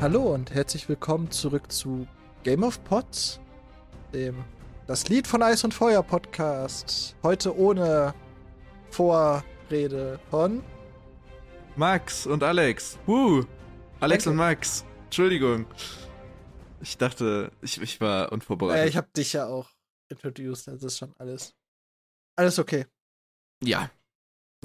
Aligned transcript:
Hallo 0.00 0.32
und 0.32 0.50
herzlich 0.54 0.88
willkommen 0.88 1.30
zurück 1.30 1.70
zu 1.70 2.06
Game 2.42 2.62
of 2.62 2.82
Pots, 2.84 3.38
dem 4.14 4.42
das 4.86 5.08
Lied 5.08 5.26
von 5.26 5.42
Eis 5.42 5.62
und 5.62 5.74
Feuer 5.74 6.02
Podcast. 6.02 7.14
Heute 7.22 7.54
ohne 7.54 8.14
Vorrede 8.90 10.18
von 10.30 10.62
Max 11.76 12.26
und 12.26 12.42
Alex. 12.42 12.98
Woo! 13.04 13.44
Alex 14.00 14.24
Danke. 14.24 14.30
und 14.30 14.36
Max. 14.36 14.84
Entschuldigung. 15.04 15.66
Ich 16.80 16.96
dachte, 16.96 17.52
ich, 17.60 17.80
ich 17.82 18.00
war 18.00 18.32
unvorbereitet. 18.32 18.86
äh, 18.86 18.88
ich 18.88 18.96
habe 18.96 19.08
dich 19.14 19.34
ja 19.34 19.46
auch 19.46 19.68
introduced, 20.08 20.66
das 20.66 20.82
ist 20.82 20.96
schon 20.96 21.14
alles 21.18 21.54
alles 22.36 22.58
okay. 22.58 22.86
ja. 23.62 23.90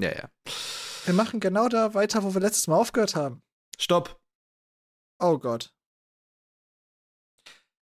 Ja, 0.00 0.14
ja. 0.14 0.30
Wir 1.04 1.14
machen 1.14 1.40
genau 1.40 1.68
da 1.68 1.92
weiter, 1.94 2.22
wo 2.22 2.32
wir 2.34 2.40
letztes 2.40 2.66
Mal 2.68 2.76
aufgehört 2.76 3.16
haben. 3.16 3.42
Stopp. 3.78 4.18
Oh 5.18 5.38
Gott. 5.38 5.72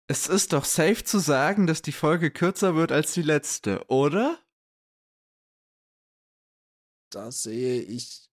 Es 0.09 0.27
ist 0.27 0.53
doch 0.53 0.65
safe 0.65 1.05
zu 1.05 1.19
sagen, 1.21 1.67
dass 1.69 1.83
die 1.83 1.93
Folge 1.93 2.31
kürzer 2.33 2.75
wird 2.75 2.91
als 2.91 3.13
die 3.13 3.23
letzte, 3.23 3.85
oder? 3.89 4.39
Da 7.13 7.31
sehe 7.31 7.81
ich 7.83 8.29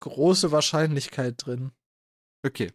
große 0.00 0.50
Wahrscheinlichkeit 0.52 1.46
drin. 1.46 1.72
Okay. 2.44 2.72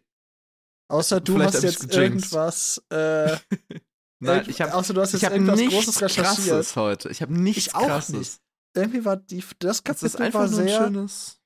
Außer 0.90 1.20
du 1.20 1.34
Vielleicht 1.34 1.54
hast 1.54 1.62
jetzt 1.62 1.94
irgendwas 1.94 2.78
äh, 2.90 3.38
Nein, 4.22 4.48
ich 4.48 4.60
habe 4.60 4.74
außer 4.74 4.92
du 4.92 5.00
hast 5.00 5.12
jetzt 5.12 5.22
irgendwas 5.22 5.58
nichts 5.58 5.74
Großes 5.74 6.02
recherchiert. 6.02 6.26
krasses 6.26 6.76
heute. 6.76 7.08
Ich 7.10 7.22
habe 7.22 7.32
nichts 7.32 7.68
Ich 7.68 7.74
auch 7.74 7.86
krasses. 7.86 8.14
nicht. 8.14 8.40
Irgendwie 8.74 9.04
war 9.04 9.16
die, 9.16 9.44
das 9.58 9.78
Es 9.78 9.78
ist 9.78 9.84
Kapitel 9.84 10.22
einfach 10.22 10.40
war 10.40 10.48
sehr 10.48 10.84
schönes. 10.84 11.40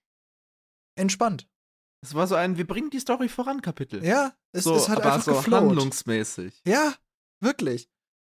entspannt. 0.96 1.48
Es 2.04 2.14
war 2.14 2.26
so 2.26 2.34
ein, 2.34 2.58
wir 2.58 2.66
bringen 2.66 2.90
die 2.90 3.00
Story 3.00 3.30
voran 3.30 3.62
Kapitel. 3.62 4.04
Ja, 4.04 4.34
es, 4.52 4.64
so, 4.64 4.74
es 4.74 4.90
hat 4.90 4.98
aber 4.98 5.14
einfach 5.14 5.24
so 5.24 5.32
geflowt. 5.36 5.60
handlungsmäßig. 5.62 6.60
Ja, 6.66 6.94
wirklich. 7.40 7.88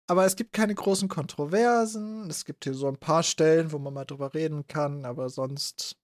Aber 0.08 0.24
es 0.26 0.36
gibt 0.36 0.54
keine 0.54 0.76
großen 0.76 1.10
Kontroversen. 1.10 2.30
Es 2.30 2.46
gibt 2.46 2.66
hier 2.66 2.76
so 2.76 2.88
ein 2.88 2.98
paar 3.00 3.24
Stellen, 3.24 3.72
wo 3.72 3.80
man 3.80 3.92
mal 3.94 4.06
drüber 4.06 4.36
reden 4.36 4.68
kann, 4.68 5.04
aber 5.04 5.30
sonst 5.30 5.98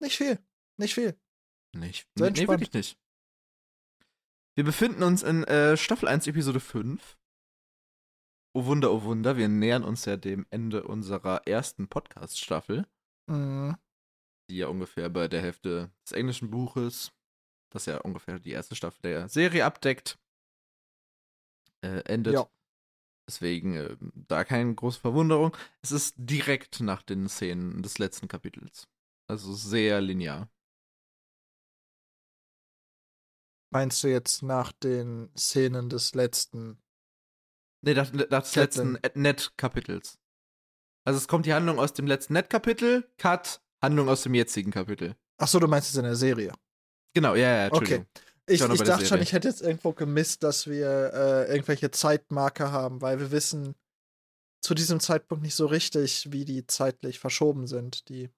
nicht 0.00 0.16
viel. 0.16 0.38
Nicht 0.76 0.94
viel. 0.94 1.18
Nicht. 1.76 2.08
Sehr 2.16 2.30
Nee, 2.30 2.46
wirklich 2.46 2.72
nicht. 2.72 2.98
Wir 4.54 4.62
befinden 4.64 5.02
uns 5.02 5.24
in 5.24 5.42
äh, 5.44 5.76
Staffel 5.76 6.06
1, 6.08 6.28
Episode 6.28 6.60
5. 6.60 7.18
Oh 8.54 8.64
Wunder, 8.66 8.92
oh 8.92 9.02
Wunder, 9.02 9.36
wir 9.36 9.48
nähern 9.48 9.82
uns 9.82 10.04
ja 10.04 10.16
dem 10.16 10.46
Ende 10.50 10.84
unserer 10.84 11.46
ersten 11.48 11.88
Podcast-Staffel, 11.88 12.86
Mhm. 13.26 13.76
Die 14.50 14.58
ja 14.58 14.68
ungefähr 14.68 15.08
bei 15.08 15.28
der 15.28 15.40
Hälfte 15.40 15.90
des 16.04 16.12
englischen 16.12 16.50
Buches, 16.50 17.12
das 17.70 17.86
ja 17.86 17.98
ungefähr 17.98 18.38
die 18.38 18.50
erste 18.50 18.74
Staffel 18.74 19.00
der 19.02 19.28
Serie 19.28 19.64
abdeckt, 19.64 20.18
äh, 21.82 22.02
endet. 22.04 22.34
Ja. 22.34 22.50
Deswegen 23.28 23.76
äh, 23.76 23.96
da 24.00 24.44
keine 24.44 24.74
große 24.74 25.00
Verwunderung. 25.00 25.56
Es 25.82 25.92
ist 25.92 26.14
direkt 26.16 26.80
nach 26.80 27.02
den 27.02 27.28
Szenen 27.28 27.82
des 27.82 27.98
letzten 27.98 28.26
Kapitels. 28.26 28.88
Also 29.28 29.52
sehr 29.54 30.00
linear. 30.00 30.50
Meinst 33.72 34.02
du 34.02 34.08
jetzt 34.08 34.42
nach 34.42 34.72
den 34.72 35.30
Szenen 35.36 35.88
des 35.88 36.14
letzten? 36.16 36.82
Nee, 37.82 37.94
das, 37.94 38.10
das 38.10 38.52
Catelyn. 38.52 38.94
letzten 38.94 39.20
Net-Kapitels. 39.22 40.18
Also 41.04 41.18
es 41.18 41.28
kommt 41.28 41.46
die 41.46 41.54
Handlung 41.54 41.78
aus 41.78 41.92
dem 41.94 42.08
letzten 42.08 42.32
Net-Kapitel, 42.32 43.08
Cut, 43.16 43.62
Handlung 43.82 44.08
aus 44.08 44.22
dem 44.22 44.34
jetzigen 44.34 44.70
Kapitel. 44.70 45.16
Ach 45.38 45.48
so, 45.48 45.58
du 45.58 45.66
meinst 45.66 45.90
es 45.90 45.96
in 45.96 46.04
der 46.04 46.16
Serie. 46.16 46.52
Genau, 47.14 47.34
ja, 47.34 47.64
ja, 47.64 47.72
Okay. 47.72 48.04
Ich, 48.46 48.60
ich 48.60 48.66
der 48.66 48.86
dachte 48.86 49.06
schon, 49.06 49.22
ich 49.22 49.32
hätte 49.32 49.46
jetzt 49.46 49.62
irgendwo 49.62 49.92
gemisst, 49.92 50.42
dass 50.42 50.66
wir 50.66 51.12
äh, 51.14 51.52
irgendwelche 51.52 51.92
Zeitmarker 51.92 52.72
haben, 52.72 53.00
weil 53.00 53.20
wir 53.20 53.30
wissen 53.30 53.76
zu 54.60 54.74
diesem 54.74 54.98
Zeitpunkt 54.98 55.44
nicht 55.44 55.54
so 55.54 55.66
richtig, 55.66 56.32
wie 56.32 56.44
die 56.44 56.66
zeitlich 56.66 57.20
verschoben 57.20 57.68
sind, 57.68 58.08
die 58.08 58.28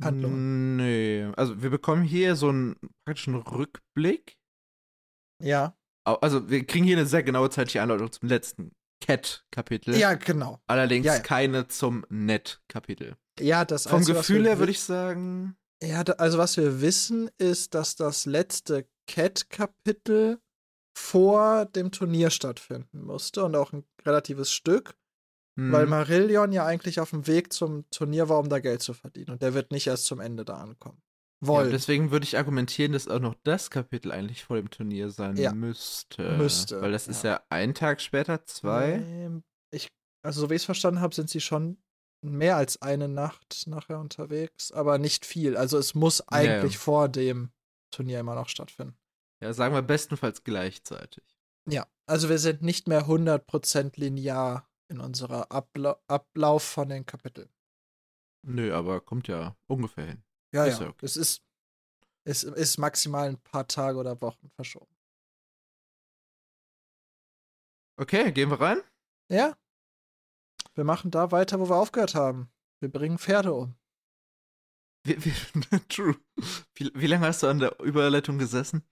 Handlungen. 0.00 0.76
Nee, 0.76 1.24
also 1.36 1.62
wir 1.62 1.70
bekommen 1.70 2.02
hier 2.04 2.36
so 2.36 2.48
einen 2.48 2.76
praktischen 3.04 3.34
Rückblick. 3.34 4.38
Ja. 5.42 5.76
Also 6.04 6.48
wir 6.48 6.64
kriegen 6.66 6.84
hier 6.84 6.96
eine 6.96 7.06
sehr 7.06 7.22
genaue 7.22 7.50
zeitliche 7.50 7.82
Anleitung 7.82 8.10
zum 8.10 8.28
letzten 8.28 8.72
Cat-Kapitel. 9.00 9.96
Ja, 9.96 10.14
genau. 10.14 10.60
Allerdings 10.66 11.06
Ja, 11.06 11.16
ja. 11.16 11.20
keine 11.20 11.68
zum 11.68 12.06
Net-Kapitel. 12.08 13.16
Ja, 13.40 13.64
das 13.64 13.86
Vom 13.86 14.00
was 14.00 14.06
Gefühl 14.06 14.44
her 14.44 14.58
würde 14.58 14.72
ich 14.72 14.80
sagen, 14.80 15.56
Ja, 15.82 16.04
da, 16.04 16.14
also 16.14 16.38
was 16.38 16.56
wir 16.56 16.80
wissen, 16.80 17.30
ist, 17.38 17.74
dass 17.74 17.96
das 17.96 18.26
letzte 18.26 18.86
Cat-Kapitel 19.08 20.38
vor 20.96 21.64
dem 21.64 21.90
Turnier 21.90 22.30
stattfinden 22.30 23.02
musste 23.02 23.44
und 23.44 23.56
auch 23.56 23.72
ein 23.72 23.84
relatives 24.04 24.52
Stück, 24.52 24.94
weil 25.56 25.84
hm, 25.84 25.90
Marillion 25.90 26.52
ja 26.52 26.66
eigentlich 26.66 27.00
auf 27.00 27.10
dem 27.10 27.26
Weg 27.26 27.52
zum 27.52 27.88
Turnier 27.90 28.28
war, 28.28 28.38
um 28.38 28.48
da 28.48 28.58
Geld 28.60 28.82
zu 28.82 28.92
verdienen. 28.94 29.30
Und 29.30 29.42
der 29.42 29.54
wird 29.54 29.72
nicht 29.72 29.86
erst 29.86 30.04
zum 30.04 30.20
Ende 30.20 30.44
da 30.44 30.58
ankommen. 30.58 31.00
ja, 31.42 31.48
Wollen. 31.48 31.70
deswegen 31.70 32.10
würde 32.10 32.24
ich 32.24 32.36
argumentieren, 32.36 32.92
dass 32.92 33.08
auch 33.08 33.20
noch 33.20 33.34
das 33.42 33.70
Kapitel 33.70 34.12
eigentlich 34.12 34.44
vor 34.44 34.56
dem 34.56 34.70
Turnier 34.70 35.10
sein 35.10 35.36
Ja. 35.36 35.52
müsste. 35.52 36.36
Müsste, 36.36 36.80
Weil 36.80 36.92
das 36.92 37.08
ist 37.08 37.24
ja. 37.24 37.32
ja 37.32 37.42
ein 37.48 37.74
Tag 37.74 38.00
später, 38.00 38.44
zwei. 38.44 39.02
Ich, 39.72 39.88
also 40.22 40.42
so 40.42 40.50
wie 40.50 40.54
ich 40.54 40.62
es 40.62 40.66
verstanden 40.66 41.00
habe, 41.00 41.14
sind 41.14 41.28
sie 41.30 41.40
schon 41.40 41.81
mehr 42.22 42.56
als 42.56 42.80
eine 42.82 43.08
Nacht 43.08 43.66
nachher 43.66 43.98
unterwegs, 43.98 44.72
aber 44.72 44.98
nicht 44.98 45.26
viel. 45.26 45.56
Also 45.56 45.78
es 45.78 45.94
muss 45.94 46.18
Ja, 46.18 46.40
ja. 46.42 46.52
eigentlich 46.60 46.78
vor 46.78 47.08
dem 47.08 47.52
Turnier 47.90 48.20
immer 48.20 48.34
noch 48.34 48.48
stattfinden. 48.48 48.96
Ja, 49.42 49.52
sagen 49.52 49.74
wir 49.74 49.82
bestenfalls 49.82 50.44
gleichzeitig. 50.44 51.24
Ja, 51.68 51.86
also 52.06 52.28
wir 52.28 52.38
sind 52.38 52.62
nicht 52.62 52.88
mehr 52.88 53.06
100% 53.06 53.98
linear 53.98 54.68
in 54.88 55.00
unserer 55.00 55.50
Abla 55.50 56.00
Ablauf 56.06 56.62
von 56.62 56.88
den 56.88 57.06
Kapiteln. 57.06 57.48
Nö, 58.44 58.74
aber 58.74 59.00
kommt 59.00 59.28
ja 59.28 59.56
ungefähr 59.66 60.06
hin. 60.06 60.24
Ja, 60.52 60.64
Ist 60.64 60.78
ja. 60.78 60.84
ja 60.86 60.90
okay. 60.90 61.06
Es 61.06 61.16
ist, 61.16 61.42
es 62.24 62.42
ist 62.44 62.78
maximal 62.78 63.28
ein 63.28 63.38
paar 63.40 63.66
Tage 63.66 63.98
oder 63.98 64.20
Wochen 64.20 64.48
verschoben. 64.50 64.94
Okay, 67.96 68.32
gehen 68.32 68.50
wir 68.50 68.60
rein? 68.60 68.80
Ja. 69.30 69.56
Wir 70.74 70.84
machen 70.84 71.10
da 71.10 71.30
weiter, 71.30 71.60
wo 71.60 71.68
wir 71.68 71.76
aufgehört 71.76 72.14
haben. 72.14 72.50
Wir 72.80 72.90
bringen 72.90 73.18
Pferde 73.18 73.52
um. 73.52 73.74
Wie, 75.04 75.24
wie, 75.24 75.32
true. 75.88 76.16
Wie, 76.74 76.90
wie 76.94 77.06
lange 77.06 77.26
hast 77.26 77.42
du 77.42 77.48
an 77.48 77.58
der 77.58 77.78
Überleitung 77.80 78.38
gesessen? 78.38 78.82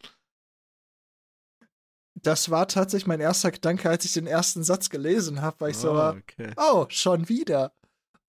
Das 2.15 2.51
war 2.51 2.69
tatsächlich 2.69 3.07
mein 3.07 3.21
erster 3.21 3.51
Gedanke, 3.51 3.89
als 3.89 4.05
ich 4.05 4.13
den 4.13 4.27
ersten 4.27 4.63
Satz 4.63 4.91
gelesen 4.91 5.41
habe, 5.41 5.61
weil 5.61 5.71
ich 5.71 5.79
so 5.79 5.93
oh, 5.93 5.95
war, 5.95 6.17
okay. 6.17 6.53
oh, 6.57 6.87
schon 6.91 7.29
wieder. 7.29 7.73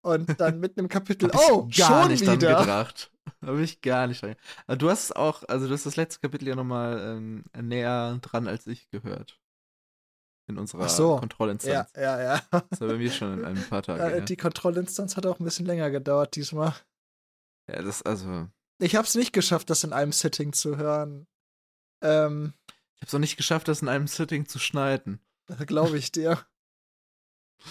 Und 0.01 0.39
dann 0.39 0.59
mit 0.59 0.77
einem 0.77 0.87
Kapitel, 0.87 1.31
Hab 1.31 1.41
ich 1.41 1.51
oh, 1.51 1.67
gar 1.75 2.03
schon 2.03 2.11
nicht 2.11 2.25
dran 2.25 2.41
wieder. 2.41 2.61
gedacht. 2.61 3.11
Habe 3.43 3.61
ich 3.61 3.81
gar 3.81 4.07
nicht 4.07 4.21
dran 4.21 4.35
Aber 4.67 4.77
du 4.77 4.89
hast 4.89 5.15
auch, 5.15 5.43
also 5.47 5.67
du 5.67 5.73
hast 5.73 5.85
das 5.85 5.95
letzte 5.95 6.19
Kapitel 6.21 6.47
ja 6.47 6.55
nochmal 6.55 6.99
ähm, 6.99 7.43
näher 7.59 8.17
dran 8.21 8.47
als 8.47 8.65
ich 8.67 8.89
gehört. 8.89 9.40
In 10.51 10.57
unserer 10.57 10.89
so. 10.89 11.13
Ja, 11.13 11.19
Kontrollinstanz. 11.19 11.89
ja, 11.95 12.21
ja. 12.21 12.41
Das 12.69 12.81
war 12.81 12.89
bei 12.89 12.97
mir 12.97 13.09
schon 13.11 13.39
in 13.39 13.45
ein 13.45 13.69
paar 13.69 13.81
Tagen. 13.81 14.01
Äh, 14.01 14.09
her. 14.09 14.21
Die 14.21 14.35
Kontrollinstanz 14.35 15.15
hat 15.15 15.25
auch 15.25 15.39
ein 15.39 15.45
bisschen 15.45 15.65
länger 15.65 15.89
gedauert 15.91 16.35
diesmal. 16.35 16.75
Ja, 17.69 17.81
das, 17.81 18.01
also, 18.01 18.47
Ich 18.79 18.95
habe 18.97 19.07
es 19.07 19.15
nicht 19.15 19.31
geschafft, 19.31 19.69
das 19.69 19.85
in 19.85 19.93
einem 19.93 20.11
Sitting 20.11 20.51
zu 20.51 20.75
hören. 20.75 21.25
Ähm, 22.01 22.53
ich 22.67 23.01
habe 23.01 23.07
es 23.07 23.13
auch 23.15 23.19
nicht 23.19 23.37
geschafft, 23.37 23.69
das 23.69 23.81
in 23.81 23.87
einem 23.87 24.07
Sitting 24.07 24.45
zu 24.45 24.59
schneiden. 24.59 25.21
glaube 25.65 25.97
ich 25.97 26.11
dir. 26.11 26.37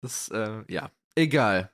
Das, 0.00 0.28
äh, 0.28 0.64
ja, 0.68 0.90
egal. 1.14 1.72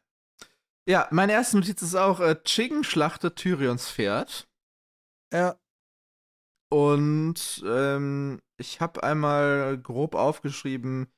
Ja, 0.87 1.09
meine 1.11 1.33
erste 1.33 1.57
Notiz 1.57 1.83
ist 1.83 1.97
auch, 1.97 2.21
äh, 2.21 2.41
Chicken 2.45 2.85
schlachtet 2.85 3.35
Tyrions 3.35 3.91
Pferd. 3.91 4.49
Ja, 5.33 5.57
Und 6.69 7.61
ähm, 7.67 8.41
ich 8.61 8.81
habe 8.81 9.03
einmal 9.03 9.79
grob 9.79 10.15
aufgeschrieben, 10.15 11.11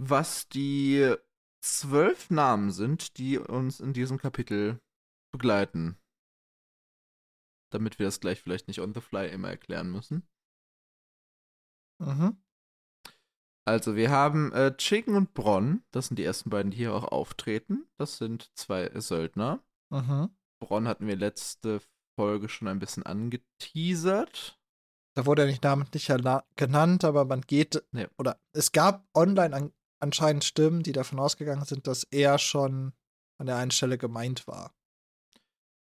was 0.00 0.48
die 0.48 1.14
zwölf 1.62 2.30
Namen 2.30 2.72
sind, 2.72 3.18
die 3.18 3.38
uns 3.38 3.78
in 3.78 3.92
diesem 3.92 4.18
Kapitel 4.18 4.80
begleiten. 5.32 5.98
Damit 7.70 7.98
wir 7.98 8.06
das 8.06 8.20
gleich 8.20 8.40
vielleicht 8.40 8.68
nicht 8.68 8.80
on 8.80 8.94
the 8.94 9.00
fly 9.00 9.28
immer 9.28 9.48
erklären 9.48 9.90
müssen. 9.90 10.26
mhm. 12.00 12.42
Also 13.64 13.94
wir 13.94 14.10
haben 14.10 14.50
äh, 14.52 14.76
Chicken 14.76 15.14
und 15.14 15.34
Bronn, 15.34 15.84
das 15.92 16.08
sind 16.08 16.18
die 16.18 16.24
ersten 16.24 16.50
beiden, 16.50 16.72
die 16.72 16.78
hier 16.78 16.94
auch 16.94 17.04
auftreten. 17.04 17.86
Das 17.96 18.18
sind 18.18 18.50
zwei 18.56 18.90
Söldner. 18.98 19.62
Mhm. 19.90 20.36
Bronn 20.60 20.88
hatten 20.88 21.06
wir 21.06 21.14
letzte 21.14 21.80
Folge 22.18 22.48
schon 22.48 22.66
ein 22.66 22.80
bisschen 22.80 23.04
angeteasert. 23.04 24.60
Da 25.14 25.26
wurde 25.26 25.42
er 25.42 25.48
nicht 25.48 25.62
namentlich 25.62 26.10
genannt, 26.56 27.04
aber 27.04 27.24
man 27.24 27.42
geht, 27.42 27.84
Nee. 27.92 28.06
oder 28.18 28.40
es 28.52 28.72
gab 28.72 29.06
online 29.14 29.54
an, 29.54 29.72
anscheinend 30.00 30.44
Stimmen, 30.44 30.82
die 30.82 30.92
davon 30.92 31.18
ausgegangen 31.18 31.64
sind, 31.64 31.86
dass 31.86 32.04
er 32.04 32.38
schon 32.38 32.92
an 33.38 33.46
der 33.46 33.56
einen 33.56 33.70
Stelle 33.70 33.98
gemeint 33.98 34.46
war. 34.46 34.74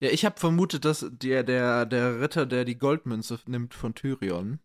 Ja, 0.01 0.11
ich 0.11 0.25
habe 0.25 0.39
vermutet, 0.39 0.85
dass 0.85 1.07
der, 1.09 1.43
der, 1.43 1.87
der 1.87 2.21
Ritter, 2.21 2.47
der 2.47 2.65
die 2.65 2.77
Goldmünze 2.79 3.41
nimmt 3.47 3.73
von 3.75 3.95
Tyrion, 3.95 4.61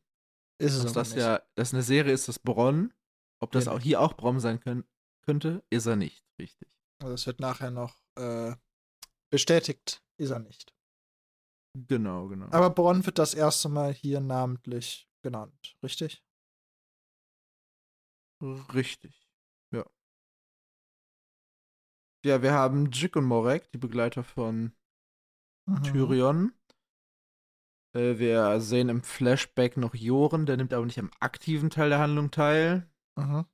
Ist 0.60 0.76
es 0.76 0.84
dass 0.84 0.94
das 0.94 1.10
nicht. 1.16 1.20
ja, 1.24 1.42
das 1.56 1.74
eine 1.74 1.84
Serie 1.84 2.14
ist, 2.14 2.28
das 2.28 2.38
Bronn. 2.40 2.94
Ob 3.40 3.52
das 3.54 3.66
Ja, 3.66 3.72
auch 3.72 3.80
hier 3.80 4.00
auch 4.02 4.14
Bronn 4.14 4.40
sein 4.40 4.60
können, 4.60 4.84
könnte, 5.24 5.64
ist 5.72 5.86
er 5.88 5.96
nicht, 5.96 6.24
richtig. 6.40 6.70
Also 7.00 7.14
das 7.14 7.26
wird 7.26 7.40
nachher 7.40 7.72
noch 7.72 7.96
äh, 8.16 8.54
bestätigt. 9.32 10.04
Ist 10.18 10.30
er 10.30 10.40
nicht. 10.40 10.76
Genau, 11.74 12.28
genau. 12.28 12.48
Aber 12.52 12.70
Bronn 12.70 13.06
wird 13.06 13.18
das 13.18 13.34
erste 13.34 13.70
Mal 13.70 13.94
hier 13.94 14.20
namentlich 14.20 15.10
genannt, 15.22 15.78
richtig? 15.84 16.24
Richtig. 18.42 19.30
Ja. 19.72 19.86
Ja, 22.26 22.42
wir 22.42 22.54
haben 22.54 22.92
Jick 22.92 23.16
und 23.16 23.26
Morek, 23.26 23.72
die 23.72 23.78
Begleiter 23.78 24.24
von 24.24 24.76
Mhm. 25.68 25.84
Tyrion. 25.84 26.54
Äh, 27.96 28.18
wir 28.20 28.60
sehen 28.62 28.90
im 28.90 29.04
Flashback 29.04 29.78
noch 29.78 29.94
Joren, 29.96 30.46
der 30.46 30.58
nimmt 30.58 30.74
aber 30.74 30.86
nicht 30.86 31.00
am 31.00 31.12
aktiven 31.20 31.70
Teil 31.70 31.90
der 31.90 32.00
Handlung 32.00 32.32
teil. 32.32 32.90
Mhm. 33.16 33.46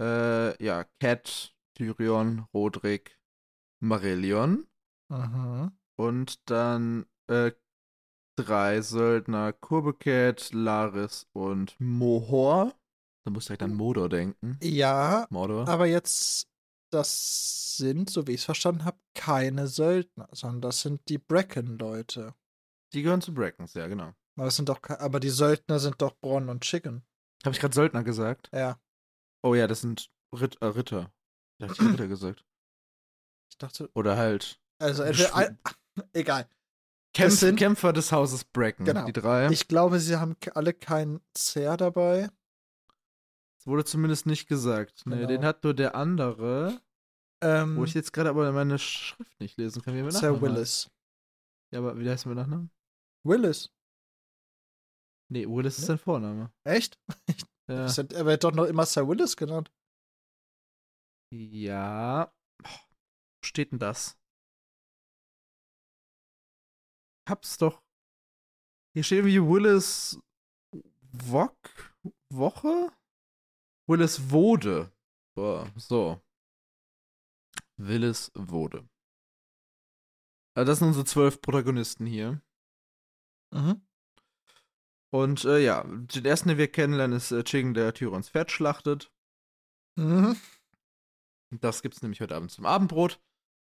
Äh, 0.00 0.62
ja, 0.62 0.84
Cat, 1.00 1.54
Tyrion, 1.74 2.40
Rodrik, 2.52 3.18
Marillion. 3.80 4.66
Mhm. 5.08 5.78
Und 5.96 6.48
dann 6.50 7.06
äh, 7.28 7.52
drei 8.36 8.80
Söldner, 8.80 9.52
Kurbeket, 9.52 10.52
Laris 10.52 11.26
und 11.32 11.76
Mohor. 11.78 12.74
Da 13.24 13.30
muss 13.30 13.46
direkt 13.46 13.62
an 13.62 13.74
Modor 13.74 14.08
denken. 14.08 14.58
Ja, 14.62 15.26
Mordor. 15.30 15.66
aber 15.68 15.86
jetzt, 15.86 16.48
das 16.92 17.76
sind, 17.76 18.10
so 18.10 18.26
wie 18.26 18.32
ich 18.32 18.40
es 18.40 18.44
verstanden 18.44 18.84
habe, 18.84 18.98
keine 19.14 19.66
Söldner, 19.68 20.28
sondern 20.32 20.60
das 20.62 20.80
sind 20.82 21.08
die 21.08 21.18
Bracken-Leute. 21.18 22.34
Die 22.92 23.02
gehören 23.02 23.22
zu 23.22 23.32
Brackens, 23.32 23.74
ja, 23.74 23.86
genau. 23.86 24.12
Aber, 24.36 24.48
es 24.48 24.56
sind 24.56 24.68
doch, 24.68 24.80
aber 24.88 25.20
die 25.20 25.30
Söldner 25.30 25.78
sind 25.78 26.02
doch 26.02 26.14
Bronn 26.16 26.48
und 26.48 26.62
Chicken. 26.64 27.02
Habe 27.44 27.54
ich 27.54 27.60
gerade 27.60 27.74
Söldner 27.74 28.04
gesagt? 28.04 28.50
Ja, 28.52 28.78
Oh 29.42 29.54
ja, 29.54 29.66
das 29.66 29.82
sind 29.82 30.10
Ritt, 30.34 30.56
äh, 30.62 30.66
Ritter. 30.66 31.12
Da 31.58 31.68
hab 31.68 31.72
ich 31.78 31.80
Ritter 31.80 32.08
gesagt. 32.08 32.44
ich 33.50 33.58
dachte, 33.58 33.90
Oder 33.94 34.16
halt 34.16 34.60
also 34.80 35.02
entweder, 35.02 35.28
Schw- 35.34 35.56
egal. 36.12 36.48
Kämpf 37.14 37.34
sind- 37.34 37.56
Kämpfer 37.56 37.92
des 37.92 38.10
Hauses 38.12 38.44
Bracken. 38.44 38.84
Genau. 38.84 39.04
Die 39.06 39.12
drei. 39.12 39.48
Ich 39.50 39.68
glaube, 39.68 40.00
sie 40.00 40.16
haben 40.16 40.36
alle 40.54 40.72
kein 40.74 41.20
Zer 41.36 41.76
dabei. 41.76 42.28
das 43.58 43.66
wurde 43.66 43.84
zumindest 43.84 44.26
nicht 44.26 44.48
gesagt. 44.48 45.02
Nee, 45.06 45.16
Genau. 45.16 45.28
den 45.28 45.44
hat 45.44 45.62
nur 45.64 45.74
der 45.74 45.94
andere, 45.94 46.80
Ähm, 47.42 47.76
wo 47.76 47.84
ich 47.84 47.94
jetzt 47.94 48.12
gerade 48.12 48.30
aber 48.30 48.50
meine 48.52 48.78
Schrift 48.78 49.38
nicht 49.40 49.56
lesen 49.58 49.82
kann. 49.82 49.94
Wie 49.94 49.98
Sir 50.00 50.06
Nachnamen 50.32 50.34
heißt. 50.34 50.42
Willis. 50.42 50.90
Ja, 51.72 51.78
aber 51.80 51.98
wie 51.98 52.08
heißt 52.10 52.26
mit 52.26 52.36
Nachnamen? 52.36 52.70
Willis. 53.26 53.70
Nee, 55.30 55.46
Willis 55.46 55.74
ist 55.78 55.82
Nee. 55.82 55.86
sein 55.88 55.98
Vorname. 55.98 56.52
Echt? 56.64 56.98
Ja. 57.66 57.86
Ist 57.86 57.96
er 57.96 58.10
er 58.12 58.26
wird 58.26 58.44
doch 58.44 58.52
noch 58.52 58.66
immer 58.66 58.84
Sir 58.84 59.08
Willis 59.08 59.36
genannt. 59.38 59.72
Ja. 61.32 62.30
Wo 62.62 63.46
steht 63.46 63.72
denn 63.72 63.78
das? 63.78 64.18
Hab's 67.26 67.56
doch. 67.58 67.82
Hier 68.92 69.02
steht 69.02 69.18
irgendwie 69.18 69.40
Willis 69.40 70.18
Wok? 71.12 71.56
Woche? 72.30 72.92
Willis 73.86 74.30
Wode. 74.30 74.92
Boah, 75.34 75.70
so. 75.76 76.20
Willis 77.76 78.30
Wode. 78.34 78.88
Also 80.54 80.70
das 80.70 80.78
sind 80.78 80.88
unsere 80.88 81.04
zwölf 81.04 81.40
Protagonisten 81.40 82.06
hier. 82.06 82.40
Mhm. 83.52 83.82
Und 85.10 85.44
äh, 85.44 85.58
ja, 85.58 85.84
den 85.84 86.24
ersten, 86.24 86.48
den 86.48 86.58
wir 86.58 86.70
kennenlernen, 86.70 87.16
ist 87.16 87.30
äh, 87.30 87.44
Chicken, 87.44 87.74
der 87.74 87.94
Tyrons 87.94 88.28
Pferd 88.30 88.50
schlachtet. 88.50 89.12
Mhm. 89.96 90.36
Das 91.50 91.82
gibt's 91.82 92.02
nämlich 92.02 92.20
heute 92.20 92.34
Abend 92.34 92.50
zum 92.50 92.66
Abendbrot. 92.66 93.20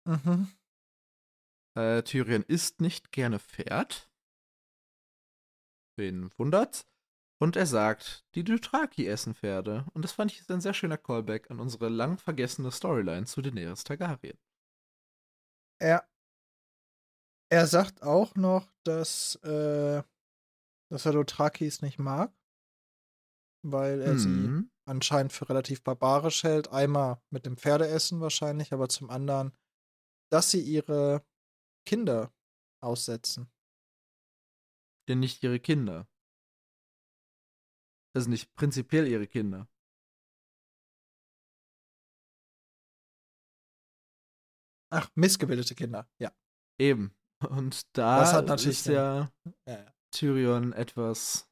Mhm. 0.05 0.49
Äh, 1.76 2.03
Tyrion 2.03 2.43
isst 2.43 2.81
nicht 2.81 3.12
gerne 3.12 3.38
Pferd. 3.38 4.09
Wen 5.97 6.31
wundert's? 6.38 6.87
Und 7.41 7.56
er 7.56 7.67
sagt, 7.67 8.25
die 8.35 8.44
Dothraki 8.44 9.06
essen 9.06 9.35
Pferde. 9.35 9.85
Und 9.93 10.03
das 10.03 10.12
fand 10.12 10.32
ich 10.32 10.49
ein 10.49 10.61
sehr 10.61 10.75
schöner 10.75 10.97
Callback 10.99 11.50
an 11.50 11.61
unsere 11.61 11.88
lang 11.88 12.17
vergessene 12.19 12.71
Storyline 12.71 13.26
zu 13.26 13.43
Daenerys 13.43 13.85
Targaryen. 13.85 14.38
Er, 15.81 16.09
er 17.50 17.67
sagt 17.67 18.03
auch 18.03 18.35
noch, 18.37 18.73
dass, 18.85 19.37
äh, 19.43 20.03
dass 20.91 21.06
er 21.06 21.12
Dothrakis 21.12 21.82
nicht 21.82 21.99
mag. 21.99 22.32
Weil 23.67 24.00
er 24.03 24.19
sie 24.19 24.49
Mhm. 24.49 24.70
anscheinend 24.87 25.32
für 25.32 25.49
relativ 25.49 25.82
barbarisch 25.82 26.44
hält. 26.44 26.69
Einmal 26.69 27.20
mit 27.31 27.47
dem 27.47 27.56
Pferdeessen 27.56 28.20
wahrscheinlich, 28.20 28.73
aber 28.73 28.88
zum 28.88 29.11
anderen, 29.11 29.53
dass 30.31 30.50
sie 30.50 30.61
ihre 30.61 31.25
Kinder 31.84 32.32
aussetzen. 32.82 33.50
Denn 35.08 35.20
nicht 35.20 35.42
ihre 35.42 35.60
Kinder. 35.60 36.08
Das 38.14 38.25
sind 38.25 38.31
nicht 38.31 38.54
prinzipiell 38.54 39.06
ihre 39.06 39.26
Kinder. 39.26 39.69
Ach, 44.90 45.10
missgebildete 45.16 45.75
Kinder, 45.75 46.08
ja. 46.19 46.32
Eben. 46.78 47.14
Und 47.40 47.96
da 47.96 48.20
Das 48.20 48.32
hat 48.32 48.46
natürlich 48.46 48.78
ist 48.78 48.86
ja 48.86 49.32
ja, 49.66 49.78
ja. 49.78 49.94
Tyrion 50.12 50.72
etwas 50.72 51.50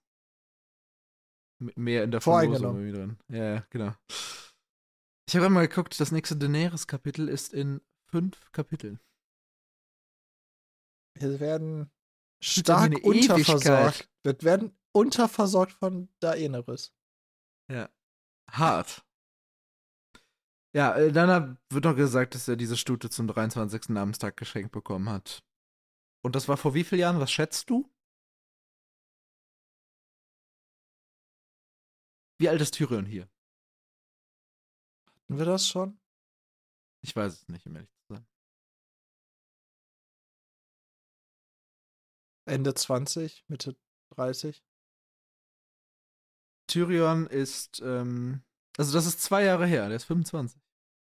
mehr 1.58 2.04
in 2.04 2.12
der. 2.12 2.20
Verlosung 2.20 2.92
drin. 2.92 3.18
Ja, 3.28 3.54
ja, 3.54 3.66
genau. 3.70 3.94
Ich 5.28 5.36
habe 5.36 5.48
mal 5.50 5.66
geguckt, 5.66 5.98
das 5.98 6.12
nächste 6.12 6.36
Daenerys-Kapitel 6.36 7.28
ist 7.28 7.52
in 7.52 7.80
fünf 8.10 8.52
Kapiteln. 8.52 9.00
Wir 11.22 11.38
werden 11.38 11.90
stark 12.42 12.92
unterversorgt. 13.04 14.10
Wir 14.24 14.42
werden 14.42 14.76
unterversorgt 14.92 15.72
von 15.72 16.08
Daenerys. 16.18 16.92
Ja. 17.70 17.88
Hart. 18.50 19.06
Ja, 20.74 20.96
äh, 20.96 21.12
dann 21.12 21.58
wird 21.70 21.84
noch 21.84 21.94
gesagt, 21.94 22.34
dass 22.34 22.48
er 22.48 22.56
diese 22.56 22.76
Stute 22.76 23.08
zum 23.08 23.28
23. 23.28 23.90
Namenstag 23.90 24.36
geschenkt 24.36 24.72
bekommen 24.72 25.08
hat. 25.08 25.44
Und 26.24 26.34
das 26.34 26.48
war 26.48 26.56
vor 26.56 26.74
wie 26.74 26.82
vielen 26.82 27.00
Jahren? 27.02 27.20
Was 27.20 27.30
schätzt 27.30 27.70
du? 27.70 27.88
Wie 32.38 32.48
alt 32.48 32.60
ist 32.60 32.74
Tyrion 32.74 33.06
hier? 33.06 33.30
Hatten 35.06 35.38
wir 35.38 35.44
das 35.44 35.68
schon? 35.68 36.00
Ich 37.04 37.14
weiß 37.14 37.32
es 37.32 37.48
nicht, 37.48 37.66
um 37.66 37.76
ehrlich 37.76 37.90
Ende 42.52 42.74
20, 42.74 43.44
Mitte 43.48 43.76
30? 44.10 44.62
Tyrion 46.66 47.26
ist, 47.26 47.80
ähm, 47.80 48.42
also 48.76 48.92
das 48.92 49.06
ist 49.06 49.22
zwei 49.22 49.44
Jahre 49.44 49.66
her, 49.66 49.88
der 49.88 49.96
ist 49.96 50.04
25. 50.04 50.60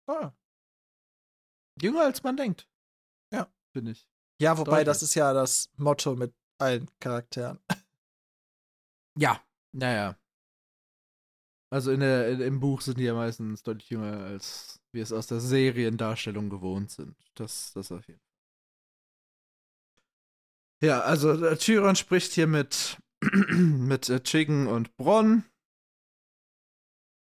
Ah. 0.08 0.32
Jünger 1.82 2.06
als 2.06 2.24
man 2.24 2.38
denkt. 2.38 2.70
Ja. 3.34 3.52
Bin 3.74 3.88
ich. 3.88 4.08
Ja, 4.40 4.58
wobei 4.58 4.72
Deutlich. 4.72 4.86
das 4.86 5.04
ist 5.04 5.16
ja 5.16 5.34
das 5.34 5.70
Motto 5.76 6.16
mit 6.16 6.34
allen 6.58 6.90
Charakteren. 7.00 7.60
Ja. 9.18 9.42
Naja. 9.72 10.20
Also 11.72 11.94
in 11.94 12.02
der, 12.02 12.30
in, 12.32 12.42
im 12.42 12.60
Buch 12.60 12.82
sind 12.82 12.98
die 12.98 13.06
ja 13.06 13.14
meistens 13.14 13.64
deutlich 13.64 13.90
jünger, 13.90 14.26
als 14.26 14.82
wir 14.92 15.04
es 15.04 15.14
aus 15.14 15.28
der 15.28 15.40
Seriendarstellung 15.40 16.50
gewohnt 16.50 16.92
sind. 16.92 17.16
Das, 17.36 17.72
das 17.72 17.94
auf 17.94 18.06
jeden 18.10 18.20
Fall. 18.20 18.25
Ja, 20.86 21.02
also 21.02 21.32
äh, 21.32 21.58
Tyrion 21.58 21.96
spricht 21.96 22.34
hier 22.34 22.46
mit, 22.46 23.00
mit 23.24 24.08
äh, 24.08 24.22
Chicken 24.22 24.68
und 24.68 24.96
Bronn. 24.98 25.44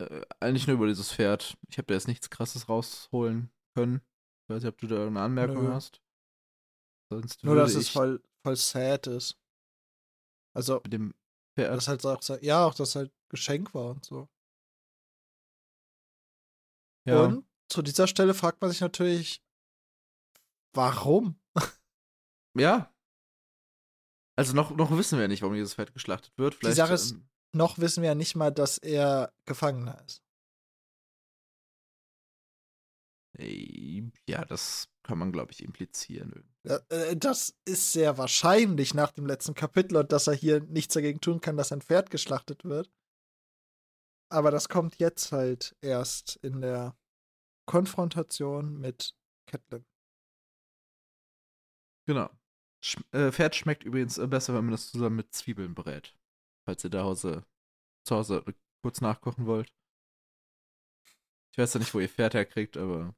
Äh, 0.01 0.25
eigentlich 0.39 0.65
nur 0.65 0.77
über 0.77 0.87
dieses 0.87 1.13
Pferd. 1.13 1.55
Ich 1.69 1.77
habe 1.77 1.85
da 1.85 1.93
jetzt 1.93 2.07
nichts 2.07 2.31
krasses 2.31 2.67
rausholen 2.67 3.51
können. 3.75 4.01
Ich 4.41 4.55
weiß 4.55 4.63
nicht, 4.63 4.73
ob 4.73 4.79
du 4.79 4.87
da 4.87 4.95
irgendeine 4.95 5.25
Anmerkung 5.25 5.65
Nö. 5.65 5.71
hast. 5.71 6.01
Sonst 7.11 7.43
Nur, 7.43 7.55
dass 7.55 7.75
es 7.75 7.89
voll, 7.89 8.23
voll 8.43 8.55
sad 8.55 9.05
ist. 9.05 9.39
Also, 10.55 10.81
mit 10.83 10.93
dem 10.93 11.13
Pferd. 11.55 11.77
das 11.77 11.87
halt 11.87 12.03
auch, 12.05 12.21
ja, 12.41 12.65
auch 12.65 12.73
das 12.73 12.95
halt 12.95 13.13
Geschenk 13.29 13.75
war 13.75 13.91
und 13.91 14.03
so. 14.03 14.27
ja. 17.07 17.23
Und 17.23 17.45
zu 17.71 17.83
dieser 17.83 18.07
Stelle 18.07 18.33
fragt 18.33 18.61
man 18.61 18.71
sich 18.71 18.81
natürlich, 18.81 19.43
warum? 20.75 21.39
Ja. 22.55 22.92
Also 24.35 24.53
noch, 24.53 24.75
noch 24.75 24.91
wissen 24.97 25.19
wir 25.19 25.27
nicht, 25.27 25.41
warum 25.41 25.55
dieses 25.55 25.75
Pferd 25.75 25.93
geschlachtet 25.93 26.37
wird. 26.37 26.55
Vielleicht, 26.55 26.77
Sache 26.77 26.93
ist- 26.93 27.11
ähm, 27.11 27.27
Noch 27.55 27.77
wissen 27.77 28.01
wir 28.01 28.09
ja 28.09 28.15
nicht 28.15 28.35
mal, 28.35 28.51
dass 28.51 28.77
er 28.79 29.31
Gefangener 29.45 30.03
ist. 30.05 30.23
Ja, 34.27 34.45
das 34.45 34.89
kann 35.03 35.17
man, 35.17 35.31
glaube 35.31 35.51
ich, 35.51 35.63
implizieren. 35.63 36.47
Äh, 36.63 37.15
das 37.17 37.55
ist 37.65 37.91
sehr 37.91 38.17
wahrscheinlich 38.17 38.93
nach 38.93 39.11
dem 39.11 39.25
letzten 39.25 39.55
Kapitel 39.55 39.97
und 39.97 40.11
dass 40.11 40.27
er 40.27 40.33
hier 40.33 40.61
nichts 40.61 40.93
dagegen 40.93 41.19
tun 41.19 41.41
kann, 41.41 41.57
dass 41.57 41.71
ein 41.71 41.81
Pferd 41.81 42.09
geschlachtet 42.11 42.63
wird. 42.63 42.91
Aber 44.31 44.51
das 44.51 44.69
kommt 44.69 44.97
jetzt 44.97 45.31
halt 45.31 45.75
erst 45.81 46.37
in 46.37 46.61
der 46.61 46.95
Konfrontation 47.67 48.79
mit 48.79 49.15
Catelyn. 49.47 49.85
Genau. 52.05 52.29
Sch 52.83 52.97
äh, 53.11 53.31
Pferd 53.31 53.55
schmeckt 53.55 53.83
übrigens 53.83 54.19
besser, 54.29 54.53
wenn 54.53 54.65
man 54.65 54.73
das 54.73 54.91
zusammen 54.91 55.15
mit 55.15 55.33
Zwiebeln 55.33 55.73
brät. 55.73 56.15
Falls 56.65 56.83
ihr 56.83 56.89
da 56.89 57.03
Hause, 57.03 57.45
zu 58.05 58.15
Hause 58.15 58.43
kurz 58.81 58.99
nachkochen 58.99 59.45
wollt. 59.45 59.73
Ich 61.51 61.57
weiß 61.57 61.73
ja 61.75 61.79
nicht, 61.79 61.93
wo 61.93 61.99
ihr 61.99 62.09
Pferd 62.09 62.33
herkriegt, 62.33 62.77
aber. 62.77 63.15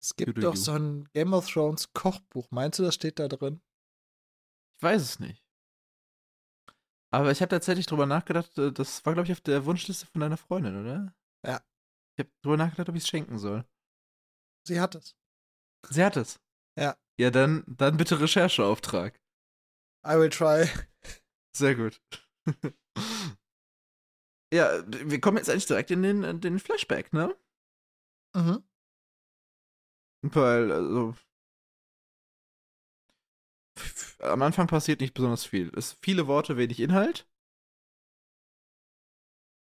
Es 0.00 0.14
gibt 0.14 0.42
doch 0.42 0.54
so 0.54 0.72
ein 0.72 1.08
Game 1.12 1.32
of 1.32 1.50
Thrones 1.50 1.92
Kochbuch. 1.92 2.50
Meinst 2.50 2.78
du, 2.78 2.82
das 2.82 2.94
steht 2.94 3.18
da 3.18 3.26
drin? 3.26 3.62
Ich 4.76 4.82
weiß 4.82 5.02
es 5.02 5.18
nicht. 5.18 5.42
Aber 7.10 7.30
ich 7.30 7.40
habe 7.40 7.48
tatsächlich 7.48 7.86
drüber 7.86 8.06
nachgedacht, 8.06 8.58
äh, 8.58 8.72
das 8.72 9.04
war, 9.06 9.14
glaube 9.14 9.26
ich, 9.26 9.32
auf 9.32 9.40
der 9.40 9.64
Wunschliste 9.64 10.06
von 10.06 10.20
deiner 10.20 10.36
Freundin, 10.36 10.80
oder? 10.80 11.14
Ja. 11.44 11.64
Ich 12.16 12.24
habe 12.24 12.30
drüber 12.42 12.56
nachgedacht, 12.58 12.88
ob 12.88 12.96
ich 12.96 13.02
es 13.02 13.08
schenken 13.08 13.38
soll. 13.38 13.64
Sie 14.66 14.80
hat 14.80 14.94
es. 14.94 15.16
Sie 15.90 16.04
hat 16.04 16.16
es? 16.16 16.43
Ja. 16.78 16.96
Ja, 17.18 17.30
dann, 17.30 17.64
dann 17.66 17.96
bitte 17.96 18.20
Rechercheauftrag. 18.20 19.20
I 20.06 20.18
will 20.18 20.28
try. 20.28 20.68
Sehr 21.56 21.74
gut. 21.76 22.00
ja, 24.52 24.82
wir 24.86 25.20
kommen 25.20 25.38
jetzt 25.38 25.48
eigentlich 25.48 25.66
direkt 25.66 25.90
in 25.90 26.02
den, 26.02 26.24
in 26.24 26.40
den 26.40 26.58
Flashback, 26.58 27.12
ne? 27.12 27.34
Mhm. 28.34 28.64
Weil, 30.22 30.72
also. 30.72 31.14
Am 34.18 34.42
Anfang 34.42 34.66
passiert 34.66 35.00
nicht 35.00 35.14
besonders 35.14 35.44
viel. 35.44 35.70
Es 35.76 35.90
sind 35.90 35.98
viele 36.02 36.26
Worte, 36.26 36.56
wenig 36.56 36.80
Inhalt. 36.80 37.28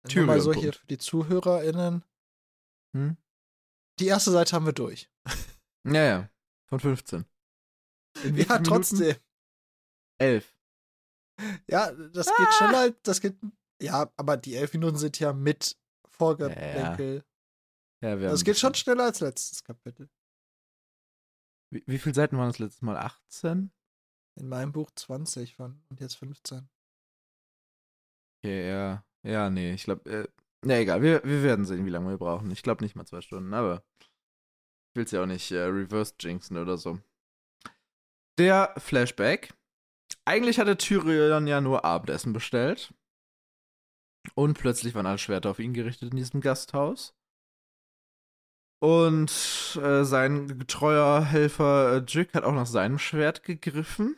Tyrion 0.09 0.27
mal 0.27 0.41
so 0.41 0.53
hier 0.53 0.73
für 0.73 0.87
die 0.87 0.99
ZuhörerInnen. 0.99 2.05
Hm? 2.97 3.17
Die 3.99 4.07
erste 4.07 4.31
Seite 4.31 4.57
haben 4.57 4.67
wir 4.67 4.73
durch. 4.73 5.11
Ja, 5.83 6.05
ja. 6.05 6.31
Von 6.71 6.81
15. 6.81 7.25
ja, 8.37 8.59
trotzdem. 8.59 9.17
11. 10.19 10.57
Ja, 11.69 11.93
das 11.93 12.29
ah! 12.29 12.33
geht 12.37 12.55
schneller. 12.55 12.91
Das 13.03 13.21
geht. 13.21 13.37
Ja, 13.83 14.13
aber 14.17 14.37
die 14.37 14.57
elf 14.57 14.73
Minuten 14.75 14.99
sind 14.99 15.19
ja 15.19 15.33
mit 15.33 15.77
Vorgeplänkel. 16.07 17.25
Ja, 18.03 18.17
ja. 18.17 18.31
das 18.31 18.45
geht 18.45 18.59
schon 18.59 18.75
schneller 18.75 19.05
als 19.05 19.21
letztes 19.21 19.65
Kapitel. 19.65 20.11
Wie, 21.73 21.83
wie 21.87 21.99
viele 21.99 22.15
Seiten 22.15 22.37
waren 22.37 22.49
das 22.49 22.59
letztes 22.59 22.83
Mal? 22.83 22.97
18? 22.97 23.73
In 24.39 24.49
meinem 24.49 24.73
Buch 24.73 24.91
20 24.91 25.55
von 25.55 25.83
und 25.89 26.01
jetzt 26.01 26.17
15. 26.17 26.69
Okay, 28.39 28.69
ja. 28.69 29.05
Ja, 29.23 29.51
nee, 29.51 29.75
ich 29.75 29.85
glaube, 29.85 30.11
äh, 30.11 30.29
ne, 30.65 30.79
egal, 30.79 31.03
wir, 31.03 31.23
wir 31.25 31.43
werden 31.43 31.65
sehen, 31.65 31.85
wie 31.85 31.91
lange 31.91 32.09
wir 32.09 32.19
brauchen. 32.19 32.51
Ich 32.51 32.63
glaube 32.63 32.83
nicht 32.83 32.97
mal 32.97 33.07
zwei 33.07 33.21
Stunden, 33.21 33.53
aber 33.53 33.85
ich 34.91 34.97
will 34.97 35.05
es 35.05 35.11
ja 35.13 35.23
auch 35.23 35.27
nicht 35.27 35.53
äh, 35.53 35.63
reverse 35.63 36.15
jinxen 36.19 36.57
oder 36.57 36.77
so. 36.77 36.99
Der 38.39 38.75
Flashback. 38.77 39.55
Eigentlich 40.25 40.59
hatte 40.59 40.77
Tyrion 40.77 41.47
ja 41.47 41.61
nur 41.61 41.85
Abendessen 41.85 42.33
bestellt. 42.33 42.93
Und 44.35 44.59
plötzlich 44.59 44.95
waren 44.95 45.07
alle 45.07 45.19
Schwerter 45.19 45.51
auf 45.51 45.61
ihn 45.61 45.75
gerichtet 45.75 46.11
in 46.11 46.17
diesem 46.17 46.41
Gasthaus. 46.41 47.15
Und 48.83 49.79
äh, 49.81 50.05
sein 50.05 50.59
getreuer 50.59 51.25
Helfer 51.25 51.97
äh, 51.97 52.05
Jick 52.07 52.35
hat 52.35 52.45
auch 52.45 52.55
nach 52.55 52.67
seinem 52.67 52.99
Schwert 52.99 53.43
gegriffen. 53.43 54.17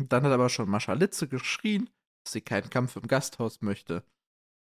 Dann 0.00 0.24
hat 0.24 0.32
aber 0.32 0.48
schon 0.48 0.70
Mascha 0.70 0.94
Litze 0.94 1.28
geschrien, 1.28 1.90
dass 2.24 2.32
sie 2.32 2.40
keinen 2.40 2.70
Kampf 2.70 2.96
im 2.96 3.06
Gasthaus 3.06 3.60
möchte. 3.60 4.04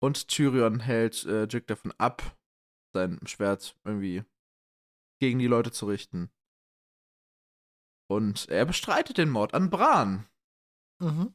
Und 0.02 0.29
Tyrion 0.29 0.81
hält 0.81 1.25
äh, 1.26 1.45
Jick 1.45 1.67
davon 1.67 1.93
ab, 1.99 2.38
sein 2.92 3.20
Schwert 3.26 3.76
irgendwie 3.85 4.25
gegen 5.20 5.38
die 5.38 5.47
Leute 5.47 5.70
zu 5.73 5.87
richten. 5.87 6.30
Und 8.09 8.49
er 8.49 8.64
bestreitet 8.66 9.18
den 9.18 9.30
Mord 9.30 9.54
an 9.54 9.70
Bran. 9.70 10.28
Mhm. 10.99 11.35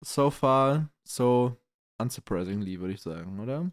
So 0.00 0.30
far, 0.30 0.90
so 1.04 1.60
unsurprisingly, 1.98 2.80
würde 2.80 2.94
ich 2.94 3.02
sagen, 3.02 3.40
oder? 3.40 3.70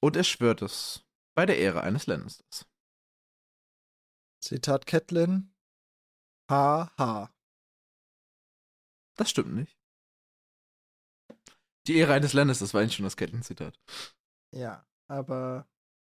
Und 0.00 0.14
er 0.16 0.24
schwört 0.24 0.62
es 0.62 1.04
bei 1.34 1.46
der 1.46 1.58
Ehre 1.58 1.82
eines 1.82 2.06
Lannisters. 2.06 2.68
Zitat 4.40 4.86
Catelyn. 4.86 5.52
Haha. 6.48 7.34
Das 9.16 9.30
stimmt 9.30 9.54
nicht. 9.54 9.76
Die 11.86 11.96
Ehre 11.96 12.14
eines 12.14 12.32
Lannisters 12.32 12.74
war 12.74 12.80
eigentlich 12.80 12.96
schon 12.96 13.04
das 13.04 13.16
Catelyn-Zitat. 13.16 13.78
Ja, 14.52 14.86
aber 15.08 15.68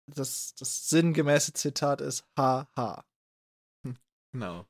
das, 0.07 0.55
das 0.55 0.89
sinngemäße 0.89 1.53
Zitat 1.53 2.01
ist 2.01 2.27
haha. 2.37 3.05
Genau. 4.31 4.67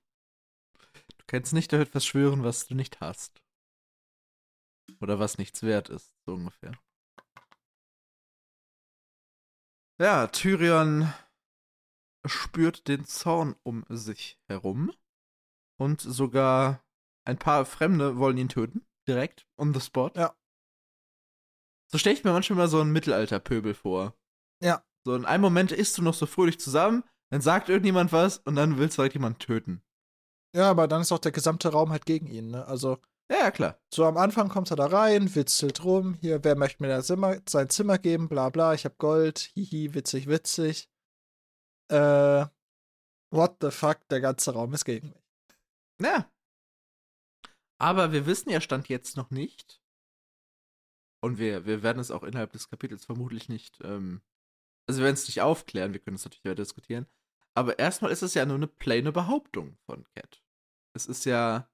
Du 1.17 1.25
kannst 1.27 1.53
nicht 1.53 1.73
auf 1.73 1.81
etwas 1.81 2.05
schwören, 2.05 2.43
was 2.43 2.67
du 2.67 2.75
nicht 2.75 3.01
hast. 3.01 3.41
Oder 5.01 5.19
was 5.19 5.37
nichts 5.37 5.63
wert 5.63 5.89
ist, 5.89 6.13
so 6.25 6.33
ungefähr. 6.33 6.71
Ja, 9.99 10.27
Tyrion 10.27 11.13
spürt 12.25 12.87
den 12.87 13.05
Zorn 13.05 13.55
um 13.63 13.85
sich 13.89 14.39
herum. 14.47 14.93
Und 15.77 16.01
sogar 16.01 16.83
ein 17.25 17.37
paar 17.37 17.65
Fremde 17.65 18.17
wollen 18.17 18.37
ihn 18.37 18.49
töten. 18.49 18.85
Direkt, 19.07 19.47
on 19.57 19.73
the 19.73 19.79
spot. 19.79 20.11
Ja. 20.15 20.35
So 21.91 21.97
stelle 21.97 22.15
ich 22.15 22.23
mir 22.23 22.31
manchmal 22.31 22.57
mal 22.57 22.67
so 22.67 22.79
einen 22.79 22.91
Mittelalterpöbel 22.91 23.73
vor. 23.73 24.15
Ja. 24.61 24.83
So 25.05 25.15
in 25.15 25.25
einem 25.25 25.41
Moment 25.41 25.71
isst 25.71 25.97
du 25.97 26.01
noch 26.01 26.13
so 26.13 26.25
fröhlich 26.25 26.59
zusammen, 26.59 27.03
dann 27.31 27.41
sagt 27.41 27.69
irgendjemand 27.69 28.11
was 28.11 28.39
und 28.39 28.55
dann 28.55 28.77
willst 28.77 28.97
du 28.97 29.01
direkt 29.01 29.15
jemanden 29.15 29.39
töten. 29.39 29.81
Ja, 30.55 30.69
aber 30.69 30.87
dann 30.87 31.01
ist 31.01 31.11
auch 31.11 31.19
der 31.19 31.31
gesamte 31.31 31.69
Raum 31.69 31.91
halt 31.91 32.05
gegen 32.05 32.27
ihn, 32.27 32.49
ne? 32.49 32.65
Also. 32.65 32.97
Ja, 33.31 33.37
ja, 33.37 33.51
klar. 33.51 33.79
So 33.93 34.05
am 34.05 34.17
Anfang 34.17 34.49
kommt 34.49 34.71
er 34.71 34.75
da 34.75 34.87
rein, 34.87 35.35
witzelt 35.35 35.83
rum, 35.83 36.15
hier, 36.15 36.43
wer 36.43 36.55
möchte 36.55 36.81
mir 36.81 37.01
Zimmer, 37.03 37.37
sein 37.47 37.69
Zimmer 37.69 37.99
geben, 37.99 38.27
bla 38.27 38.49
bla, 38.49 38.73
ich 38.73 38.85
hab 38.85 38.97
Gold, 38.97 39.37
hihi, 39.37 39.93
witzig, 39.93 40.27
witzig. 40.27 40.89
Äh, 41.91 42.45
what 43.31 43.57
the 43.61 43.69
fuck, 43.69 43.99
der 44.09 44.21
ganze 44.21 44.53
Raum 44.53 44.73
ist 44.73 44.85
gegen 44.85 45.09
mich. 45.09 45.23
Ja. 46.01 46.31
Aber 47.79 48.11
wir 48.11 48.25
wissen 48.25 48.49
ja 48.49 48.61
Stand 48.61 48.89
jetzt 48.89 49.15
noch 49.15 49.29
nicht. 49.29 49.79
Und 51.21 51.37
wir, 51.37 51.65
wir 51.65 51.83
werden 51.83 51.99
es 51.99 52.11
auch 52.11 52.23
innerhalb 52.23 52.51
des 52.53 52.69
Kapitels 52.69 53.05
vermutlich 53.05 53.49
nicht, 53.49 53.79
ähm, 53.83 54.21
also 54.87 54.99
wir 54.99 55.05
werden 55.05 55.15
es 55.15 55.27
nicht 55.27 55.41
aufklären, 55.41 55.93
wir 55.93 55.99
können 55.99 56.15
es 56.15 56.23
natürlich 56.23 56.45
weiter 56.45 56.55
diskutieren. 56.55 57.07
Aber 57.55 57.77
erstmal 57.77 58.11
ist 58.11 58.21
es 58.21 58.33
ja 58.33 58.45
nur 58.45 58.55
eine 58.55 58.67
plane 58.67 59.11
Behauptung 59.11 59.77
von 59.85 60.05
Cat. 60.15 60.41
Es 60.93 61.07
ist 61.07 61.25
ja 61.25 61.69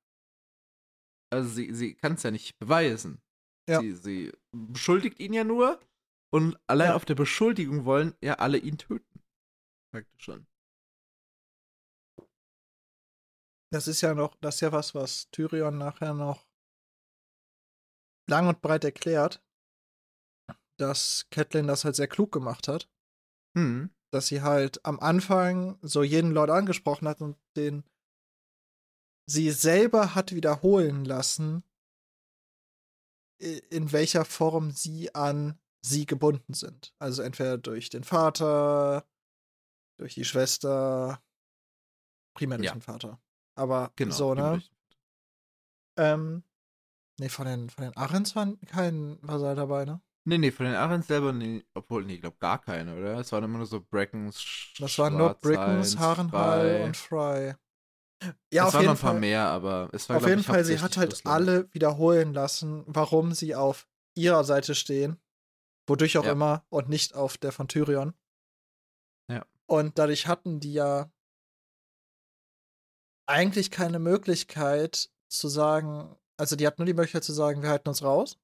also 1.35 1.49
sie, 1.49 1.73
sie 1.73 1.95
kann 1.95 2.13
es 2.13 2.23
ja 2.23 2.31
nicht 2.31 2.57
beweisen. 2.59 3.21
Ja. 3.67 3.81
Sie, 3.81 3.93
sie 3.93 4.31
beschuldigt 4.51 5.19
ihn 5.19 5.33
ja 5.33 5.43
nur 5.43 5.79
und 6.31 6.57
allein 6.67 6.89
ja. 6.89 6.95
auf 6.95 7.05
der 7.05 7.15
Beschuldigung 7.15 7.85
wollen 7.85 8.15
ja 8.21 8.35
alle 8.35 8.57
ihn 8.57 8.77
töten. 8.77 9.23
Praktisch 9.91 10.23
schon. 10.23 10.47
Das 13.71 13.87
ist 13.87 14.01
ja 14.01 14.13
noch, 14.13 14.35
das 14.37 14.55
ist 14.55 14.61
ja 14.61 14.71
was, 14.71 14.95
was 14.95 15.29
Tyrion 15.31 15.77
nachher 15.77 16.13
noch 16.13 16.44
lang 18.27 18.47
und 18.47 18.61
breit 18.61 18.83
erklärt, 18.83 19.41
dass 20.77 21.27
Catelyn 21.29 21.67
das 21.67 21.85
halt 21.85 21.95
sehr 21.95 22.07
klug 22.07 22.31
gemacht 22.31 22.67
hat. 22.67 22.89
Hm. 23.57 23.89
Dass 24.11 24.27
sie 24.27 24.41
halt 24.41 24.83
am 24.85 24.99
Anfang 24.99 25.77
so 25.81 26.03
jeden 26.03 26.31
Lord 26.31 26.49
angesprochen 26.49 27.07
hat 27.07 27.21
und 27.21 27.37
den 27.55 27.83
sie 29.27 29.51
selber 29.51 30.15
hat 30.15 30.33
wiederholen 30.33 31.05
lassen, 31.05 31.63
in 33.39 33.91
welcher 33.91 34.25
Form 34.25 34.71
sie 34.71 35.13
an 35.13 35.59
sie 35.81 36.05
gebunden 36.05 36.53
sind. 36.53 36.93
Also 36.99 37.21
entweder 37.21 37.57
durch 37.57 37.89
den 37.89 38.03
Vater, 38.03 39.05
durch 39.99 40.15
die 40.15 40.25
Schwester, 40.25 41.21
primär 42.33 42.57
durch 42.57 42.67
ja. 42.67 42.73
den 42.73 42.81
Vater. 42.81 43.19
Aber 43.55 43.91
genau, 43.95 44.13
so, 44.13 44.33
ne? 44.33 44.63
Ähm, 45.97 46.43
nee, 47.19 47.29
von 47.29 47.45
den, 47.45 47.69
von 47.69 47.83
den 47.85 47.97
Arens 47.97 48.35
war 48.35 48.47
kein 48.67 49.17
Vasall 49.21 49.55
dabei, 49.55 49.85
ne? 49.85 50.01
Nee, 50.27 50.39
nee, 50.39 50.51
von 50.51 50.65
den 50.65 50.75
Arens 50.75 51.07
selber, 51.07 51.31
nee, 51.33 51.63
obwohl, 51.75 52.03
nee, 52.03 52.15
ich 52.15 52.21
glaube 52.21 52.37
gar 52.39 52.59
keine, 52.59 52.95
oder? 52.97 53.19
Es 53.19 53.31
waren 53.31 53.43
immer 53.43 53.57
nur 53.59 53.67
so 53.67 53.79
Brackens, 53.81 54.43
Das 54.79 54.97
waren 54.97 55.17
nur 55.17 55.35
Brickens, 55.35 55.97
Harrenhall 55.97 56.81
und 56.83 56.97
Fry. 56.97 57.53
Ja, 58.51 58.63
es 58.63 58.69
auf 58.69 58.73
waren 58.73 58.81
jeden 58.81 58.93
noch 58.93 58.99
ein 58.99 59.01
paar 59.01 59.11
Fall. 59.11 59.19
mehr, 59.19 59.47
aber 59.47 59.89
es 59.93 60.09
war 60.09 60.17
Auf 60.17 60.25
jeden 60.27 60.39
ich, 60.39 60.47
Fall, 60.47 60.63
sie 60.65 60.79
hat 60.79 60.97
halt 60.97 61.25
alle 61.25 61.71
wiederholen 61.73 62.33
lassen, 62.33 62.83
warum 62.87 63.33
sie 63.33 63.53
auf 63.55 63.87
ihrer 64.15 64.43
Seite 64.43 64.73
stehen 64.73 65.19
Wodurch 65.87 66.17
auch 66.17 66.25
Ja. 66.25 66.31
immer 66.31 66.65
und 66.69 66.89
nicht 66.89 67.13
auf 67.13 67.37
der 67.37 67.51
von 67.51 67.67
Tyrion. 67.67 68.13
Ja. 69.29 69.45
Und 69.67 69.97
dadurch 69.99 70.27
hatten 70.27 70.59
die 70.59 70.73
ja 70.73 71.11
eigentlich 73.27 73.71
keine 73.71 73.99
Möglichkeit 73.99 75.11
zu 75.27 75.47
sagen, 75.47 76.15
also 76.37 76.55
die 76.55 76.65
hatten 76.67 76.81
nur 76.81 76.85
die 76.87 76.93
Möglichkeit 76.93 77.23
zu 77.23 77.33
sagen, 77.33 77.61
wir 77.61 77.69
halten 77.69 77.89
uns 77.89 78.03
raus, 78.03 78.37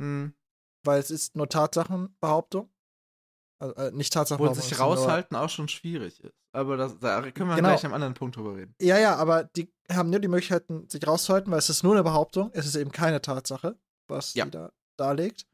Hm. 0.00 0.34
weil 0.84 1.00
es 1.00 1.10
ist 1.10 1.36
nur 1.36 1.48
Tatsachenbehauptung. 1.48 2.70
Also, 3.58 3.74
äh, 3.76 3.90
nicht 3.92 4.12
Tatsachenbehauptung. 4.12 4.62
sich 4.62 4.68
sind 4.76 4.78
nur- 4.78 4.88
raushalten 4.96 5.36
auch 5.36 5.48
schon 5.48 5.68
schwierig 5.68 6.20
ist. 6.20 6.34
Aber 6.52 6.76
das, 6.76 6.98
da 6.98 7.20
können 7.32 7.48
wir 7.50 7.56
Genau. 7.56 7.68
gleich 7.70 7.84
am 7.86 7.92
anderen 7.94 8.14
Punkt 8.14 8.36
drüber 8.36 8.54
reden. 8.56 8.74
Ja, 8.80 8.98
ja, 8.98 9.16
aber 9.16 9.44
die 9.44 9.72
haben 9.90 10.10
nur 10.10 10.20
die 10.20 10.28
Möglichkeiten, 10.28 10.88
sich 10.88 11.06
rauszuhalten, 11.06 11.50
weil 11.52 11.58
es 11.58 11.68
ist 11.70 11.82
nur 11.82 11.92
eine 11.94 12.02
Behauptung, 12.02 12.50
es 12.54 12.66
ist 12.66 12.76
eben 12.76 12.92
keine 12.92 13.20
Tatsache, 13.22 13.78
was 14.08 14.34
Ja. 14.34 14.44
sie 14.44 14.50
da 14.50 14.72
darlegt. 14.98 15.46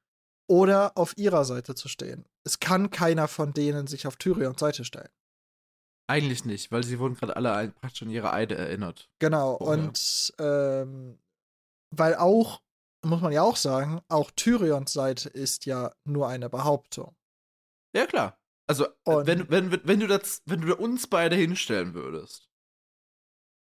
Oder 0.49 0.97
auf 0.97 1.17
ihrer 1.17 1.45
Seite 1.45 1.75
zu 1.75 1.89
stehen. 1.89 2.25
Es 2.45 2.59
kann 2.61 2.91
keiner 2.91 3.27
von 3.29 3.53
denen 3.55 3.87
sich 3.87 4.07
auf 4.07 4.17
Tyrions 4.17 4.59
Seite 4.61 4.85
stellen. 4.85 5.09
Eigentlich 6.09 6.45
nicht, 6.45 6.71
weil 6.73 6.83
sie 6.85 6.99
wurden 6.99 7.15
gerade 7.15 7.37
alle 7.37 7.69
praktisch 7.81 8.03
an 8.03 8.11
ihre 8.11 8.33
Eide 8.33 8.57
erinnert. 8.57 9.09
Genau, 9.21 9.57
Vorher. 9.59 9.85
und 9.85 10.35
ähm, 10.39 11.19
weil 11.93 12.15
auch, 12.17 12.63
muss 13.05 13.21
man 13.21 13.33
ja 13.33 13.43
auch 13.43 13.57
sagen, 13.57 14.01
auch 14.09 14.31
Tyrions 14.33 14.93
Seite 14.93 15.29
ist 15.29 15.67
ja 15.67 15.93
nur 16.05 16.29
eine 16.29 16.49
Behauptung. 16.49 17.15
Ja, 17.95 18.07
klar. 18.07 18.39
Also, 18.69 18.87
Und- 19.05 19.27
wenn, 19.27 19.51
wenn, 19.51 19.87
wenn, 19.87 20.01
du 20.01 20.07
das, 20.07 20.43
wenn 20.47 20.61
du 20.63 20.75
uns 20.77 21.07
beide 21.07 21.37
hinstellen 21.37 21.95
würdest, 21.95 22.49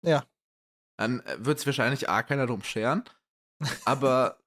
Ja. 0.03 0.25
dann 0.97 1.21
wird 1.37 1.59
es 1.59 1.65
wahrscheinlich 1.65 2.09
A, 2.09 2.23
keiner 2.23 2.47
drum 2.47 2.63
scheren. 2.63 3.03
Aber 3.85 4.39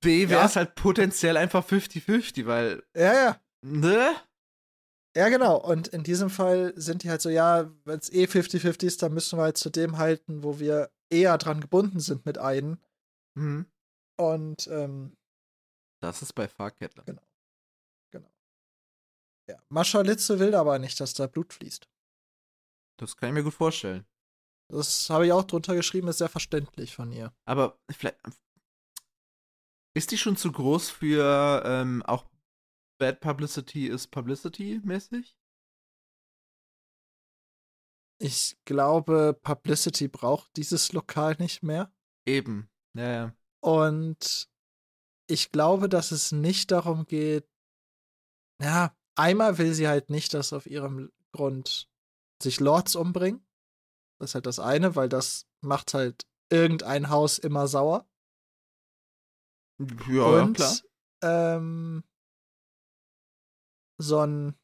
B 0.00 0.28
wäre 0.28 0.40
Ja. 0.40 0.46
es 0.46 0.56
halt 0.56 0.74
potenziell 0.74 1.36
einfach 1.36 1.64
50-50, 1.66 2.46
weil, 2.46 2.82
Ja, 2.96 3.12
ja. 3.14 3.40
ne? 3.62 4.14
Ja, 5.16 5.28
genau. 5.28 5.56
Und 5.58 5.88
in 5.88 6.02
diesem 6.04 6.30
Fall 6.30 6.72
sind 6.76 7.02
die 7.02 7.10
halt 7.10 7.20
so, 7.20 7.28
ja, 7.28 7.70
wenn 7.84 7.98
es 7.98 8.10
eh 8.12 8.24
50-50 8.26 8.84
ist, 8.86 9.02
dann 9.02 9.12
müssen 9.12 9.38
wir 9.38 9.42
halt 9.44 9.58
zu 9.58 9.68
dem 9.70 9.98
halten, 9.98 10.42
wo 10.42 10.58
wir 10.58 10.90
eher 11.10 11.36
dran 11.38 11.60
gebunden 11.60 12.00
sind 12.00 12.24
mit 12.24 12.38
Eiden. 12.38 12.80
Hm. 13.36 13.66
Und 14.18 14.66
ähm, 14.68 15.16
Das 16.00 16.22
ist 16.22 16.32
bei 16.34 16.48
Farkettler. 16.48 17.04
Genau. 17.04 17.22
ja, 19.48 19.62
Mascha 19.68 20.00
Litze 20.00 20.38
will 20.38 20.54
aber 20.54 20.78
nicht, 20.78 21.00
dass 21.00 21.14
da 21.14 21.26
Blut 21.26 21.52
fließt. 21.52 21.88
Das 22.98 23.16
kann 23.16 23.30
ich 23.30 23.34
mir 23.34 23.42
gut 23.42 23.54
vorstellen. 23.54 24.06
Das 24.68 25.10
habe 25.10 25.26
ich 25.26 25.32
auch 25.32 25.44
drunter 25.44 25.74
geschrieben, 25.74 26.08
ist 26.08 26.18
sehr 26.18 26.28
verständlich 26.28 26.94
von 26.94 27.12
ihr. 27.12 27.34
Aber 27.44 27.78
vielleicht. 27.90 28.18
Ist 29.94 30.10
die 30.10 30.18
schon 30.18 30.36
zu 30.36 30.50
groß 30.50 30.88
für 30.88 31.62
ähm, 31.66 32.02
auch 32.04 32.24
Bad 32.98 33.20
Publicity 33.20 33.88
is 33.88 34.06
Publicity 34.06 34.80
mäßig? 34.84 35.36
Ich 38.18 38.56
glaube, 38.64 39.38
Publicity 39.42 40.08
braucht 40.08 40.56
dieses 40.56 40.92
Lokal 40.92 41.34
nicht 41.38 41.62
mehr. 41.62 41.92
Eben. 42.24 42.70
Ja, 42.94 43.12
ja. 43.12 43.36
Und 43.60 44.48
ich 45.28 45.50
glaube, 45.50 45.88
dass 45.88 46.12
es 46.12 46.32
nicht 46.32 46.70
darum 46.70 47.06
geht. 47.06 47.46
Ja, 48.60 48.94
einmal 49.14 49.58
will 49.58 49.74
sie 49.74 49.88
halt 49.88 50.10
nicht, 50.10 50.34
dass 50.34 50.52
auf 50.52 50.66
ihrem 50.66 51.10
Grund 51.32 51.88
sich 52.42 52.60
Lords 52.60 52.96
umbringen. 52.96 53.44
Das 54.18 54.30
ist 54.30 54.34
halt 54.34 54.46
das 54.46 54.58
eine, 54.58 54.94
weil 54.94 55.08
das 55.08 55.46
macht 55.60 55.94
halt 55.94 56.26
irgendein 56.50 57.08
Haus 57.08 57.38
immer 57.38 57.66
sauer. 57.66 58.06
Ja, 60.08 60.42
Und 60.42 60.54
klar. 60.54 60.76
Ähm, 61.22 62.04
so 63.98 64.18
ein 64.18 64.58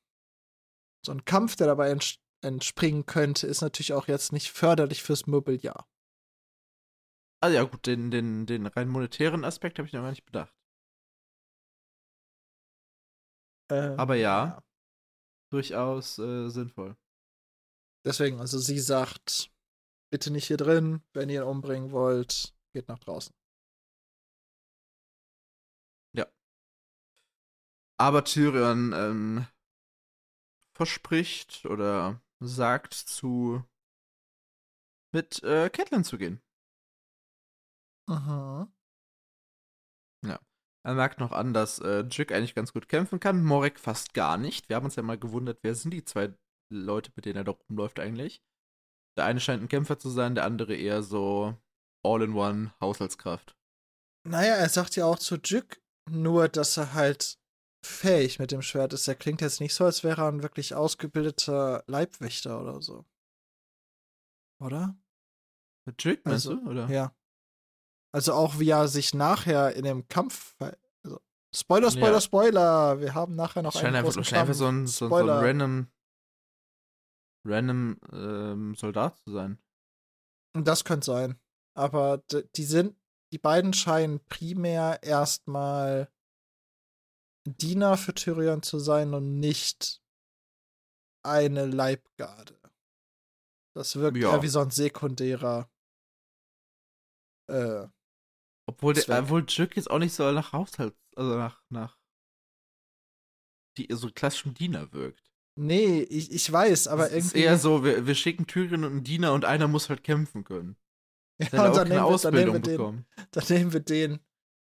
so 1.04 1.12
ein 1.12 1.24
Kampf, 1.24 1.56
der 1.56 1.68
dabei 1.68 1.90
ents 1.90 2.18
entspringen 2.40 3.04
könnte, 3.06 3.46
ist 3.48 3.62
natürlich 3.62 3.94
auch 3.94 4.06
jetzt 4.06 4.32
nicht 4.32 4.50
förderlich 4.50 5.02
fürs 5.02 5.26
Mobiliar. 5.26 5.88
Also 7.40 7.56
ja, 7.56 7.64
gut, 7.64 7.86
den, 7.86 8.10
den, 8.10 8.46
den 8.46 8.66
rein 8.66 8.88
monetären 8.88 9.44
Aspekt 9.44 9.78
habe 9.78 9.86
ich 9.86 9.92
noch 9.92 10.02
gar 10.02 10.10
nicht 10.10 10.26
bedacht. 10.26 10.54
Ähm, 13.70 13.98
Aber 13.98 14.16
ja. 14.16 14.62
Durchaus 15.50 16.18
äh, 16.18 16.48
sinnvoll. 16.48 16.96
Deswegen, 18.04 18.40
also 18.40 18.58
sie 18.58 18.78
sagt, 18.78 19.50
bitte 20.10 20.30
nicht 20.30 20.46
hier 20.46 20.56
drin, 20.56 21.02
wenn 21.14 21.30
ihr 21.30 21.42
ihn 21.42 21.48
umbringen 21.48 21.90
wollt, 21.92 22.54
geht 22.72 22.88
nach 22.88 22.98
draußen. 22.98 23.34
Aber 28.00 28.24
Tyrion 28.24 28.92
ähm, 28.92 29.46
verspricht 30.76 31.66
oder 31.66 32.22
sagt 32.38 32.94
zu 32.94 33.64
mit 35.12 35.42
äh, 35.42 35.68
Catelyn 35.68 36.04
zu 36.04 36.16
gehen. 36.16 36.40
Mhm. 38.08 38.72
Er 40.88 40.94
merkt 40.94 41.20
noch 41.20 41.32
an, 41.32 41.52
dass 41.52 41.80
äh, 41.80 42.04
Jick 42.10 42.32
eigentlich 42.32 42.54
ganz 42.54 42.72
gut 42.72 42.88
kämpfen 42.88 43.20
kann, 43.20 43.44
Morek 43.44 43.78
fast 43.78 44.14
gar 44.14 44.38
nicht. 44.38 44.70
Wir 44.70 44.76
haben 44.76 44.86
uns 44.86 44.96
ja 44.96 45.02
mal 45.02 45.18
gewundert, 45.18 45.58
wer 45.62 45.74
sind 45.74 45.92
die 45.92 46.02
zwei 46.04 46.32
Leute, 46.72 47.12
mit 47.14 47.26
denen 47.26 47.36
er 47.36 47.44
da 47.44 47.52
rumläuft 47.52 48.00
eigentlich. 48.00 48.42
Der 49.18 49.26
eine 49.26 49.38
scheint 49.38 49.62
ein 49.62 49.68
Kämpfer 49.68 49.98
zu 49.98 50.08
sein, 50.08 50.34
der 50.34 50.44
andere 50.44 50.74
eher 50.74 51.02
so 51.02 51.54
All-in-One 52.06 52.72
Haushaltskraft. 52.80 53.54
Naja, 54.26 54.54
er 54.54 54.68
sagt 54.70 54.96
ja 54.96 55.04
auch 55.04 55.18
zu 55.18 55.36
Jück 55.36 55.82
nur, 56.08 56.48
dass 56.48 56.78
er 56.78 56.94
halt 56.94 57.38
fähig 57.84 58.38
mit 58.38 58.50
dem 58.50 58.62
Schwert 58.62 58.94
ist. 58.94 59.08
Er 59.08 59.14
klingt 59.14 59.42
jetzt 59.42 59.60
nicht 59.60 59.74
so, 59.74 59.84
als 59.84 60.04
wäre 60.04 60.22
er 60.22 60.28
ein 60.28 60.42
wirklich 60.42 60.74
ausgebildeter 60.74 61.84
Leibwächter 61.86 62.60
oder 62.62 62.80
so. 62.80 63.04
Oder? 64.58 64.96
Mit 65.86 66.02
Jick, 66.02 66.24
meinst 66.24 66.46
Also, 66.46 66.60
du? 66.60 66.70
Oder? 66.70 66.88
Ja. 66.88 67.14
Also 68.12 68.32
auch 68.32 68.58
wie 68.58 68.70
er 68.70 68.88
sich 68.88 69.14
nachher 69.14 69.74
in 69.74 69.84
dem 69.84 70.08
Kampf. 70.08 70.56
Also, 70.58 71.20
Spoiler, 71.54 71.90
Spoiler, 71.90 72.12
Ja. 72.14 72.20
Spoiler! 72.20 73.00
Wir 73.00 73.14
haben 73.14 73.34
nachher 73.34 73.62
noch 73.62 73.74
einen 73.76 73.94
einfach, 73.94 74.04
großen 74.04 74.24
scheint 74.24 74.40
einfach 74.42 74.54
so 74.54 74.66
ein, 74.66 74.86
so, 74.86 75.08
so 75.08 75.14
ein 75.16 75.28
random, 75.28 75.86
random 77.44 77.98
ähm, 78.12 78.74
Soldat 78.74 79.18
zu 79.18 79.32
sein. 79.32 79.58
Das 80.54 80.84
könnte 80.84 81.06
sein. 81.06 81.38
Aber 81.74 82.18
die 82.56 82.64
sind, 82.64 82.96
die 83.32 83.38
beiden 83.38 83.72
scheinen 83.72 84.24
primär 84.26 85.02
erstmal 85.02 86.10
Diener 87.46 87.96
für 87.96 88.14
Tyrion 88.14 88.62
zu 88.62 88.78
sein 88.78 89.14
und 89.14 89.38
nicht 89.38 90.02
eine 91.24 91.66
Leibgarde. 91.66 92.58
Das 93.74 93.96
wirkt 93.96 94.16
Ja. 94.16 94.32
eher 94.34 94.42
wie 94.42 94.48
so 94.48 94.60
ein 94.60 94.70
sekundärer. 94.70 95.70
Äh, 97.48 97.86
Obwohl, 98.68 98.92
der, 98.92 99.20
obwohl 99.20 99.46
Jick 99.48 99.76
jetzt 99.76 99.90
auch 99.90 99.98
nicht 99.98 100.12
so 100.12 100.30
nach 100.30 100.52
Haushalt, 100.52 100.94
also 101.16 101.36
nach, 101.36 101.62
nach 101.70 101.96
die, 103.78 103.88
so 103.90 104.10
klassischem 104.10 104.52
Diener 104.52 104.92
wirkt. 104.92 105.32
nee, 105.56 106.02
ich, 106.02 106.30
ich 106.30 106.52
weiß, 106.52 106.86
aber 106.88 107.06
es 107.06 107.12
ist 107.12 107.24
irgendwie. 107.34 107.40
eher 107.44 107.58
so, 107.58 107.82
wir, 107.82 108.06
wir 108.06 108.14
schicken 108.14 108.46
Tyrion 108.46 108.84
und 108.84 108.92
einen 108.92 109.04
Diener 109.04 109.32
und 109.32 109.46
einer 109.46 109.68
muss 109.68 109.88
halt 109.88 110.04
kämpfen 110.04 110.44
können. 110.44 110.76
ja, 111.52 111.66
und 111.66 111.76
dann 111.76 111.88
nehmen, 111.88 112.04
wir, 112.04 112.18
dann, 112.18 112.34
nehmen 112.34 112.52
wir 112.52 112.60
den, 112.60 113.06
dann 113.30 113.44
nehmen 113.48 113.72
wir 113.72 113.80
den, 113.80 114.18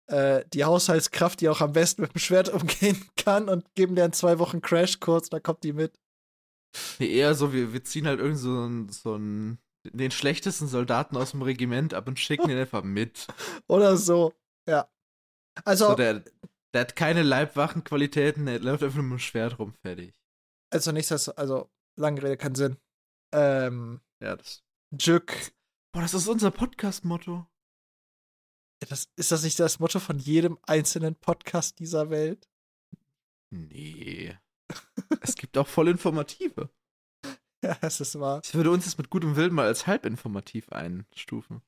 äh, 0.07 0.45
die 0.53 0.63
Haushaltskraft, 0.63 1.41
die 1.41 1.49
auch 1.49 1.59
am 1.59 1.73
besten 1.73 2.03
mit 2.03 2.13
dem 2.13 2.19
Schwert 2.19 2.47
umgehen 2.53 3.05
kann, 3.17 3.49
und 3.49 3.75
geben 3.75 3.95
der 3.95 4.05
in 4.05 4.13
zwei 4.13 4.39
Wochen 4.39 4.61
Crashkurs, 4.61 5.29
dann 5.29 5.43
kommt 5.43 5.65
die 5.65 5.73
mit. 5.73 5.99
Nee, 6.99 7.11
eher 7.11 7.35
so, 7.35 7.51
wir, 7.51 7.73
wir 7.73 7.83
ziehen 7.83 8.07
halt 8.07 8.21
irgend 8.21 8.37
so 8.37 8.49
einen, 8.49 8.89
so 8.89 9.15
einen, 9.15 9.59
den 9.83 10.11
schlechtesten 10.11 10.67
Soldaten 10.67 11.17
aus 11.17 11.31
dem 11.31 11.41
Regiment 11.41 11.93
ab 11.93 12.07
und 12.07 12.19
schicken 12.19 12.47
den 12.47 12.57
einfach 12.57 12.83
mit. 12.83 13.27
Oder 13.67 13.97
so. 13.97 14.33
Ja. 14.67 14.89
Also, 15.65 15.89
So, 15.89 15.95
der, 15.95 16.23
der 16.73 16.81
hat 16.81 16.95
keine 16.95 17.23
Leibwachenqualitäten, 17.23 18.45
der 18.45 18.59
läuft 18.59 18.83
einfach 18.83 18.97
nur 18.97 19.05
mit 19.05 19.19
dem 19.19 19.19
Schwert 19.19 19.59
rum, 19.59 19.73
fertig. 19.81 20.13
also 20.71 20.91
nicht, 20.91 21.09
dass, 21.11 21.29
also, 21.29 21.69
lange 21.95 22.21
Rede, 22.21 22.37
keinen 22.37 22.55
Sinn. 22.55 22.77
Ähm, 23.33 24.01
Ja, 24.21 24.35
das. 24.35 24.63
Jück, 24.91 25.53
Boah, 25.91 26.01
das 26.01 26.13
ist 26.13 26.27
unser 26.27 26.51
Podcast-Motto. 26.51 27.47
das, 28.87 29.09
ist 29.15 29.31
das 29.31 29.43
nicht 29.43 29.59
das 29.59 29.79
Motto 29.79 29.99
von 29.99 30.19
jedem 30.19 30.59
einzelnen 30.67 31.15
Podcast 31.15 31.79
dieser 31.79 32.11
Welt? 32.11 32.47
Nee. 33.49 34.37
es 35.21 35.33
gibt 35.35 35.57
auch 35.57 35.67
voll 35.67 35.87
informative. 35.87 36.69
Ja, 37.63 37.77
es 37.81 37.99
ist 37.99 38.17
wahr. 38.17 38.39
Ich 38.41 38.53
würde 38.53 38.71
uns 38.71 38.85
jetzt 38.85 38.97
mit 38.97 39.09
gutem 39.09 39.35
Willen 39.35 39.53
mal 39.53 39.65
als 39.65 39.85
halbinformativ 39.85 40.69
einstufen. 40.69 41.61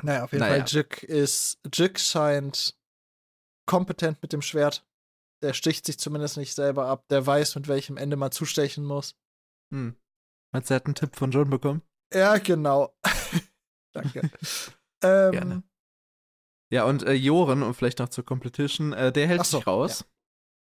Naja, 0.00 0.24
auf 0.24 0.32
jeden 0.32 0.40
Naja. 0.40 0.64
Fall, 0.64 0.68
Jück 0.68 1.02
ist, 1.02 1.60
Jück 1.74 1.98
scheint 1.98 2.76
kompetent 3.66 4.22
mit 4.22 4.32
dem 4.32 4.42
Schwert. 4.42 4.86
Der 5.42 5.54
sticht 5.54 5.86
sich 5.86 5.98
zumindest 5.98 6.36
nicht 6.36 6.54
selber 6.54 6.86
ab. 6.86 7.06
Der 7.08 7.26
weiß, 7.26 7.56
mit 7.56 7.68
welchem 7.68 7.96
Ende 7.96 8.16
man 8.16 8.32
zustechen 8.32 8.84
muss. 8.84 9.16
Hm. 9.72 9.96
Meinst 10.52 10.70
du, 10.70 10.74
er 10.74 10.76
hat 10.76 10.86
einen 10.86 10.94
Tipp 10.94 11.16
von 11.16 11.30
John 11.30 11.50
bekommen? 11.50 11.82
Ja, 12.12 12.38
genau. 12.38 12.96
Danke. 13.92 14.30
ähm, 15.02 15.32
Gerne. 15.32 15.62
Ja, 16.70 16.84
und 16.84 17.02
äh, 17.02 17.12
Joren, 17.12 17.62
und 17.62 17.74
vielleicht 17.74 17.98
noch 17.98 18.08
zur 18.08 18.24
Competition, 18.24 18.92
äh, 18.92 19.12
der 19.12 19.26
hält 19.26 19.44
so, 19.44 19.58
sich 19.58 19.66
raus. 19.66 20.04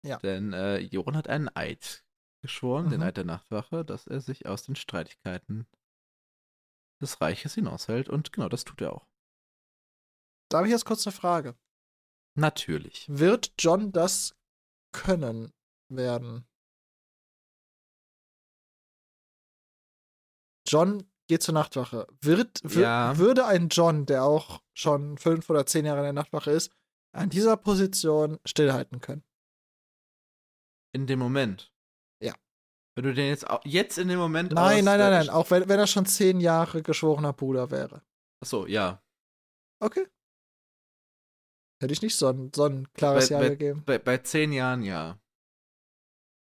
Ja. 0.03 0.11
ja. 0.11 0.19
Denn 0.19 0.53
äh, 0.53 0.79
Joren 0.79 1.17
hat 1.17 1.29
einen 1.29 1.49
Eid 1.55 2.05
geschworen, 2.47 2.87
mhm. 2.87 2.91
den 2.91 3.03
Eid 3.03 3.17
der 3.17 3.25
Nachtwache, 3.25 3.85
dass 3.85 4.07
er 4.07 4.21
sich 4.21 4.47
aus 4.47 4.63
den 4.63 4.77
Streitigkeiten 4.77 5.67
des 7.01 7.21
Reiches 7.21 7.55
hinaushält. 7.55 8.09
Und 8.09 8.33
genau, 8.33 8.49
das 8.49 8.65
tut 8.65 8.81
er 8.81 8.95
auch. 8.95 9.07
Da 10.49 10.59
habe 10.59 10.69
ich 10.69 10.73
jetzt 10.73 10.85
kurz 10.85 11.07
eine 11.07 11.13
Frage. 11.13 11.57
Natürlich. 12.35 13.07
Wird 13.09 13.53
John 13.59 13.93
das 13.93 14.37
können 14.93 15.53
werden? 15.89 16.47
John 20.67 21.11
geht 21.29 21.43
zur 21.43 21.55
Nachtwache. 21.55 22.07
Wird, 22.21 22.63
ja. 22.75 23.17
Würde 23.19 23.47
ein 23.47 23.69
John, 23.69 24.07
der 24.07 24.25
auch 24.25 24.63
schon 24.75 25.19
fünf 25.19 25.49
oder 25.51 25.67
zehn 25.67 25.85
Jahre 25.85 26.01
in 26.01 26.05
der 26.05 26.13
Nachtwache 26.13 26.51
ist, 26.51 26.73
an 27.13 27.31
dieser 27.31 27.57
Position 27.57 28.39
stillhalten 28.45 29.01
können? 29.01 29.25
In 30.93 31.07
dem 31.07 31.19
Moment. 31.19 31.73
Wenn 32.97 33.05
du 33.05 33.13
den 33.13 33.29
jetzt, 33.29 33.47
jetzt 33.65 33.99
in 33.99 34.09
dem 34.09 34.19
Moment. 34.19 34.53
Nein, 34.53 34.85
nein, 34.85 34.99
nein, 34.99 35.11
nein. 35.11 35.29
Auch 35.29 35.51
wenn, 35.51 35.69
wenn 35.69 35.79
er 35.79 35.87
schon 35.87 36.07
zehn 36.07 36.41
Jahre 36.41 36.83
geschworener 36.83 37.35
Bruder 37.35 37.71
wäre. 37.71 38.03
Achso, 38.43 38.67
ja. 38.67 39.03
Okay. 39.81 40.07
Hätte 41.83 41.93
ich 41.93 42.01
nicht 42.01 42.17
so 42.17 42.29
ein, 42.29 42.51
so 42.55 42.65
ein 42.65 42.91
klares 42.95 43.29
bei, 43.29 43.35
Ja 43.35 43.41
bei, 43.41 43.49
gegeben. 43.51 43.83
Bei, 43.85 43.99
bei 43.99 44.19
zehn 44.19 44.51
Jahren 44.51 44.83
ja. 44.83 45.21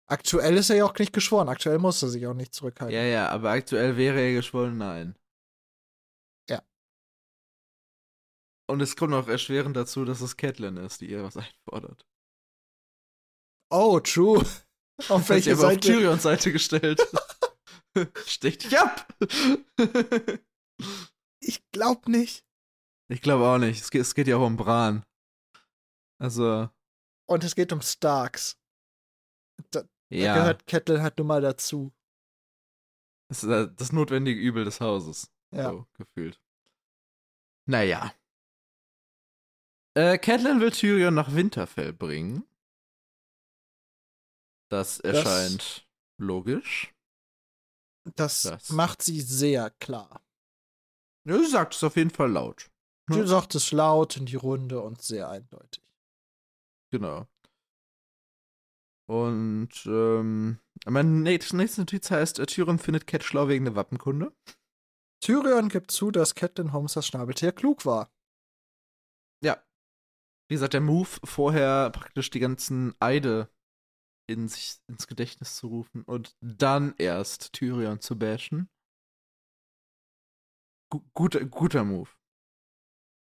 Aktuell 0.09 0.57
ist 0.57 0.71
er 0.71 0.77
ja 0.77 0.85
auch 0.87 0.99
nicht 0.99 1.13
geschworen. 1.13 1.49
Aktuell 1.49 1.79
muss 1.79 2.03
er 2.03 2.09
sich 2.09 2.27
auch 2.27 2.35
nicht 2.35 2.53
zurückhalten. 2.53 2.97
Ja, 2.97 3.05
ja, 3.05 3.29
aber 3.29 3.51
aktuell 3.51 3.97
wäre 3.97 4.21
er 4.21 4.33
geschworen, 4.33 4.77
nein. 4.77 5.17
Ja. 6.49 6.65
Und 8.69 8.81
es 8.81 8.97
kommt 8.97 9.13
noch 9.13 9.29
erschwerend 9.29 9.77
dazu, 9.77 10.05
dass 10.05 10.21
es 10.21 10.37
Catelyn 10.37 10.79
ist, 10.79 11.01
die 11.01 11.11
ihr 11.11 11.23
was 11.23 11.37
einfordert. 11.37 12.05
Oh, 13.71 14.01
true. 14.01 14.45
Auf 15.09 15.29
welche 15.29 15.57
Seite? 15.57 15.75
auf 15.75 15.81
Tyrions 15.81 16.23
Seite 16.23 16.53
gestellt. 16.53 17.01
Stech 18.27 18.59
dich 18.59 18.79
ab! 18.79 19.07
ich 21.41 21.63
glaub 21.73 22.09
nicht. 22.09 22.45
Ich 23.09 23.23
glaube 23.23 23.47
auch 23.47 23.59
nicht. 23.59 23.81
Es 23.81 23.91
geht, 23.91 24.03
es 24.03 24.15
geht 24.15 24.29
ja 24.29 24.37
auch 24.37 24.47
um 24.47 24.57
Bran. 24.57 25.05
Also. 26.19 26.69
Und 27.29 27.45
es 27.45 27.55
geht 27.55 27.73
um 27.73 27.81
Starks. 27.81 28.57
Da, 29.71 29.83
ja. 30.11 30.35
Da 30.35 30.41
gehört 30.41 30.67
Kettle 30.67 31.03
halt 31.03 31.19
nun 31.19 31.27
mal 31.27 31.41
dazu. 31.41 31.93
Das 33.29 33.45
ist 33.45 33.73
das 33.77 33.93
notwendige 33.93 34.41
Übel 34.41 34.65
des 34.65 34.81
Hauses. 34.81 35.31
Ja. 35.53 35.71
So 35.71 35.87
gefühlt. 35.95 36.41
Naja. 37.67 38.13
Äh, 39.95 40.19
Catelyn 40.19 40.61
will 40.61 40.71
Tyrion 40.71 41.15
nach 41.15 41.35
Winterfell 41.35 41.93
bringen. 41.93 42.45
Das 44.71 45.01
erscheint 45.01 45.61
das, 45.61 45.85
logisch. 46.19 46.95
Das, 48.15 48.43
das, 48.43 48.71
macht 48.71 49.03
sie 49.03 49.21
sehr 49.21 49.71
klar. 49.71 50.23
Ja, 51.27 51.39
sie 51.39 51.47
sagt 51.47 51.75
es 51.75 51.85
auf 51.85 51.97
jeden 51.97 52.11
Fall 52.11 52.31
laut. 52.31 52.71
Sie 53.09 53.19
hm? 53.19 53.27
sagt 53.27 53.55
es 53.57 53.73
laut 53.73 54.17
in 54.17 54.27
die 54.27 54.37
Runde 54.37 54.81
und 54.81 55.03
sehr 55.03 55.29
eindeutig. 55.29 55.83
Genau. 56.91 57.27
Und 59.09 59.71
ähm, 59.87 60.61
mein 60.87 61.23
nächste 61.23 61.57
Notiz 61.57 62.11
heißt, 62.11 62.39
äh, 62.39 62.47
Tyrion 62.47 62.79
findet 62.79 63.09
Cat 63.09 63.25
schlau 63.25 63.49
wegen 63.49 63.65
der 63.65 63.75
Wappenkunde. 63.75 64.33
Tyrion 65.21 65.69
gibt 65.69 65.91
zu, 65.91 66.13
dass 66.13 66.37
Catelyn 66.37 66.73
Holmes 66.73 66.93
das 66.93 67.09
Schnabeltier 67.09 67.51
klug 67.51 67.85
war. 67.85 68.13
Ja. 69.43 69.61
Wie 70.49 70.55
gesagt, 70.55 70.75
der 70.75 70.81
Move, 70.81 71.09
vorher 71.25 71.91
praktisch 71.91 72.31
die 72.31 72.39
ganzen 72.39 72.95
Eide 73.01 73.51
in 74.31 74.49
sich, 74.49 74.77
ins 74.87 75.07
Gedächtnis 75.07 75.57
zu 75.57 75.69
rufen 75.69 76.03
und 76.03 76.37
dann 76.41 76.95
erst 76.99 77.53
Tyrion 77.53 78.01
zu 78.01 78.19
bashen. 78.19 78.71
G 80.93 80.99
guter, 81.15 81.45
guter 81.45 81.85
Move. 81.85 82.11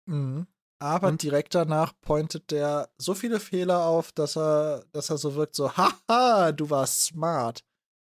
Mhm. 0.08 0.46
Aber 0.78 1.08
und? 1.08 1.22
direkt 1.22 1.54
danach 1.54 1.98
pointet 2.00 2.50
der 2.50 2.90
so 2.98 3.14
viele 3.14 3.40
Fehler 3.40 3.86
auf, 3.86 4.12
dass 4.12 4.36
er, 4.36 4.84
dass 4.92 5.08
er 5.10 5.16
so 5.16 5.34
wirkt, 5.34 5.54
so, 5.54 5.76
haha, 5.76 6.52
du 6.52 6.68
warst 6.68 7.04
smart. 7.04 7.64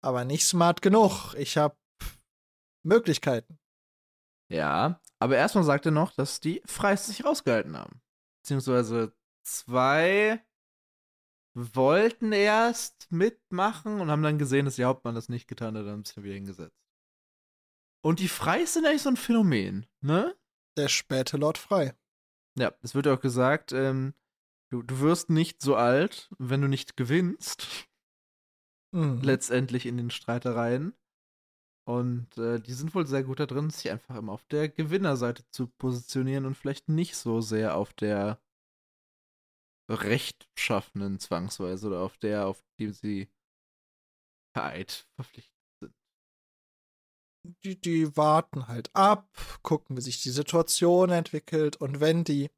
Aber 0.02 0.25
nicht 0.25 0.45
smart 0.45 0.82
genug. 0.82 1.34
Ich 1.36 1.58
hab 1.58 1.78
Möglichkeiten. 2.84 3.60
Ja, 4.52 4.99
aber 5.19 5.38
erstmal 5.38 5.63
sagt 5.63 5.86
er 5.86 5.91
noch, 5.91 6.12
dass 6.12 6.39
die 6.39 6.62
Freis 6.65 7.08
sich 7.08 7.23
rausgehalten 7.23 7.78
haben. 7.78 8.02
Beziehungsweise 8.41 9.13
zwei 9.43 10.43
wollten 11.53 12.31
erst 12.31 13.12
mitmachen 13.12 13.99
und 13.99 14.09
haben 14.09 14.23
dann 14.23 14.38
gesehen, 14.38 14.65
dass 14.65 14.75
der 14.75 14.88
Hauptmann 14.88 15.15
das 15.15 15.29
nicht 15.29 15.47
getan 15.47 15.77
hat, 15.77 15.85
dann 15.85 16.05
sind 16.05 16.23
wir 16.23 16.33
hingesetzt. 16.33 16.77
Und 18.01 18.19
die 18.19 18.27
Freis 18.27 18.73
sind 18.73 18.85
eigentlich 18.85 19.01
so 19.01 19.09
ein 19.09 19.17
Phänomen, 19.17 19.85
ne? 20.01 20.35
Der 20.77 20.88
späte 20.88 21.38
Lord 21.38 21.57
Frei. 21.57 21.93
Ja, 22.57 22.73
es 22.81 22.95
wird 22.95 23.07
auch 23.07 23.19
gesagt, 23.19 23.73
ähm, 23.73 24.13
du, 24.71 24.81
du 24.81 24.99
wirst 25.01 25.29
nicht 25.29 25.62
so 25.62 25.75
alt, 25.75 26.29
wenn 26.38 26.62
du 26.62 26.67
nicht 26.67 26.95
gewinnst. 26.95 27.88
Mhm. 28.91 29.21
Letztendlich 29.21 29.85
in 29.85 29.97
den 29.97 30.09
Streitereien. 30.12 30.93
Und 31.85 32.38
äh, 32.38 32.59
die 32.59 32.73
sind 32.73 32.93
wohl 32.93 33.07
sehr 33.07 33.23
gut 33.23 33.39
da 33.39 33.45
drin, 33.45 33.69
sich 33.69 33.89
einfach 33.89 34.15
immer 34.15 34.33
auf 34.33 34.43
der 34.45 34.69
Gewinnerseite 34.69 35.43
zu 35.49 35.67
positionieren 35.67 36.45
und 36.45 36.55
vielleicht 36.55 36.88
nicht 36.88 37.15
so 37.15 37.41
sehr 37.41 37.75
auf 37.75 37.93
der 37.93 38.39
rechtschaffenen 39.89 41.19
zwangsweise 41.19 41.88
oder 41.88 42.02
auf 42.02 42.17
der, 42.17 42.47
auf 42.47 42.63
die 42.80 42.91
sie 42.91 43.30
Eid 44.54 45.08
verpflichtet 45.15 45.56
sind. 45.82 45.95
Die, 47.63 47.80
die 47.80 48.17
warten 48.17 48.67
halt 48.67 48.93
ab, 48.93 49.30
gucken, 49.63 49.97
wie 49.97 50.02
sich 50.02 50.21
die 50.21 50.30
Situation 50.30 51.10
entwickelt 51.10 51.78
und 51.78 51.99
wenn 51.99 52.23
die 52.23 52.49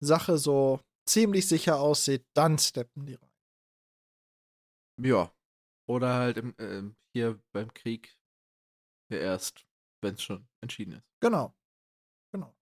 Sache 0.00 0.38
so 0.38 0.80
ziemlich 1.08 1.48
sicher 1.48 1.80
aussieht, 1.80 2.26
dann 2.34 2.58
steppen 2.58 3.06
die 3.06 3.14
rein. 3.14 3.32
Ja. 5.00 5.32
Oder 5.88 6.14
halt 6.14 6.36
im, 6.36 6.54
äh, 6.58 6.82
hier 7.14 7.42
beim 7.52 7.72
Krieg 7.72 8.18
erst, 9.10 9.66
wenn 10.02 10.14
es 10.14 10.22
schon 10.22 10.46
entschieden 10.60 10.92
ist. 10.92 11.08
Genau. 11.20 11.56
Genau. 12.32 12.54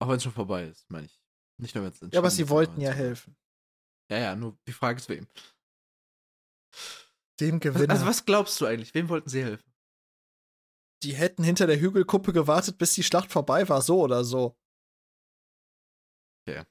Auch 0.00 0.08
wenn 0.08 0.16
es 0.16 0.22
schon 0.22 0.32
vorbei 0.32 0.66
ist, 0.66 0.90
meine 0.90 1.06
ich. 1.06 1.20
Nicht 1.60 1.74
nur, 1.74 1.84
wenn 1.84 1.90
es 1.90 2.02
entschieden 2.02 2.10
ist. 2.10 2.14
Ja, 2.14 2.20
aber 2.20 2.30
sie 2.30 2.48
wollten 2.50 2.80
ja 2.80 2.90
helfen. 2.90 3.36
Ja, 4.10 4.18
ja, 4.18 4.36
nur 4.36 4.58
die 4.66 4.72
Frage 4.72 4.98
ist 4.98 5.08
wem. 5.08 5.26
Dem 7.40 7.60
Gewinner. 7.60 7.92
Also, 7.92 8.06
was 8.06 8.24
glaubst 8.24 8.60
du 8.60 8.66
eigentlich? 8.66 8.94
Wem 8.94 9.08
wollten 9.08 9.28
sie 9.28 9.42
helfen? 9.42 9.72
Die 11.04 11.14
hätten 11.14 11.44
hinter 11.44 11.66
der 11.66 11.80
Hügelkuppe 11.80 12.32
gewartet, 12.32 12.78
bis 12.78 12.94
die 12.94 13.04
Schlacht 13.04 13.30
vorbei 13.30 13.68
war, 13.68 13.82
so 13.82 14.00
oder 14.00 14.24
so. 14.24 14.58
Okay. 16.42 16.64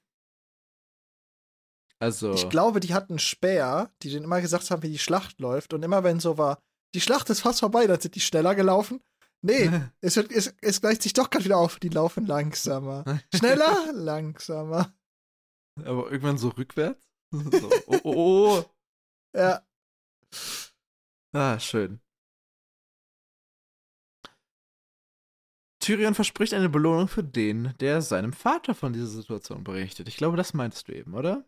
Also. 2.00 2.34
Ich 2.34 2.50
glaube, 2.50 2.80
die 2.80 2.94
hatten 2.94 3.20
Speer, 3.20 3.92
die 4.02 4.10
denen 4.10 4.26
immer 4.26 4.42
gesagt 4.42 4.70
haben, 4.70 4.84
wie 4.84 4.92
die 4.92 5.00
Schlacht 5.00 5.40
läuft. 5.40 5.74
Und 5.74 5.84
immer 5.84 6.04
wenn 6.04 6.20
so 6.20 6.38
war, 6.38 6.62
die 6.94 7.02
Schlacht 7.02 7.30
ist 7.30 7.42
fast 7.42 7.60
vorbei, 7.60 7.88
dann 7.88 8.00
sind 8.00 8.16
die 8.16 8.20
schneller 8.20 8.56
gelaufen. 8.56 9.02
Nee, 9.42 9.70
es, 10.02 10.16
wird, 10.16 10.32
es, 10.32 10.54
es 10.62 10.82
gleicht 10.82 11.04
sich 11.04 11.14
doch 11.14 11.30
gerade 11.30 11.46
wieder 11.46 11.58
auf. 11.58 11.80
Die 11.80 11.90
laufen 11.90 12.26
langsamer. 12.26 13.06
Schneller, 13.36 13.94
langsamer. 13.94 14.94
Aber 15.84 16.12
irgendwann 16.12 16.38
so 16.38 16.50
rückwärts? 16.50 17.07
So, 17.32 17.70
oh, 17.88 18.00
oh, 18.04 18.14
oh. 18.16 18.64
Ja. 19.36 19.62
Ah, 21.34 21.60
schön. 21.60 22.02
Tyrion 25.80 26.16
verspricht 26.16 26.54
eine 26.54 26.70
Belohnung 26.70 27.08
für 27.08 27.24
den, 27.24 27.74
der 27.80 28.02
seinem 28.02 28.34
Vater 28.34 28.74
von 28.74 28.94
dieser 28.94 29.08
Situation 29.08 29.64
berichtet. 29.64 30.08
Ich 30.08 30.18
glaube, 30.18 30.38
das 30.38 30.54
meinst 30.54 30.88
du 30.88 30.94
eben, 30.94 31.14
oder? 31.14 31.46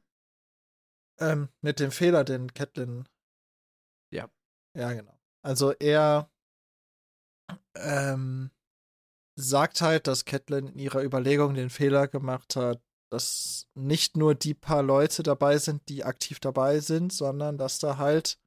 Ähm, 1.19 1.49
mit 1.61 1.79
dem 1.79 1.91
Fehler, 1.91 2.23
den 2.23 2.53
Catelyn. 2.53 3.07
Ja. 4.13 4.29
Ja, 4.77 4.93
genau. 4.93 5.19
Also 5.41 5.71
er 5.71 6.31
ähm, 7.75 8.51
sagt 9.35 9.81
halt, 9.81 10.07
dass 10.07 10.25
Catelyn 10.25 10.67
in 10.67 10.79
ihrer 10.79 11.03
Überlegung 11.03 11.53
den 11.53 11.69
Fehler 11.69 12.07
gemacht 12.07 12.55
hat, 12.55 12.81
dass 13.09 13.67
nicht 13.73 14.17
nur 14.17 14.35
die 14.35 14.53
paar 14.53 14.83
Leute 14.83 15.23
dabei 15.23 15.57
sind, 15.57 15.87
die 15.89 16.03
aktiv 16.03 16.39
dabei 16.39 16.79
sind, 16.79 17.11
sondern 17.11 17.57
dass 17.57 17.79
da 17.79 17.97
halt. 17.97 18.39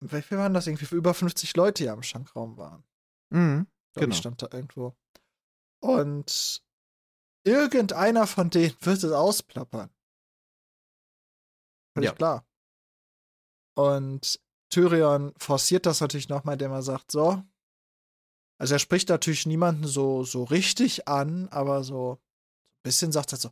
Wie 0.00 0.22
viel 0.22 0.38
waren 0.38 0.54
das? 0.54 0.66
Irgendwie 0.66 0.94
über 0.94 1.14
50 1.14 1.56
Leute, 1.56 1.84
die 1.84 1.88
am 1.88 2.02
Schankraum 2.02 2.56
waren. 2.56 2.84
Mhm. 3.30 3.66
Genau. 3.94 4.12
Ich 4.12 4.18
stand 4.18 4.42
da 4.42 4.48
irgendwo. 4.52 4.96
Und 5.80 6.62
irgendeiner 7.44 8.26
von 8.26 8.50
denen 8.50 8.76
wird 8.80 9.02
es 9.02 9.12
ausplappern. 9.12 9.90
Völlig 11.94 12.10
ja. 12.10 12.14
klar. 12.14 12.46
Und 13.76 14.40
Tyrion 14.70 15.32
forciert 15.36 15.86
das 15.86 16.00
natürlich 16.00 16.28
nochmal, 16.28 16.54
indem 16.54 16.72
er 16.72 16.82
sagt, 16.82 17.12
so. 17.12 17.42
Also 18.58 18.74
er 18.74 18.78
spricht 18.78 19.08
natürlich 19.08 19.46
niemanden 19.46 19.86
so, 19.86 20.24
so 20.24 20.44
richtig 20.44 21.08
an, 21.08 21.48
aber 21.48 21.82
so 21.82 22.20
bisschen 22.84 23.10
sagt 23.10 23.32
er 23.32 23.38
so, 23.38 23.50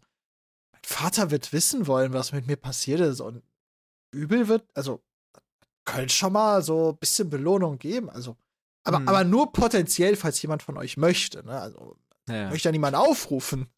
mein 0.73 0.83
Vater 0.85 1.31
wird 1.31 1.53
wissen 1.53 1.89
wollen, 1.89 2.13
was 2.13 2.33
mit 2.33 2.47
mir 2.47 2.57
passiert 2.57 3.01
ist 3.01 3.21
und 3.21 3.43
übel 4.13 4.47
wird, 4.47 4.65
also 4.75 5.03
könnte 5.85 6.15
schon 6.15 6.33
mal 6.33 6.63
so 6.63 6.91
ein 6.91 6.99
bisschen 6.99 7.29
Belohnung 7.29 7.79
geben, 7.79 8.09
also 8.09 8.37
aber, 8.85 8.99
hm. 8.99 9.09
aber 9.09 9.25
nur 9.25 9.53
potenziell, 9.53 10.17
falls 10.17 10.41
jemand 10.43 10.63
von 10.63 10.77
euch 10.77 10.97
möchte, 10.97 11.45
ne? 11.45 11.61
Also 11.61 11.97
ja. 12.29 12.51
möchte 12.51 12.69
ja 12.69 12.73
niemand 12.73 12.97
aufrufen. 12.97 13.69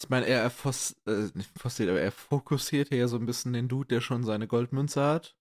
Ich 0.00 0.08
meine, 0.08 0.26
er, 0.26 0.50
forst, 0.50 0.96
äh, 1.06 1.30
aber 1.64 2.00
er 2.00 2.10
fokussiert 2.10 2.88
hier 2.88 3.06
so 3.06 3.16
ein 3.16 3.26
bisschen 3.26 3.52
den 3.52 3.68
Dude, 3.68 3.88
der 3.88 4.00
schon 4.00 4.24
seine 4.24 4.48
Goldmünze 4.48 5.02
hat. 5.02 5.36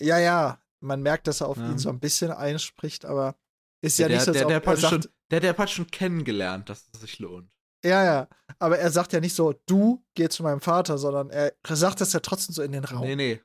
Ja, 0.00 0.18
ja, 0.18 0.62
man 0.80 1.02
merkt, 1.02 1.26
dass 1.26 1.40
er 1.40 1.48
auf 1.48 1.58
ja. 1.58 1.70
ihn 1.70 1.78
so 1.78 1.88
ein 1.88 1.98
bisschen 1.98 2.30
einspricht, 2.30 3.04
aber 3.04 3.36
ist 3.82 3.98
ja, 3.98 4.06
ja 4.06 4.14
nicht 4.14 4.24
so, 4.24 4.32
der, 4.32 4.46
der, 4.46 4.60
der, 4.60 4.76
sagt, 4.76 5.04
schon, 5.04 5.12
der, 5.30 5.40
der 5.40 5.56
hat 5.56 5.70
schon 5.70 5.90
kennengelernt, 5.90 6.68
dass 6.68 6.88
es 6.92 7.00
sich 7.00 7.18
lohnt. 7.18 7.50
Ja, 7.84 8.04
ja, 8.04 8.28
aber 8.60 8.78
er 8.78 8.90
sagt 8.90 9.12
ja 9.12 9.20
nicht 9.20 9.34
so, 9.34 9.54
du 9.66 10.04
geh 10.14 10.28
zu 10.28 10.42
meinem 10.42 10.60
Vater, 10.60 10.98
sondern 10.98 11.30
er 11.30 11.54
sagt 11.68 12.00
das 12.00 12.12
ja 12.12 12.20
trotzdem 12.20 12.54
so 12.54 12.62
in 12.62 12.72
den 12.72 12.84
Raum. 12.84 13.00
Nee, 13.00 13.16
nee. 13.16 13.40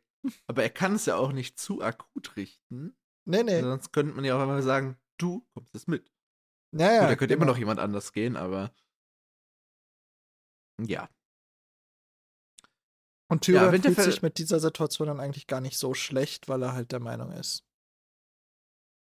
Aber 0.47 0.63
er 0.63 0.69
kann 0.69 0.95
es 0.95 1.05
ja 1.05 1.15
auch 1.15 1.31
nicht 1.31 1.57
zu 1.57 1.81
akut 1.81 2.35
richten. 2.35 2.97
Nee, 3.25 3.43
nee. 3.43 3.61
Sonst 3.61 3.93
könnte 3.93 4.13
man 4.13 4.25
ja 4.25 4.35
auch 4.35 4.41
einmal 4.41 4.61
sagen, 4.61 4.97
du 5.17 5.47
kommst 5.53 5.73
jetzt 5.73 5.87
mit. 5.87 6.11
Ja, 6.73 6.91
ja. 6.91 6.99
Gut, 7.01 7.09
da 7.09 7.15
könnte 7.15 7.27
genau. 7.33 7.43
immer 7.43 7.51
noch 7.51 7.57
jemand 7.57 7.79
anders 7.79 8.11
gehen, 8.11 8.35
aber 8.35 8.73
ja. 10.81 11.09
Und 13.27 13.41
Tyrion 13.41 13.73
ja, 13.73 13.81
fühlt 13.81 14.01
sich 14.01 14.21
mit 14.21 14.37
dieser 14.37 14.59
Situation 14.59 15.07
dann 15.07 15.19
eigentlich 15.19 15.47
gar 15.47 15.61
nicht 15.61 15.77
so 15.77 15.93
schlecht, 15.93 16.49
weil 16.49 16.61
er 16.61 16.73
halt 16.73 16.91
der 16.91 16.99
Meinung 16.99 17.31
ist. 17.31 17.63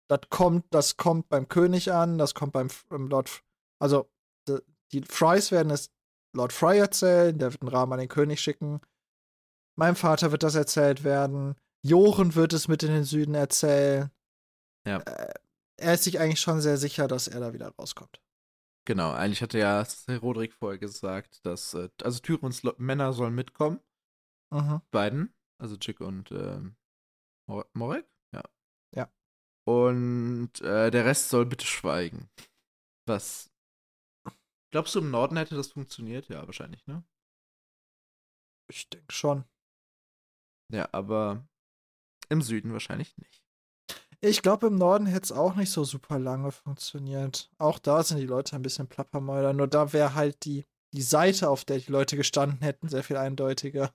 Das 0.09 0.21
kommt, 0.29 0.65
das 0.69 0.95
kommt 0.95 1.27
beim 1.27 1.49
König 1.49 1.91
an, 1.91 2.17
das 2.17 2.33
kommt 2.33 2.53
beim, 2.53 2.69
beim 2.89 3.07
Lord. 3.07 3.43
Also, 3.79 4.09
die, 4.91 5.01
Frys 5.01 5.51
werden 5.51 5.71
es 5.71 5.91
Lord 6.33 6.53
Fry 6.53 6.77
erzählen, 6.77 7.37
der 7.37 7.51
wird 7.51 7.61
einen 7.61 7.69
Rahmen 7.69 7.93
an 7.93 7.99
den 7.99 8.09
König 8.09 8.39
schicken. 8.39 8.79
Meinem 9.75 9.95
Vater 9.95 10.31
wird 10.31 10.43
das 10.43 10.55
erzählt 10.55 11.03
werden. 11.03 11.55
Joren 11.83 12.35
wird 12.35 12.53
es 12.53 12.67
mit 12.67 12.83
in 12.83 12.91
den 12.91 13.03
Süden 13.03 13.35
erzählen. 13.35 14.11
Ja. 14.85 14.99
Äh, 14.99 15.33
er 15.79 15.93
ist 15.93 16.03
sich 16.03 16.19
eigentlich 16.19 16.41
schon 16.41 16.61
sehr 16.61 16.77
sicher, 16.77 17.07
dass 17.07 17.27
er 17.27 17.39
da 17.39 17.53
wieder 17.53 17.73
rauskommt. 17.77 18.21
Genau, 18.85 19.11
eigentlich 19.11 19.41
hatte 19.41 19.59
ja 19.59 19.85
Roderick 20.21 20.53
vorher 20.53 20.79
gesagt, 20.79 21.45
dass, 21.45 21.73
äh, 21.73 21.89
also 22.03 22.19
Tyrons 22.19 22.63
Männer 22.77 23.13
sollen 23.13 23.35
mitkommen. 23.35 23.79
Mhm. 24.51 24.81
Beiden, 24.91 25.33
also 25.59 25.75
Chick 25.75 25.99
und 25.99 26.31
äh, 26.31 26.61
Morek? 27.73 28.07
Ja. 28.33 28.43
Ja. 28.95 29.11
Und 29.65 30.61
äh, 30.61 30.89
der 30.89 31.05
Rest 31.05 31.29
soll 31.29 31.45
bitte 31.45 31.65
schweigen. 31.65 32.29
Was? 33.05 33.51
Glaubst 34.71 34.95
du, 34.95 34.99
im 34.99 35.11
Norden 35.11 35.37
hätte 35.37 35.55
das 35.55 35.71
funktioniert? 35.71 36.27
Ja, 36.29 36.45
wahrscheinlich, 36.45 36.85
ne? 36.87 37.03
Ich 38.69 38.89
denke 38.89 39.13
schon. 39.13 39.45
Ja, 40.71 40.89
aber 40.91 41.47
im 42.29 42.41
Süden 42.41 42.73
wahrscheinlich 42.73 43.17
nicht. 43.17 43.43
Ich 44.19 44.41
glaube, 44.41 44.67
im 44.67 44.75
Norden 44.75 45.05
hätte 45.05 45.25
es 45.25 45.31
auch 45.31 45.55
nicht 45.55 45.71
so 45.71 45.83
super 45.83 46.19
lange 46.19 46.51
funktioniert. 46.51 47.51
Auch 47.59 47.79
da 47.79 48.03
sind 48.03 48.17
die 48.17 48.25
Leute 48.25 48.55
ein 48.55 48.63
bisschen 48.63 48.87
Plappermäuler. 48.87 49.53
Nur 49.53 49.67
da 49.67 49.93
wäre 49.93 50.15
halt 50.15 50.43
die, 50.43 50.65
die 50.93 51.01
Seite, 51.03 51.49
auf 51.49 51.63
der 51.65 51.79
die 51.79 51.91
Leute 51.91 52.17
gestanden 52.17 52.59
hätten, 52.61 52.89
sehr 52.89 53.03
viel 53.03 53.17
eindeutiger. 53.17 53.93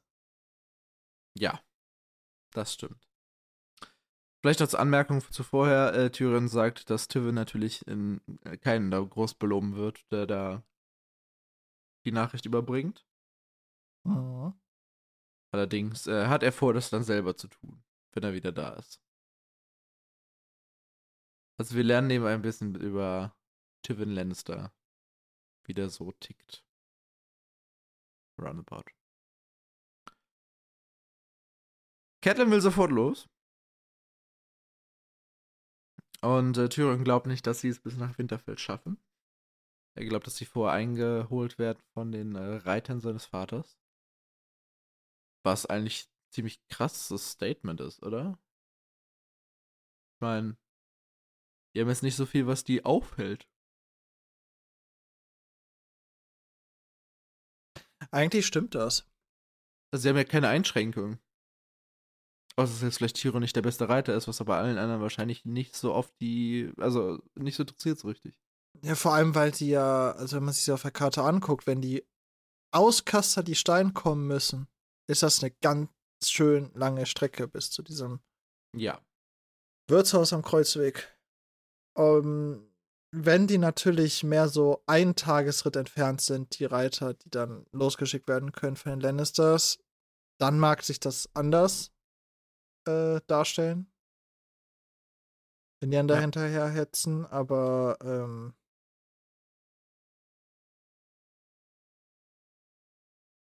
Ja, 1.34 1.60
das 2.52 2.74
stimmt. 2.74 3.11
Vielleicht 4.42 4.60
als 4.60 4.74
Anmerkung 4.74 5.20
zu 5.20 5.44
vorher, 5.44 5.94
äh, 5.94 6.10
Tyrion 6.10 6.48
sagt, 6.48 6.90
dass 6.90 7.06
Tywin 7.06 7.36
natürlich 7.36 7.86
in, 7.86 8.20
äh, 8.44 8.56
keinen 8.56 8.90
da 8.90 8.98
groß 8.98 9.34
beloben 9.34 9.76
wird, 9.76 10.10
der 10.10 10.26
da 10.26 10.64
die 12.04 12.10
Nachricht 12.10 12.44
überbringt. 12.44 13.06
Mhm. 14.04 14.52
Allerdings 15.52 16.08
äh, 16.08 16.26
hat 16.26 16.42
er 16.42 16.50
vor, 16.50 16.74
das 16.74 16.90
dann 16.90 17.04
selber 17.04 17.36
zu 17.36 17.46
tun, 17.46 17.84
wenn 18.14 18.24
er 18.24 18.32
wieder 18.32 18.50
da 18.50 18.70
ist. 18.74 19.00
Also 21.60 21.76
wir 21.76 21.84
lernen 21.84 22.10
eben 22.10 22.26
ein 22.26 22.42
bisschen 22.42 22.74
über 22.74 23.36
Tywin 23.84 24.10
Lannister, 24.10 24.72
wie 25.66 25.74
der 25.74 25.88
so 25.88 26.10
tickt. 26.10 26.64
Roundabout. 28.40 28.90
Catelyn 32.22 32.50
will 32.50 32.60
sofort 32.60 32.90
los. 32.90 33.28
Und 36.22 36.56
äh, 36.56 36.68
Tyrion 36.68 37.04
glaubt 37.04 37.26
nicht, 37.26 37.46
dass 37.46 37.60
sie 37.60 37.68
es 37.68 37.80
bis 37.80 37.96
nach 37.96 38.16
Winterfell 38.16 38.56
schaffen. 38.56 38.96
Er 39.94 40.06
glaubt, 40.06 40.26
dass 40.26 40.36
sie 40.36 40.46
vorher 40.46 40.74
eingeholt 40.74 41.58
werden 41.58 41.82
von 41.92 42.12
den 42.12 42.36
äh, 42.36 42.56
Reitern 42.56 43.00
seines 43.00 43.26
Vaters. 43.26 43.78
Was 45.44 45.66
eigentlich 45.66 46.08
ziemlich 46.30 46.66
krasses 46.68 47.32
Statement 47.32 47.80
ist, 47.80 48.02
oder? 48.02 48.38
Ich 50.14 50.20
meine, 50.20 50.56
die 51.74 51.80
haben 51.80 51.88
jetzt 51.88 52.02
nicht 52.02 52.16
so 52.16 52.26
viel, 52.26 52.46
was 52.46 52.64
die 52.64 52.84
aufhält. 52.84 53.48
Eigentlich 58.10 58.46
stimmt 58.46 58.74
das. 58.74 59.10
Also 59.92 60.02
sie 60.02 60.08
haben 60.08 60.16
ja 60.16 60.24
keine 60.24 60.48
Einschränkungen. 60.48 61.18
Außer 62.56 62.72
dass 62.72 62.82
jetzt 62.82 62.98
vielleicht 62.98 63.16
Tiro 63.16 63.40
nicht 63.40 63.56
der 63.56 63.62
beste 63.62 63.88
Reiter 63.88 64.14
ist, 64.14 64.28
was 64.28 64.40
aber 64.40 64.56
allen 64.56 64.78
anderen 64.78 65.00
wahrscheinlich 65.00 65.44
nicht 65.44 65.74
so 65.74 65.94
oft 65.94 66.12
die, 66.20 66.72
also 66.76 67.18
nicht 67.34 67.56
so 67.56 67.62
interessiert 67.62 67.98
so 67.98 68.08
richtig. 68.08 68.38
Ja, 68.82 68.94
vor 68.94 69.14
allem, 69.14 69.34
weil 69.34 69.54
sie 69.54 69.70
ja, 69.70 70.12
also 70.12 70.36
wenn 70.36 70.44
man 70.44 70.54
sich 70.54 70.64
das 70.64 70.74
auf 70.74 70.82
der 70.82 70.90
Karte 70.90 71.22
anguckt, 71.22 71.66
wenn 71.66 71.80
die 71.80 72.04
aus 72.72 73.04
Kaster 73.04 73.42
die 73.42 73.54
Stein 73.54 73.94
kommen 73.94 74.26
müssen, 74.26 74.66
ist 75.06 75.22
das 75.22 75.42
eine 75.42 75.50
ganz 75.62 75.90
schön 76.24 76.70
lange 76.74 77.06
Strecke 77.06 77.48
bis 77.48 77.70
zu 77.70 77.82
diesem 77.82 78.20
ja. 78.74 79.00
Wirtshaus 79.88 80.32
am 80.32 80.42
Kreuzweg. 80.42 81.08
Um, 81.94 82.66
wenn 83.14 83.46
die 83.46 83.58
natürlich 83.58 84.24
mehr 84.24 84.48
so 84.48 84.82
ein 84.86 85.14
Tagesritt 85.14 85.76
entfernt 85.76 86.22
sind, 86.22 86.58
die 86.58 86.64
Reiter, 86.64 87.12
die 87.12 87.28
dann 87.28 87.66
losgeschickt 87.72 88.26
werden 88.26 88.52
können 88.52 88.76
für 88.76 88.88
den 88.88 89.00
Lannisters, 89.00 89.78
dann 90.38 90.58
mag 90.58 90.82
sich 90.82 90.98
das 90.98 91.28
anders 91.34 91.91
äh, 92.86 93.20
darstellen. 93.26 93.90
Wenn 95.80 95.90
die 95.90 95.96
dann 95.96 96.08
da 96.08 96.14
ja. 96.14 96.20
hinterher 96.20 96.68
hetzen, 96.68 97.26
aber 97.26 97.98
ähm, 98.02 98.54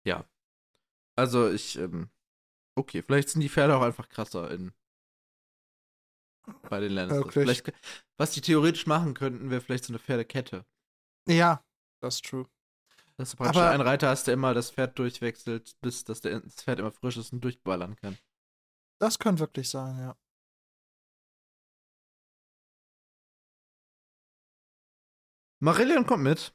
ja. 0.04 0.24
Also 1.16 1.50
ich, 1.50 1.76
ähm, 1.78 2.10
okay, 2.76 3.02
vielleicht 3.02 3.30
sind 3.30 3.40
die 3.40 3.48
Pferde 3.48 3.76
auch 3.76 3.82
einfach 3.82 4.08
krasser 4.08 4.50
in 4.52 4.72
bei 6.70 6.80
den 6.80 6.92
Lannisters. 6.92 7.32
Vielleicht, 7.32 7.72
was 8.16 8.30
die 8.32 8.40
theoretisch 8.40 8.86
machen 8.86 9.14
könnten, 9.14 9.50
wäre 9.50 9.60
vielleicht 9.60 9.84
so 9.84 9.92
eine 9.92 9.98
Pferdekette. 9.98 10.64
Ja, 11.28 11.64
das 12.00 12.16
ist 12.16 12.24
true. 12.24 12.46
Dass 13.16 13.32
du 13.32 13.36
praktisch 13.36 13.60
Aber 13.60 13.70
einen 13.70 13.82
Reiter 13.82 14.08
hast, 14.08 14.28
der 14.28 14.34
immer 14.34 14.54
das 14.54 14.70
Pferd 14.70 14.98
durchwechselt, 14.98 15.72
bis 15.80 16.04
das, 16.04 16.20
das 16.20 16.54
Pferd 16.54 16.78
immer 16.78 16.92
frisch 16.92 17.16
ist 17.16 17.32
und 17.32 17.42
durchballern 17.42 17.96
kann. 17.96 18.16
Das 19.00 19.18
könnte 19.18 19.40
wirklich 19.40 19.68
sein, 19.70 19.98
ja. 19.98 20.16
Marillion 25.60 26.06
kommt 26.06 26.22
mit. 26.22 26.54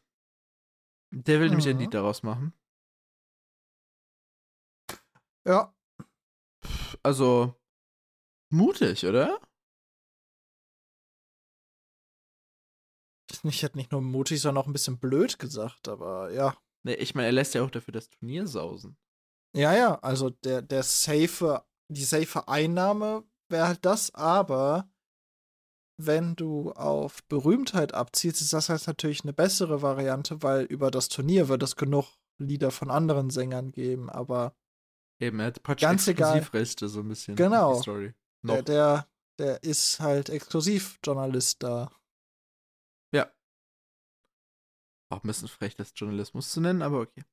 Der 1.12 1.40
will 1.40 1.48
mhm. 1.48 1.58
nämlich 1.58 1.70
ein 1.70 1.78
Lied 1.78 1.94
daraus 1.94 2.24
machen. 2.24 2.54
Ja. 5.46 5.76
Also, 7.04 7.54
mutig, 8.50 9.06
oder? 9.06 9.40
Ich 13.44 13.62
hätte 13.62 13.78
nicht 13.78 13.92
nur 13.92 14.02
mutig, 14.02 14.42
sondern 14.42 14.64
auch 14.64 14.68
ein 14.68 14.74
bisschen 14.74 15.00
blöd 15.00 15.38
gesagt, 15.38 15.90
aber 15.90 16.32
ja. 16.32 16.58
Nee, 16.86 16.96
ich 16.96 17.14
meine, 17.14 17.28
er 17.28 17.34
lässt 17.34 17.54
ja 17.54 17.64
auch 17.64 17.72
dafür 17.72 17.92
das 17.92 18.10
Turnier 18.10 18.48
sausen. 18.48 18.98
Ja, 19.56 19.76
ja, 19.76 20.00
also 20.00 20.30
der, 20.30 20.62
der 20.62 20.82
safe, 20.84 21.64
die 21.90 22.04
safe 22.04 22.48
Einnahme 22.48 23.24
wäre 23.50 23.68
halt 23.68 23.86
das, 23.86 24.14
aber 24.16 24.90
wenn 25.98 26.36
du 26.36 26.72
auf 26.72 27.24
Berühmtheit 27.26 27.94
abziehst, 27.94 28.42
ist 28.42 28.54
das 28.54 28.70
halt 28.70 28.86
natürlich 28.88 29.24
eine 29.24 29.34
bessere 29.34 29.82
Variante, 29.82 30.42
weil 30.42 30.66
über 30.66 30.92
das 30.92 31.08
Turnier 31.08 31.50
wird 31.50 31.64
es 31.64 31.76
genug 31.76 32.08
Lieder 32.40 32.72
von 32.72 32.90
anderen 32.90 33.30
Sängern 33.30 33.72
geben, 33.72 34.10
aber 34.10 34.56
Eben, 35.20 35.40
er 35.40 35.48
hat 35.48 35.64
praktisch 35.64 35.88
ganz 35.88 36.08
Exklusivrechte 36.08 36.88
so 36.90 37.02
ein 37.02 37.08
bisschen. 37.08 37.36
Genau. 37.36 37.80
Story. 37.82 38.14
Der, 38.42 38.64
der, 38.64 39.08
der 39.38 39.64
ist 39.64 40.00
halt 40.00 40.30
Exklusivjournalist 40.30 41.62
da. 41.64 41.92
Auch 45.14 45.24
ein 45.24 45.28
bisschen 45.28 45.48
frech, 45.48 45.76
das 45.76 45.94
Journalismus 45.96 46.50
zu 46.50 46.60
nennen, 46.60 46.82
aber 46.82 47.02
okay. 47.02 47.24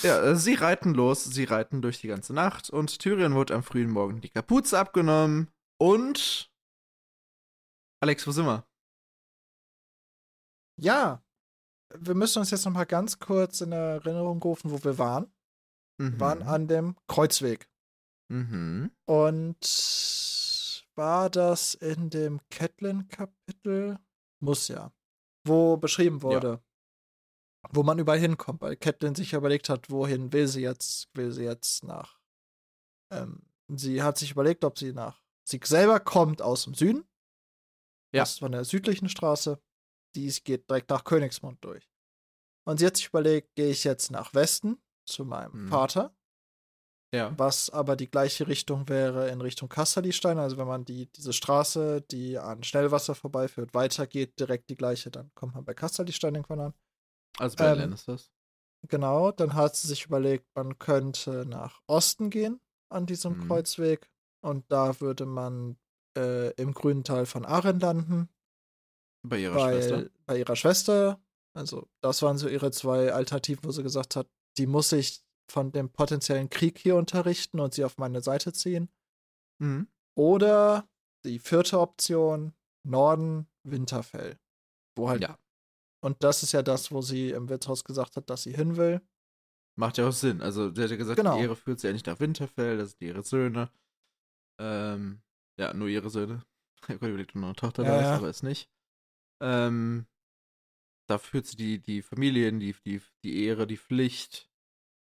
Ja, 0.00 0.22
äh, 0.22 0.36
sie 0.36 0.54
reiten 0.54 0.94
los, 0.94 1.24
sie 1.24 1.44
reiten 1.44 1.82
durch 1.82 2.00
die 2.00 2.08
ganze 2.08 2.32
Nacht 2.32 2.70
und 2.70 2.98
Tyrion 2.98 3.34
wird 3.34 3.50
am 3.50 3.62
frühen 3.62 3.90
Morgen 3.90 4.20
die 4.20 4.30
Kapuze 4.30 4.78
abgenommen 4.78 5.50
und. 5.78 6.50
Alex, 8.00 8.26
wo 8.26 8.30
sind 8.30 8.46
wir? 8.46 8.64
Ja, 10.80 11.22
wir 11.94 12.14
müssen 12.14 12.38
uns 12.38 12.50
jetzt 12.50 12.64
noch 12.64 12.72
mal 12.72 12.84
ganz 12.84 13.18
kurz 13.18 13.60
in 13.60 13.72
Erinnerung 13.72 14.40
rufen, 14.42 14.70
wo 14.70 14.82
wir 14.84 14.98
waren. 14.98 15.32
Mhm. 16.00 16.12
Wir 16.12 16.20
waren 16.20 16.42
an 16.42 16.68
dem 16.68 16.96
Kreuzweg. 17.08 17.68
Mhm. 18.30 18.92
Und 19.06 19.58
war 20.94 21.30
das 21.30 21.74
in 21.74 22.10
dem 22.10 22.40
Catlin-Kapitel? 22.50 23.98
Muss 24.40 24.68
ja. 24.68 24.92
Wo 25.44 25.76
beschrieben 25.76 26.22
wurde, 26.22 26.48
ja. 26.48 26.67
Wo 27.72 27.82
man 27.82 27.98
überall 27.98 28.18
hinkommt, 28.18 28.60
weil 28.60 28.76
Catlin 28.76 29.14
sich 29.14 29.32
überlegt 29.32 29.68
hat, 29.68 29.90
wohin 29.90 30.32
will 30.32 30.48
sie 30.48 30.62
jetzt, 30.62 31.08
will 31.14 31.32
sie 31.32 31.44
jetzt 31.44 31.84
nach. 31.84 32.18
Ähm, 33.12 33.42
sie 33.68 34.02
hat 34.02 34.18
sich 34.18 34.30
überlegt, 34.30 34.64
ob 34.64 34.78
sie 34.78 34.92
nach. 34.92 35.22
Sie 35.44 35.60
selber 35.64 36.00
kommt 36.00 36.42
aus 36.42 36.64
dem 36.64 36.74
Süden. 36.74 37.08
Ja. 38.12 38.22
Das 38.22 38.38
von 38.38 38.52
der 38.52 38.64
südlichen 38.64 39.08
Straße. 39.08 39.60
Die 40.14 40.28
geht 40.44 40.68
direkt 40.70 40.90
nach 40.90 41.04
Königsmund 41.04 41.62
durch. 41.62 41.90
Und 42.66 42.78
sie 42.78 42.86
hat 42.86 42.96
sich 42.96 43.08
überlegt, 43.08 43.54
gehe 43.54 43.70
ich 43.70 43.84
jetzt 43.84 44.10
nach 44.10 44.34
Westen 44.34 44.82
zu 45.06 45.24
meinem 45.24 45.64
mhm. 45.64 45.68
Vater 45.68 46.14
ja. 47.14 47.32
Was 47.38 47.70
aber 47.70 47.96
die 47.96 48.10
gleiche 48.10 48.48
Richtung 48.48 48.88
wäre 48.88 49.30
in 49.30 49.40
Richtung 49.40 49.68
Kasterlistein. 49.68 50.38
Also 50.38 50.58
wenn 50.58 50.66
man 50.66 50.84
die, 50.84 51.06
diese 51.12 51.32
Straße, 51.32 52.02
die 52.02 52.38
an 52.38 52.62
Schnellwasser 52.62 53.14
vorbeiführt, 53.14 53.72
weitergeht, 53.72 54.38
direkt 54.38 54.68
die 54.68 54.76
gleiche, 54.76 55.10
dann 55.10 55.30
kommt 55.34 55.54
man 55.54 55.64
bei 55.64 55.74
Kasterlistein 55.74 56.34
irgendwann 56.34 56.60
an. 56.60 56.74
Also 57.38 57.56
bei 57.56 57.72
ähm, 57.72 57.78
Lannisters. 57.78 58.30
Genau, 58.88 59.32
dann 59.32 59.54
hat 59.54 59.76
sie 59.76 59.88
sich 59.88 60.06
überlegt, 60.06 60.46
man 60.54 60.78
könnte 60.78 61.44
nach 61.46 61.80
Osten 61.86 62.30
gehen 62.30 62.60
an 62.90 63.06
diesem 63.06 63.38
mhm. 63.38 63.48
Kreuzweg. 63.48 64.08
Und 64.40 64.70
da 64.70 65.00
würde 65.00 65.26
man 65.26 65.76
äh, 66.16 66.52
im 66.54 66.72
grünen 66.72 67.04
Teil 67.04 67.26
von 67.26 67.44
Aren 67.44 67.80
landen. 67.80 68.28
Bei 69.22 69.38
ihrer 69.38 69.56
weil, 69.56 69.82
Schwester. 69.82 70.10
Bei 70.26 70.38
ihrer 70.38 70.56
Schwester. 70.56 71.20
Also, 71.54 71.88
das 72.00 72.22
waren 72.22 72.38
so 72.38 72.48
ihre 72.48 72.70
zwei 72.70 73.12
Alternativen, 73.12 73.64
wo 73.64 73.72
sie 73.72 73.82
gesagt 73.82 74.14
hat, 74.14 74.28
die 74.58 74.66
muss 74.66 74.92
ich 74.92 75.24
von 75.50 75.72
dem 75.72 75.90
potenziellen 75.90 76.50
Krieg 76.50 76.78
hier 76.78 76.96
unterrichten 76.96 77.58
und 77.58 77.74
sie 77.74 77.84
auf 77.84 77.98
meine 77.98 78.20
Seite 78.20 78.52
ziehen. 78.52 78.88
Mhm. 79.58 79.88
Oder 80.14 80.88
die 81.24 81.38
vierte 81.38 81.80
Option, 81.80 82.54
Norden, 82.84 83.48
Winterfell. 83.64 84.38
Wo 84.96 85.08
halt. 85.08 85.22
Ja. 85.22 85.38
Und 86.00 86.22
das 86.22 86.42
ist 86.42 86.52
ja 86.52 86.62
das, 86.62 86.92
wo 86.92 87.02
sie 87.02 87.30
im 87.30 87.48
Wirtshaus 87.48 87.84
gesagt 87.84 88.16
hat, 88.16 88.30
dass 88.30 88.42
sie 88.44 88.52
hin 88.52 88.76
will. 88.76 89.00
Macht 89.76 89.98
ja 89.98 90.08
auch 90.08 90.12
Sinn. 90.12 90.42
Also, 90.42 90.72
sie 90.74 90.82
hat 90.82 90.90
ja 90.90 90.96
gesagt, 90.96 91.16
genau. 91.16 91.36
die 91.36 91.42
Ehre 91.42 91.56
führt 91.56 91.80
sie 91.80 91.86
ja 91.88 91.92
nicht 91.92 92.06
nach 92.06 92.20
Winterfell, 92.20 92.78
das 92.78 92.90
sind 92.90 93.02
ihre 93.02 93.22
Söhne. 93.22 93.70
Ähm, 94.60 95.22
ja, 95.58 95.72
nur 95.74 95.88
ihre 95.88 96.10
Söhne. 96.10 96.44
Ich 96.82 96.94
habe 96.94 97.08
überlegt, 97.08 97.30
ob 97.34 97.40
noch 97.40 97.48
eine 97.48 97.56
Tochter 97.56 97.82
ja, 97.82 97.88
da 97.88 97.96
ist, 97.96 98.06
ja. 98.06 98.16
aber 98.16 98.30
ist 98.30 98.42
nicht. 98.44 98.70
Ähm, 99.42 100.06
da 101.08 101.18
führt 101.18 101.46
sie 101.46 101.56
die, 101.56 101.80
die 101.80 102.02
Familien, 102.02 102.60
die, 102.60 102.74
die, 102.84 103.02
die 103.24 103.44
Ehre, 103.44 103.66
die 103.66 103.76
Pflicht. 103.76 104.48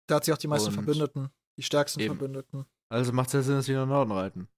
Da 0.06 0.16
hat 0.16 0.24
sie 0.24 0.32
auch 0.32 0.38
die 0.38 0.46
meisten 0.46 0.70
Verbündeten, 0.70 1.30
die 1.56 1.62
stärksten 1.62 2.00
eben. 2.00 2.16
Verbündeten. 2.16 2.66
Also 2.90 3.12
macht 3.12 3.28
es 3.28 3.32
ja 3.34 3.42
Sinn, 3.42 3.56
dass 3.56 3.66
sie 3.66 3.74
nach 3.74 3.86
Norden 3.86 4.12
reiten. 4.12 4.48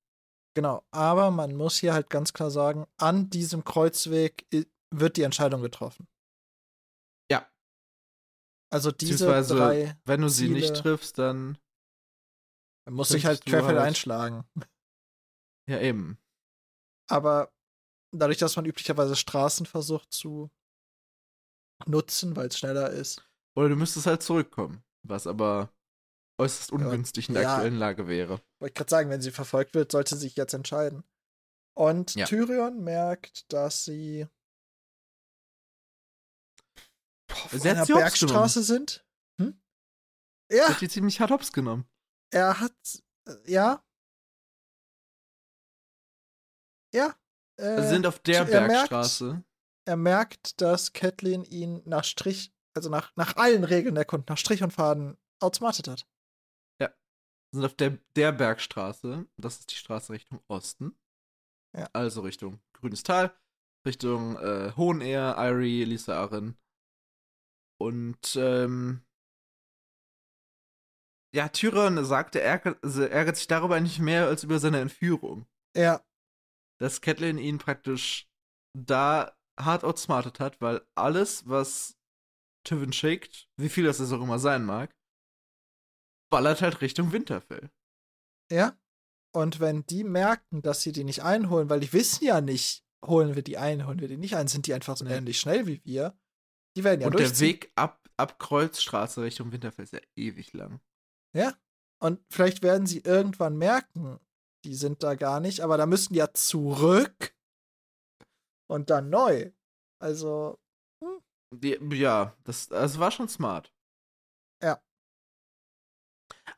Genau, 0.54 0.84
aber 0.90 1.30
man 1.30 1.54
muss 1.54 1.78
hier 1.78 1.94
halt 1.94 2.10
ganz 2.10 2.32
klar 2.32 2.50
sagen, 2.50 2.86
an 2.98 3.30
diesem 3.30 3.64
Kreuzweg 3.64 4.46
wird 4.90 5.16
die 5.16 5.22
Entscheidung 5.22 5.62
getroffen. 5.62 6.08
Ja. 8.70 8.76
Also 8.76 8.90
diese 8.92 9.26
drei. 9.26 9.96
Wenn 10.04 10.20
du 10.20 10.28
sie 10.28 10.46
Ziele, 10.46 10.60
nicht 10.60 10.76
triffst, 10.76 11.18
dann. 11.18 11.58
Dann 12.86 12.94
muss 12.94 13.08
sich 13.08 13.26
halt 13.26 13.44
Querfeld 13.44 13.78
halt 13.78 13.88
einschlagen. 13.88 14.44
Ja, 15.68 15.80
eben. 15.80 16.18
Aber 17.08 17.52
dadurch, 18.12 18.38
dass 18.38 18.56
man 18.56 18.64
üblicherweise 18.64 19.14
Straßen 19.14 19.66
versucht 19.66 20.12
zu 20.12 20.50
nutzen, 21.86 22.34
weil 22.34 22.48
es 22.48 22.58
schneller 22.58 22.90
ist. 22.90 23.28
Oder 23.54 23.68
du 23.68 23.76
müsstest 23.76 24.06
halt 24.06 24.22
zurückkommen 24.22 24.82
was 25.02 25.26
aber 25.26 25.72
äußerst 26.38 26.72
ungünstig 26.72 27.28
in 27.28 27.34
der 27.34 27.44
ja, 27.44 27.54
aktuellen 27.54 27.76
Lage 27.76 28.08
wäre. 28.08 28.40
Wollte 28.60 28.70
ich 28.70 28.74
gerade 28.74 28.90
sagen, 28.90 29.10
wenn 29.10 29.20
sie 29.20 29.30
verfolgt 29.30 29.74
wird, 29.74 29.92
sollte 29.92 30.16
sie 30.16 30.22
sich 30.22 30.36
jetzt 30.36 30.54
entscheiden. 30.54 31.04
Und 31.74 32.14
ja. 32.14 32.26
Tyrion 32.26 32.82
merkt, 32.82 33.52
dass 33.52 33.84
sie 33.84 34.26
boah, 37.50 37.58
sie 37.58 37.70
einer 37.70 37.86
Bergstraße 37.86 38.62
sind. 38.62 39.06
Hm? 39.40 39.60
Ja. 40.50 40.66
Sie 40.66 40.72
hat 40.72 40.80
die 40.80 40.88
ziemlich 40.88 41.20
hart 41.20 41.30
hops 41.30 41.52
genommen. 41.52 41.88
Er 42.30 42.60
hat, 42.60 43.02
äh, 43.26 43.52
ja. 43.52 43.84
Ja. 46.94 47.14
Äh, 47.56 47.88
sind 47.88 48.06
auf 48.06 48.18
der 48.20 48.44
Bergstraße. 48.44 49.24
Merkt, 49.24 49.44
er 49.84 49.96
merkt, 49.96 50.60
dass 50.60 50.92
Catelyn 50.92 51.44
ihn 51.44 51.82
nach 51.84 52.04
Strich 52.04 52.52
also 52.74 52.88
nach, 52.88 53.14
nach 53.16 53.36
allen 53.36 53.64
Regeln 53.64 53.94
der 53.94 54.04
Kunden, 54.04 54.26
nach 54.28 54.38
Strich 54.38 54.62
und 54.62 54.72
Faden, 54.72 55.16
outsmartet 55.40 55.88
hat. 55.88 56.06
Ja. 56.80 56.88
Wir 57.52 57.60
sind 57.60 57.64
auf 57.64 57.74
der, 57.74 57.98
der 58.16 58.32
Bergstraße. 58.32 59.26
Das 59.36 59.58
ist 59.58 59.70
die 59.70 59.76
Straße 59.76 60.12
Richtung 60.12 60.40
Osten. 60.48 60.96
Ja. 61.76 61.88
Also 61.92 62.22
Richtung 62.22 62.60
Grünes 62.72 63.02
Tal, 63.02 63.32
Richtung 63.86 64.36
äh, 64.36 64.72
Hohenehr, 64.76 65.36
Irie, 65.38 65.84
Lisa 65.84 66.20
Arren. 66.20 66.56
Und 67.80 68.36
ähm, 68.36 69.02
ja, 71.34 71.48
Tyrion 71.48 72.04
sagte, 72.04 72.40
er 72.40 72.50
ärgert, 72.50 72.84
also 72.84 73.34
sich 73.34 73.46
darüber 73.46 73.80
nicht 73.80 74.00
mehr 74.00 74.26
als 74.26 74.44
über 74.44 74.58
seine 74.58 74.80
Entführung. 74.80 75.46
Ja. 75.74 76.04
Dass 76.78 77.00
Catelyn 77.00 77.38
ihn 77.38 77.58
praktisch 77.58 78.28
da 78.76 79.36
hart 79.58 79.84
outsmartet 79.84 80.40
hat, 80.40 80.60
weil 80.60 80.86
alles, 80.94 81.48
was 81.48 81.96
Tivin 82.66 82.92
schickt, 82.92 83.48
wie 83.56 83.68
viel 83.68 83.84
das 83.84 84.00
auch 84.00 84.22
immer 84.22 84.38
sein 84.38 84.64
mag, 84.64 84.94
ballert 86.30 86.62
halt 86.62 86.80
Richtung 86.80 87.12
Winterfell. 87.12 87.70
Ja. 88.50 88.76
Und 89.32 89.60
wenn 89.60 89.86
die 89.86 90.02
merken, 90.02 90.60
dass 90.60 90.82
sie 90.82 90.92
die 90.92 91.04
nicht 91.04 91.22
einholen, 91.22 91.70
weil 91.70 91.80
die 91.80 91.92
wissen 91.92 92.24
ja 92.24 92.40
nicht, 92.40 92.84
holen 93.06 93.36
wir 93.36 93.42
die 93.42 93.58
ein, 93.58 93.86
holen 93.86 94.00
wir 94.00 94.08
die 94.08 94.16
nicht 94.16 94.34
ein, 94.34 94.48
sind 94.48 94.66
die 94.66 94.74
einfach 94.74 94.96
so 94.96 95.04
nee. 95.04 95.14
ähnlich 95.14 95.38
schnell 95.38 95.66
wie 95.66 95.80
wir, 95.84 96.18
die 96.76 96.84
werden 96.84 97.00
ja 97.00 97.06
Und 97.06 97.18
der 97.18 97.38
Weg 97.40 97.72
ab, 97.74 98.00
ab 98.16 98.38
Kreuzstraße 98.38 99.22
Richtung 99.22 99.52
Winterfell 99.52 99.84
ist 99.84 99.92
ja 99.92 100.00
ewig 100.16 100.52
lang. 100.52 100.80
Ja. 101.36 101.56
Und 102.02 102.20
vielleicht 102.32 102.62
werden 102.62 102.86
sie 102.86 103.00
irgendwann 103.00 103.58
merken, 103.58 104.18
die 104.64 104.74
sind 104.74 105.02
da 105.02 105.14
gar 105.14 105.40
nicht, 105.40 105.60
aber 105.60 105.76
da 105.76 105.86
müssen 105.86 106.12
die 106.12 106.18
ja 106.18 106.32
zurück 106.32 107.34
und 108.70 108.90
dann 108.90 109.10
neu. 109.10 109.52
Also, 110.02 110.58
die, 111.52 111.78
ja, 111.92 112.36
das, 112.44 112.68
das 112.68 112.98
war 112.98 113.10
schon 113.10 113.28
smart. 113.28 113.72
Ja. 114.62 114.82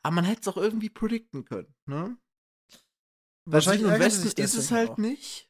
Aber 0.01 0.15
man 0.15 0.25
hätte 0.25 0.41
es 0.41 0.47
auch 0.47 0.57
irgendwie 0.57 0.89
predikten 0.89 1.45
können, 1.45 1.73
ne? 1.85 2.17
Wahrscheinlich 3.45 3.83
im 3.83 3.99
Westen 3.99 4.27
ist 4.41 4.55
es 4.55 4.71
halt 4.71 4.91
auch. 4.91 4.97
nicht. 4.97 5.49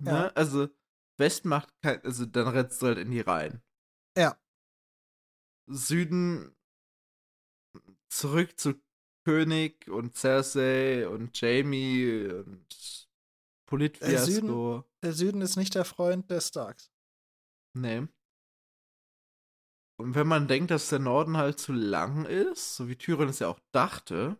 Ne? 0.00 0.10
Ja. 0.10 0.28
Also, 0.28 0.68
Westen 1.16 1.48
macht 1.48 1.72
kein, 1.82 2.02
also 2.02 2.26
dann 2.26 2.48
rennst 2.48 2.82
du 2.82 2.86
halt 2.86 2.98
in 2.98 3.10
die 3.10 3.20
Reihen. 3.20 3.62
Ja. 4.16 4.38
Süden 5.66 6.54
zurück 8.08 8.58
zu 8.58 8.74
König 9.24 9.88
und 9.88 10.16
Cersei 10.16 11.08
und 11.08 11.38
Jamie 11.40 12.28
und 12.28 13.08
Politfiasko. 13.66 14.12
Der 14.12 14.26
Süden, 14.26 14.84
der 15.02 15.12
Süden 15.12 15.40
ist 15.40 15.56
nicht 15.56 15.74
der 15.74 15.84
Freund 15.84 16.30
der 16.30 16.40
Starks. 16.40 16.92
Nee. 17.74 18.06
Und 19.96 20.14
wenn 20.14 20.26
man 20.26 20.48
denkt, 20.48 20.70
dass 20.70 20.88
der 20.88 20.98
Norden 20.98 21.36
halt 21.36 21.58
zu 21.58 21.72
lang 21.72 22.24
ist, 22.24 22.76
so 22.76 22.88
wie 22.88 22.96
Tyrion 22.96 23.28
es 23.28 23.38
ja 23.38 23.48
auch 23.48 23.60
dachte. 23.72 24.36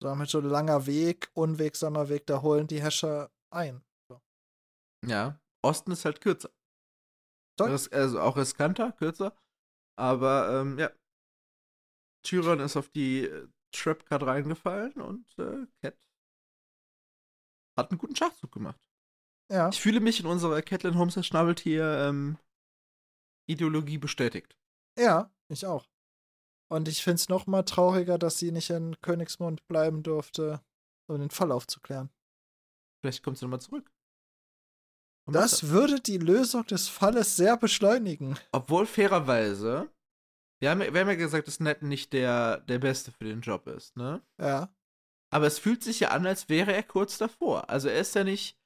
Damit 0.00 0.30
so 0.30 0.38
ein 0.38 0.44
langer 0.44 0.86
Weg, 0.86 1.30
unwegsamer 1.34 2.08
Weg, 2.08 2.26
da 2.26 2.40
holen 2.40 2.66
die 2.66 2.82
Häscher 2.82 3.30
ein. 3.50 3.84
Ja, 5.06 5.40
Osten 5.62 5.92
ist 5.92 6.04
halt 6.04 6.20
kürzer. 6.20 6.50
Das, 7.56 7.88
also 7.92 8.20
auch 8.20 8.36
riskanter, 8.36 8.92
kürzer. 8.92 9.36
Aber 9.98 10.60
ähm, 10.60 10.78
ja. 10.78 10.90
Tyrion 12.24 12.60
ist 12.60 12.76
auf 12.76 12.88
die 12.88 13.24
äh, 13.24 13.48
Trapcard 13.72 14.22
reingefallen 14.22 14.94
und 15.00 15.26
äh, 15.38 15.66
Cat 15.82 15.96
hat 17.78 17.90
einen 17.90 17.98
guten 17.98 18.16
Schachzug 18.16 18.52
gemacht. 18.52 18.78
Ja. 19.50 19.68
Ich 19.70 19.80
fühle 19.80 20.00
mich 20.00 20.20
in 20.20 20.26
unserer 20.26 20.62
Catelyn 20.62 20.98
Holmes 20.98 21.24
Schnabeltier 21.24 22.06
ähm, 22.08 22.38
Ideologie 23.48 23.98
bestätigt. 23.98 24.56
Ja, 24.98 25.32
ich 25.48 25.66
auch. 25.66 25.86
Und 26.70 26.88
ich 26.88 27.02
finde 27.02 27.16
es 27.16 27.28
noch 27.28 27.46
mal 27.46 27.64
trauriger, 27.64 28.16
dass 28.18 28.38
sie 28.38 28.52
nicht 28.52 28.70
in 28.70 29.00
Königsmund 29.00 29.66
bleiben 29.66 30.02
durfte, 30.02 30.62
um 31.08 31.18
den 31.18 31.30
Fall 31.30 31.50
aufzuklären. 31.50 32.10
Vielleicht 33.00 33.24
kommt 33.24 33.38
sie 33.38 33.44
nochmal 33.44 33.60
zurück. 33.60 33.90
Das, 35.32 35.60
das 35.60 35.70
würde 35.70 36.00
die 36.00 36.18
Lösung 36.18 36.66
des 36.66 36.88
Falles 36.88 37.36
sehr 37.36 37.56
beschleunigen. 37.56 38.38
Obwohl 38.52 38.86
fairerweise, 38.86 39.88
wir 40.60 40.70
haben, 40.70 40.80
wir 40.80 41.00
haben 41.00 41.08
ja 41.08 41.14
gesagt, 41.14 41.48
dass 41.48 41.60
Ned 41.60 41.82
nicht 41.82 42.12
der, 42.12 42.58
der 42.58 42.78
Beste 42.78 43.12
für 43.12 43.24
den 43.24 43.40
Job 43.40 43.66
ist, 43.66 43.96
ne? 43.96 44.22
Ja. 44.40 44.74
Aber 45.32 45.46
es 45.46 45.58
fühlt 45.58 45.84
sich 45.84 46.00
ja 46.00 46.08
an, 46.08 46.26
als 46.26 46.48
wäre 46.48 46.72
er 46.72 46.82
kurz 46.82 47.18
davor. 47.18 47.70
Also 47.70 47.88
er 47.88 48.00
ist 48.00 48.14
ja 48.14 48.24
nicht 48.24 48.60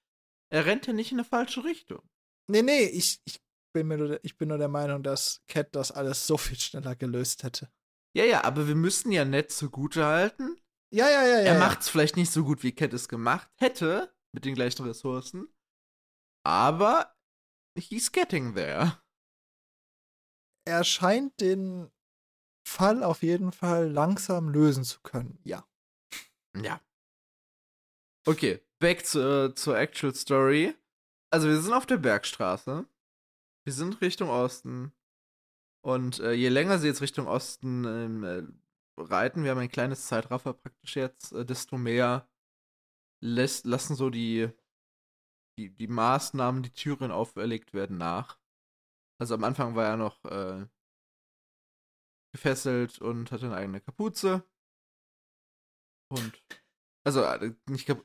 er 0.55 0.67
rennt 0.67 0.87
ja 0.87 0.93
nicht 0.93 1.11
in 1.11 1.19
eine 1.19 1.25
falsche 1.25 1.65
Richtung. 1.65 2.01
Nee, 2.49 2.63
nee, 2.63 2.85
ich, 2.85 3.21
ich, 3.25 3.43
bin 3.73 3.89
mir 3.89 3.99
nur, 3.99 4.21
ich 4.23 4.39
bin 4.39 4.51
nur 4.51 4.59
der 4.59 4.69
Meinung, 4.69 5.03
dass 5.03 5.43
Cat 5.49 5.75
das 5.75 5.91
alles 5.91 6.29
so 6.29 6.37
viel 6.37 6.57
schneller 6.57 6.95
gelöst 6.95 7.43
hätte. 7.43 7.73
Ja, 8.17 8.25
ja, 8.25 8.45
aber 8.45 8.69
wir 8.69 8.77
müssen 8.77 9.11
ja 9.11 9.25
nett 9.25 9.51
zugute 9.51 10.05
halten. 10.05 10.57
Ja, 10.93 11.09
ja, 11.09 11.23
ja, 11.23 11.29
ja. 11.29 11.37
Er 11.39 11.55
ja. 11.55 11.59
macht 11.59 11.81
es 11.81 11.89
vielleicht 11.89 12.17
nicht 12.17 12.31
so 12.31 12.45
gut, 12.45 12.63
wie 12.63 12.71
Cat 12.71 12.93
es 12.93 13.09
gemacht 13.09 13.51
hätte, 13.57 14.15
mit 14.33 14.45
den 14.45 14.55
gleichen 14.55 14.87
Ressourcen. 14.87 15.49
Aber 16.45 17.15
he's 17.77 18.13
getting 18.13 18.55
there. 18.55 18.99
Er 20.67 20.85
scheint 20.85 21.41
den 21.41 21.91
Fall 22.67 23.03
auf 23.03 23.23
jeden 23.23 23.53
Fall 23.53 23.91
langsam 23.91 24.49
lösen 24.49 24.85
zu 24.85 25.01
können, 25.01 25.39
ja. 25.45 25.67
Ja. 26.57 26.81
Okay, 28.27 28.61
back 28.79 29.05
zu, 29.05 29.55
zur 29.55 29.79
Actual 29.79 30.15
Story. 30.15 30.75
Also 31.31 31.49
wir 31.49 31.61
sind 31.61 31.73
auf 31.73 31.87
der 31.87 31.99
Bergstraße. 31.99 32.87
Wir 33.65 33.73
sind 33.73 34.01
Richtung 34.01 34.31
Osten. 34.31 34.93
Und 35.85 36.21
äh, 36.21 36.33
je 36.33 36.49
länger 36.49 36.79
sie 36.79 36.87
jetzt 36.87 37.03
Richtung 37.03 37.27
Osten 37.27 37.85
ähm, 37.85 38.25
äh, 38.25 38.43
reiten, 38.97 39.45
wir 39.45 39.51
haben 39.51 39.59
ein 39.59 39.71
kleines 39.71 40.07
Zeitraffer 40.07 40.55
praktisch 40.55 40.97
jetzt, 40.97 41.33
äh, 41.33 41.45
desto 41.45 41.77
mehr 41.77 42.27
lässt, 43.21 43.67
lassen 43.67 43.95
so 43.95 44.09
die, 44.09 44.49
die, 45.59 45.71
die 45.71 45.89
Maßnahmen, 45.89 46.63
die 46.63 46.73
Türen 46.73 47.11
auferlegt 47.11 47.73
werden, 47.75 47.99
nach. 47.99 48.39
Also 49.21 49.35
am 49.35 49.45
Anfang 49.45 49.75
war 49.75 49.87
er 49.87 49.97
noch 49.97 50.25
äh, 50.25 50.67
gefesselt 52.35 53.01
und 53.01 53.31
hatte 53.31 53.47
eine 53.47 53.57
eigene 53.57 53.81
Kapuze. 53.81 54.45
Und 56.11 56.43
also 57.05 57.23
äh, 57.23 57.55
nicht 57.69 57.87
Kap 57.87 58.05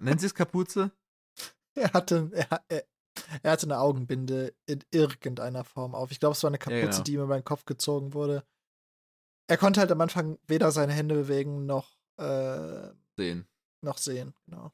nennen 0.00 0.18
Sie 0.18 0.26
es 0.26 0.34
Kapuze? 0.34 0.92
Er 1.74 1.92
hatte, 1.92 2.28
er, 2.32 2.64
er, 2.66 2.84
er, 3.44 3.52
hatte 3.52 3.66
eine 3.66 3.78
Augenbinde 3.78 4.52
in 4.66 4.82
irgendeiner 4.90 5.62
Form 5.62 5.94
auf. 5.94 6.10
Ich 6.10 6.18
glaube, 6.18 6.32
es 6.32 6.42
war 6.42 6.50
eine 6.50 6.58
Kapuze, 6.58 6.80
ja, 6.80 6.90
genau. 6.90 7.02
die 7.04 7.12
ihm 7.12 7.22
über 7.22 7.38
den 7.38 7.44
Kopf 7.44 7.66
gezogen 7.66 8.14
wurde. 8.14 8.44
Er 9.48 9.58
konnte 9.58 9.78
halt 9.78 9.92
am 9.92 10.00
Anfang 10.00 10.40
weder 10.48 10.72
seine 10.72 10.92
Hände 10.92 11.14
bewegen 11.14 11.66
noch 11.66 11.96
äh, 12.16 12.90
sehen. 13.16 13.46
Noch 13.80 13.98
sehen, 13.98 14.34
genau. 14.46 14.72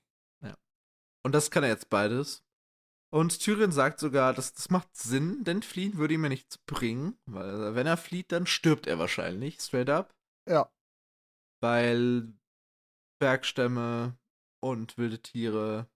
Und 1.25 1.33
das 1.33 1.51
kann 1.51 1.65
er 1.65 1.71
jetzt 1.71 1.91
beides. 1.91 2.45
Und 3.13 3.39
Tyrion 3.41 3.73
sagt 3.73 4.01
sogar, 4.01 4.35
dass 4.35 4.55
das 4.55 4.71
macht 4.71 4.97
Sinn, 4.97 5.45
denn 5.45 5.63
fliehen 5.63 5.97
würde 5.97 6.15
ihm 6.15 6.25
ja 6.25 6.29
nichts 6.29 6.59
bringen, 6.59 7.17
weil 7.27 7.75
wenn 7.75 7.87
er 7.87 7.97
flieht, 7.97 8.33
dann 8.33 8.47
stirbt 8.47 8.87
er 8.87 8.99
wahrscheinlich, 8.99 9.61
straight 9.61 9.89
up. 9.89 10.13
Ja. 10.49 10.71
Weil 11.63 12.35
Bergstämme 13.21 14.19
und 14.61 14.99
wilde 14.99 15.23
Tiere. 15.23 15.89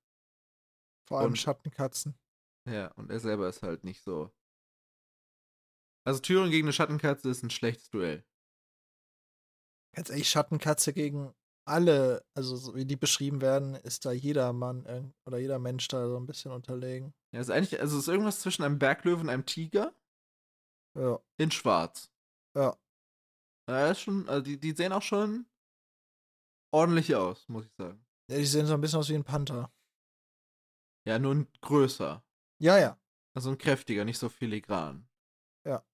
Vor 1.08 1.20
allem 1.20 1.30
und, 1.30 1.36
Schattenkatzen. 1.36 2.16
Ja, 2.68 2.92
und 2.92 3.10
er 3.10 3.18
selber 3.18 3.48
ist 3.48 3.62
halt 3.62 3.82
nicht 3.82 4.02
so. 4.02 4.32
Also 6.06 6.20
Tyrion 6.20 6.50
gegen 6.50 6.66
eine 6.66 6.72
Schattenkatze 6.72 7.28
ist 7.28 7.42
ein 7.42 7.50
schlechtes 7.50 7.90
Duell. 7.90 8.24
Ganz 9.94 10.10
ehrlich, 10.10 10.30
Schattenkatze 10.30 10.92
gegen 10.92 11.34
alle, 11.68 12.24
also 12.34 12.56
so 12.56 12.74
wie 12.74 12.84
die 12.84 12.96
beschrieben 12.96 13.40
werden, 13.40 13.74
ist 13.74 14.04
da 14.04 14.12
jeder 14.12 14.52
Mann 14.52 15.14
oder 15.26 15.38
jeder 15.38 15.58
Mensch 15.58 15.86
da 15.88 16.08
so 16.08 16.16
ein 16.16 16.26
bisschen 16.26 16.50
unterlegen. 16.52 17.14
Ja, 17.32 17.40
ist 17.40 17.50
eigentlich, 17.50 17.80
also 17.80 17.98
ist 17.98 18.08
irgendwas 18.08 18.40
zwischen 18.40 18.62
einem 18.62 18.78
Berglöwen 18.78 19.22
und 19.22 19.28
einem 19.28 19.46
Tiger. 19.46 19.94
Ja. 20.96 21.20
In 21.36 21.50
Schwarz. 21.50 22.10
Ja. 22.56 22.76
Ja, 23.68 23.90
ist 23.90 24.00
schon, 24.00 24.28
also 24.28 24.42
die, 24.42 24.58
die 24.58 24.72
sehen 24.72 24.92
auch 24.92 25.02
schon 25.02 25.46
ordentlich 26.72 27.14
aus, 27.14 27.48
muss 27.48 27.66
ich 27.66 27.72
sagen. 27.74 28.04
Ja, 28.30 28.38
die 28.38 28.46
sehen 28.46 28.66
so 28.66 28.74
ein 28.74 28.80
bisschen 28.80 28.98
aus 28.98 29.08
wie 29.08 29.14
ein 29.14 29.24
Panther. 29.24 29.70
Ja, 31.06 31.18
nur 31.18 31.34
ein 31.34 31.48
größer. 31.60 32.24
Ja, 32.60 32.78
ja. 32.78 32.98
Also 33.34 33.50
ein 33.50 33.58
kräftiger, 33.58 34.04
nicht 34.04 34.18
so 34.18 34.28
filigran. 34.28 35.08
Ja. 35.64 35.84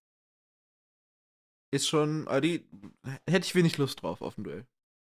Ist 1.73 1.89
schon, 1.89 2.27
die 2.41 2.67
hätte 3.29 3.47
ich 3.47 3.55
wenig 3.55 3.77
Lust 3.79 4.03
drauf 4.03 4.23
auf 4.23 4.39
ein 4.39 4.45
Duell. 4.45 4.67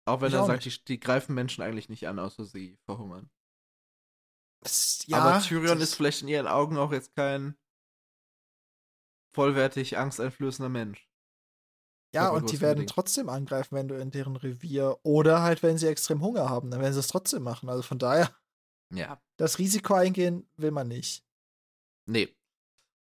Auch 0.10 0.22
wenn 0.22 0.30
ich 0.30 0.34
er 0.34 0.44
auch 0.44 0.48
sagt, 0.48 0.66
die, 0.66 0.86
die, 0.86 1.00
greifen 1.00 1.36
Menschen 1.36 1.64
eigentlich 1.64 1.90
nicht 1.90 2.08
an, 2.08 2.20
außer 2.20 2.46
sie 2.46 2.78
verhungern. 2.86 3.30
Das, 4.62 5.06
ja, 5.08 5.18
Aber 5.18 5.40
Tyrion 5.42 5.80
ist 5.80 5.96
vielleicht 5.96 6.22
in 6.22 6.28
ihren 6.28 6.48
Augen 6.48 6.78
auch 6.78 6.92
jetzt 6.92 7.16
kein 7.16 7.56
vollwertig 9.34 9.98
angsteinflößender 9.98 10.70
Mensch. 10.70 11.08
Ja, 12.14 12.30
und 12.30 12.52
die 12.52 12.60
werden 12.60 12.80
Ding. 12.80 12.88
trotzdem 12.88 13.30
angreifen, 13.30 13.76
wenn 13.76 13.88
du 13.88 13.96
in 13.96 14.10
deren 14.10 14.36
Revier 14.36 14.98
oder 15.04 15.44
halt, 15.44 15.62
wenn 15.62 15.78
sie 15.78 15.88
extrem 15.88 16.22
Hunger 16.22 16.50
haben, 16.50 16.72
dann 16.72 16.82
werden 16.82 16.94
sie 16.94 17.00
es 17.00 17.08
trotzdem 17.08 17.44
machen. 17.44 17.70
Also 17.70 17.84
von 17.84 18.00
daher, 18.00 18.36
ja. 18.92 19.22
das 19.38 19.60
Risiko 19.60 19.94
eingehen 19.94 20.50
will 20.58 20.72
man 20.72 20.88
nicht. 20.88 21.24
Nee. 22.08 22.36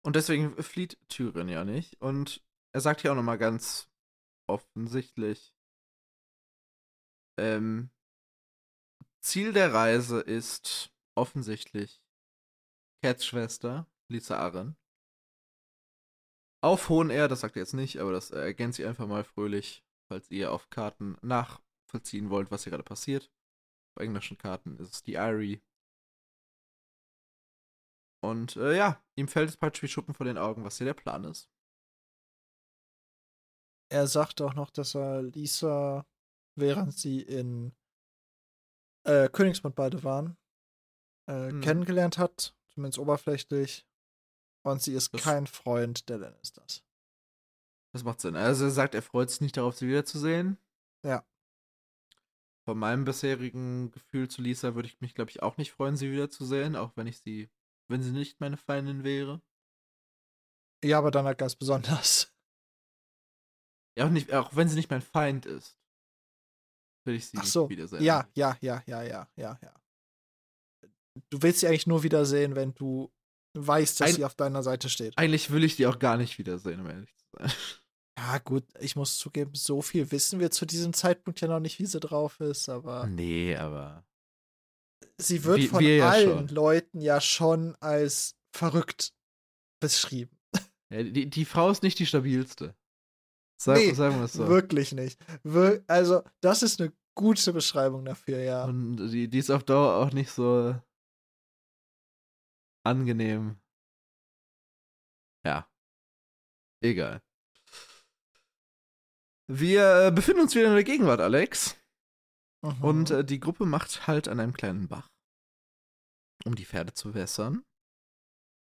Und 0.03 0.17
deswegen 0.17 0.63
flieht 0.63 0.99
Tyrion 1.09 1.49
ja 1.49 1.65
nicht. 1.65 2.01
Und 2.03 2.43
er 2.73 2.83
sagt 2.83 3.01
hier 3.01 3.13
auch 3.13 3.17
nochmal 3.17 3.39
ganz 3.39 3.89
offensichtlich, 4.47 5.55
ähm, 7.41 7.91
Ziel 9.21 9.53
der 9.53 9.73
Reise 9.73 10.21
ist 10.21 10.93
offensichtlich 11.15 12.03
Cats 13.03 13.25
Schwester, 13.25 13.87
Lisa 14.09 14.39
Arren. 14.39 14.77
Auf 16.63 16.91
Hohen 16.91 17.09
Air, 17.09 17.29
das 17.29 17.41
sagt 17.41 17.57
er 17.57 17.63
jetzt 17.63 17.73
nicht, 17.73 17.99
aber 17.99 18.13
das 18.13 18.31
ergänzt 18.31 18.77
sie 18.77 18.85
einfach 18.85 19.07
mal 19.07 19.25
fröhlich, 19.25 19.83
falls 20.09 20.31
ihr 20.31 20.53
auf 20.53 20.69
Karten 20.69 21.17
nachvollziehen 21.23 22.29
wollt, 22.29 22.51
was 22.51 22.65
hier 22.65 22.71
gerade 22.71 22.85
passiert. 22.85 23.33
Auf 23.95 24.03
englischen 24.03 24.37
Karten 24.37 24.77
ist 24.77 24.95
es 24.95 25.03
die 25.03 25.15
Irie. 25.15 25.63
Und 28.23 28.57
äh, 28.57 28.77
ja, 28.77 29.03
ihm 29.17 29.29
fällt 29.29 29.49
es 29.49 29.57
praktisch 29.57 29.83
wie 29.83 29.89
Schuppen 29.89 30.13
vor 30.13 30.27
den 30.27 30.37
Augen, 30.37 30.65
was 30.65 30.77
hier 30.77 30.85
der 30.85 30.95
Plan 30.95 31.25
ist. 31.25 31.51
Er 33.89 34.07
sagt 34.07 34.43
auch 34.43 34.53
noch, 34.53 34.71
dass 34.71 34.95
er 34.95 35.23
Lisa 35.23 36.07
während 36.57 36.95
sie 36.95 37.21
in 37.21 37.73
äh, 39.05 39.29
Königsmund 39.29 39.75
beide 39.75 40.03
waren, 40.05 40.37
äh, 41.27 41.51
hm. 41.51 41.61
kennengelernt 41.61 42.19
hat, 42.19 42.55
zumindest 42.69 42.99
oberflächlich. 42.99 43.87
Und 44.63 44.83
sie 44.83 44.93
ist 44.93 45.15
das 45.15 45.23
kein 45.23 45.47
Freund 45.47 46.09
der 46.09 46.19
Lannisters. 46.19 46.85
Das 47.93 48.05
macht 48.05 48.21
Sinn. 48.21 48.37
Also 48.37 48.65
er 48.67 48.71
sagt, 48.71 48.95
er 48.95 49.03
freut 49.03 49.31
sich 49.31 49.41
nicht 49.41 49.57
darauf, 49.57 49.77
sie 49.77 49.89
wiederzusehen. 49.89 50.59
Ja. 51.03 51.25
Von 52.67 52.79
meinem 52.79 53.05
bisherigen 53.05 53.91
Gefühl 53.91 54.29
zu 54.29 54.43
Lisa 54.43 54.75
würde 54.75 54.87
ich 54.87 55.01
mich, 55.01 55.15
glaube 55.15 55.31
ich, 55.31 55.43
auch 55.43 55.57
nicht 55.57 55.73
freuen, 55.73 55.97
sie 55.97 56.13
wiederzusehen, 56.13 56.77
auch 56.77 56.93
wenn 56.97 57.07
ich 57.07 57.21
sie, 57.21 57.49
wenn 57.89 58.03
sie 58.03 58.13
nicht 58.13 58.39
meine 58.41 58.59
Feindin 58.59 59.03
wäre. 59.03 59.41
Ja, 60.85 60.99
aber 60.99 61.11
dann 61.11 61.25
halt 61.25 61.39
ganz 61.39 61.57
besonders. 61.57 62.33
Ja, 63.97 64.07
auch, 64.07 64.11
nicht, 64.11 64.33
auch 64.33 64.55
wenn 64.55 64.69
sie 64.69 64.77
nicht 64.77 64.91
mein 64.91 65.03
Feind 65.03 65.47
ist 65.47 65.80
will 67.05 67.15
ich 67.15 67.27
sie 67.27 67.39
Ach 67.39 67.45
so. 67.45 67.69
wiedersehen. 67.69 68.03
Ja, 68.03 68.29
ja, 68.35 68.57
ja, 68.61 68.83
ja, 68.87 69.03
ja, 69.03 69.29
ja, 69.37 69.59
ja. 69.63 69.75
Du 71.31 71.43
willst 71.43 71.61
sie 71.61 71.67
eigentlich 71.67 71.87
nur 71.87 72.03
wiedersehen, 72.03 72.55
wenn 72.55 72.75
du 72.75 73.13
weißt, 73.55 74.01
dass 74.01 74.11
Ein, 74.11 74.15
sie 74.15 74.25
auf 74.25 74.35
deiner 74.35 74.63
Seite 74.63 74.89
steht. 74.89 75.17
Eigentlich 75.19 75.51
will 75.51 75.65
ich 75.65 75.77
die 75.77 75.87
auch 75.87 75.99
gar 75.99 76.17
nicht 76.17 76.39
wiedersehen, 76.39 76.81
um 76.81 76.89
ehrlich 76.89 77.15
zu 77.17 77.27
sein. 77.39 77.53
Ja, 78.19 78.37
gut, 78.37 78.65
ich 78.81 78.97
muss 78.97 79.17
zugeben, 79.17 79.53
so 79.55 79.81
viel 79.81 80.11
wissen 80.11 80.41
wir 80.41 80.51
zu 80.51 80.67
diesem 80.67 80.93
Zeitpunkt 80.93 81.41
ja 81.41 81.49
noch 81.49 81.61
nicht, 81.61 81.79
wie 81.79 81.87
sie 81.87 82.01
drauf 82.01 82.39
ist, 82.41 82.69
aber. 82.69 83.07
Nee, 83.07 83.57
aber. 83.57 84.05
Sie 85.17 85.43
wird 85.45 85.59
wie, 85.59 85.69
von 85.69 85.81
wie 85.81 86.03
allen 86.03 86.49
ja 86.49 86.55
Leuten 86.55 87.01
ja 87.01 87.21
schon 87.23 87.77
als 87.81 88.37
verrückt 88.55 89.15
beschrieben. 89.81 90.39
Ja, 90.91 91.03
die, 91.03 91.31
die 91.31 91.45
Frau 91.47 91.71
ist 91.71 91.83
nicht 91.83 91.99
die 91.99 92.05
stabilste. 92.05 92.75
Sag, 93.61 93.77
nee, 93.77 93.93
sagen 93.93 94.17
wir 94.17 94.25
es 94.25 94.33
so. 94.33 94.49
Wirklich 94.49 94.93
nicht. 94.93 95.21
Wir, 95.43 95.85
also, 95.87 96.23
das 96.41 96.63
ist 96.63 96.81
eine 96.81 96.95
gute 97.15 97.53
Beschreibung 97.53 98.07
dafür, 98.07 98.39
ja. 98.39 98.65
Und 98.65 98.97
die, 99.11 99.29
die 99.29 99.39
ist 99.39 99.51
auf 99.51 99.65
Dauer 99.65 99.97
auch 99.97 100.13
nicht 100.13 100.31
so 100.31 100.81
angenehm. 102.87 103.61
Ja. 105.45 105.69
Egal. 106.83 107.21
Wir 109.47 110.07
äh, 110.07 110.11
befinden 110.11 110.41
uns 110.41 110.55
wieder 110.55 110.69
in 110.69 110.75
der 110.75 110.85
Gegenwart, 110.85 111.21
Alex. 111.21 111.77
Mhm. 112.65 112.83
Und 112.83 113.11
äh, 113.11 113.25
die 113.25 113.41
Gruppe 113.41 113.67
macht 113.67 114.07
halt 114.07 114.27
an 114.29 114.41
einem 114.41 114.55
kleinen 114.55 114.89
Bach, 114.89 115.09
um 116.47 116.55
die 116.55 116.65
Pferde 116.65 116.95
zu 116.95 117.13
wässern. 117.13 117.63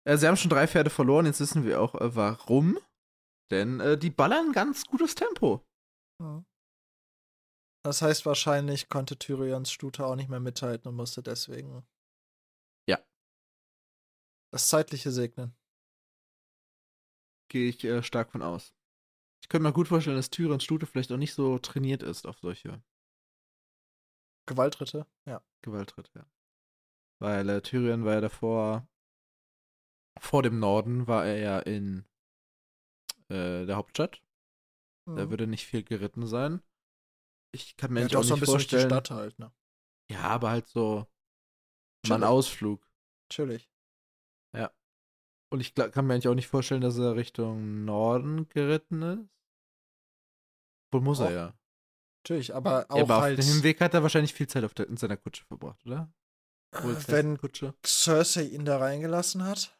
Äh, 0.07 0.15
sie 0.17 0.27
haben 0.27 0.37
schon 0.37 0.51
drei 0.51 0.67
Pferde 0.67 0.89
verloren, 0.89 1.25
jetzt 1.25 1.41
wissen 1.41 1.65
wir 1.65 1.81
auch, 1.81 1.95
äh, 1.95 2.15
warum. 2.15 2.79
Denn 3.51 3.79
äh, 3.79 3.97
die 3.97 4.09
ballern 4.09 4.51
ganz 4.51 4.85
gutes 4.85 5.15
Tempo. 5.15 5.65
Das 7.83 8.01
heißt, 8.01 8.25
wahrscheinlich 8.25 8.89
konnte 8.89 9.17
Tyrions 9.17 9.71
Stute 9.71 10.05
auch 10.05 10.15
nicht 10.15 10.29
mehr 10.29 10.39
mithalten 10.39 10.87
und 10.89 10.95
musste 10.95 11.21
deswegen. 11.21 11.85
Ja. 12.89 13.03
Das 14.51 14.67
Zeitliche 14.67 15.11
segnen. 15.11 15.55
Gehe 17.51 17.69
ich 17.69 17.83
äh, 17.83 18.01
stark 18.01 18.31
von 18.31 18.41
aus. 18.41 18.73
Ich 19.43 19.49
könnte 19.49 19.67
mir 19.67 19.73
gut 19.73 19.87
vorstellen, 19.87 20.15
dass 20.15 20.31
Tyrions 20.31 20.63
Stute 20.63 20.87
vielleicht 20.87 21.11
auch 21.11 21.17
nicht 21.17 21.35
so 21.35 21.59
trainiert 21.59 22.01
ist 22.01 22.25
auf 22.25 22.39
solche. 22.39 22.83
Gewaltritte, 24.47 25.05
ja. 25.27 25.43
Gewaltritte, 25.61 26.11
ja. 26.15 26.25
Weil 27.19 27.49
äh, 27.49 27.61
Tyrion 27.61 28.05
war 28.05 28.13
ja 28.15 28.21
davor 28.21 28.87
vor 30.19 30.43
dem 30.43 30.59
Norden 30.59 31.07
war 31.07 31.25
er 31.25 31.37
ja 31.37 31.59
in 31.59 32.05
äh, 33.29 33.65
der 33.65 33.75
Hauptstadt. 33.75 34.21
Mhm. 35.05 35.15
Da 35.15 35.29
würde 35.29 35.47
nicht 35.47 35.65
viel 35.65 35.83
geritten 35.83 36.27
sein. 36.27 36.61
Ich 37.53 37.77
kann 37.77 37.93
mir 37.93 38.01
ja, 38.01 38.05
nicht 38.05 38.15
auch 38.15 38.21
doch 38.21 38.27
so 38.27 38.33
ein 38.33 38.39
nicht 38.39 38.41
bisschen 38.41 38.53
durch 38.53 38.67
die 38.67 38.75
vorstellen. 38.75 38.89
Stadt 38.89 39.11
halt, 39.11 39.39
ne? 39.39 39.51
Ja, 40.11 40.21
aber 40.21 40.49
halt 40.49 40.67
so 40.67 41.07
mal 42.07 42.15
ein 42.15 42.21
Chillig. 42.21 42.23
Ausflug. 42.23 42.87
Natürlich. 43.29 43.69
Und 45.55 45.61
ich 45.61 45.73
kann 45.73 46.05
mir 46.05 46.15
eigentlich 46.15 46.27
auch 46.27 46.35
nicht 46.35 46.47
vorstellen, 46.47 46.81
dass 46.81 46.97
er 46.97 47.15
Richtung 47.15 47.85
Norden 47.85 48.49
geritten 48.49 49.01
ist. 49.01 49.29
Wohl 50.91 51.01
muss 51.01 51.19
er 51.19 51.27
Och, 51.27 51.31
ja. 51.31 51.53
Natürlich, 52.23 52.53
aber 52.53 52.87
auch 52.89 52.97
ja 52.97 53.03
aber 53.03 53.21
halt, 53.21 53.39
auf 53.39 53.45
dem 53.45 53.53
Hinweg 53.53 53.79
hat 53.79 53.93
er 53.93 54.03
wahrscheinlich 54.03 54.33
viel 54.33 54.47
Zeit 54.47 54.65
auf 54.65 54.73
der, 54.73 54.87
in 54.87 54.97
seiner 54.97 55.15
Kutsche 55.15 55.45
verbracht, 55.45 55.85
oder? 55.85 56.11
Äh, 56.73 56.95
wenn 57.07 57.37
Kutsche. 57.37 57.73
Cersei 57.85 58.43
ihn 58.43 58.65
da 58.65 58.79
reingelassen 58.79 59.45
hat. 59.45 59.79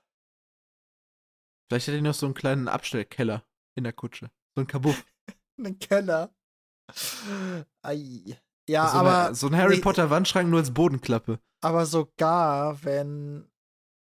Vielleicht 1.67 1.87
hat 1.87 1.95
er 1.95 2.01
noch 2.01 2.13
so 2.13 2.25
einen 2.27 2.35
kleinen 2.35 2.67
Abstellkeller 2.67 3.43
in 3.75 3.83
der 3.83 3.93
Kutsche. 3.93 4.29
So 4.55 4.61
ein 4.61 4.67
Kabuff. 4.67 5.05
Einen 5.57 5.79
Keller. 5.79 6.35
Ei. 7.81 8.37
Ja, 8.69 8.89
so, 8.89 8.97
aber, 8.97 9.25
eine, 9.27 9.35
so 9.35 9.47
ein 9.47 9.55
Harry 9.55 9.75
nee, 9.75 9.81
Potter 9.81 10.09
Wandschrank 10.09 10.49
nur 10.49 10.59
als 10.59 10.73
Bodenklappe. 10.73 11.39
aber 11.63 11.85
sogar, 11.85 12.83
wenn 12.83 13.49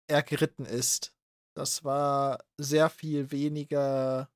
er 0.08 0.22
geritten 0.24 0.66
ist, 0.66 1.16
das 1.56 1.84
war 1.84 2.44
sehr 2.58 2.90
viel 2.90 3.32
weniger 3.32 4.30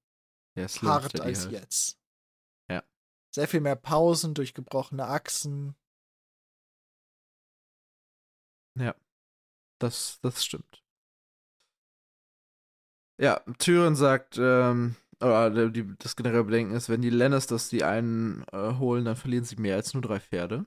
Ja, 0.58 0.68
hart 0.82 1.20
als 1.22 1.44
halt. 1.44 1.52
jetzt. 1.52 2.00
Ja. 2.70 2.84
Sehr 3.34 3.48
viel 3.48 3.62
mehr 3.62 3.76
Pausen 3.76 4.34
durch 4.34 4.54
gebrochene 4.54 5.06
Achsen. 5.06 5.76
Ja, 8.80 8.96
das, 9.80 10.20
das 10.22 10.44
stimmt. 10.44 10.83
Ja, 13.20 13.40
Tyrion 13.60 13.96
sagt, 13.96 14.38
ähm, 14.40 14.96
oder 15.22 15.50
der- 15.50 15.70
die, 15.70 15.96
das 15.98 16.16
generelle 16.16 16.44
Bedenken 16.44 16.76
ist, 16.76 16.90
wenn 16.90 17.02
die 17.02 17.10
Lannisters 17.10 17.70
die 17.70 17.84
einen 17.84 18.44
äh, 18.52 18.74
holen, 18.78 19.06
dann 19.06 19.16
verlieren 19.16 19.46
sie 19.46 19.56
mehr 19.56 19.76
als 19.76 19.94
nur 19.94 20.02
drei 20.02 20.20
Pferde. 20.20 20.66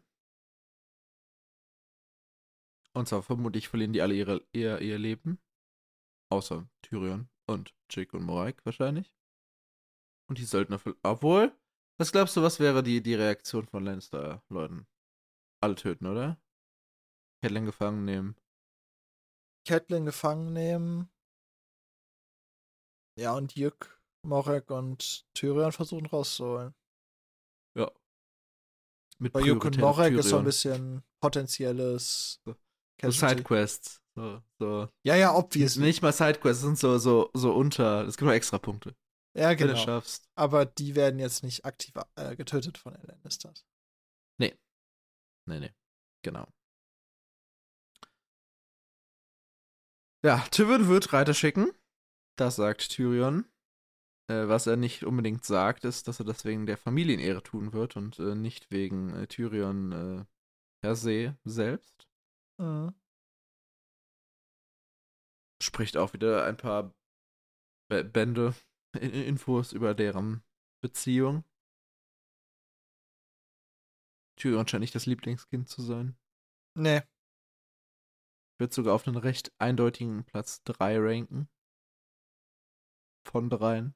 Und 2.95 3.09
zwar 3.09 3.23
vermutlich 3.23 3.69
verlieren 3.69 3.93
die 3.93 4.01
alle 4.01 4.15
ihre, 4.15 4.47
ihr, 4.53 4.81
ihr 4.81 4.99
Leben. 4.99 5.39
Außer 6.33 6.67
Tyrion 6.83 7.29
und 7.47 7.75
Jake 7.91 8.17
und 8.17 8.25
Moraik 8.25 8.65
wahrscheinlich. 8.65 9.15
Und 10.29 10.39
die 10.39 10.45
Söldner, 10.45 10.79
verl- 10.79 10.97
obwohl, 11.03 11.53
was 11.99 12.11
glaubst 12.11 12.37
du, 12.37 12.43
was 12.43 12.59
wäre 12.59 12.83
die, 12.83 13.03
die 13.03 13.15
Reaktion 13.15 13.67
von 13.67 13.85
Lannister-Leuten? 13.85 14.87
Alle 15.63 15.75
töten, 15.75 16.07
oder? 16.07 16.41
Catelyn 17.43 17.67
gefangen 17.67 18.05
nehmen. 18.05 18.37
Catelyn 19.69 20.07
gefangen 20.07 20.53
nehmen. 20.53 21.09
Ja, 23.19 23.35
und 23.35 23.55
Jück, 23.57 24.01
Morek 24.23 24.71
und 24.71 25.27
Tyrion 25.35 25.73
versuchen 25.73 26.07
rauszuholen. 26.07 26.75
Ja. 27.75 27.91
Mit 29.19 29.33
Bei 29.33 29.41
Jück 29.41 29.65
und 29.65 29.79
Morek 29.79 30.15
ist 30.15 30.27
so 30.27 30.31
Tyrion. 30.31 30.43
ein 30.43 30.45
bisschen 30.45 31.03
potenzielles 31.21 32.41
So-. 32.45 33.11
Sidequests. 33.11 34.03
So, 34.15 34.43
so. 34.59 34.89
Ja, 35.05 35.17
ja, 35.17 35.35
obviously. 35.35 35.83
Nicht 35.83 36.03
mal 36.03 36.13
Sidequests, 36.13 36.63
das 36.63 36.67
sind 36.69 36.79
so, 36.79 36.99
so, 36.99 37.31
so 37.35 37.55
unter. 37.55 38.07
Es 38.07 38.17
gibt 38.17 38.25
nur 38.27 38.35
extra 38.35 38.59
Punkte. 38.59 38.97
Ja, 39.37 39.51
Wenn 39.51 39.59
du 39.59 39.67
genau. 39.67 39.75
es 39.75 39.83
schaffst. 39.83 40.29
Aber 40.35 40.65
die 40.65 40.95
werden 40.95 41.19
jetzt 41.19 41.43
nicht 41.45 41.65
aktiv 41.67 41.95
äh, 42.17 42.37
getötet 42.37 42.79
von 42.79 42.95
Lannisters. 42.95 43.67
Nee, 45.49 45.61
nee. 45.61 45.73
Genau. 46.23 46.49
Ja, 50.25 50.39
Tyrion 50.51 50.89
wird 50.89 51.13
Reiter 51.13 51.35
schicken. 51.35 51.71
Das 52.37 52.57
sagt 52.57 52.91
Tyrion. 52.91 53.47
Äh, 54.29 54.49
was 54.49 54.67
er 54.67 54.77
nicht 54.77 55.05
unbedingt 55.05 55.45
sagt, 55.45 55.85
ist, 55.85 56.09
dass 56.09 56.21
er 56.21 56.27
das 56.27 56.45
wegen 56.45 56.67
der 56.67 56.77
Familienehre 56.77 57.43
tun 57.43 57.73
wird 57.73 57.97
und 57.97 58.19
äh, 58.19 58.35
nicht 58.35 58.71
wegen 58.71 59.15
äh, 59.15 59.27
Tyrion 59.27 59.93
äh, 59.93 60.25
per 60.83 60.97
se 60.97 61.39
selbst. 61.45 62.09
Mhm. 62.59 62.95
Spricht 65.63 65.97
auch 65.97 66.13
wieder 66.13 66.45
ein 66.45 66.57
paar 66.57 66.95
B 67.89 68.03
Bände, 68.03 68.55
in 69.01 69.13
Infos 69.13 69.73
über 69.73 69.95
deren 69.95 70.43
Beziehung. 70.83 71.45
Tyrion 74.37 74.69
scheint 74.69 74.81
nicht 74.81 74.95
das 74.95 75.07
Lieblingskind 75.07 75.69
zu 75.69 75.81
sein. 75.83 76.19
Nee. 76.75 77.03
Wird 78.59 78.73
sogar 78.73 78.95
auf 78.95 79.07
einen 79.07 79.17
recht 79.17 79.53
eindeutigen 79.59 80.25
Platz 80.25 80.63
3 80.65 80.99
ranken. 80.99 81.49
Von 83.27 83.51
dreien. 83.51 83.95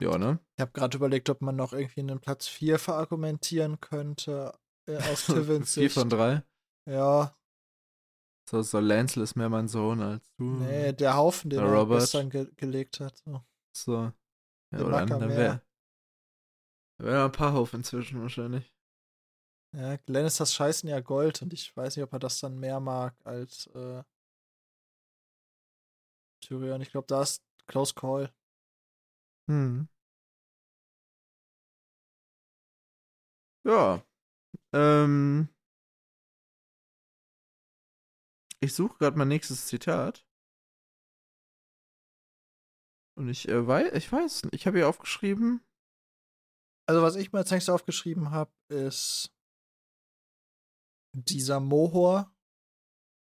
Ja, 0.00 0.16
ne? 0.16 0.38
Ich 0.56 0.60
habe 0.60 0.72
gerade 0.72 0.96
überlegt, 0.96 1.28
ob 1.28 1.40
man 1.42 1.56
noch 1.56 1.72
irgendwie 1.72 2.00
einen 2.00 2.20
Platz 2.20 2.46
4 2.46 2.78
verargumentieren 2.78 3.80
könnte. 3.80 4.56
Äh, 4.86 4.96
aus 4.98 5.22
Vier 5.24 5.64
Sicht. 5.64 5.94
von 5.94 6.08
drei. 6.08 6.42
Ja, 6.86 7.34
So, 8.48 8.62
so 8.62 8.78
Lancel 8.78 9.22
ist 9.24 9.34
mehr 9.36 9.48
mein 9.48 9.68
Sohn 9.68 10.00
als 10.00 10.32
du. 10.36 10.44
nee, 10.44 10.92
der 10.92 11.16
Haufen, 11.16 11.50
den 11.50 11.58
Der 11.60 11.68
er 11.68 11.74
Robert. 11.80 12.00
gestern 12.00 12.30
ge 12.30 12.48
gelegt 12.56 13.00
hat. 13.00 13.18
So. 13.18 13.42
So. 13.76 13.92
Ja, 14.04 14.14
Der 14.72 14.86
oder 14.86 15.06
dann 15.06 15.28
wäre 15.28 15.62
wär 17.00 17.24
ein 17.24 17.32
paar 17.32 17.52
Haufen 17.52 17.80
inzwischen 17.80 18.20
wahrscheinlich. 18.22 18.72
Ja, 19.72 19.98
Lannisters 20.06 20.54
scheißen 20.54 20.88
ja 20.88 21.00
Gold 21.00 21.42
und 21.42 21.52
ich 21.52 21.76
weiß 21.76 21.96
nicht, 21.96 22.04
ob 22.04 22.12
er 22.12 22.18
das 22.18 22.40
dann 22.40 22.58
mehr 22.58 22.80
mag 22.80 23.14
als 23.24 23.66
äh, 23.68 24.02
Tyrion. 26.40 26.80
Ich 26.80 26.90
glaube, 26.90 27.06
da 27.06 27.22
ist 27.22 27.42
Close 27.66 27.94
Call. 27.94 28.32
Hm. 29.48 29.88
Ja. 33.64 34.02
Ähm. 34.72 35.48
Ich 38.60 38.74
suche 38.74 38.98
gerade 38.98 39.16
mein 39.16 39.28
nächstes 39.28 39.66
Zitat. 39.66 40.26
Und 43.16 43.28
ich 43.28 43.48
äh, 43.48 43.66
weiß, 43.66 43.92
ich 43.94 44.10
weiß, 44.10 44.42
ich 44.52 44.66
habe 44.66 44.78
hier 44.78 44.88
aufgeschrieben. 44.88 45.60
Also, 46.88 47.02
was 47.02 47.16
ich 47.16 47.32
mir 47.32 47.40
als 47.40 47.50
nächstes 47.50 47.74
aufgeschrieben 47.74 48.30
habe, 48.30 48.52
ist 48.68 49.30
dieser 51.12 51.60
Mohor, 51.60 52.32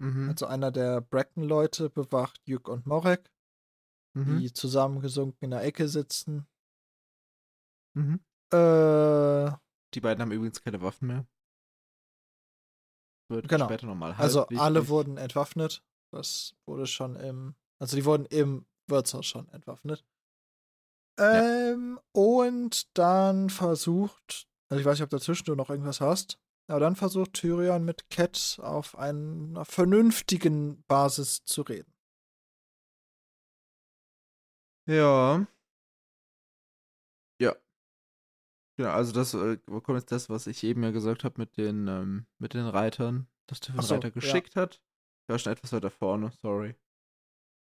Mhm. 0.02 0.30
also 0.30 0.46
einer 0.48 0.72
der 0.72 1.00
Bracken-Leute, 1.02 1.90
bewacht 1.90 2.42
Jück 2.46 2.68
und 2.68 2.86
Morek, 2.86 3.32
mhm. 4.14 4.40
die 4.40 4.52
zusammengesunken 4.52 5.38
in 5.46 5.52
der 5.52 5.64
Ecke 5.64 5.88
sitzen. 5.88 6.46
Mhm. 7.96 8.20
Äh, 8.52 9.52
Die 9.94 10.02
beiden 10.02 10.22
haben 10.22 10.32
übrigens 10.34 10.62
keine 10.62 10.82
Waffen 10.82 11.08
mehr. 11.08 11.26
Wird 13.30 13.48
Genau. 13.48 13.66
später 13.66 13.88
nochmal 13.88 14.14
also 14.14 14.42
halb 14.42 14.60
alle 14.60 14.80
wichtig. 14.82 14.90
wurden 14.90 15.18
entwaffnet. 15.18 15.84
Das 16.12 16.56
wurde 16.68 16.86
schon 16.88 17.16
im, 17.16 17.56
also 17.80 17.96
die 17.96 18.06
wurden 18.06 18.26
im 18.26 18.66
Wirtshaus 18.88 19.26
schon 19.26 19.48
entwaffnet. 19.50 20.06
Ähm, 21.18 22.00
und 22.14 22.98
dann 22.98 23.50
versucht, 23.50 24.48
also 24.70 24.80
ich 24.80 24.86
weiß 24.86 25.00
nicht, 25.00 25.04
ob 25.06 25.10
dazwischen 25.10 25.46
du 25.46 25.56
noch 25.56 25.70
irgendwas 25.70 26.02
hast, 26.02 26.38
aber 26.68 26.80
dann 26.80 26.96
versucht 26.96 27.34
Tyrion 27.34 27.86
mit 27.86 28.10
Cat 28.10 28.60
auf 28.62 28.98
einer 28.98 29.66
vernünftigen 29.66 30.84
Basis 30.84 31.44
zu 31.46 31.62
reden. 31.62 31.94
Ja. 34.88 35.48
Ja. 37.40 37.56
Ja, 38.78 38.94
also 38.94 39.14
das 39.14 39.34
äh, 39.34 39.58
kommt 39.68 40.00
jetzt 40.00 40.12
das, 40.12 40.30
was 40.30 40.48
ich 40.48 40.64
eben 40.64 40.84
ja 40.84 40.92
gesagt 40.92 41.24
habe 41.24 41.40
mit 41.40 41.58
den, 41.58 41.88
ähm, 41.88 42.28
mit 42.40 42.54
den 42.54 42.68
Reitern, 42.68 43.28
dass 43.48 43.60
Ach 43.76 43.84
so, 43.84 43.96
Reiter 43.96 44.10
ja. 44.10 44.14
geschickt 44.14 44.56
hat. 44.56 44.82
Ich 45.24 45.30
war 45.30 45.40
schon 45.40 45.54
etwas 45.54 45.72
weiter 45.72 45.90
vorne, 45.90 46.32
sorry. 46.42 46.76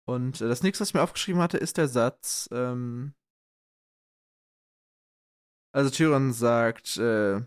Und 0.07 0.41
äh, 0.41 0.47
das 0.47 0.63
nächste, 0.63 0.81
was 0.81 0.89
ich 0.89 0.93
mir 0.93 1.03
aufgeschrieben 1.03 1.41
hatte, 1.41 1.57
ist 1.57 1.77
der 1.77 1.87
Satz, 1.87 2.47
ähm, 2.51 3.13
also 5.73 5.89
Tyrion 5.89 6.33
sagt, 6.33 6.97
äh, 6.97 7.41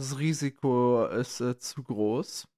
das 0.00 0.18
Risiko 0.18 1.06
ist 1.06 1.40
äh, 1.40 1.58
zu 1.58 1.82
groß, 1.82 2.48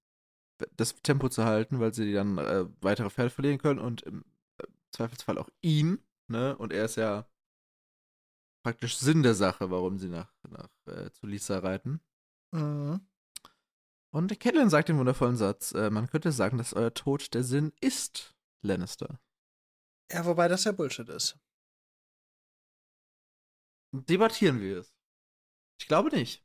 das 0.76 0.94
Tempo 1.02 1.28
zu 1.28 1.44
halten, 1.44 1.80
weil 1.80 1.92
sie 1.92 2.12
dann 2.12 2.38
äh, 2.38 2.66
weitere 2.80 3.10
Pferde 3.10 3.30
verlieren 3.30 3.58
können 3.58 3.80
und 3.80 4.02
im 4.02 4.24
äh, 4.58 4.66
Zweifelsfall 4.92 5.38
auch 5.38 5.48
ihn, 5.60 5.98
ne? 6.28 6.56
Und 6.56 6.72
er 6.72 6.84
ist 6.84 6.96
ja 6.96 7.26
praktisch 8.64 8.96
Sinn 8.96 9.24
der 9.24 9.34
Sache, 9.34 9.70
warum 9.72 9.98
sie 9.98 10.08
nach, 10.08 10.32
nach 10.48 10.68
äh, 10.86 11.10
zu 11.12 11.26
Lisa 11.26 11.58
reiten. 11.58 12.00
Mhm. 12.52 13.00
Und 14.14 14.38
Catelyn 14.38 14.70
sagt 14.70 14.88
den 14.88 14.98
wundervollen 14.98 15.36
Satz, 15.36 15.72
äh, 15.72 15.90
man 15.90 16.06
könnte 16.06 16.30
sagen, 16.30 16.58
dass 16.58 16.74
euer 16.74 16.94
Tod 16.94 17.34
der 17.34 17.42
Sinn 17.42 17.72
ist, 17.80 18.36
Lannister. 18.60 19.18
Ja, 20.12 20.24
wobei 20.26 20.46
das 20.46 20.64
ja 20.64 20.72
Bullshit 20.72 21.08
ist. 21.08 21.36
Debattieren 23.92 24.60
wir 24.60 24.78
es. 24.78 24.94
Ich 25.80 25.88
glaube 25.88 26.10
nicht. 26.10 26.44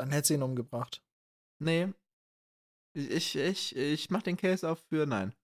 Dann 0.00 0.12
hätte 0.12 0.28
sie 0.28 0.34
ihn 0.34 0.42
umgebracht. 0.42 1.04
Nee, 1.62 1.92
Ich, 2.96 3.36
ich, 3.36 3.76
ich 3.76 4.08
mach 4.08 4.22
den 4.22 4.38
Case 4.38 4.66
auf 4.66 4.82
für 4.88 5.04
nein. 5.04 5.34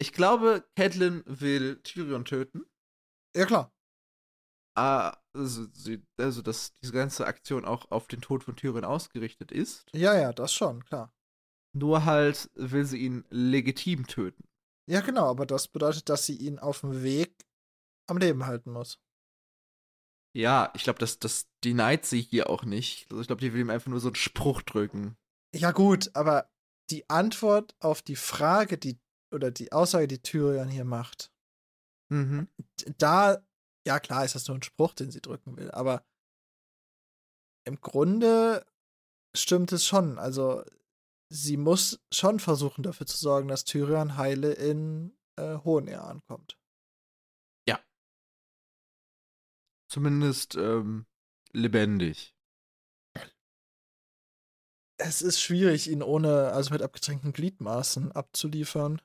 Ich 0.00 0.12
glaube, 0.12 0.64
Catelyn 0.76 1.24
will 1.26 1.82
Tyrion 1.82 2.24
töten. 2.24 2.64
Ja, 3.34 3.44
klar. 3.44 3.72
Ah, 4.78 5.16
also, 5.34 5.66
also, 6.16 6.42
dass 6.42 6.78
diese 6.78 6.92
ganze 6.92 7.26
Aktion 7.26 7.64
auch 7.64 7.90
auf 7.90 8.06
den 8.06 8.20
Tod 8.20 8.44
von 8.44 8.54
Tyrion 8.54 8.84
ausgerichtet 8.84 9.50
ist. 9.50 9.84
Ja, 9.92 10.14
ja, 10.14 10.32
das 10.32 10.52
schon, 10.52 10.84
klar. 10.84 11.12
Nur 11.74 12.04
halt 12.04 12.48
will 12.54 12.84
sie 12.84 12.98
ihn 12.98 13.24
legitim 13.30 14.06
töten. 14.06 14.44
Ja, 14.88 15.00
genau, 15.00 15.28
aber 15.28 15.44
das 15.44 15.66
bedeutet, 15.66 16.08
dass 16.08 16.26
sie 16.26 16.36
ihn 16.36 16.60
auf 16.60 16.82
dem 16.82 17.02
Weg 17.02 17.44
am 18.08 18.18
Leben 18.18 18.46
halten 18.46 18.70
muss. 18.70 19.00
Ja, 20.36 20.70
ich 20.74 20.82
glaube, 20.82 20.98
das, 20.98 21.18
das 21.18 21.48
denied 21.64 22.04
sie 22.04 22.20
hier 22.20 22.50
auch 22.50 22.64
nicht. 22.64 23.10
Also 23.10 23.22
ich 23.22 23.26
glaube, 23.26 23.40
die 23.40 23.54
will 23.54 23.62
ihm 23.62 23.70
einfach 23.70 23.90
nur 23.90 24.00
so 24.00 24.08
einen 24.08 24.16
Spruch 24.16 24.60
drücken. 24.60 25.16
Ja, 25.54 25.72
gut, 25.72 26.10
aber 26.12 26.50
die 26.90 27.08
Antwort 27.08 27.74
auf 27.80 28.02
die 28.02 28.16
Frage, 28.16 28.76
die, 28.76 29.00
oder 29.34 29.50
die 29.50 29.72
Aussage, 29.72 30.06
die 30.06 30.20
Tyrion 30.20 30.68
hier 30.68 30.84
macht, 30.84 31.32
mhm. 32.12 32.48
da, 32.98 33.42
ja 33.86 33.98
klar, 33.98 34.26
ist 34.26 34.34
das 34.34 34.46
nur 34.46 34.58
ein 34.58 34.62
Spruch, 34.62 34.92
den 34.92 35.10
sie 35.10 35.22
drücken 35.22 35.56
will, 35.56 35.70
aber 35.70 36.04
im 37.66 37.80
Grunde 37.80 38.66
stimmt 39.34 39.72
es 39.72 39.86
schon. 39.86 40.18
Also, 40.18 40.62
sie 41.32 41.56
muss 41.56 41.98
schon 42.12 42.40
versuchen, 42.40 42.82
dafür 42.82 43.06
zu 43.06 43.16
sorgen, 43.16 43.48
dass 43.48 43.64
Tyrion 43.64 44.18
heile 44.18 44.52
in 44.52 45.16
äh, 45.36 45.56
Hohenair 45.64 46.04
ankommt. 46.04 46.58
Zumindest 49.88 50.56
ähm, 50.56 51.06
lebendig. 51.52 52.34
Es 54.98 55.22
ist 55.22 55.40
schwierig, 55.40 55.88
ihn 55.90 56.02
ohne, 56.02 56.52
also 56.52 56.72
mit 56.72 56.82
abgetränkten 56.82 57.32
Gliedmaßen 57.32 58.12
abzuliefern. 58.12 59.00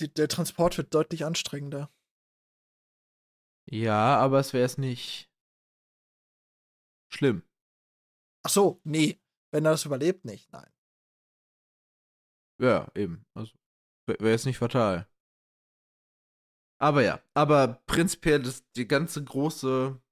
Die, 0.00 0.12
der 0.12 0.28
Transport 0.28 0.78
wird 0.78 0.94
deutlich 0.94 1.24
anstrengender. 1.24 1.92
Ja, 3.70 4.18
aber 4.18 4.40
es 4.40 4.52
wäre 4.52 4.64
es 4.64 4.78
nicht 4.78 5.30
schlimm. 7.12 7.42
Ach 8.44 8.50
so, 8.50 8.80
nee. 8.84 9.20
Wenn 9.52 9.66
er 9.66 9.72
das 9.72 9.84
überlebt, 9.84 10.24
nicht, 10.24 10.50
nein. 10.50 10.70
Ja, 12.58 12.90
eben. 12.94 13.26
Also 13.34 13.52
wäre 14.06 14.34
es 14.34 14.46
nicht 14.46 14.58
fatal. 14.58 15.06
Aber 16.82 17.04
ja, 17.04 17.22
aber 17.34 17.80
prinzipiell 17.86 18.42
das, 18.42 18.68
die 18.72 18.88
ganze 18.88 19.22
große 19.22 20.02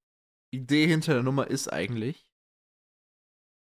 Idee 0.55 0.87
hinter 0.87 1.15
der 1.15 1.25
Nummer 1.25 1.49
ist 1.49 1.67
eigentlich, 1.73 2.31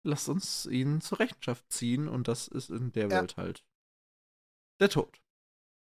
lasst 0.04 0.28
uns 0.28 0.66
ihn 0.66 1.00
zur 1.00 1.20
Rechenschaft 1.20 1.70
ziehen 1.72 2.08
und 2.08 2.26
das 2.26 2.48
ist 2.48 2.68
in 2.70 2.90
der 2.90 3.08
ja. 3.08 3.20
Welt 3.20 3.36
halt 3.36 3.64
der 4.80 4.88
Tod. 4.88 5.22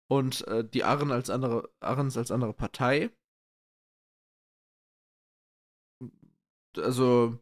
Und 0.07 0.47
äh, 0.47 0.63
die 0.63 0.84
Arren 0.84 1.11
als 1.11 1.32
andere, 1.32 1.67
Arrens 1.80 2.15
als 2.15 2.30
andere 2.30 2.53
Partei. 2.53 3.09
Also, 6.78 7.39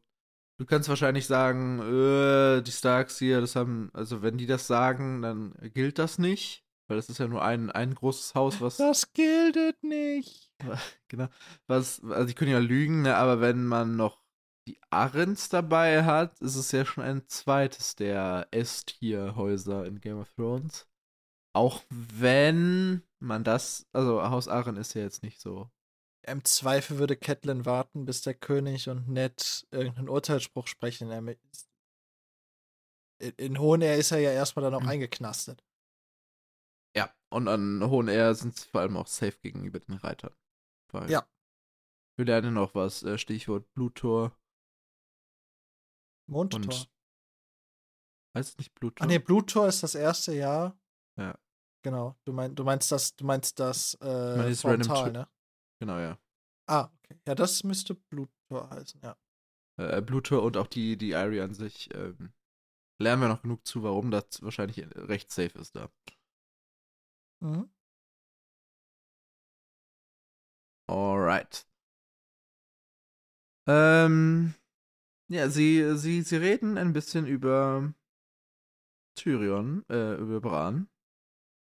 du 0.60 0.66
kannst 0.66 0.88
wahrscheinlich 0.88 1.26
sagen, 1.26 1.80
äh, 1.80 2.62
die 2.62 2.72
Starks 2.72 3.20
hier, 3.20 3.42
das 3.42 3.58
haben, 3.58 3.90
also 3.94 4.22
wenn 4.22 4.38
die 4.38 4.46
das 4.46 4.66
sagen, 4.66 5.22
dann 5.22 5.54
gilt 5.74 6.00
das 6.00 6.20
nicht. 6.20 6.64
Weil 6.94 6.98
das 7.00 7.10
ist 7.10 7.18
ja 7.18 7.28
nur 7.28 7.44
ein, 7.44 7.72
ein 7.72 7.96
großes 7.96 8.36
Haus, 8.36 8.62
was. 8.62 8.78
Das 8.78 9.14
gilt 9.14 9.82
nicht. 9.82 10.52
Genau. 11.08 11.28
Was, 11.68 12.04
also 12.04 12.26
die 12.26 12.34
können 12.34 12.52
ja 12.52 12.60
lügen, 12.60 13.02
ne? 13.04 13.16
aber 13.16 13.42
wenn 13.42 13.66
man 13.66 13.96
noch 13.96 14.24
die 14.68 14.80
Arrens 14.92 15.50
dabei 15.50 16.06
hat, 16.06 16.40
ist 16.40 16.56
es 16.56 16.72
ja 16.72 16.86
schon 16.86 17.04
ein 17.04 17.28
zweites 17.28 17.96
der 17.96 18.48
S-Tier-Häuser 18.52 19.86
in 19.86 20.02
Game 20.02 20.20
of 20.20 20.32
Thrones. 20.36 20.88
Auch 21.56 21.82
wenn 21.90 23.04
man 23.20 23.44
das, 23.44 23.88
also 23.92 24.22
Haus 24.24 24.48
Arren 24.48 24.78
ist 24.78 24.94
ja 24.94 25.02
jetzt 25.02 25.24
nicht 25.24 25.40
so. 25.40 25.70
Im 26.28 26.44
Zweifel 26.46 27.00
würde 27.00 27.18
Catelyn 27.18 27.66
warten, 27.66 28.06
bis 28.06 28.22
der 28.22 28.36
König 28.36 28.88
und 28.90 29.08
Ned 29.10 29.68
irgendeinen 29.72 30.10
Urteilsspruch 30.10 30.68
sprechen. 30.68 31.12
In 33.38 33.60
Hohenair 33.60 33.98
ist 33.98 34.12
er 34.12 34.20
ja 34.20 34.32
erstmal 34.32 34.64
dann 34.64 34.76
auch 34.76 34.82
mhm. 34.82 34.90
eingeknastet. 34.90 35.64
Und 37.34 37.48
an 37.48 37.84
Hohen 37.90 38.10
Air 38.10 38.36
sind 38.36 38.56
sie 38.56 38.68
vor 38.68 38.82
allem 38.82 38.96
auch 38.96 39.08
safe 39.08 39.40
gegenüber 39.40 39.80
den 39.80 39.96
Reitern. 39.96 40.36
Weil 40.92 41.10
ja. 41.10 41.28
Wir 42.16 42.26
lernen 42.26 42.54
noch 42.54 42.76
was, 42.76 43.02
äh, 43.02 43.18
Stichwort 43.18 43.74
Bluttor. 43.74 44.38
Mondtor. 46.30 46.62
Und 46.62 46.92
heißt 48.38 48.50
es 48.50 48.58
nicht 48.60 48.76
Bluttor? 48.76 49.04
Ah 49.04 49.08
nee, 49.08 49.18
Bluttor 49.18 49.68
ist 49.68 49.82
das 49.82 49.96
erste 49.96 50.36
Jahr. 50.36 50.80
Ja. 51.18 51.36
Genau. 51.82 52.16
Du, 52.24 52.34
mein, 52.34 52.54
du 52.54 52.64
meinst 52.64 52.92
das, 52.92 53.16
du 53.16 53.26
meinst 53.26 53.60
das 53.60 53.96
äh, 53.96 54.06
das 54.06 54.62
Frontal, 54.62 55.12
ne? 55.12 55.28
Genau, 55.80 55.98
ja. 55.98 56.20
Ah, 56.68 56.92
okay. 56.94 57.20
Ja, 57.28 57.34
das 57.34 57.64
müsste 57.64 57.96
Bluttor 57.96 58.70
heißen, 58.70 59.02
ja. 59.04 59.18
Äh, 59.78 60.04
Bluttor 60.04 60.44
und 60.44 60.56
auch 60.56 60.68
die, 60.68 60.98
die 60.98 61.12
Irie 61.12 61.42
an 61.42 61.56
sich, 61.56 61.92
ähm, 61.96 62.32
lernen 63.02 63.24
wir 63.24 63.28
noch 63.28 63.42
genug 63.42 63.66
zu, 63.66 63.82
warum 63.82 64.12
das 64.12 64.44
wahrscheinlich 64.44 64.86
recht 64.96 65.32
safe 65.32 65.58
ist 65.58 65.76
da. 65.76 65.90
Mhm. 67.44 67.70
Alright. 70.88 71.68
Ähm, 73.68 74.54
ja, 75.30 75.50
sie, 75.50 75.98
sie, 75.98 76.22
sie 76.22 76.38
reden 76.38 76.78
ein 76.78 76.94
bisschen 76.94 77.28
über 77.28 77.94
Tyrion, 79.16 79.86
äh, 79.90 80.16
über 80.16 80.40
Bran. 80.40 80.88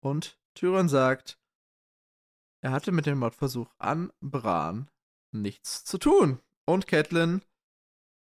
Und 0.03 0.39
Tyrion 0.53 0.87
sagt, 0.87 1.39
er 2.63 2.71
hatte 2.71 2.91
mit 2.91 3.07
dem 3.07 3.17
Mordversuch 3.17 3.73
an 3.79 4.11
Bran 4.21 4.89
nichts 5.31 5.83
zu 5.83 5.97
tun. 5.97 6.39
Und 6.65 6.85
Catelyn 6.85 7.43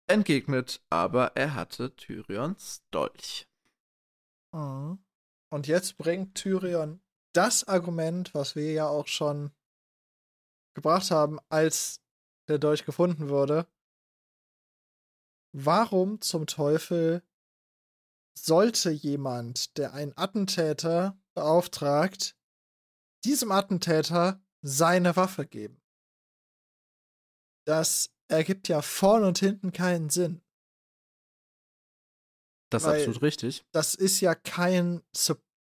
entgegnet, 0.07 0.81
aber 0.89 1.35
er 1.35 1.55
hatte 1.55 1.93
Tyrions 1.97 2.85
Dolch. 2.91 3.49
Mhm. 4.53 4.99
Und 5.51 5.67
jetzt 5.67 5.97
bringt 5.97 6.35
Tyrion 6.35 7.01
das 7.39 7.65
Argument, 7.69 8.33
was 8.33 8.57
wir 8.57 8.73
ja 8.73 8.89
auch 8.89 9.07
schon 9.07 9.53
gebracht 10.75 11.09
haben, 11.09 11.39
als 11.47 12.01
der 12.49 12.59
Dolch 12.59 12.83
gefunden 12.83 13.29
wurde. 13.29 13.65
Warum 15.53 16.19
zum 16.19 16.47
Teufel 16.47 17.23
sollte 18.37 18.91
jemand, 18.91 19.77
der 19.77 19.93
einen 19.93 20.17
Attentäter 20.17 21.17
beauftragt, 21.33 22.35
diesem 23.23 23.53
Attentäter 23.53 24.43
seine 24.61 25.15
Waffe 25.15 25.47
geben? 25.47 25.81
Das 27.65 28.13
ergibt 28.27 28.67
ja 28.67 28.81
vorn 28.81 29.23
und 29.23 29.39
hinten 29.39 29.71
keinen 29.71 30.09
Sinn. 30.09 30.41
Das 32.69 32.83
ist 32.83 32.89
absolut 32.89 33.21
richtig. 33.21 33.65
Das 33.71 33.95
ist 33.95 34.19
ja 34.19 34.35
kein 34.35 35.01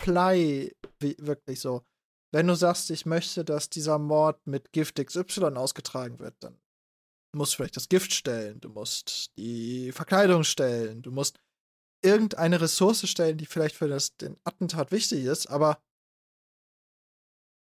Supply 0.02 0.76
wirklich 1.00 1.60
so. 1.60 1.86
Wenn 2.34 2.48
du 2.48 2.56
sagst, 2.56 2.90
ich 2.90 3.06
möchte, 3.06 3.46
dass 3.46 3.70
dieser 3.70 4.00
Mord 4.00 4.46
mit 4.48 4.72
Gift 4.72 4.96
XY 4.96 5.56
ausgetragen 5.56 6.20
wird, 6.20 6.36
dann 6.40 6.60
musst 7.36 7.54
du 7.54 7.58
vielleicht 7.58 7.78
das 7.78 7.90
Gift 7.90 8.14
stellen, 8.14 8.60
du 8.60 8.70
musst 8.70 9.32
die 9.38 9.92
Verkleidung 9.92 10.44
stellen, 10.44 11.02
du 11.02 11.12
musst 11.12 11.40
irgendeine 12.04 12.60
Ressource 12.60 13.08
stellen, 13.08 13.38
die 13.38 13.46
vielleicht 13.46 13.76
für 13.76 13.88
das, 13.88 14.18
den 14.18 14.38
Attentat 14.44 14.92
wichtig 14.92 15.26
ist, 15.26 15.48
aber 15.48 15.82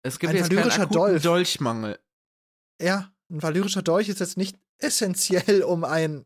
es 0.04 0.20
gibt 0.20 0.32
ein 0.32 0.38
jetzt 0.38 0.52
valyrischer 0.52 0.86
Dolch. 0.86 1.24
Dolchmangel. 1.24 2.00
Ja, 2.82 3.14
ein 3.30 3.42
valyrischer 3.42 3.82
Dolch 3.82 4.10
ist 4.10 4.20
jetzt 4.20 4.38
nicht 4.38 4.58
essentiell, 4.80 5.64
um 5.64 5.84
ein 5.84 6.26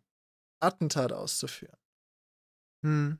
Attentat 0.62 1.12
auszuführen. 1.14 1.78
Hm. 2.86 3.20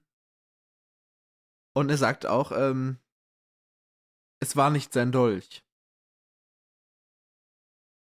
Und 1.74 1.90
er 1.90 1.98
sagt 1.98 2.26
auch, 2.26 2.52
ähm, 2.52 3.00
es 4.42 4.56
war 4.56 4.70
nicht 4.70 4.94
sein 4.94 5.12
Dolch. 5.12 5.64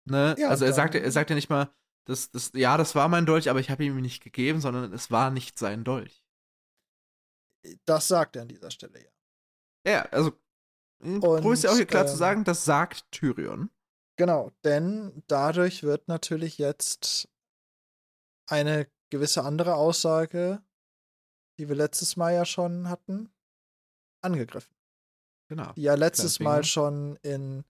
Ne? 0.08 0.36
Ja, 0.38 0.48
also 0.48 0.64
er 0.64 0.72
sagte, 0.72 1.00
er 1.00 1.10
sagte 1.10 1.34
nicht 1.34 1.50
mal, 1.50 1.74
das, 2.06 2.30
das, 2.30 2.52
ja, 2.54 2.76
das 2.76 2.94
war 2.94 3.08
mein 3.08 3.26
Dolch, 3.26 3.50
aber 3.50 3.58
ich 3.58 3.70
habe 3.70 3.84
ihm 3.84 4.00
nicht 4.00 4.22
gegeben, 4.22 4.60
sondern 4.60 4.92
es 4.92 5.10
war 5.10 5.30
nicht 5.30 5.58
sein 5.58 5.82
Dolch. 5.82 6.24
Das 7.84 8.06
sagt 8.06 8.36
er 8.36 8.42
an 8.42 8.48
dieser 8.48 8.70
Stelle, 8.70 9.02
ja. 9.02 9.10
Ja, 9.84 10.02
also 10.06 10.32
Und, 11.00 11.24
ist 11.52 11.64
ja 11.64 11.70
auch 11.70 11.76
hier 11.76 11.86
klar 11.86 12.04
ähm, 12.04 12.08
zu 12.08 12.16
sagen, 12.16 12.44
das 12.44 12.64
sagt 12.64 13.10
Tyrion. 13.10 13.70
Genau, 14.16 14.52
denn 14.64 15.24
dadurch 15.26 15.82
wird 15.82 16.06
natürlich 16.06 16.58
jetzt 16.58 17.28
eine 18.48 18.90
gewisse 19.10 19.42
andere 19.42 19.74
Aussage, 19.74 20.62
die 21.58 21.68
wir 21.68 21.76
letztes 21.76 22.16
Mal 22.16 22.34
ja 22.34 22.44
schon 22.44 22.88
hatten, 22.88 23.32
angegriffen. 24.26 24.74
Genau. 25.48 25.72
Die 25.72 25.82
ja 25.82 25.94
letztes 25.94 26.40
Mal 26.40 26.64
schon 26.64 27.16
in, 27.22 27.64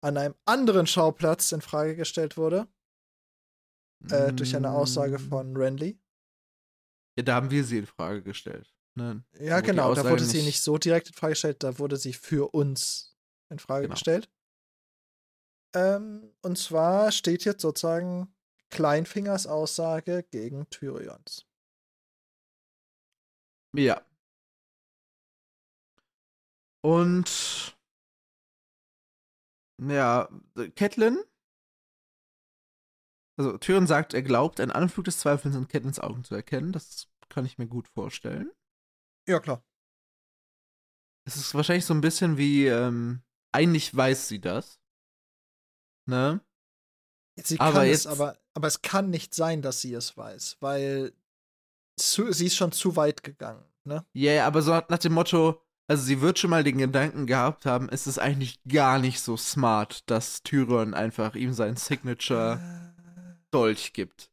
an 0.00 0.16
einem 0.16 0.34
anderen 0.44 0.86
Schauplatz 0.86 1.52
in 1.52 1.60
Frage 1.60 1.96
gestellt 1.96 2.36
wurde. 2.36 2.68
Äh, 4.10 4.32
durch 4.32 4.54
eine 4.54 4.70
Aussage 4.70 5.18
mm. 5.18 5.28
von 5.28 5.56
Renly. 5.56 5.98
Ja, 7.16 7.24
da 7.24 7.34
haben 7.34 7.50
wir 7.50 7.64
sie 7.64 7.78
in 7.78 7.86
Frage 7.86 8.22
gestellt. 8.22 8.72
Ne? 8.94 9.24
Ja, 9.40 9.60
genau, 9.60 9.94
da 9.94 10.08
wurde 10.08 10.24
sie 10.24 10.42
nicht 10.42 10.60
so 10.60 10.78
direkt 10.78 11.08
in 11.08 11.14
Frage 11.14 11.32
gestellt, 11.32 11.62
da 11.62 11.78
wurde 11.78 11.96
sie 11.96 12.12
für 12.12 12.54
uns 12.54 13.16
in 13.50 13.58
Frage 13.58 13.82
genau. 13.84 13.94
gestellt. 13.94 14.30
Ähm, 15.74 16.32
und 16.42 16.56
zwar 16.58 17.10
steht 17.10 17.44
jetzt 17.44 17.62
sozusagen 17.62 18.34
Kleinfingers 18.70 19.46
Aussage 19.46 20.24
gegen 20.30 20.68
Tyrions. 20.70 21.46
Ja. 23.74 24.02
Und 26.86 27.76
ja, 29.82 30.28
Catelyn 30.76 31.18
also 33.38 33.58
Tyrion 33.58 33.86
sagt, 33.86 34.14
er 34.14 34.22
glaubt, 34.22 34.60
ein 34.60 34.70
Anflug 34.70 35.04
des 35.04 35.18
Zweifels 35.18 35.54
in 35.54 35.68
Catelyns 35.68 36.00
Augen 36.00 36.24
zu 36.24 36.34
erkennen. 36.34 36.72
Das 36.72 37.08
kann 37.28 37.44
ich 37.44 37.58
mir 37.58 37.66
gut 37.66 37.88
vorstellen. 37.88 38.50
Ja, 39.28 39.40
klar. 39.40 39.62
Es 41.26 41.36
ist 41.36 41.54
wahrscheinlich 41.54 41.84
so 41.84 41.92
ein 41.92 42.00
bisschen 42.00 42.38
wie, 42.38 42.66
ähm, 42.66 43.22
eigentlich 43.52 43.94
weiß 43.94 44.28
sie 44.28 44.40
das. 44.40 44.80
Ne? 46.08 46.40
Sie 47.42 47.58
aber, 47.60 47.84
jetzt, 47.84 48.00
es, 48.00 48.06
aber, 48.06 48.38
aber 48.54 48.68
es 48.68 48.80
kann 48.80 49.10
nicht 49.10 49.34
sein, 49.34 49.60
dass 49.60 49.80
sie 49.80 49.92
es 49.92 50.16
weiß, 50.16 50.56
weil 50.60 51.12
zu, 51.98 52.32
sie 52.32 52.46
ist 52.46 52.56
schon 52.56 52.72
zu 52.72 52.96
weit 52.96 53.22
gegangen, 53.22 53.64
ne? 53.84 54.06
Ja, 54.14 54.32
yeah, 54.32 54.46
aber 54.46 54.62
so 54.62 54.70
nach 54.70 54.98
dem 54.98 55.12
Motto, 55.12 55.65
also 55.88 56.02
sie 56.02 56.20
wird 56.20 56.38
schon 56.38 56.50
mal 56.50 56.64
den 56.64 56.78
Gedanken 56.78 57.26
gehabt 57.26 57.64
haben, 57.64 57.88
es 57.88 58.06
ist 58.06 58.18
eigentlich 58.18 58.62
gar 58.64 58.98
nicht 58.98 59.20
so 59.20 59.36
smart, 59.36 60.08
dass 60.10 60.42
Tyrion 60.42 60.94
einfach 60.94 61.34
ihm 61.34 61.52
sein 61.52 61.76
Signature 61.76 62.60
äh. 62.60 63.44
Dolch 63.50 63.92
gibt. 63.92 64.30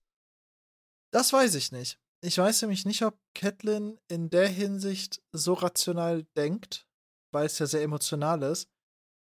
Das 1.11 1.31
weiß 1.31 1.55
ich 1.55 1.71
nicht. 1.71 1.99
Ich 2.21 2.37
weiß 2.37 2.61
nämlich 2.61 2.85
nicht, 2.85 3.03
ob 3.03 3.19
Catelyn 3.35 3.99
in 4.07 4.29
der 4.29 4.47
Hinsicht 4.47 5.21
so 5.31 5.53
rational 5.53 6.23
denkt, 6.35 6.87
weil 7.31 7.45
es 7.45 7.59
ja 7.59 7.67
sehr 7.67 7.83
emotional 7.83 8.41
ist. 8.43 8.69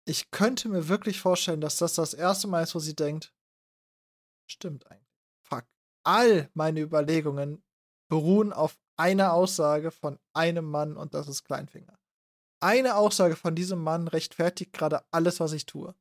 Ich 0.06 0.32
könnte 0.32 0.70
mir 0.70 0.88
wirklich 0.88 1.20
vorstellen, 1.20 1.62
dass 1.62 1.78
das 1.78 1.96
das 1.96 2.14
erste 2.14 2.48
Mal 2.48 2.64
ist, 2.64 2.76
wo 2.76 2.80
sie 2.80 2.96
denkt, 2.96 3.34
stimmt 4.50 4.90
eigentlich. 4.90 5.08
Fuck. 5.44 5.66
All 6.04 6.50
meine 6.54 6.80
Überlegungen 6.80 7.64
beruhen 8.10 8.54
auf 8.54 8.80
einer 8.98 9.34
Aussage 9.34 9.92
von 9.92 10.20
einem 10.34 10.66
Mann 10.66 10.96
und 10.96 11.14
das 11.14 11.28
ist 11.28 11.44
Kleinfinger. 11.44 11.98
Eine 12.62 12.96
Aussage 12.96 13.36
von 13.36 13.56
diesem 13.56 13.84
Mann 13.84 14.08
rechtfertigt 14.08 14.74
gerade 14.74 15.04
alles, 15.12 15.40
was 15.40 15.54
ich 15.54 15.66
tue. 15.66 15.96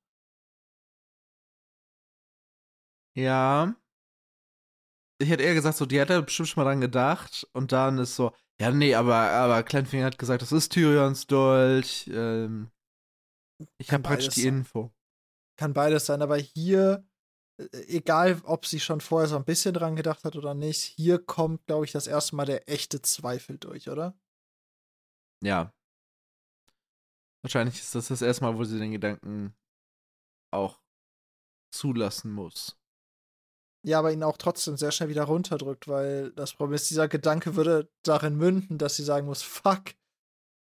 Ja, 3.16 3.74
ich 5.20 5.28
hätte 5.28 5.42
eher 5.42 5.54
gesagt, 5.54 5.76
so, 5.76 5.86
die 5.86 6.00
hat 6.00 6.10
da 6.10 6.20
bestimmt 6.20 6.48
schon 6.48 6.64
mal 6.64 6.70
dran 6.70 6.80
gedacht 6.80 7.46
und 7.52 7.72
dann 7.72 7.98
ist 7.98 8.16
so, 8.16 8.32
ja, 8.60 8.70
nee, 8.70 8.94
aber, 8.94 9.14
aber 9.14 9.62
Kleinfinger 9.62 10.06
hat 10.06 10.18
gesagt, 10.18 10.42
das 10.42 10.52
ist 10.52 10.72
Tyrions 10.72 11.26
Dolch. 11.26 12.08
Ähm, 12.12 12.70
ich 13.78 13.92
habe 13.92 14.02
praktisch 14.02 14.34
die 14.34 14.46
Info. 14.46 14.90
Kann 15.58 15.74
beides 15.74 16.06
sein, 16.06 16.22
aber 16.22 16.38
hier, 16.38 17.06
äh, 17.58 17.64
egal 17.88 18.40
ob 18.44 18.64
sie 18.64 18.80
schon 18.80 19.02
vorher 19.02 19.28
so 19.28 19.36
ein 19.36 19.44
bisschen 19.44 19.74
dran 19.74 19.94
gedacht 19.94 20.24
hat 20.24 20.36
oder 20.36 20.54
nicht, 20.54 20.80
hier 20.80 21.18
kommt, 21.18 21.66
glaube 21.66 21.84
ich, 21.84 21.92
das 21.92 22.06
erste 22.06 22.36
Mal 22.36 22.46
der 22.46 22.68
echte 22.68 23.02
Zweifel 23.02 23.58
durch, 23.58 23.90
oder? 23.90 24.18
Ja. 25.42 25.72
Wahrscheinlich 27.42 27.80
ist 27.80 27.94
das 27.94 28.08
das 28.08 28.22
erste 28.22 28.44
Mal, 28.44 28.56
wo 28.56 28.64
sie 28.64 28.78
den 28.78 28.92
Gedanken 28.92 29.54
auch 30.52 30.80
zulassen 31.72 32.32
muss. 32.32 32.76
Ja, 33.82 33.98
aber 33.98 34.12
ihn 34.12 34.22
auch 34.22 34.36
trotzdem 34.36 34.76
sehr 34.76 34.92
schnell 34.92 35.08
wieder 35.08 35.24
runterdrückt, 35.24 35.88
weil 35.88 36.32
das 36.32 36.52
Problem 36.52 36.74
ist, 36.74 36.90
dieser 36.90 37.08
Gedanke 37.08 37.56
würde 37.56 37.90
darin 38.02 38.36
münden, 38.36 38.76
dass 38.76 38.96
sie 38.96 39.04
sagen 39.04 39.26
muss, 39.26 39.42
fuck, 39.42 39.94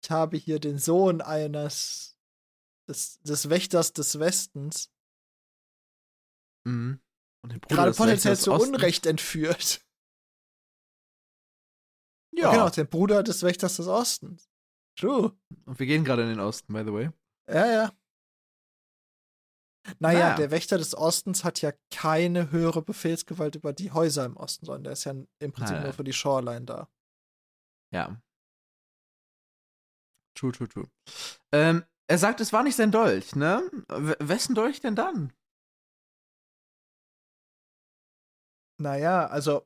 ich 0.03 0.11
habe 0.11 0.37
hier 0.37 0.59
den 0.59 0.77
Sohn 0.77 1.21
eines 1.21 2.17
des, 2.87 3.19
des 3.21 3.49
Wächters 3.49 3.93
des 3.93 4.19
Westens. 4.19 4.91
Mhm. 6.65 7.01
Gerade 7.67 7.93
potenziell 7.93 8.37
zu 8.37 8.53
Unrecht 8.53 9.05
entführt. 9.05 9.81
Ja. 12.35 12.51
Genau, 12.51 12.69
den 12.69 12.87
Bruder 12.87 13.23
des 13.23 13.41
Wächters 13.41 13.77
des 13.77 13.87
Ostens. 13.87 14.47
True. 14.97 15.37
Und 15.65 15.79
wir 15.79 15.85
gehen 15.85 16.03
gerade 16.03 16.23
in 16.23 16.29
den 16.29 16.39
Osten, 16.39 16.73
by 16.73 16.83
the 16.83 16.93
way. 16.93 17.09
Ja, 17.49 17.65
ja. 17.65 17.91
Naja, 19.99 20.19
naja, 20.19 20.35
der 20.35 20.51
Wächter 20.51 20.77
des 20.77 20.95
Ostens 20.95 21.45
hat 21.45 21.61
ja 21.61 21.71
keine 21.91 22.51
höhere 22.51 22.81
Befehlsgewalt 22.81 23.55
über 23.55 23.71
die 23.71 23.91
Häuser 23.91 24.25
im 24.25 24.35
Osten, 24.35 24.65
sondern 24.65 24.83
der 24.83 24.93
ist 24.93 25.05
ja 25.05 25.11
im 25.11 25.51
Prinzip 25.53 25.75
naja. 25.75 25.83
nur 25.83 25.93
für 25.93 26.03
die 26.03 26.13
Shoreline 26.13 26.65
da. 26.65 26.89
Ja. 27.93 28.21
True, 30.35 30.51
true, 30.51 30.67
true. 30.67 30.89
Ähm, 31.53 31.85
er 32.09 32.17
sagt, 32.17 32.41
es 32.41 32.51
war 32.51 32.63
nicht 32.63 32.75
sein 32.75 32.91
Dolch, 32.91 33.35
ne? 33.35 33.69
W 33.87 34.15
wessen 34.19 34.55
Dolch 34.55 34.81
denn 34.81 34.95
dann? 34.95 35.33
Naja, 38.79 39.27
also. 39.27 39.65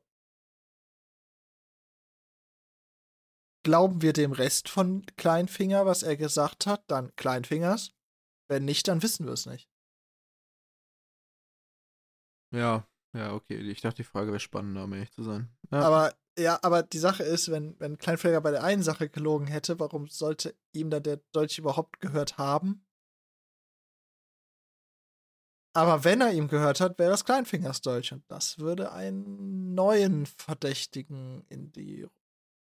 Glauben 3.64 4.02
wir 4.02 4.14
dem 4.14 4.32
Rest 4.32 4.70
von 4.70 5.06
Kleinfinger, 5.18 5.86
was 5.86 6.04
er 6.04 6.18
gesagt 6.18 6.66
hat, 6.66 6.84
dann 6.88 7.16
Kleinfingers. 7.16 7.94
Wenn 8.50 8.66
nicht, 8.66 8.88
dann 8.88 9.04
wissen 9.04 9.26
wir 9.26 9.34
es 9.34 9.46
nicht. 9.46 9.70
Ja, 12.54 12.88
ja, 13.14 13.34
okay. 13.34 13.58
Ich 13.58 13.82
dachte, 13.82 13.98
die 13.98 14.04
Frage 14.04 14.32
wäre 14.32 14.40
spannender, 14.40 14.86
um 14.86 14.94
ehrlich 14.94 15.12
zu 15.12 15.24
sein. 15.24 15.50
Ja. 15.72 15.82
Aber 15.82 16.14
ja, 16.38 16.60
aber 16.62 16.82
die 16.82 17.00
Sache 17.00 17.24
ist, 17.24 17.52
wenn, 17.52 17.78
wenn 17.80 17.98
Kleinfelger 17.98 18.42
bei 18.42 18.52
der 18.52 18.64
einen 18.64 18.84
Sache 18.84 19.10
gelogen 19.10 19.48
hätte, 19.48 19.80
warum 19.80 20.08
sollte 20.08 20.56
ihm 20.72 20.90
dann 20.90 21.04
der 21.04 21.18
Dolch 21.34 21.58
überhaupt 21.58 22.00
gehört 22.00 22.38
haben? 22.38 22.86
Aber 25.74 26.04
wenn 26.04 26.22
er 26.22 26.34
ihm 26.34 26.48
gehört 26.48 26.82
hat, 26.82 27.00
wäre 27.00 27.12
das 27.12 27.26
Kleinfingers 27.26 27.82
Dolch 27.82 28.12
und 28.12 28.30
das 28.30 28.60
würde 28.60 28.92
einen 28.92 29.74
neuen 29.74 30.26
Verdächtigen 30.26 31.46
in 31.48 31.72
die. 31.72 32.08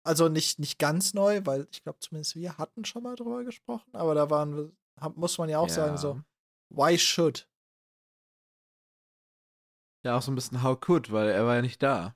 Also 0.06 0.28
nicht, 0.28 0.60
nicht 0.60 0.80
ganz 0.80 1.14
neu, 1.14 1.42
weil 1.46 1.68
ich 1.72 1.82
glaube, 1.82 2.00
zumindest 2.00 2.36
wir 2.36 2.58
hatten 2.58 2.84
schon 2.84 3.04
mal 3.04 3.16
drüber 3.16 3.44
gesprochen, 3.44 3.96
aber 3.96 4.14
da 4.16 4.30
waren 4.30 4.56
wir, 4.56 4.72
muss 5.16 5.38
man 5.38 5.50
ja 5.50 5.60
auch 5.60 5.70
ja. 5.70 5.74
sagen, 5.74 5.98
so, 5.98 6.22
why 6.70 6.98
should? 6.98 7.50
Ja, 10.06 10.18
auch 10.18 10.22
so 10.22 10.32
ein 10.32 10.36
bisschen 10.36 10.62
how 10.62 10.78
could, 10.78 11.12
weil 11.12 11.30
er 11.30 11.46
war 11.46 11.56
ja 11.56 11.62
nicht 11.62 11.82
da. 11.82 12.16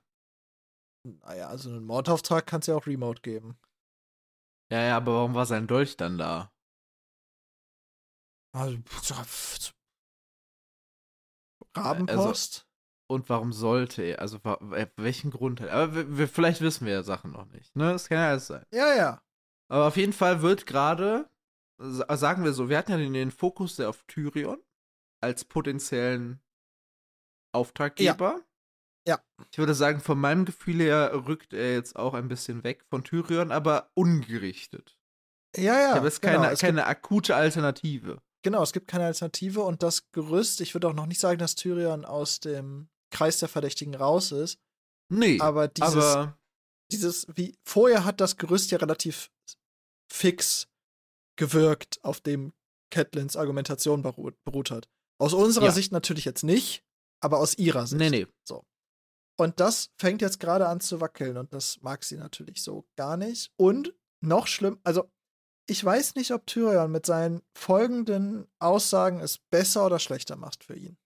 Naja, 1.05 1.47
also 1.47 1.69
einen 1.69 1.85
Mordauftrag 1.85 2.45
kann 2.45 2.59
es 2.59 2.67
ja 2.67 2.75
auch 2.75 2.85
remote 2.85 3.21
geben. 3.21 3.57
Ja, 4.69 4.81
ja, 4.81 4.97
aber 4.97 5.13
warum 5.13 5.33
war 5.33 5.45
sein 5.45 5.67
Dolch 5.67 5.95
dann 5.95 6.17
da? 6.17 6.51
Also, 8.53 8.77
Rabenpost? 11.77 12.66
Und 13.09 13.29
warum 13.29 13.53
sollte 13.53 14.01
er? 14.01 14.19
Also, 14.19 14.39
welchen 14.97 15.31
Grund 15.31 15.61
hat 15.61 15.69
er? 15.69 15.73
Aber 15.75 15.95
wir, 15.95 16.17
wir, 16.17 16.27
vielleicht 16.27 16.61
wissen 16.61 16.85
wir 16.85 16.93
ja 16.93 17.03
Sachen 17.03 17.31
noch 17.31 17.45
nicht, 17.45 17.75
ne? 17.75 17.93
Das 17.93 18.09
kann 18.09 18.17
ja 18.17 18.29
alles 18.29 18.47
sein. 18.47 18.65
Ja, 18.71 18.95
ja. 18.95 19.21
Aber 19.69 19.87
auf 19.87 19.97
jeden 19.97 20.13
Fall 20.13 20.41
wird 20.41 20.65
gerade, 20.65 21.29
sagen 21.77 22.43
wir 22.43 22.53
so, 22.53 22.69
wir 22.69 22.77
hatten 22.77 22.91
ja 22.91 22.97
den, 22.97 23.13
den 23.13 23.31
Fokus 23.31 23.77
sehr 23.77 23.89
auf 23.89 24.03
Tyrion 24.07 24.61
als 25.21 25.45
potenziellen 25.45 26.41
Auftraggeber. 27.53 28.41
Ja. 29.07 29.15
ja. 29.15 29.45
Ich 29.51 29.57
würde 29.57 29.73
sagen, 29.73 29.99
von 29.99 30.19
meinem 30.19 30.45
Gefühl 30.45 30.81
her 30.81 31.11
rückt 31.27 31.53
er 31.53 31.73
jetzt 31.73 31.95
auch 31.95 32.13
ein 32.13 32.27
bisschen 32.27 32.63
weg 32.63 32.83
von 32.89 33.03
Tyrion, 33.03 33.51
aber 33.51 33.91
ungerichtet. 33.93 34.97
Ja, 35.55 35.79
ja. 35.79 35.89
Ich 35.89 35.95
habe 35.95 36.07
jetzt 36.07 36.21
genau, 36.21 36.41
keine, 36.41 36.55
keine 36.55 36.81
gibt, 36.81 36.87
akute 36.87 37.35
Alternative. 37.35 38.21
Genau, 38.43 38.61
es 38.63 38.73
gibt 38.73 38.87
keine 38.87 39.05
Alternative 39.05 39.61
und 39.61 39.81
das 39.81 40.11
Gerüst, 40.11 40.61
ich 40.61 40.73
würde 40.73 40.87
auch 40.87 40.93
noch 40.93 41.07
nicht 41.07 41.19
sagen, 41.19 41.39
dass 41.39 41.55
Tyrion 41.55 42.05
aus 42.05 42.39
dem 42.39 42.89
Kreis 43.11 43.39
der 43.39 43.49
Verdächtigen 43.49 43.95
raus 43.95 44.31
ist. 44.31 44.59
Nee. 45.09 45.39
Aber 45.39 45.67
dieses, 45.67 45.95
aber 45.95 46.37
dieses, 46.91 47.27
wie, 47.35 47.57
vorher 47.63 48.05
hat 48.05 48.21
das 48.21 48.37
Gerüst 48.37 48.71
ja 48.71 48.77
relativ 48.77 49.31
fix 50.11 50.67
gewirkt, 51.37 51.99
auf 52.03 52.21
dem 52.21 52.53
Catelins 52.91 53.35
Argumentation 53.35 54.01
beruht, 54.01 54.35
beruht 54.43 54.71
hat. 54.71 54.89
Aus 55.19 55.33
unserer 55.33 55.65
ja. 55.65 55.71
Sicht 55.71 55.91
natürlich 55.91 56.25
jetzt 56.25 56.43
nicht, 56.43 56.83
aber 57.21 57.39
aus 57.39 57.57
ihrer 57.57 57.87
Sicht. 57.87 57.99
Nee, 57.99 58.09
nee. 58.09 58.27
So. 58.43 58.65
Und 59.39 59.59
das 59.59 59.91
fängt 59.99 60.21
jetzt 60.21 60.39
gerade 60.39 60.67
an 60.67 60.79
zu 60.79 60.99
wackeln 60.99 61.37
und 61.37 61.53
das 61.53 61.81
mag 61.81 62.03
sie 62.03 62.17
natürlich 62.17 62.63
so 62.63 62.87
gar 62.95 63.17
nicht. 63.17 63.51
Und 63.55 63.93
noch 64.21 64.47
schlimm, 64.47 64.79
also 64.83 65.11
ich 65.69 65.83
weiß 65.83 66.15
nicht, 66.15 66.31
ob 66.31 66.47
Tyrion 66.47 66.91
mit 66.91 67.05
seinen 67.05 67.41
folgenden 67.53 68.47
Aussagen 68.59 69.19
es 69.19 69.37
besser 69.37 69.85
oder 69.85 69.99
schlechter 69.99 70.37
macht 70.37 70.63
für 70.63 70.75
ihn. 70.75 70.97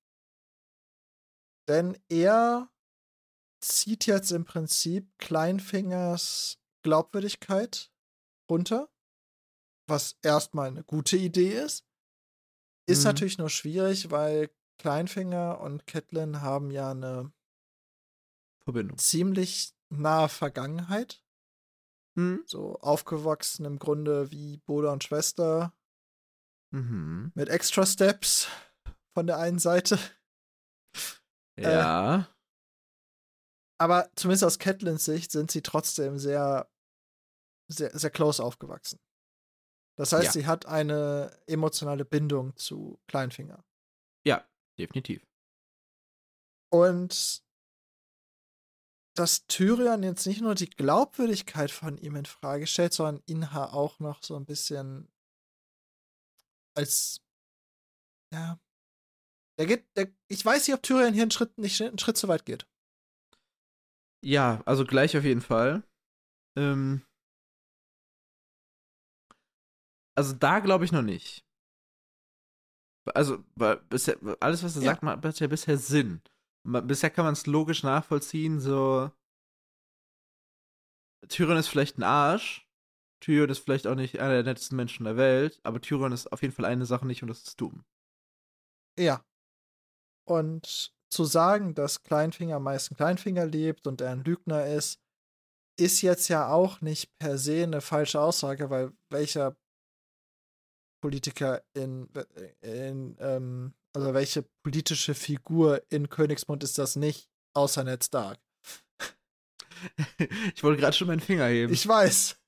Denn 1.72 1.98
er 2.10 2.70
zieht 3.62 4.06
jetzt 4.06 4.32
im 4.32 4.44
Prinzip 4.44 5.10
Kleinfingers 5.20 6.60
Glaubwürdigkeit 6.82 7.94
runter, 8.50 8.90
was 9.88 10.18
erstmal 10.22 10.68
eine 10.68 10.84
gute 10.84 11.16
Idee 11.16 11.54
ist. 11.54 11.86
Ist 12.88 13.00
mhm. 13.00 13.06
natürlich 13.06 13.38
nur 13.38 13.50
schwierig, 13.50 14.12
weil 14.12 14.50
Kleinfinger 14.80 15.62
und 15.62 15.88
Catelyn 15.88 16.42
haben 16.42 16.72
ja 16.72 16.92
eine 16.92 17.32
Verbindung. 18.66 18.98
ziemlich 18.98 19.74
nahe 19.88 20.28
Vergangenheit. 20.28 21.24
Mhm. 22.16 22.44
So 22.48 22.80
aufgewachsen 22.82 23.64
im 23.64 23.80
Grunde 23.80 24.30
wie 24.30 24.58
Bruder 24.58 24.92
und 24.92 25.06
Schwester. 25.06 25.74
Mhm. 26.72 27.32
Mit 27.34 27.48
Extra 27.48 27.86
Steps 27.86 28.50
von 29.14 29.26
der 29.26 29.38
einen 29.38 29.60
Seite. 29.60 29.98
Ja. 31.60 32.20
Äh, 32.20 32.24
aber 33.80 34.10
zumindest 34.16 34.44
aus 34.44 34.60
Catlins 34.60 35.06
Sicht 35.06 35.32
sind 35.32 35.50
sie 35.50 35.62
trotzdem 35.62 36.20
sehr, 36.20 36.70
sehr, 37.68 37.98
sehr 37.98 38.12
close 38.12 38.44
aufgewachsen. 38.44 39.00
Das 39.98 40.14
heißt, 40.14 40.26
ja. 40.26 40.32
sie 40.32 40.48
hat 40.48 40.66
eine 40.66 41.36
emotionale 41.48 42.06
Bindung 42.06 42.56
zu 42.56 43.00
Kleinfinger. 43.08 43.64
Ja, 44.26 44.48
definitiv. 44.78 45.26
Und 46.72 47.44
dass 49.16 49.46
Tyrion 49.48 50.04
jetzt 50.04 50.26
nicht 50.26 50.42
nur 50.42 50.56
die 50.56 50.70
Glaubwürdigkeit 50.70 51.72
von 51.72 51.98
ihm 51.98 52.16
in 52.16 52.26
Frage 52.26 52.66
stellt, 52.68 52.94
sondern 52.94 53.22
Inha 53.26 53.74
auch 53.74 54.00
noch 54.00 54.24
so 54.24 54.36
ein 54.36 54.46
bisschen 54.46 55.12
als 56.76 57.20
ja. 58.34 58.60
Der 59.60 59.66
geht, 59.66 59.86
der, 59.96 60.12
ich 60.28 60.44
weiß 60.44 60.68
nicht, 60.68 60.76
ob 60.76 60.84
Tyrion 60.84 61.14
hier 61.14 61.24
einen 61.24 61.32
Schritt, 61.32 61.58
nicht 61.58 61.82
einen 61.82 62.00
Schritt 62.00 62.18
zu 62.18 62.28
weit 62.28 62.46
geht. 62.46 62.68
Ja, 64.24 64.62
also 64.66 64.86
gleich 64.86 65.18
auf 65.18 65.24
jeden 65.24 65.42
Fall. 65.42 65.84
Ähm, 66.58 67.02
also 70.16 70.34
da 70.34 70.60
glaube 70.60 70.86
ich 70.86 70.92
noch 70.92 71.02
nicht. 71.02 71.46
Also, 73.16 73.44
bisher, 73.90 74.18
alles, 74.40 74.64
was 74.64 74.76
er 74.76 74.84
ja. 74.84 74.92
sagt, 74.92 75.04
macht 75.04 75.40
ja 75.40 75.48
bisher 75.48 75.78
Sinn. 75.78 76.22
Bisher 76.64 77.10
kann 77.10 77.26
man 77.26 77.34
es 77.34 77.48
logisch 77.48 77.82
nachvollziehen, 77.82 78.60
so. 78.60 79.12
Tyrion 81.28 81.58
ist 81.58 81.68
vielleicht 81.68 81.98
ein 81.98 82.04
Arsch. 82.04 82.68
Tyrion 83.22 83.50
ist 83.50 83.60
vielleicht 83.60 83.88
auch 83.88 83.96
nicht 83.96 84.20
einer 84.20 84.34
der 84.34 84.44
nettesten 84.44 84.76
Menschen 84.76 85.06
der 85.06 85.18
Welt, 85.18 85.60
aber 85.64 85.82
Tyrion 85.82 86.12
ist 86.12 86.32
auf 86.32 86.42
jeden 86.42 86.54
Fall 86.54 86.66
eine 86.66 86.86
Sache 86.86 87.08
nicht 87.08 87.24
und 87.24 87.30
das 87.30 87.44
ist 87.44 87.60
dumm. 87.60 87.84
Ja. 89.00 89.24
Und 90.28 90.94
zu 91.10 91.26
sagen, 91.26 91.76
dass 91.76 92.04
Kleinfinger 92.04 92.60
meist 92.60 92.92
ein 92.92 92.96
Kleinfinger 92.96 93.46
lebt 93.46 93.88
und 93.88 94.02
er 94.02 94.12
ein 94.12 94.24
Lügner 94.24 94.66
ist, 94.66 95.00
ist 95.78 96.02
jetzt 96.02 96.28
ja 96.28 96.50
auch 96.50 96.82
nicht 96.82 97.18
per 97.18 97.38
se 97.38 97.64
eine 97.64 97.82
falsche 97.82 98.22
Aussage, 98.22 98.70
weil 98.70 98.94
welcher 99.10 99.58
Politiker 101.02 101.64
in, 101.74 102.08
in 102.62 103.18
ähm, 103.20 103.74
also 103.94 104.14
welche 104.14 104.44
politische 104.64 105.16
Figur 105.16 105.84
in 105.90 106.10
Königsmund 106.10 106.64
ist 106.64 106.78
das 106.78 106.96
nicht, 106.96 107.30
außer 107.54 107.84
Ned 107.84 108.04
Stark? 108.04 108.40
Ich 110.54 110.64
wollte 110.64 110.80
gerade 110.80 110.96
schon 110.96 111.08
meinen 111.08 111.22
Finger 111.22 111.48
heben. 111.48 111.74
Ich 111.74 111.88
weiß. 111.88 112.40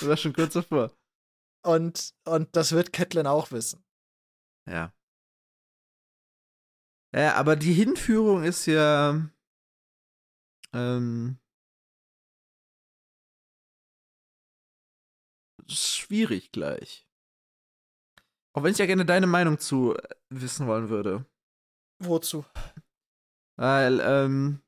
Du 0.00 0.08
warst 0.08 0.22
schon 0.22 0.32
kurz 0.32 0.54
davor. 0.54 0.90
Und, 1.64 2.14
und 2.24 2.56
das 2.56 2.72
wird 2.72 2.92
Catelyn 2.92 3.26
auch 3.26 3.50
wissen. 3.52 3.84
Ja. 4.66 4.92
Ja, 7.14 7.34
aber 7.34 7.56
die 7.56 7.74
Hinführung 7.74 8.42
ist 8.42 8.66
ja 8.66 9.20
ähm, 10.72 11.38
schwierig 15.68 16.52
gleich. 16.52 17.06
Auch 18.54 18.62
wenn 18.62 18.72
ich 18.72 18.78
ja 18.78 18.86
gerne 18.86 19.04
deine 19.04 19.26
Meinung 19.26 19.58
zu 19.58 19.94
äh, 19.94 20.08
wissen 20.30 20.66
wollen 20.66 20.88
würde. 20.88 21.24
Wozu? 21.98 22.44
Weil, 23.56 24.00
ähm, 24.00 24.60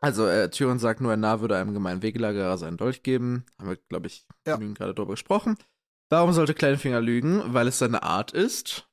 also 0.00 0.26
äh, 0.26 0.50
Tyrion 0.50 0.78
sagt 0.78 1.00
nur, 1.00 1.12
er 1.12 1.40
würde 1.40 1.56
einem 1.56 1.74
gemeinen 1.74 2.02
Wegelagerer 2.02 2.58
seinen 2.58 2.76
Dolch 2.76 3.02
geben. 3.02 3.46
Haben 3.58 3.70
wir, 3.70 3.76
glaube 3.76 4.06
ich, 4.06 4.26
ja. 4.46 4.56
gerade 4.56 4.94
drüber 4.94 5.12
gesprochen. 5.12 5.56
Warum 6.10 6.32
sollte 6.32 6.54
Kleinfinger 6.54 7.00
lügen? 7.00 7.42
Weil 7.52 7.68
es 7.68 7.78
seine 7.78 8.02
Art 8.02 8.32
ist. 8.32 8.88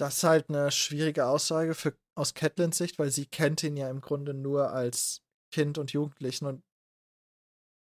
Das 0.00 0.18
ist 0.18 0.24
halt 0.24 0.48
eine 0.48 0.70
schwierige 0.70 1.26
Aussage 1.26 1.74
für, 1.74 1.96
aus 2.16 2.34
Catelins 2.34 2.78
Sicht, 2.78 2.98
weil 2.98 3.10
sie 3.10 3.26
kennt 3.26 3.62
ihn 3.62 3.76
ja 3.76 3.90
im 3.90 4.00
Grunde 4.00 4.34
nur 4.34 4.70
als 4.70 5.22
Kind 5.52 5.78
und 5.78 5.92
Jugendlichen 5.92 6.46
und 6.46 6.62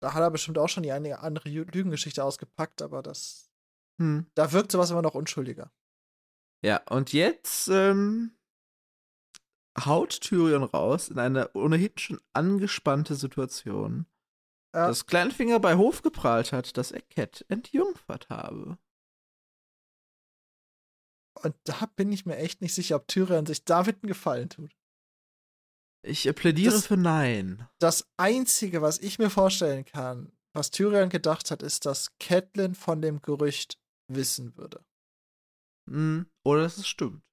da 0.02 0.14
hat 0.14 0.22
er 0.22 0.32
bestimmt 0.32 0.58
auch 0.58 0.70
schon 0.70 0.84
die 0.84 0.92
eine 0.92 1.20
andere 1.20 1.50
Lügengeschichte 1.50 2.24
ausgepackt, 2.24 2.82
aber 2.82 3.02
das 3.02 3.48
hm. 4.00 4.28
Da 4.36 4.52
wirkt 4.52 4.72
sowas 4.72 4.92
immer 4.92 5.02
noch 5.02 5.16
unschuldiger. 5.16 5.72
Ja, 6.64 6.82
und 6.90 7.14
jetzt 7.14 7.68
ähm, 7.68 8.38
haut 9.86 10.22
Tyrion 10.22 10.64
raus 10.64 11.10
in 11.10 11.20
eine 11.20 11.52
ohnehin 11.54 11.98
schon 11.98 12.20
angespannte 12.34 13.16
Situation, 13.16 14.08
ja. 14.74 14.88
dass 14.88 15.06
Kleinfinger 15.06 15.60
bei 15.60 15.76
Hof 15.76 16.02
geprahlt 16.02 16.52
hat, 16.52 16.78
dass 16.78 16.92
er 16.92 17.02
Cat 17.02 17.46
entjungfert 17.48 18.30
habe. 18.30 18.78
Und 21.44 21.56
da 21.64 21.86
bin 21.96 22.12
ich 22.12 22.26
mir 22.26 22.38
echt 22.38 22.62
nicht 22.62 22.74
sicher, 22.74 22.96
ob 22.96 23.08
Tyrion 23.08 23.46
sich 23.46 23.64
David 23.64 23.98
einen 24.04 24.10
Gefallen 24.10 24.50
tut. 24.50 24.76
Ich 26.04 26.24
plädiere 26.36 26.74
das, 26.74 26.88
für 26.88 26.98
Nein. 26.98 27.68
Das 27.80 28.08
Einzige, 28.18 28.82
was 28.82 29.00
ich 29.00 29.20
mir 29.20 29.30
vorstellen 29.30 29.84
kann, 29.84 30.32
was 30.54 30.72
Tyrion 30.72 31.10
gedacht 31.10 31.52
hat, 31.52 31.62
ist, 31.62 31.86
dass 31.86 32.18
Catelyn 32.20 32.76
von 32.76 33.02
dem 33.02 33.22
Gerücht 33.22 33.80
wissen 34.08 34.56
würde. 34.58 34.86
Mhm. 35.90 36.30
Oder 36.46 36.64
dass 36.64 36.78
es 36.78 36.88
stimmt. 36.88 37.24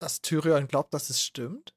Dass 0.00 0.20
Tyrion 0.20 0.68
glaubt, 0.68 0.92
dass 0.94 1.10
es 1.10 1.22
stimmt? 1.22 1.74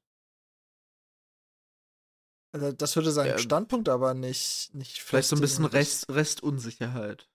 Also 2.56 2.72
das 2.72 2.96
würde 2.96 3.12
seinen 3.12 3.28
ja, 3.28 3.38
Standpunkt 3.38 3.88
aber 3.88 4.14
nicht, 4.14 4.74
nicht 4.74 5.02
Vielleicht 5.02 5.28
so 5.28 5.36
ein 5.36 5.40
bisschen 5.40 5.66
Rest, 5.66 6.08
Restunsicherheit. 6.08 7.28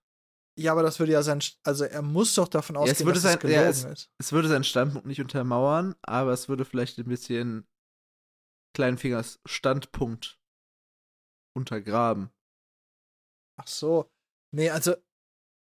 Ja, 0.58 0.72
aber 0.72 0.82
das 0.84 1.00
würde 1.00 1.12
ja 1.12 1.22
sein, 1.22 1.42
also 1.64 1.86
er 1.86 2.02
muss 2.02 2.34
doch 2.34 2.48
davon 2.48 2.76
ausgehen, 2.76 3.08
ja, 3.08 3.14
dass 3.14 3.24
sein, 3.24 3.36
es 3.36 3.40
gelogen 3.40 3.62
ja, 3.62 3.70
es, 3.70 3.84
ist. 3.84 4.10
Es 4.18 4.32
würde 4.32 4.48
seinen 4.48 4.64
Standpunkt 4.64 5.08
nicht 5.08 5.22
untermauern, 5.22 5.96
aber 6.02 6.32
es 6.32 6.50
würde 6.50 6.66
vielleicht 6.66 6.98
ein 6.98 7.06
bisschen 7.06 7.68
Kleinfingers 8.76 9.40
Standpunkt 9.46 10.40
untergraben. 11.56 12.32
Ach 13.58 13.68
so. 13.68 14.10
Nee, 14.54 14.72
also 14.72 14.96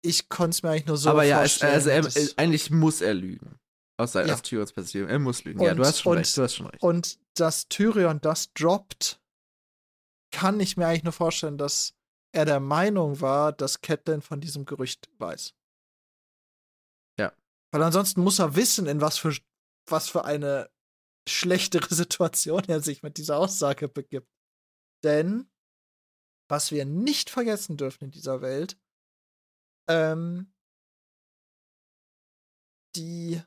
ich 0.02 0.28
konnte 0.28 0.50
es 0.50 0.62
mir 0.62 0.70
eigentlich 0.70 0.86
nur 0.86 0.96
so 0.96 1.11
Aber 1.11 1.22
ja, 1.22 1.44
es, 1.44 1.62
also 1.62 1.90
er, 1.90 2.05
eigentlich 2.36 2.70
muss 2.70 3.00
er 3.00 3.14
lügen. 3.14 3.59
Aus, 3.96 4.14
ja. 4.14 4.24
Tyrions 4.36 4.72
Perspektive. 4.72 5.09
Er 5.09 5.18
muss 5.20 5.44
lügen. 5.44 5.61
Und, 5.61 5.66
ja, 5.66 5.74
du 5.74 5.84
hast 5.84 6.00
schon 6.00 6.12
und, 6.12 6.18
recht. 6.18 6.36
Du 6.36 6.42
hast 6.42 6.57
schon 6.57 6.66
recht. 6.66 6.82
Und 6.82 7.18
dass 7.34 7.68
Tyrion 7.68 8.20
das 8.20 8.52
droppt, 8.52 9.20
kann 10.35 10.59
ich 10.59 10.76
mir 10.76 10.89
eigentlich 10.89 11.05
nur 11.05 11.12
vorstellen, 11.12 11.59
dass 11.59 11.95
er 12.32 12.45
der 12.45 12.59
Meinung 12.59 13.20
war, 13.20 13.53
dass 13.53 13.80
Catelyn 13.80 14.20
von 14.20 14.41
diesem 14.41 14.64
Gerücht 14.64 15.09
weiß. 15.18 15.55
Ja. 17.20 17.32
Weil 17.72 17.82
ansonsten 17.85 18.20
muss 18.20 18.41
er 18.41 18.57
wissen, 18.57 18.87
in 18.87 19.01
was 19.01 19.16
für, 19.16 19.37
was 19.89 20.09
für 20.09 20.24
eine 20.24 20.68
schlechtere 21.28 21.95
Situation 21.95 22.64
er 22.64 22.80
sich 22.80 23.05
mit 23.05 23.16
dieser 23.16 23.39
Aussage 23.39 23.89
begibt. 23.89 24.28
Denn 25.05 25.49
was 26.51 26.72
wir 26.72 26.85
nicht 26.85 27.30
vergessen 27.30 27.76
dürfen 27.76 28.07
in 28.07 28.11
dieser 28.11 28.43
Welt, 28.43 28.76
ähm, 29.89 30.53
die 32.97 33.41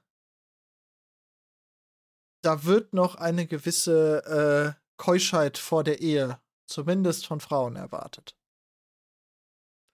da 2.45 2.63
wird 2.63 2.93
noch 2.93 3.15
eine 3.15 3.45
gewisse 3.45 4.75
äh, 4.77 4.81
Keuschheit 4.97 5.57
vor 5.57 5.83
der 5.83 5.99
Ehe, 5.99 6.39
zumindest 6.67 7.25
von 7.25 7.39
Frauen, 7.39 7.75
erwartet. 7.75 8.35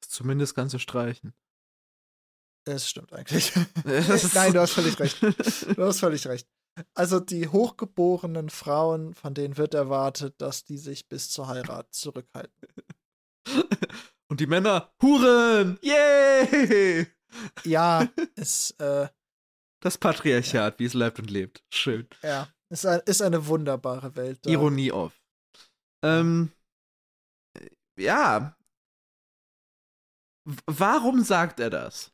Zumindest 0.02 0.56
kannst 0.56 0.74
du 0.74 0.80
streichen. 0.80 1.34
Es 2.66 2.90
stimmt 2.90 3.14
eigentlich. 3.14 3.52
Nein, 4.34 4.54
du 4.54 4.60
hast 4.60 4.74
völlig 4.74 5.00
recht. 5.00 5.22
Du 5.76 5.84
hast 5.84 6.00
völlig 6.00 6.28
recht. 6.28 6.48
Also 6.96 7.20
die 7.20 7.48
hochgeborenen 7.48 8.50
Frauen, 8.50 9.14
von 9.14 9.34
denen 9.34 9.58
wird 9.58 9.74
erwartet, 9.74 10.42
dass 10.42 10.64
die 10.64 10.78
sich 10.78 11.08
bis 11.08 11.30
zur 11.30 11.48
Heirat 11.48 11.94
zurückhalten. 11.94 12.68
Und 14.28 14.40
die 14.40 14.48
Männer, 14.48 14.92
Huren! 15.02 15.78
Yay! 15.82 17.06
Ja, 17.64 18.08
ist, 18.36 18.80
äh, 18.80 19.08
Das 19.82 19.98
Patriarchat, 19.98 20.74
ja. 20.74 20.80
wie 20.80 20.86
es 20.86 20.94
lebt 20.94 21.20
und 21.20 21.30
lebt. 21.30 21.64
Schön. 21.72 22.08
Ja, 22.24 22.48
ist, 22.70 22.86
ein, 22.86 23.02
ist 23.06 23.22
eine 23.22 23.46
wunderbare 23.46 24.16
Welt. 24.16 24.40
Da. 24.44 24.50
Ironie 24.50 24.92
auf. 24.92 25.14
Ähm, 26.04 26.52
ja. 27.98 28.58
Warum 30.66 31.24
sagt 31.24 31.60
er 31.60 31.70
das? 31.70 32.12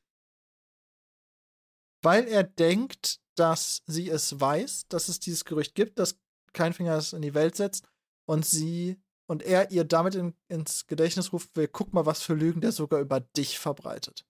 Weil 2.01 2.27
er 2.27 2.43
denkt, 2.43 3.19
dass 3.36 3.82
sie 3.86 4.09
es 4.09 4.39
weiß, 4.39 4.88
dass 4.88 5.09
es 5.09 5.19
dieses 5.19 5.45
Gerücht 5.45 5.75
gibt, 5.75 5.99
dass 5.99 6.19
Kleinfinger 6.53 6.97
es 6.97 7.13
in 7.13 7.21
die 7.21 7.34
Welt 7.34 7.55
setzt 7.55 7.88
und 8.25 8.45
sie 8.45 9.01
und 9.27 9.43
er 9.43 9.71
ihr 9.71 9.84
damit 9.84 10.15
in, 10.15 10.34
ins 10.47 10.88
Gedächtnis 10.88 11.32
ruft, 11.34 11.55
will, 11.55 11.67
guck 11.67 11.93
mal, 11.93 12.05
was 12.05 12.23
für 12.23 12.34
Lügen 12.34 12.61
der 12.61 12.71
sogar 12.71 12.99
über 12.99 13.19
dich 13.19 13.59
verbreitet. 13.59 14.25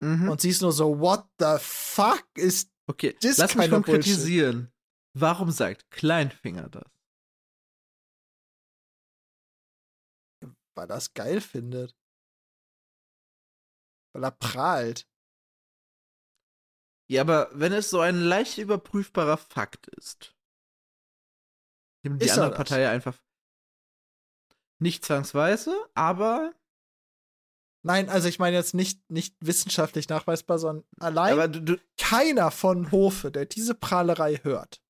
Mhm. 0.00 0.28
Und 0.28 0.40
sie 0.40 0.50
ist 0.50 0.60
nur 0.60 0.72
so, 0.72 1.00
what 1.00 1.24
the 1.38 1.56
fuck 1.58 2.26
ist 2.34 2.70
Okay, 2.86 3.16
lass 3.22 3.54
mich 3.54 3.70
konkretisieren. 3.70 4.70
Warum 5.14 5.50
sagt 5.50 5.90
Kleinfinger 5.90 6.68
das? 6.68 6.84
Weil 10.74 10.90
er 10.90 10.96
es 10.96 11.14
geil 11.14 11.40
findet. 11.40 11.96
Weil 14.12 14.24
er 14.24 14.30
prahlt. 14.32 15.08
Ja, 17.08 17.20
aber 17.20 17.50
wenn 17.52 17.72
es 17.72 17.90
so 17.90 18.00
ein 18.00 18.16
leicht 18.16 18.58
überprüfbarer 18.58 19.36
Fakt 19.36 19.88
ist, 19.88 20.34
dem 22.04 22.18
die 22.18 22.26
Ist 22.26 22.36
er 22.36 22.44
andere 22.44 22.58
das? 22.58 22.68
Partei 22.68 22.88
einfach 22.88 23.18
nicht 24.80 25.04
zwangsweise, 25.04 25.74
aber, 25.94 26.54
Nein, 27.86 28.08
also 28.08 28.28
ich 28.28 28.38
meine 28.38 28.56
jetzt 28.56 28.72
nicht, 28.72 29.10
nicht 29.10 29.36
wissenschaftlich 29.40 30.08
nachweisbar, 30.08 30.58
sondern 30.58 30.86
allein 30.98 31.52
du, 31.52 31.60
du 31.60 31.80
keiner 31.98 32.50
von 32.50 32.90
Hofe, 32.90 33.30
der 33.30 33.44
diese 33.44 33.74
Prahlerei 33.74 34.36
hört, 34.42 34.82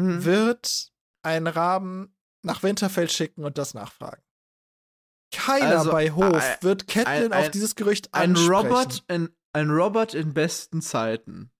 hm, 0.00 0.24
wird 0.24 0.94
einen 1.22 1.46
Raben 1.46 2.16
nach 2.42 2.62
Winterfell 2.62 3.10
schicken 3.10 3.44
und 3.44 3.58
das 3.58 3.74
nachfragen. 3.74 4.22
Keiner 5.32 5.78
Also, 5.78 5.92
bei 5.92 6.10
Hof 6.10 6.34
ein- 6.34 6.58
wird 6.62 6.86
Catelyn 6.88 7.32
ein- 7.32 7.44
auf 7.44 7.50
dieses 7.50 7.76
Gerücht 7.76 8.12
ein 8.12 8.30
ansprechen. 8.30 8.52
Robert 8.52 9.04
in 9.08 9.36
ein 9.52 9.70
Robert 9.70 10.14
in 10.14 10.32
besten 10.34 10.80
Zeiten 10.82 11.50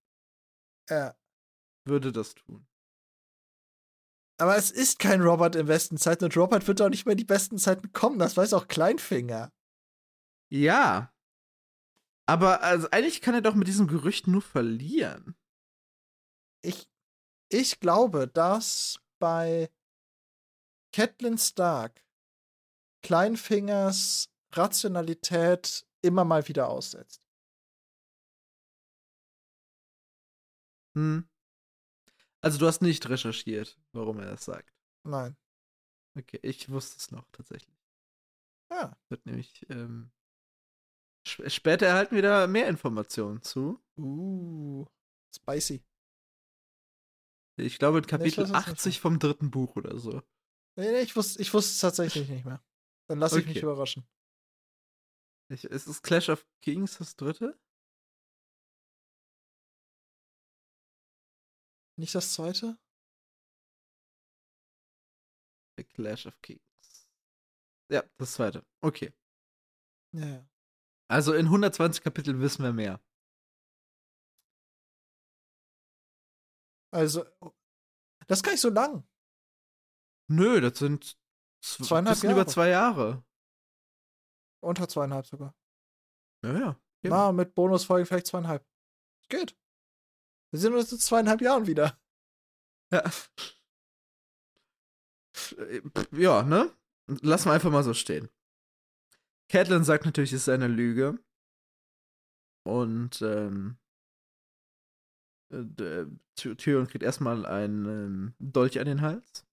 Ja. 0.88 1.16
würde 1.84 2.12
das 2.12 2.34
tun. 2.34 2.66
Aber 4.38 4.56
es 4.56 4.70
ist 4.70 4.98
kein 4.98 5.20
Robert 5.20 5.54
in 5.54 5.66
besten 5.66 5.98
Zeiten 5.98 6.24
und 6.24 6.36
Robert 6.36 6.66
wird 6.66 6.80
auch 6.80 6.88
nicht 6.88 7.04
mehr 7.04 7.12
in 7.12 7.18
die 7.18 7.24
besten 7.24 7.58
Zeiten 7.58 7.92
kommen. 7.92 8.18
Das 8.18 8.36
weiß 8.36 8.54
auch 8.54 8.68
Kleinfinger. 8.68 9.52
Ja. 10.50 11.12
Aber 12.26 12.62
also 12.62 12.88
eigentlich 12.90 13.20
kann 13.20 13.34
er 13.34 13.42
doch 13.42 13.54
mit 13.54 13.68
diesem 13.68 13.86
Gerücht 13.86 14.26
nur 14.28 14.40
verlieren. 14.42 15.36
Ich, 16.64 16.88
ich 17.50 17.80
glaube, 17.80 18.28
dass 18.28 18.98
bei 19.20 19.70
Catelyn 20.92 21.38
Stark 21.38 22.02
Kleinfingers 23.02 24.28
Rationalität 24.52 25.86
immer 26.02 26.24
mal 26.24 26.46
wieder 26.48 26.68
aussetzt. 26.68 27.22
Hm. 30.94 31.28
Also 32.40 32.58
du 32.58 32.66
hast 32.66 32.82
nicht 32.82 33.08
recherchiert, 33.08 33.78
warum 33.92 34.18
er 34.18 34.26
das 34.26 34.44
sagt. 34.44 34.74
Nein. 35.04 35.36
Okay, 36.16 36.40
ich 36.42 36.68
wusste 36.68 36.96
es 36.98 37.10
noch 37.10 37.28
tatsächlich. 37.30 37.76
Ja. 38.70 38.96
Wird 39.08 39.26
nämlich 39.26 39.66
ähm, 39.70 40.10
sp 41.26 41.46
später 41.48 41.86
erhalten 41.86 42.14
wir 42.14 42.22
da 42.22 42.46
mehr 42.46 42.68
Informationen 42.68 43.42
zu. 43.42 43.80
Uh. 43.96 44.86
Spicy. 45.34 45.84
Ich 47.56 47.78
glaube 47.78 47.98
in 47.98 48.06
Kapitel 48.06 48.44
nicht 48.44 48.54
80 48.54 49.00
vom 49.00 49.18
dritten 49.18 49.50
Buch 49.50 49.76
oder 49.76 49.98
so. 49.98 50.22
Nee, 50.76 50.92
nee, 50.92 51.00
ich 51.00 51.14
wusste, 51.14 51.40
ich 51.42 51.52
wusste 51.52 51.72
es 51.72 51.80
tatsächlich 51.80 52.28
nicht 52.28 52.44
mehr. 52.44 52.62
Dann 53.10 53.18
lass 53.18 53.32
ich 53.32 53.44
mich 53.44 53.56
Okay. 53.56 53.66
überraschen. 53.66 54.08
Ich, 55.48 55.64
ist 55.64 55.88
es 55.88 56.00
Clash 56.00 56.28
of 56.28 56.46
Kings 56.62 56.98
das 56.98 57.16
dritte? 57.16 57.58
Nicht 61.98 62.14
das 62.14 62.34
zweite? 62.34 62.78
The 65.76 65.82
Clash 65.82 66.26
of 66.26 66.40
Kings. 66.40 67.08
Ja, 67.90 68.04
das 68.16 68.34
zweite. 68.34 68.64
Okay. 68.80 69.12
Ja, 70.12 70.26
ja. 70.26 70.48
Also 71.08 71.34
in 71.34 71.46
120 71.46 72.04
Kapiteln 72.04 72.40
wissen 72.40 72.62
wir 72.62 72.72
mehr. 72.72 73.02
Also, 76.92 77.24
das 78.28 78.38
ist 78.38 78.44
gar 78.44 78.52
nicht 78.52 78.60
so 78.60 78.70
lang. 78.70 79.04
Nö, 80.28 80.60
das 80.60 80.78
sind 80.78 81.19
Zweieinhalb 81.60 82.16
bisschen 82.16 82.30
über 82.30 82.40
Jahre. 82.40 82.50
zwei 82.50 82.68
Jahre. 82.68 83.24
Unter 84.62 84.88
zweieinhalb 84.88 85.26
sogar. 85.26 85.54
Ja, 86.44 86.58
ja. 86.58 86.68
eben. 87.02 87.14
Na, 87.14 87.32
mit 87.32 87.54
Bonusfolgen 87.54 88.06
vielleicht 88.06 88.26
zweieinhalb. 88.26 88.66
Geht. 89.28 89.56
Wir 90.50 90.60
sehen 90.60 90.74
uns 90.74 90.90
in 90.92 90.98
zweieinhalb 90.98 91.40
Jahren 91.40 91.66
wieder. 91.66 91.98
Ja. 92.92 93.04
Äh, 95.58 95.82
Ja, 96.12 96.42
ne? 96.42 96.74
Lassen 97.06 97.48
wir 97.48 97.52
einfach 97.52 97.70
mal 97.70 97.82
so 97.84 97.94
stehen. 97.94 98.28
Catelyn 99.48 99.84
sagt 99.84 100.04
natürlich, 100.04 100.32
es 100.32 100.42
ist 100.42 100.48
eine 100.48 100.68
Lüge. 100.68 101.18
Und 102.64 103.20
ähm, 103.22 103.78
äh, 105.52 106.04
Ty- 106.36 106.56
Tyrion 106.56 106.86
kriegt 106.86 107.02
erstmal 107.02 107.46
einen 107.46 107.86
ähm, 107.86 108.34
Dolch 108.38 108.78
an 108.78 108.86
den 108.86 109.00
Hals. 109.00 109.44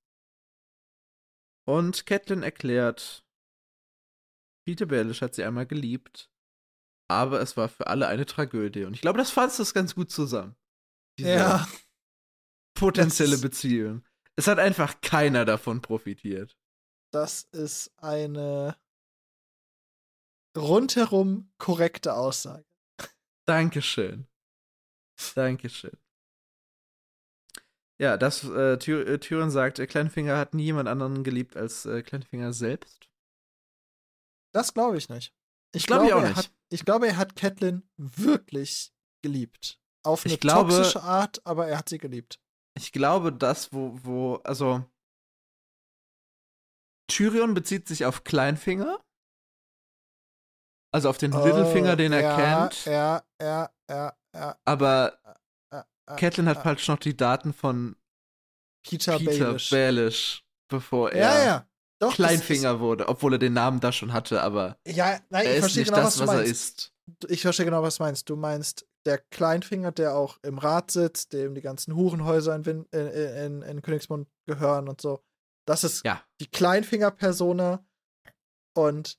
Und 1.68 2.06
Catelyn 2.06 2.44
erklärt, 2.44 3.26
Peter 4.66 4.86
Baelish 4.86 5.22
hat 5.22 5.36
sie 5.36 5.44
einmal 5.44 5.66
geliebt, 5.66 6.32
aber 7.10 7.42
es 7.42 7.58
war 7.58 7.68
für 7.70 7.88
alle 7.88 8.08
eine 8.08 8.26
Tragödie. 8.26 8.86
Und 8.86 8.94
ich 8.94 9.02
glaube, 9.02 9.18
das 9.18 9.32
fasst 9.32 9.60
das 9.60 9.74
ganz 9.74 9.96
gut 9.96 10.12
zusammen. 10.12 10.56
Diese- 11.20 11.30
Ja. 11.30 11.68
potenzielle 12.74 13.32
Das- 13.32 13.42
Beziehung. 13.42 14.06
Es 14.36 14.48
hat 14.48 14.60
einfach 14.60 15.02
keiner 15.02 15.46
davon 15.46 15.82
profitiert. 15.82 16.58
Das 17.12 17.44
ist 17.52 17.92
eine 17.98 18.78
rundherum 20.56 21.52
korrekte 21.58 22.14
Aussage. 22.16 22.66
Dankeschön. 23.48 24.28
Dankeschön. 25.36 25.98
Ja, 28.00 28.16
das 28.18 28.44
äh, 28.44 28.78
Ty 28.78 28.92
äh, 28.94 29.18
Tyrion 29.20 29.50
sagt, 29.50 29.80
äh, 29.80 29.88
Kleinfinger 29.88 30.38
hat 30.38 30.54
nie 30.54 30.66
jemand 30.66 30.88
anderen 30.88 31.24
geliebt 31.24 31.58
als 31.58 31.86
äh, 31.86 32.04
Kleinfinger 32.04 32.54
selbst. 32.54 33.10
Das 34.54 34.74
glaube 34.74 34.98
ich 34.98 35.10
nicht. 35.10 35.34
Ich 35.76 35.86
Glaub 35.88 36.04
ich 36.04 36.08
glaube, 36.08 36.22
auch 36.22 36.24
er 36.24 36.30
nicht. 36.30 36.38
Hat, 36.38 36.52
ich 36.70 36.86
glaube, 36.86 37.08
er 37.08 37.18
hat 37.18 37.36
Catelyn 37.36 37.88
wirklich 37.98 38.94
geliebt. 39.24 39.80
Auf 40.04 40.26
eine 40.26 40.36
Ich 40.36 40.40
glaube- 40.40 40.72
toxische 40.74 41.02
Art, 41.04 41.46
aber 41.46 41.68
er 41.68 41.78
hat 41.80 41.90
sie 41.90 41.98
geliebt. 41.98 42.40
Ich 42.78 42.92
glaube, 42.92 43.34
das, 43.34 43.74
wo, 43.74 43.98
wo, 44.04 44.36
also 44.44 44.86
Tyrion 47.10 47.54
bezieht 47.54 47.88
sich 47.88 48.06
auf 48.06 48.24
Kleinfinger. 48.24 49.00
Also 50.94 51.10
auf 51.10 51.18
den 51.18 51.32
Littlefinger, 51.32 51.96
den 51.96 52.14
er 52.14 52.20
Oh, 52.20 52.24
ja, 52.24 52.36
kennt. 52.68 52.86
Ja, 52.86 53.24
ja, 53.42 53.72
ja, 53.90 54.18
ja. 54.34 54.58
Aber 54.66 55.20
ja, 56.10 56.16
Catelyn 56.16 56.48
hat 56.48 56.58
ja. 56.58 56.64
falsch 56.64 56.88
noch 56.88 56.98
die 57.00 57.16
Daten 57.18 57.54
von 57.54 57.96
Peter, 58.88 59.18
Peter 59.18 59.46
Baelish. 59.46 59.70
Baelish, 59.70 60.46
bevor 60.70 61.12
er 61.12 61.20
Ja, 61.20 61.44
ja. 61.46 61.70
Doch, 62.00 62.14
Kleinfinger 62.14 62.80
wurde, 62.80 63.08
obwohl 63.08 63.34
er 63.34 63.40
den 63.40 63.54
Namen 63.54 63.80
da 63.80 63.92
schon 63.92 64.14
hatte, 64.14 64.44
aber 64.44 64.78
Ist, 64.84 64.96
ja, 64.98 65.20
nein, 65.30 65.46
er 65.48 65.52
ich 65.52 65.58
ist 65.58 65.60
verstehe 65.62 65.82
nicht 65.82 65.90
genau, 65.92 66.04
das, 66.04 66.20
was 66.20 66.28
was 66.28 66.36
er 66.36 66.42
meinst. 66.44 66.52
ist. 66.52 66.94
Ich 67.32 67.42
verstehe 67.42 67.66
genau, 67.66 67.82
was 67.82 67.98
du 67.98 68.04
meinst. 68.04 68.30
Du 68.30 68.36
meinst 68.36 68.88
der 69.06 69.18
Kleinfinger, 69.18 69.92
der 69.92 70.16
auch 70.16 70.38
im 70.44 70.60
Rat 70.60 70.92
sitzt, 70.92 71.34
dem 71.34 71.56
die 71.56 71.62
ganzen 71.62 71.96
Hurenhäuser 71.96 72.54
in, 72.56 72.66
Win 72.66 72.86
in, 72.92 73.08
in, 73.08 73.62
in 73.64 73.82
Königsmund 73.82 74.28
gehören 74.46 74.88
und 74.90 75.02
so. 75.02 75.24
Das 75.66 75.84
ist 75.84 76.06
Ja. 76.06 76.24
die 76.40 76.48
Kleinfinger-Persona. 76.48 77.84
Und 78.76 79.18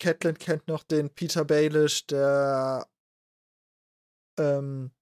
Catelyn 0.00 0.38
kennt 0.38 0.66
noch 0.66 0.82
den 0.82 1.10
Peter 1.10 1.44
Baelish, 1.44 2.06
der 2.06 2.86
ähm, 4.38 4.92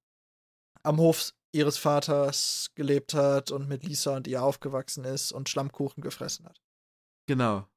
am 0.85 0.99
Hof 0.99 1.33
ihres 1.55 1.79
Vaters 1.79 2.71
gelebt 2.75 3.15
hat 3.15 3.51
und 3.51 3.69
mit 3.69 3.85
Lisa 3.85 4.17
und 4.17 4.27
ihr 4.27 4.43
aufgewachsen 4.43 5.05
ist 5.05 5.33
und 5.33 5.49
Schlammkuchen 5.49 6.03
gefressen 6.03 6.47
hat. 6.47 6.61
Genau. 7.27 7.69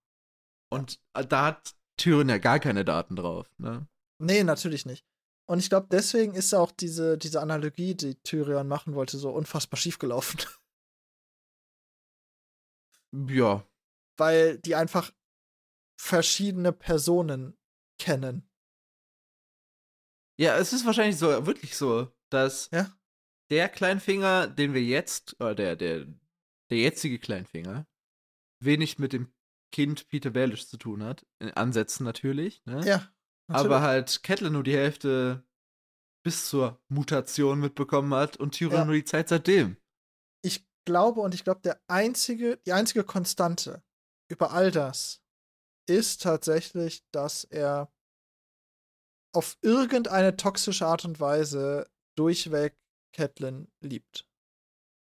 Und 0.71 0.99
äh, 1.13 1.25
da 1.25 1.45
hat 1.45 1.75
Tyrion 1.97 2.29
ja 2.29 2.37
gar 2.37 2.59
keine 2.59 2.83
Daten 2.83 3.15
drauf, 3.15 3.49
ne? 3.57 3.87
Nee, 4.19 4.43
natürlich 4.43 4.85
nicht. 4.85 5.05
Und 5.49 5.59
ich 5.59 5.69
glaube, 5.69 5.87
deswegen 5.89 6.33
ist 6.33 6.53
auch 6.53 6.71
diese, 6.71 7.17
diese 7.17 7.41
Analogie, 7.41 7.95
die 7.95 8.15
Tyrion 8.21 8.67
machen 8.67 8.95
wollte, 8.95 9.17
so 9.17 9.31
unfassbar 9.31 9.77
schief 9.77 9.99
gelaufen. 9.99 10.39
Ja. 13.29 13.65
Weil 14.17 14.59
die 14.59 14.75
einfach 14.75 15.13
verschiedene 15.99 16.73
Personen 16.73 17.57
kennen. 17.97 18.47
Ja, 20.37 20.57
es 20.57 20.73
ist 20.73 20.85
wahrscheinlich 20.85 21.17
so, 21.17 21.45
wirklich 21.45 21.77
so, 21.77 22.11
dass 22.29 22.69
Ja. 22.71 22.96
Der 23.49 23.69
Kleinfinger, 23.69 24.47
den 24.47 24.73
wir 24.73 24.83
jetzt, 24.83 25.35
oder 25.39 25.55
der, 25.55 25.75
der, 25.75 26.05
der 26.69 26.77
jetzige 26.77 27.19
Kleinfinger, 27.19 27.87
wenig 28.63 28.99
mit 28.99 29.13
dem 29.13 29.31
Kind 29.71 30.07
Peter 30.07 30.29
Baelish 30.31 30.67
zu 30.67 30.77
tun 30.77 31.03
hat. 31.03 31.25
In 31.39 31.51
Ansätzen 31.51 32.03
natürlich, 32.03 32.65
ne? 32.65 32.85
Ja. 32.85 33.11
Aber 33.49 33.81
halt 33.81 34.23
Catelyn 34.23 34.53
nur 34.53 34.63
die 34.63 34.75
Hälfte 34.75 35.45
bis 36.25 36.49
zur 36.49 36.81
Mutation 36.89 37.59
mitbekommen 37.59 38.13
hat 38.13 38.35
und 38.37 38.51
Tyrion 38.51 38.79
Ja. 38.79 38.85
nur 38.85 38.95
die 38.95 39.05
Zeit 39.05 39.29
seitdem. 39.29 39.77
ich 40.43 40.67
glaube 40.85 41.21
und 41.21 41.33
ich 41.33 41.43
glaube, 41.43 41.61
der 41.61 41.81
einzige, 41.87 42.57
die 42.65 42.73
einzige 42.73 43.03
Konstante 43.03 43.83
über 44.29 44.51
all 44.51 44.71
das 44.71 45.21
ist 45.89 46.21
tatsächlich, 46.21 47.05
dass 47.11 47.43
er 47.45 47.91
auf 49.33 49.57
irgendeine 49.61 50.35
toxische 50.37 50.85
Art 50.85 51.05
und 51.05 51.19
Weise 51.19 51.89
durchweg 52.17 52.77
Catelyn 53.17 53.67
liebt. 53.81 54.27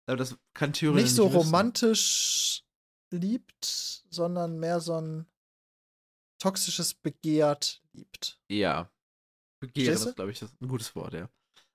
Aber 0.06 0.16
das 0.16 0.38
kann 0.54 0.72
Tyrion 0.72 0.96
nicht 0.96 1.14
so 1.14 1.26
wissen. 1.26 1.36
romantisch 1.36 2.64
liebt, 3.10 3.64
sondern 4.08 4.58
mehr 4.58 4.80
so 4.80 5.00
ein 5.00 5.26
toxisches 6.38 6.94
Begehrt 6.94 7.82
liebt. 7.92 8.40
Ja. 8.48 8.90
Begehren 9.60 9.94
ist, 9.94 10.16
glaube 10.16 10.30
ich, 10.30 10.38
das 10.38 10.52
ein 10.60 10.68
gutes 10.68 10.94
Wort, 10.94 11.14
ja. 11.14 11.28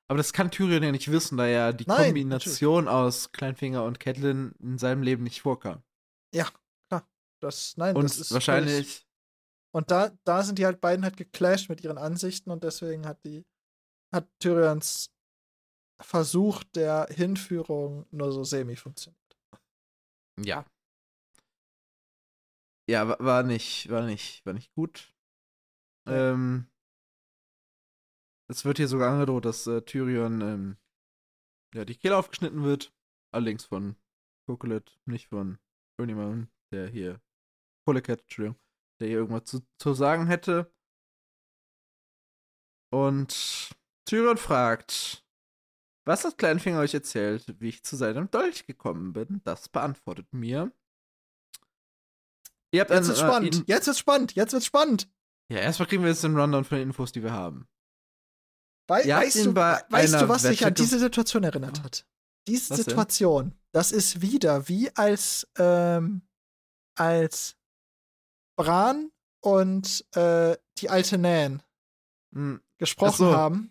Aber 0.07 0.17
das 0.17 0.33
kann 0.33 0.51
Tyrion 0.51 0.83
ja 0.83 0.91
nicht 0.91 1.11
wissen, 1.11 1.37
da 1.37 1.47
ja 1.47 1.71
die 1.71 1.85
Nein, 1.85 2.05
Kombination 2.07 2.87
aus 2.87 3.31
Kleinfinger 3.31 3.83
und 3.83 3.99
Catelyn 3.99 4.53
in 4.59 4.77
seinem 4.77 5.03
Leben 5.03 5.23
nicht 5.23 5.41
vorkam. 5.41 5.83
Das, 7.41 7.75
nein, 7.75 7.95
Und 7.95 8.03
das 8.03 8.19
ist 8.19 8.31
wahrscheinlich, 8.31 9.05
Und 9.73 9.89
da, 9.89 10.11
da 10.23 10.43
sind 10.43 10.59
die 10.59 10.65
halt 10.65 10.79
beiden 10.79 11.03
halt 11.03 11.17
geclasht 11.17 11.69
mit 11.69 11.83
ihren 11.83 11.97
Ansichten 11.97 12.51
und 12.51 12.63
deswegen 12.63 13.07
hat 13.07 13.25
die, 13.25 13.45
hat 14.13 14.29
Tyrions 14.39 15.11
Versuch 16.01 16.63
der 16.63 17.07
Hinführung 17.09 18.05
nur 18.11 18.31
so 18.31 18.43
semi 18.43 18.75
funktioniert. 18.75 19.19
ja. 20.43 20.65
Ja, 22.89 23.07
wa- 23.07 23.17
war 23.19 23.43
nicht, 23.43 23.89
war 23.89 24.05
nicht, 24.05 24.45
war 24.45 24.53
nicht 24.53 24.73
gut. 24.73 25.13
Ja. 26.07 26.33
Ähm, 26.33 26.67
es 28.49 28.65
wird 28.65 28.77
hier 28.77 28.87
sogar 28.87 29.13
angedroht, 29.13 29.45
dass 29.45 29.65
äh, 29.67 29.81
Tyrion 29.83 30.41
ähm, 30.41 30.77
ja, 31.73 31.85
die 31.85 31.95
Kehle 31.95 32.17
aufgeschnitten 32.17 32.63
wird. 32.63 32.93
Allerdings 33.33 33.63
von 33.65 33.95
Coquelet, 34.45 34.99
nicht 35.05 35.29
von 35.29 35.57
irgendjemandem, 35.97 36.49
der 36.73 36.87
hier 36.89 37.21
Polecat, 37.85 38.21
Entschuldigung, 38.23 38.59
der 38.99 39.07
hier 39.07 39.17
irgendwas 39.17 39.45
zu, 39.45 39.65
zu 39.77 39.93
sagen 39.93 40.27
hätte. 40.27 40.73
Und 42.91 43.71
Tyrion 44.05 44.37
fragt, 44.37 45.25
was 46.05 46.23
hat 46.25 46.37
Kleinfinger 46.37 46.79
euch 46.79 46.93
erzählt, 46.93 47.45
wie 47.59 47.69
ich 47.69 47.83
zu 47.83 47.95
seinem 47.95 48.29
Dolch 48.31 48.65
gekommen 48.65 49.13
bin? 49.13 49.41
Das 49.43 49.69
beantwortet 49.69 50.27
mir. 50.33 50.71
Jetzt 52.73 52.89
wird's 52.89 53.19
spannend. 53.19 53.55
ihn- 53.55 53.63
Jetzt 53.67 53.87
wird's 53.87 53.99
spannend. 53.99 54.33
Jetzt 54.35 54.53
wird's 54.53 54.65
spannend. 54.65 55.09
ja, 55.49 55.57
erstmal 55.59 55.87
kriegen 55.89 56.03
wir 56.03 56.09
jetzt 56.09 56.23
den 56.23 56.37
Rundown 56.37 56.63
von 56.63 56.77
den 56.77 56.87
Infos, 56.89 57.11
die 57.11 57.21
wir 57.23 57.33
haben. 57.33 57.67
Wei 58.87 59.03
Ihr 59.03 59.15
weißt 59.15 59.45
du, 59.45 59.55
weißt 59.55 60.13
du, 60.21 60.29
was 60.29 60.43
Wette 60.43 60.65
an 60.67 60.73
ge- 60.73 60.83
diese 60.83 60.99
Situation 60.99 61.43
erinnert 61.43 61.83
hat? 61.83 62.05
Diese 62.47 62.71
Was 62.71 62.77
denn? 62.77 62.85
Situation, 62.85 63.59
das 63.71 63.91
ist 63.91 64.21
wieder 64.21 64.67
wie 64.67 64.89
als, 64.95 65.47
ähm, 65.57 66.21
als 66.97 67.55
Bran 68.57 69.11
und 69.43 70.05
äh, 70.15 70.57
die 70.77 70.89
alte 70.89 71.17
Nan 71.17 71.61
Hm, 72.33 72.61
gesprochen 72.77 73.17
so. 73.17 73.35
haben. 73.35 73.70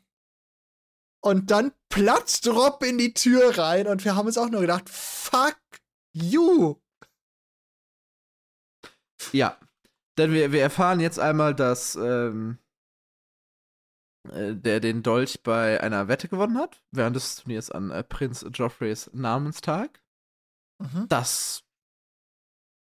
Und 1.22 1.50
dann 1.50 1.72
platzt 1.88 2.46
Rob 2.48 2.82
in 2.82 2.98
die 2.98 3.12
Tür 3.12 3.58
rein 3.58 3.86
und 3.86 4.04
wir 4.04 4.16
haben 4.16 4.26
uns 4.26 4.38
auch 4.38 4.48
nur 4.48 4.62
gedacht, 4.62 4.88
fuck 4.88 5.58
you. 6.12 6.76
Ja, 9.32 9.58
denn 10.16 10.32
wir, 10.32 10.52
wir 10.52 10.62
erfahren 10.62 11.00
jetzt 11.00 11.18
einmal, 11.18 11.54
dass 11.54 11.94
ähm, 11.94 12.58
äh, 14.28 14.54
der 14.54 14.80
den 14.80 15.02
Dolch 15.02 15.42
bei 15.42 15.80
einer 15.80 16.08
Wette 16.08 16.28
gewonnen 16.28 16.58
hat, 16.58 16.82
während 16.90 17.16
des 17.16 17.36
Turniers 17.36 17.70
an 17.70 17.90
äh, 17.90 18.02
Prinz 18.02 18.44
Joffreys 18.52 19.10
Namenstag. 19.12 20.02
Mhm. 20.78 21.06
Das 21.08 21.64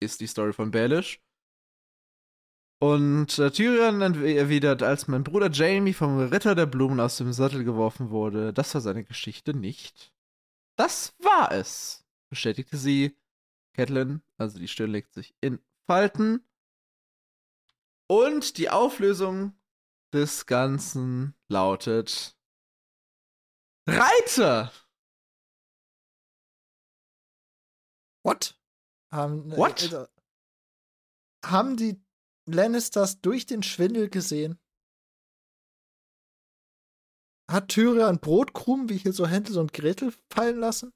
ist 0.01 0.21
die 0.21 0.27
Story 0.27 0.53
von 0.53 0.71
Baelish. 0.71 1.22
Und 2.83 3.39
äh, 3.39 3.53
Tyrion 3.53 4.01
erwidert, 4.01 4.83
als 4.83 5.07
mein 5.07 5.23
Bruder 5.23 5.49
Jamie 5.53 5.93
vom 5.93 6.19
Ritter 6.19 6.57
der 6.57 6.67
Blumen 6.67 6.99
aus 6.99 7.17
dem 7.17 7.33
Sattel 7.33 7.63
geworfen 7.63 8.11
wurde, 8.11 8.53
das 8.53 8.75
war 8.75 8.81
seine 8.81 9.05
Geschichte 9.05 9.55
nicht. 9.55 10.13
Das 10.77 11.15
war 11.21 11.53
es, 11.53 12.05
bestätigte 12.29 12.77
sie. 12.77 13.17
Catelyn, 13.75 14.21
also 14.37 14.59
die 14.59 14.67
Stirn 14.67 14.91
legt 14.91 15.15
sich 15.15 15.33
in 15.41 15.61
Falten. 15.87 16.45
Und 18.09 18.59
die 18.59 18.69
Auflösung 18.69 19.57
des 20.13 20.47
Ganzen 20.47 21.37
lautet 21.47 22.37
Reiter! 23.87 24.73
What? 28.25 28.61
Haben, 29.13 29.57
What? 29.57 29.93
Äh, 29.93 30.09
haben 31.45 31.77
die 31.77 32.03
Lannisters 32.47 33.21
durch 33.21 33.47
den 33.47 33.63
Schwindel 33.63 34.09
gesehen? 34.11 34.59
Hat 37.51 37.69
Tyrion 37.69 38.19
Brotkrumen 38.21 38.89
wie 38.89 38.97
hier 38.97 39.13
so 39.13 39.27
Hänsel 39.27 39.59
und 39.59 39.73
Gretel 39.73 40.13
fallen 40.31 40.59
lassen? 40.59 40.93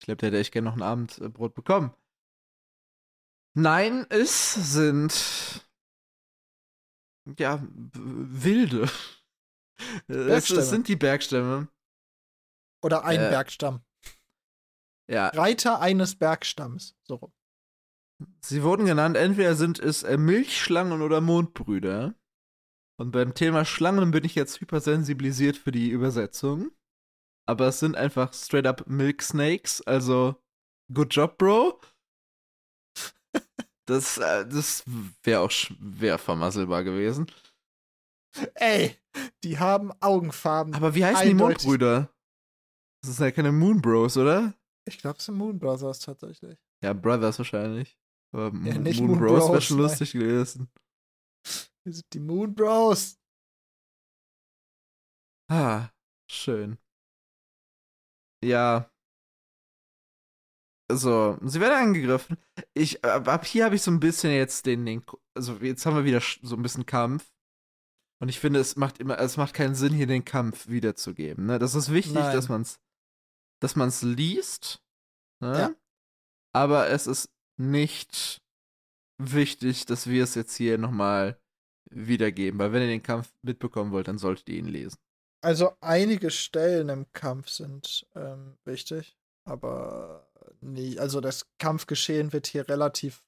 Ich 0.00 0.04
glaube, 0.06 0.16
der 0.18 0.28
hätte 0.28 0.38
echt 0.38 0.52
gerne 0.52 0.68
noch 0.68 0.76
ein 0.76 0.82
Abendbrot 0.82 1.54
bekommen. 1.54 1.94
Nein, 3.54 4.06
es 4.10 4.54
sind 4.54 5.64
ja 7.38 7.62
wilde. 7.70 8.90
Es, 10.06 10.48
es 10.48 10.70
sind 10.70 10.86
die 10.86 10.94
Bergstämme. 10.94 11.66
Oder 12.84 13.04
ein 13.04 13.18
Äh. 13.18 13.30
Bergstamm? 13.30 13.84
Ja, 15.10 15.28
Reiter 15.28 15.80
eines 15.80 16.16
Bergstamms. 16.16 16.96
So 17.02 17.16
rum. 17.16 17.32
Sie 18.40 18.62
wurden 18.62 18.86
genannt, 18.86 19.16
entweder 19.16 19.54
sind 19.54 19.78
es 19.78 20.02
äh, 20.02 20.16
Milchschlangen 20.16 21.02
oder 21.02 21.20
Mondbrüder. 21.20 22.14
Und 22.98 23.10
beim 23.10 23.34
Thema 23.34 23.64
Schlangen 23.64 24.10
bin 24.10 24.24
ich 24.24 24.34
jetzt 24.34 24.60
hypersensibilisiert 24.60 25.56
für 25.56 25.72
die 25.72 25.90
Übersetzung. 25.90 26.70
Aber 27.46 27.68
es 27.68 27.80
sind 27.80 27.96
einfach 27.96 28.32
straight 28.32 28.66
up 28.66 28.86
Milk 28.86 29.22
Snakes, 29.22 29.80
also 29.82 30.36
good 30.92 31.14
job, 31.14 31.38
Bro. 31.38 31.80
Das, 33.86 34.16
äh, 34.16 34.46
das 34.46 34.84
wäre 35.24 35.40
auch 35.40 35.50
schwer 35.50 36.16
vermasselbar 36.16 36.84
gewesen. 36.84 37.26
Ey, 38.54 38.96
die 39.42 39.58
haben 39.58 39.90
Augenfarben. 40.00 40.72
Aber 40.74 40.94
wie 40.94 41.04
heißen 41.04 41.24
die 41.24 41.30
Eindeutig. 41.30 41.64
Mondbrüder? 41.64 42.08
Das 43.02 43.16
sind 43.16 43.24
ja 43.24 43.32
keine 43.32 43.50
Moon 43.50 43.82
Bros, 43.82 44.16
oder? 44.16 44.54
Ich 44.84 44.98
glaube, 44.98 45.18
es 45.18 45.24
sind 45.24 45.36
Moon 45.36 45.58
Brothers 45.58 45.98
tatsächlich. 45.98 46.58
Ja, 46.82 46.92
Brothers 46.92 47.38
wahrscheinlich. 47.38 47.98
Aber 48.32 48.44
Ja, 48.66 48.74
Moon, 48.78 48.82
Moon 48.82 49.06
Moon 49.06 49.18
Bros 49.18 49.42
wäre 49.42 49.52
Bros, 49.52 49.64
schon 49.64 49.76
nein. 49.78 49.86
lustig 49.88 50.12
gewesen. 50.12 50.68
Wir 51.84 51.92
sind 51.92 52.06
die 52.12 52.20
Moon 52.20 52.54
Bros. 52.54 53.18
Ah, 55.50 55.90
schön. 56.30 56.78
Ja. 58.42 58.88
So, 60.90 61.38
sie 61.42 61.60
werden 61.60 61.88
angegriffen. 61.88 62.36
Ich, 62.74 63.04
ab, 63.04 63.26
ab 63.28 63.46
hier 63.46 63.64
habe 63.64 63.74
ich 63.74 63.82
so 63.82 63.90
ein 63.90 64.00
bisschen 64.00 64.30
jetzt 64.32 64.66
den, 64.66 64.84
den, 64.84 65.04
also 65.34 65.54
jetzt 65.56 65.86
haben 65.86 65.96
wir 65.96 66.04
wieder 66.04 66.20
so 66.42 66.54
ein 66.56 66.62
bisschen 66.62 66.86
Kampf. 66.86 67.32
Und 68.20 68.28
ich 68.28 68.38
finde, 68.38 68.60
es 68.60 68.76
macht 68.76 68.98
immer, 68.98 69.18
es 69.18 69.36
macht 69.36 69.54
keinen 69.54 69.74
Sinn, 69.74 69.94
hier 69.94 70.06
den 70.06 70.24
Kampf 70.24 70.68
wiederzugeben. 70.68 71.46
Ne? 71.46 71.58
Das 71.58 71.74
ist 71.74 71.92
wichtig, 71.92 72.14
Nein. 72.14 72.34
dass 72.36 72.48
man 72.48 72.62
es, 72.62 72.78
dass 73.60 73.74
man 73.74 73.88
es 73.88 74.02
liest. 74.02 74.82
Ne? 75.40 75.58
Ja. 75.58 75.74
Aber 76.54 76.88
es 76.88 77.06
ist 77.06 77.30
nicht 77.70 78.42
wichtig, 79.18 79.86
dass 79.86 80.06
wir 80.06 80.24
es 80.24 80.34
jetzt 80.34 80.56
hier 80.56 80.78
nochmal 80.78 81.40
wiedergeben. 81.90 82.58
Weil 82.58 82.72
wenn 82.72 82.82
ihr 82.82 82.88
den 82.88 83.02
Kampf 83.02 83.32
mitbekommen 83.42 83.92
wollt, 83.92 84.08
dann 84.08 84.18
solltet 84.18 84.48
ihr 84.48 84.58
ihn 84.58 84.66
lesen. 84.66 84.98
Also 85.44 85.76
einige 85.80 86.30
Stellen 86.30 86.88
im 86.88 87.12
Kampf 87.12 87.48
sind 87.48 88.06
ähm, 88.14 88.56
wichtig, 88.64 89.16
aber 89.44 90.28
nie. 90.60 90.98
Also 90.98 91.20
das 91.20 91.46
Kampfgeschehen 91.58 92.32
wird 92.32 92.46
hier 92.46 92.68
relativ 92.68 93.24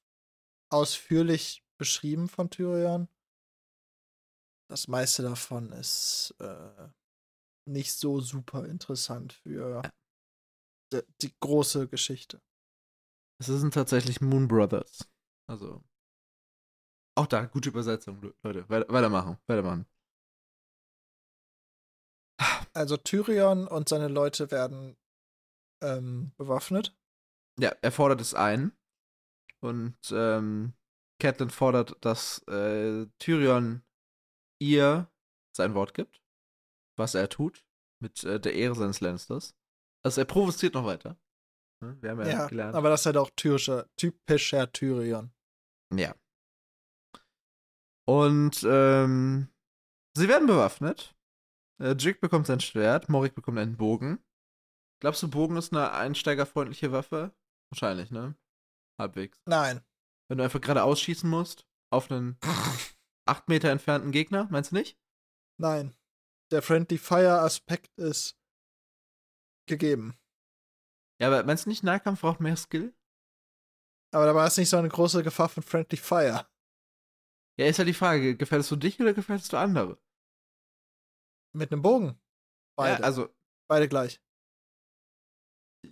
ausführlich 0.71 1.65
beschrieben 1.77 2.29
von 2.29 2.51
Tyrion. 2.51 3.09
Das 4.69 4.89
meiste 4.89 5.23
davon 5.23 5.73
ist 5.73 6.35
äh, 6.39 6.89
nicht 7.67 7.93
so 7.93 8.21
super 8.21 8.65
interessant 8.65 9.33
für 9.33 9.83
die, 10.93 11.03
die 11.21 11.35
große 11.41 11.89
Geschichte. 11.89 12.41
Es 13.49 13.61
sind 13.61 13.75
tatsächlich 13.75 14.21
Moon 14.21 14.49
Brothers. 14.49 15.09
Also. 15.47 15.85
Auch 17.17 17.27
da, 17.27 17.45
gute 17.47 17.69
Übersetzung, 17.69 18.21
Le- 18.23 18.35
Leute. 18.43 18.69
Weiter, 18.69 18.93
weitermachen, 18.93 19.39
weitermachen. 19.47 19.87
Also 22.73 22.97
Tyrion 22.97 23.69
und 23.69 23.89
seine 23.89 24.09
Leute 24.09 24.51
werden 24.51 24.97
ähm, 25.83 26.33
bewaffnet. 26.37 26.97
Ja, 27.61 27.71
er 27.83 27.93
fordert 27.93 28.21
es 28.21 28.35
ein. 28.35 28.77
Und 29.61 29.97
ähm, 30.11 30.75
Catelyn 31.21 31.51
fordert, 31.51 32.05
dass 32.05 32.43
äh, 32.49 33.07
Tyrion 33.19 33.85
ihr 34.61 35.09
sein 35.57 35.75
Wort 35.75 35.95
gibt, 35.95 36.21
was 36.99 37.15
er 37.15 37.29
tut, 37.29 37.65
mit 38.03 38.25
äh, 38.25 38.41
der 38.41 38.55
Ehre 38.55 38.75
seines 38.75 39.01
Lannisters. 39.01 39.57
Also 40.05 40.21
er 40.21 40.27
provoziert 40.27 40.75
noch 40.75 40.85
weiter. 40.85 41.17
Ne, 41.85 41.97
Wir 42.03 42.11
haben 42.11 42.21
ja, 42.21 42.27
Ja, 42.29 42.47
gelernt. 42.47 42.75
aber 42.75 42.89
das 42.91 43.01
ist 43.01 43.07
halt 43.07 43.17
auch 43.17 43.31
typischer, 43.37 43.87
typischer 43.97 44.71
Tyrion. 44.73 45.33
Ja. 45.93 46.15
Und 48.07 48.63
ähm, 48.69 49.49
sie 50.17 50.29
werden 50.29 50.47
bewaffnet. 50.47 51.15
Äh, 51.81 51.93
Jig 51.93 52.21
bekommt 52.21 52.47
sein 52.47 52.61
Schwert, 52.61 53.09
Morik 53.09 53.35
bekommt 53.35 53.59
einen 53.59 53.77
Bogen. 53.77 54.23
Glaubst 55.01 55.23
du, 55.23 55.29
Bogen 55.31 55.57
ist 55.57 55.73
eine 55.73 55.93
einsteigerfreundliche 55.93 56.93
Waffe? 56.93 57.35
Wahrscheinlich, 57.71 58.11
ne? 58.11 58.37
Halbwegs. 58.99 59.41
Nein. 59.47 59.83
Wenn 60.29 60.39
du 60.39 60.45
einfach 60.45 60.61
gerade 60.61 60.83
ausschießen 60.85 61.29
musst 61.29 61.67
auf 61.91 62.11
einen 62.11 62.39
acht 63.27 63.49
Meter 63.49 63.71
entfernten 63.71 64.13
Gegner, 64.13 64.47
meinst 64.51 64.71
du 64.71 64.77
nicht? 64.77 64.99
Nein. 65.59 65.95
Der 66.53 66.63
Friendly 66.63 66.99
Fire 66.99 67.41
Aspekt 67.41 67.91
ist 67.99 68.39
gegeben. 69.67 70.17
Ja, 71.21 71.29
aber 71.29 71.45
meinst 71.45 71.67
du 71.67 71.71
nicht, 71.71 71.83
Nahkampf 71.83 72.21
braucht 72.21 72.41
mehr 72.41 72.57
Skill? 72.57 72.95
Aber 74.13 74.27
da 74.27 74.35
war 74.35 74.47
es 74.47 74.57
nicht 74.57 74.69
so 74.69 74.77
eine 74.77 74.89
große 74.89 75.23
Gefahr 75.23 75.49
von 75.49 75.63
Friendly 75.63 75.97
Fire. 75.97 76.47
Ja, 77.57 77.67
ist 77.67 77.79
ja 77.79 77.85
die 77.85 77.95
Frage, 77.95 78.37
gefährdest 78.37 78.71
du 78.71 78.77
dich 78.77 79.01
oder 79.01 79.15
gefährdest 79.15 79.53
du 79.53 79.57
andere? 79.57 79.99
Mit 81.53 81.73
einem 81.73 81.83
Bogen. 81.83 82.19
Beide. 82.77 83.01
Ja, 83.01 83.07
also. 83.07 83.29
Beide 83.69 83.89
gleich. 83.89 84.21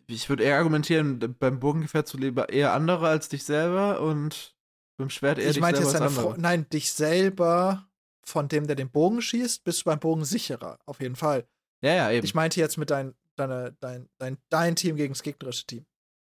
Ich 0.07 0.29
würde 0.29 0.45
eher 0.45 0.59
argumentieren, 0.59 1.19
beim 1.39 1.61
Bogen 1.61 1.83
gefährdest 1.83 2.15
du 2.15 2.19
lieber 2.19 2.49
eher 2.49 2.73
andere 2.73 3.09
als 3.09 3.29
dich 3.29 3.45
selber 3.45 4.01
und 4.01 4.57
beim 4.97 5.11
Schwert 5.11 5.39
eher 5.39 5.49
ich 5.49 5.55
dich 5.55 5.61
meinte 5.61 5.85
selber 5.85 6.07
jetzt 6.09 6.19
eine 6.19 6.39
Nein, 6.39 6.69
dich 6.71 6.93
selber 6.93 7.89
von 8.25 8.49
dem, 8.49 8.67
der 8.67 8.77
den 8.77 8.91
Bogen 8.91 9.21
schießt, 9.21 9.65
bist 9.65 9.81
du 9.81 9.85
beim 9.85 10.01
Bogen 10.01 10.25
sicherer. 10.25 10.79
Auf 10.87 11.01
jeden 11.01 11.17
Fall. 11.17 11.47
Ja, 11.83 11.95
ja, 11.95 12.11
eben. 12.11 12.25
Ich 12.25 12.35
meinte 12.35 12.61
jetzt 12.61 12.79
mit 12.79 12.91
dein, 12.91 13.15
deine, 13.37 13.77
dein, 13.81 14.09
dein, 14.19 14.39
dein 14.49 14.77
Team 14.77 14.97
gegen 14.97 15.15
das 15.15 15.23
gegnerische 15.23 15.67
Team. 15.67 15.87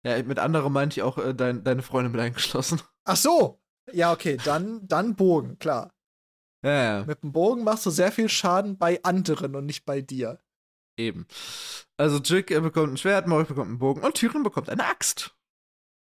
Ja, 0.04 0.22
mit 0.22 0.38
anderen 0.38 0.72
meinte 0.72 1.00
ich 1.00 1.02
auch 1.02 1.18
äh, 1.18 1.34
dein, 1.34 1.64
deine 1.64 1.82
Freunde 1.82 2.10
mit 2.10 2.20
eingeschlossen. 2.20 2.80
Ach 3.04 3.16
so! 3.16 3.60
Ja, 3.92 4.12
okay, 4.12 4.36
dann, 4.44 4.86
dann 4.86 5.16
Bogen, 5.16 5.58
klar. 5.58 5.94
Ja, 6.62 6.70
ja. 6.70 7.04
Mit 7.04 7.22
dem 7.22 7.32
Bogen 7.32 7.64
machst 7.64 7.86
du 7.86 7.90
sehr 7.90 8.12
viel 8.12 8.28
Schaden 8.28 8.76
bei 8.78 9.02
anderen 9.02 9.54
und 9.54 9.66
nicht 9.66 9.84
bei 9.84 10.00
dir. 10.02 10.40
Eben. 10.98 11.26
Also 11.96 12.18
Jick 12.18 12.48
bekommt 12.48 12.92
ein 12.92 12.96
Schwert, 12.96 13.26
Morris 13.26 13.48
bekommt 13.48 13.68
einen 13.68 13.78
Bogen 13.78 14.02
und 14.02 14.14
Tyrion 14.14 14.42
bekommt 14.42 14.68
eine 14.68 14.84
Axt. 14.84 15.36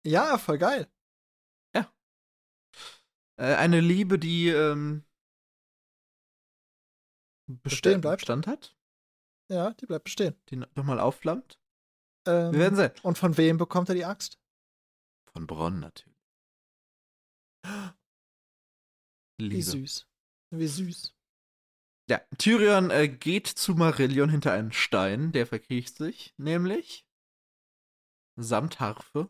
Ja, 0.05 0.37
voll 0.37 0.57
geil. 0.57 0.87
Ja. 1.73 1.91
Äh, 3.37 3.55
eine 3.55 3.79
Liebe, 3.79 4.19
die 4.19 4.49
ähm, 4.49 5.05
bestehen 7.47 8.01
bleibt. 8.01 8.19
Bestand 8.19 8.47
hat. 8.47 8.75
Ja, 9.49 9.71
die 9.71 9.85
bleibt 9.85 10.05
bestehen. 10.05 10.35
Die 10.49 10.55
nochmal 10.55 10.99
aufflammt. 10.99 11.59
Ähm, 12.25 12.53
Wir 12.53 12.59
werden 12.59 12.75
sehen. 12.75 12.91
Und 13.03 13.17
von 13.17 13.37
wem 13.37 13.57
bekommt 13.57 13.89
er 13.89 13.95
die 13.95 14.05
Axt? 14.05 14.39
Von 15.31 15.47
Bronn 15.47 15.79
natürlich. 15.79 16.13
Liebe. 19.39 19.55
Wie 19.55 19.61
süß. 19.61 20.07
Wie 20.51 20.67
süß. 20.67 21.15
Ja, 22.09 22.21
Tyrion 22.37 22.91
äh, 22.91 23.07
geht 23.07 23.47
zu 23.47 23.73
Marillion 23.75 24.29
hinter 24.29 24.51
einen 24.51 24.73
Stein, 24.73 25.31
der 25.31 25.47
verkriecht 25.47 25.97
sich, 25.97 26.33
nämlich 26.37 27.07
samt 28.35 28.79
Harfe. 28.79 29.29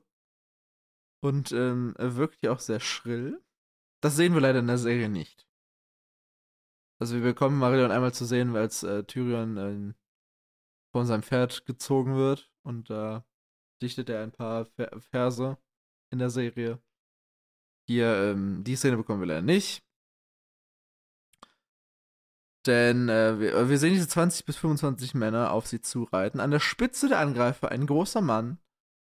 Und 1.22 1.52
ähm, 1.52 1.94
er 1.98 2.15
wirkt 2.15 2.44
ja 2.44 2.52
auch 2.52 2.60
sehr 2.60 2.80
schrill. 2.80 3.41
Das 4.02 4.15
sehen 4.15 4.34
wir 4.34 4.41
leider 4.41 4.60
in 4.60 4.68
der 4.68 4.77
Serie 4.77 5.07
nicht. 5.07 5.48
Also 6.99 7.15
wir 7.15 7.22
bekommen 7.22 7.60
Marillion 7.60 7.91
einmal 7.91 8.14
zu 8.14 8.26
sehen, 8.26 8.56
als 8.56 8.84
äh, 8.84 9.03
Tyrion 9.03 9.57
äh, 9.57 9.94
von 10.94 11.07
seinem 11.07 11.24
Pferd 11.24 11.65
gezogen 11.65 12.15
wird 12.15 12.52
und 12.61 12.90
da 12.90 13.18
äh, 13.18 13.22
dichtet 13.82 14.10
er 14.10 14.24
ein 14.24 14.32
paar 14.32 14.65
Ver 14.65 14.91
Verse 15.02 15.57
in 16.11 16.20
der 16.20 16.30
Serie. 16.30 16.80
Hier, 17.88 18.15
ähm, 18.15 18.64
die 18.64 18.76
Szene 18.76 18.98
bekommen 18.98 19.20
wir 19.20 19.28
leider 19.28 19.41
nicht. 19.41 19.84
Denn 22.65 23.10
äh, 23.10 23.40
wir, 23.40 23.70
wir, 23.70 23.78
sehen 23.78 23.94
diese 23.94 24.07
20 24.07 24.45
bis 24.45 24.56
25 24.56 25.15
Männer 25.15 25.52
auf 25.52 25.68
sie 25.68 25.82
zureiten. 25.82 26.40
An 26.40 26.52
der 26.52 26.61
Spitze 26.61 27.10
der 27.10 27.20
Angreifer 27.20 27.72
ein 27.72 27.88
großer 27.88 28.22
Mann 28.22 28.60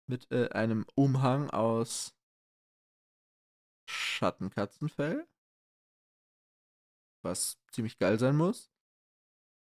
mit 0.06 0.30
äh, 0.30 0.48
einem 0.50 0.86
Umhang 0.94 1.50
aus 1.50 2.16
Schattenkatzenfell. 3.86 5.26
Was 7.22 7.58
ziemlich 7.72 7.98
geil 7.98 8.18
sein 8.18 8.36
muss. 8.36 8.70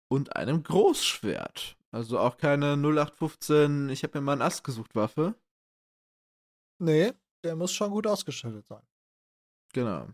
Und 0.09 0.37
einem 0.37 0.63
Großschwert. 0.63 1.77
Also 1.95 2.19
auch 2.19 2.39
keine 2.39 2.77
0815, 2.77 3.91
ich 3.91 4.03
habe 4.03 4.19
mir 4.19 4.25
mal 4.25 4.33
einen 4.33 4.43
Ast 4.43 4.65
gesucht 4.65 4.95
Waffe. 4.95 5.35
Nee, 6.81 7.13
der 7.45 7.55
muss 7.55 7.73
schon 7.73 7.91
gut 7.91 8.07
ausgestattet 8.07 8.67
sein. 8.67 8.83
Genau. 9.75 10.09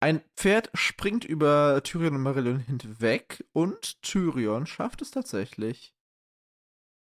Ein 0.00 0.22
Pferd 0.36 0.70
springt 0.74 1.24
über 1.24 1.82
Tyrion 1.82 2.14
und 2.14 2.22
Marillion 2.22 2.60
hinweg 2.60 3.44
und 3.52 4.00
Tyrion 4.02 4.66
schafft 4.66 5.02
es 5.02 5.10
tatsächlich. 5.10 5.94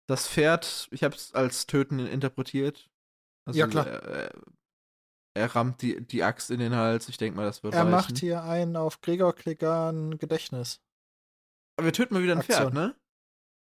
Das 0.09 0.29
Pferd, 0.29 0.89
ich 0.91 1.03
habe 1.03 1.15
es 1.15 1.35
als 1.35 1.67
Töten 1.67 1.99
interpretiert. 1.99 2.91
Also 3.47 3.59
ja, 3.59 3.67
klar. 3.67 3.87
Er, 3.87 4.33
er, 5.35 5.55
rammt 5.55 5.83
die, 5.83 6.01
die 6.07 6.23
Axt 6.23 6.51
in 6.51 6.61
den 6.61 6.75
Hals. 6.75 7.09
Ich 7.09 7.17
denke 7.17 7.37
mal, 7.37 7.45
das 7.45 7.63
wird 7.63 7.75
Er 7.75 7.81
reichen. 7.81 7.91
macht 7.91 8.19
hier 8.19 8.45
einen 8.45 8.77
auf 8.77 9.01
Gregor 9.01 9.35
Klegan 9.35 10.19
Gedächtnis. 10.19 10.81
Aber 11.77 11.87
wir 11.87 11.93
töten 11.93 12.15
mal 12.15 12.23
wieder 12.23 12.33
ein 12.35 12.39
Aktion. 12.39 12.73
Pferd, 12.73 12.75
ne? 12.75 12.97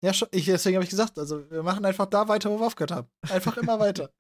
Ja, 0.05 0.13
ich, 0.31 0.45
deswegen 0.45 0.77
habe 0.77 0.85
ich 0.85 0.91
gesagt, 0.91 1.19
also 1.19 1.51
wir 1.51 1.63
machen 1.63 1.85
einfach 1.85 2.07
da 2.07 2.29
weiter, 2.29 2.51
wo 2.51 2.59
wir 2.59 2.67
aufgehört 2.67 2.93
haben. 2.93 3.09
Einfach 3.29 3.57
immer 3.57 3.79
weiter. 3.81 4.13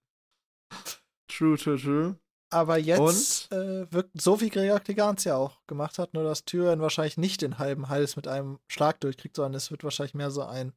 True, 1.28 1.56
true, 1.56 1.78
true. 1.78 2.18
Aber 2.50 2.78
jetzt 2.78 3.52
äh, 3.52 3.90
wirkt 3.92 4.20
so 4.20 4.40
wie 4.40 4.48
Gregor 4.48 4.80
Kligans 4.80 5.24
ja 5.24 5.36
auch 5.36 5.60
gemacht 5.66 5.98
hat, 5.98 6.14
nur 6.14 6.24
dass 6.24 6.44
Tyrion 6.46 6.80
wahrscheinlich 6.80 7.18
nicht 7.18 7.42
den 7.42 7.58
halben 7.58 7.90
Hals 7.90 8.16
mit 8.16 8.26
einem 8.26 8.58
Schlag 8.68 9.00
durchkriegt, 9.00 9.36
sondern 9.36 9.54
es 9.54 9.70
wird 9.70 9.84
wahrscheinlich 9.84 10.14
mehr 10.14 10.30
so 10.30 10.42
ein 10.42 10.72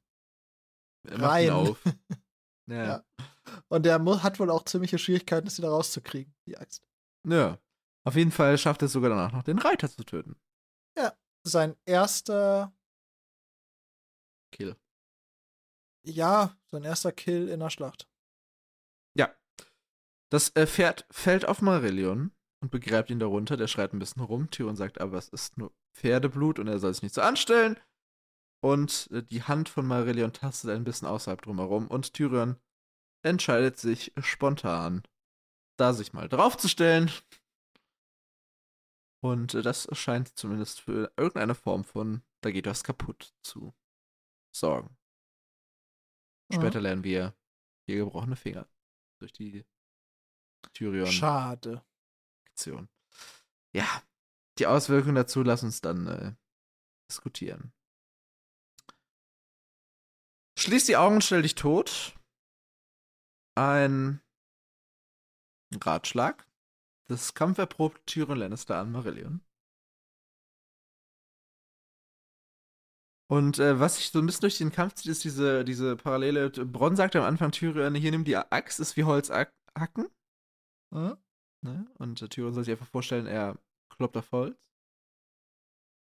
rein. 1.08 1.50
Auf. 1.50 1.82
ja. 2.70 2.84
ja. 2.84 3.06
Und 3.70 3.86
der 3.86 4.04
hat 4.22 4.40
wohl 4.40 4.50
auch 4.50 4.66
ziemliche 4.66 5.00
Schwierigkeiten, 5.00 5.46
das 5.46 5.58
wieder 5.58 5.70
rauszukriegen, 5.70 6.34
die 6.46 6.58
Axt. 6.58 6.86
Ja. 7.26 7.58
Auf 8.04 8.16
jeden 8.16 8.32
Fall 8.32 8.58
schafft 8.58 8.82
er 8.82 8.88
es 8.88 8.94
sogar 8.94 9.12
danach 9.12 9.32
noch, 9.32 9.44
den 9.44 9.60
Reiter 9.60 9.90
zu 9.90 10.04
töten. 10.04 10.36
Ja, 10.98 11.14
sein 11.44 11.76
erster 11.86 12.74
Kill. 14.52 14.76
Ja, 16.04 16.58
sein 16.72 16.84
erster 16.84 17.12
Kill 17.12 17.48
in 17.50 17.60
der 17.60 17.70
Schlacht. 17.70 18.08
Ja. 19.16 19.34
Das 20.30 20.56
äh, 20.56 20.66
Pferd 20.66 21.06
fällt 21.12 21.46
auf 21.46 21.62
Marillion 21.62 22.32
und 22.62 22.72
begräbt 22.72 23.10
ihn 23.10 23.20
darunter. 23.20 23.58
Der 23.58 23.68
schreit 23.68 23.94
ein 23.94 24.00
bisschen 24.00 24.24
rum. 24.24 24.50
Tyrion 24.50 24.76
sagt 24.76 25.00
aber, 25.00 25.18
es 25.18 25.30
ist 25.30 25.58
nur 25.58 25.74
Pferdeblut 25.94 26.60
und 26.60 26.68
er 26.68 26.80
soll 26.80 26.94
sich 26.94 27.04
nicht 27.04 27.16
so 27.16 27.22
anstellen. 27.22 27.80
Und 28.64 29.10
äh, 29.12 29.24
die 29.24 29.44
Hand 29.44 29.70
von 29.70 29.86
Marillion 29.86 30.34
tastet 30.34 30.72
ein 30.72 30.84
bisschen 30.84 31.08
außerhalb 31.08 31.42
drumherum 31.42 31.88
und 31.88 32.14
Tyrion 32.14 32.58
entscheidet 33.24 33.78
sich 33.78 34.14
spontan, 34.22 35.04
da 35.78 35.94
sich 35.94 36.14
mal 36.14 36.30
draufzustellen. 36.30 37.12
Und 39.24 39.54
äh, 39.54 39.62
das 39.62 39.88
scheint 39.92 40.38
zumindest 40.38 40.82
für 40.82 41.12
irgendeine 41.18 41.56
Form 41.56 41.84
von, 41.84 42.24
da 42.42 42.52
geht 42.52 42.66
was 42.66 42.84
kaputt 42.84 43.34
zu 43.44 43.74
sorgen. 44.56 44.96
Später 46.52 46.80
mhm. 46.80 46.84
lernen 46.84 47.04
wir 47.04 47.36
hier 47.86 47.98
gebrochene 47.98 48.36
Finger 48.36 48.68
durch 49.20 49.34
die 49.34 49.66
Tyrion. 50.74 51.08
Schade. 51.08 51.84
Aktion. 52.46 52.90
Ja, 53.74 54.04
die 54.60 54.68
Auswirkungen 54.68 55.16
dazu 55.16 55.44
lass 55.44 55.64
uns 55.64 55.82
dann 55.82 56.08
äh, 56.08 56.34
diskutieren. 57.10 57.74
Schließ 60.58 60.86
die 60.86 60.98
Augen, 60.98 61.22
stell 61.22 61.42
dich 61.42 61.56
tot. 61.56 62.16
Ein 63.56 64.22
Ratschlag. 65.74 66.48
Das 67.08 67.34
kampferprobte 67.34 68.02
Tyrion 68.06 68.38
Lannister 68.38 68.78
an 68.78 68.92
Marillion. 68.92 69.42
Und 73.32 73.60
äh, 73.60 73.80
was 73.80 73.96
sich 73.96 74.10
so 74.10 74.20
ein 74.20 74.26
bisschen 74.26 74.42
durch 74.42 74.58
den 74.58 74.74
Kampf 74.74 74.96
zieht, 74.96 75.10
ist 75.10 75.24
diese, 75.24 75.64
diese 75.64 75.96
Parallele. 75.96 76.50
Bronn 76.50 76.98
sagt 76.98 77.16
am 77.16 77.24
Anfang 77.24 77.54
Tyrion, 77.54 77.96
hier 77.96 78.12
nimm 78.12 78.26
die 78.26 78.36
Axt, 78.36 78.82
ist 78.82 78.98
wie 78.98 79.06
Holz 79.06 79.30
hacken. 79.30 80.10
Mhm. 80.90 81.16
Ne? 81.62 81.88
Und 81.98 82.22
äh, 82.22 82.28
Tyrion 82.28 82.54
soll 82.54 82.66
sich 82.66 82.74
einfach 82.74 82.90
vorstellen, 82.90 83.28
er 83.28 83.58
kloppt 83.90 84.18
auf 84.18 84.34
Holz. 84.34 84.60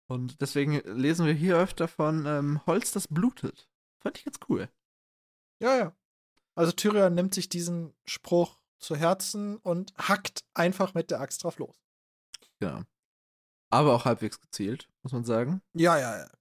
Und 0.07 0.41
deswegen 0.41 0.81
lesen 0.99 1.27
wir 1.27 1.35
hier 1.35 1.59
öfter 1.59 1.87
von 1.87 2.25
ähm, 2.25 2.65
Holz, 2.65 2.93
das 2.93 3.07
blutet. 3.09 3.69
Fand 4.01 4.17
ich 4.17 4.25
ganz 4.25 4.39
cool. 4.49 4.71
Ja, 5.61 5.77
ja. 5.77 5.97
Also 6.55 6.73
Tyrion 6.73 7.15
nimmt 7.15 7.35
sich 7.35 7.51
diesen 7.51 7.93
Spruch 8.07 8.59
zu 8.79 8.97
Herzen 8.97 9.59
und 9.59 9.93
hackt 9.99 10.47
einfach 10.55 10.95
mit 10.95 11.11
der 11.11 11.21
Axt 11.21 11.45
drauf 11.45 11.59
los. 11.59 11.77
Genau. 12.59 12.85
Aber 13.69 13.95
auch 13.95 14.07
halbwegs 14.07 14.41
gezielt, 14.41 14.89
muss 15.03 15.13
man 15.13 15.25
sagen. 15.25 15.61
Ja, 15.75 15.99
ja, 15.99 16.21
ja. 16.21 16.38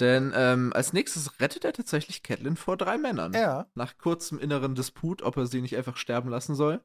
Denn 0.00 0.32
ähm, 0.34 0.72
als 0.74 0.92
nächstes 0.92 1.40
rettet 1.40 1.64
er 1.64 1.74
tatsächlich 1.74 2.22
Catelyn 2.22 2.56
vor 2.56 2.76
drei 2.76 2.96
Männern. 2.96 3.34
Ja. 3.34 3.70
Nach 3.74 3.98
kurzem 3.98 4.38
inneren 4.38 4.74
Disput, 4.74 5.22
ob 5.22 5.36
er 5.36 5.46
sie 5.46 5.60
nicht 5.60 5.76
einfach 5.76 5.98
sterben 5.98 6.30
lassen 6.30 6.54
soll. 6.54 6.82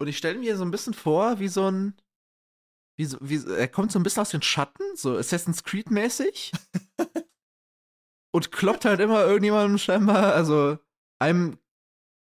Und 0.00 0.08
ich 0.08 0.16
stelle 0.16 0.38
mir 0.38 0.56
so 0.56 0.64
ein 0.64 0.70
bisschen 0.70 0.94
vor, 0.94 1.38
wie 1.38 1.48
so 1.48 1.70
ein. 1.70 1.94
Wie 2.96 3.04
so, 3.04 3.18
wie, 3.20 3.44
er 3.50 3.68
kommt 3.68 3.92
so 3.92 3.98
ein 3.98 4.02
bisschen 4.02 4.22
aus 4.22 4.30
den 4.30 4.42
Schatten, 4.42 4.84
so 4.96 5.16
Assassin's 5.16 5.64
Creed-mäßig. 5.64 6.52
und 8.32 8.52
kloppt 8.52 8.84
halt 8.84 9.00
immer 9.00 9.24
irgendjemandem 9.24 9.78
scheinbar, 9.78 10.32
also 10.32 10.78
einem 11.20 11.58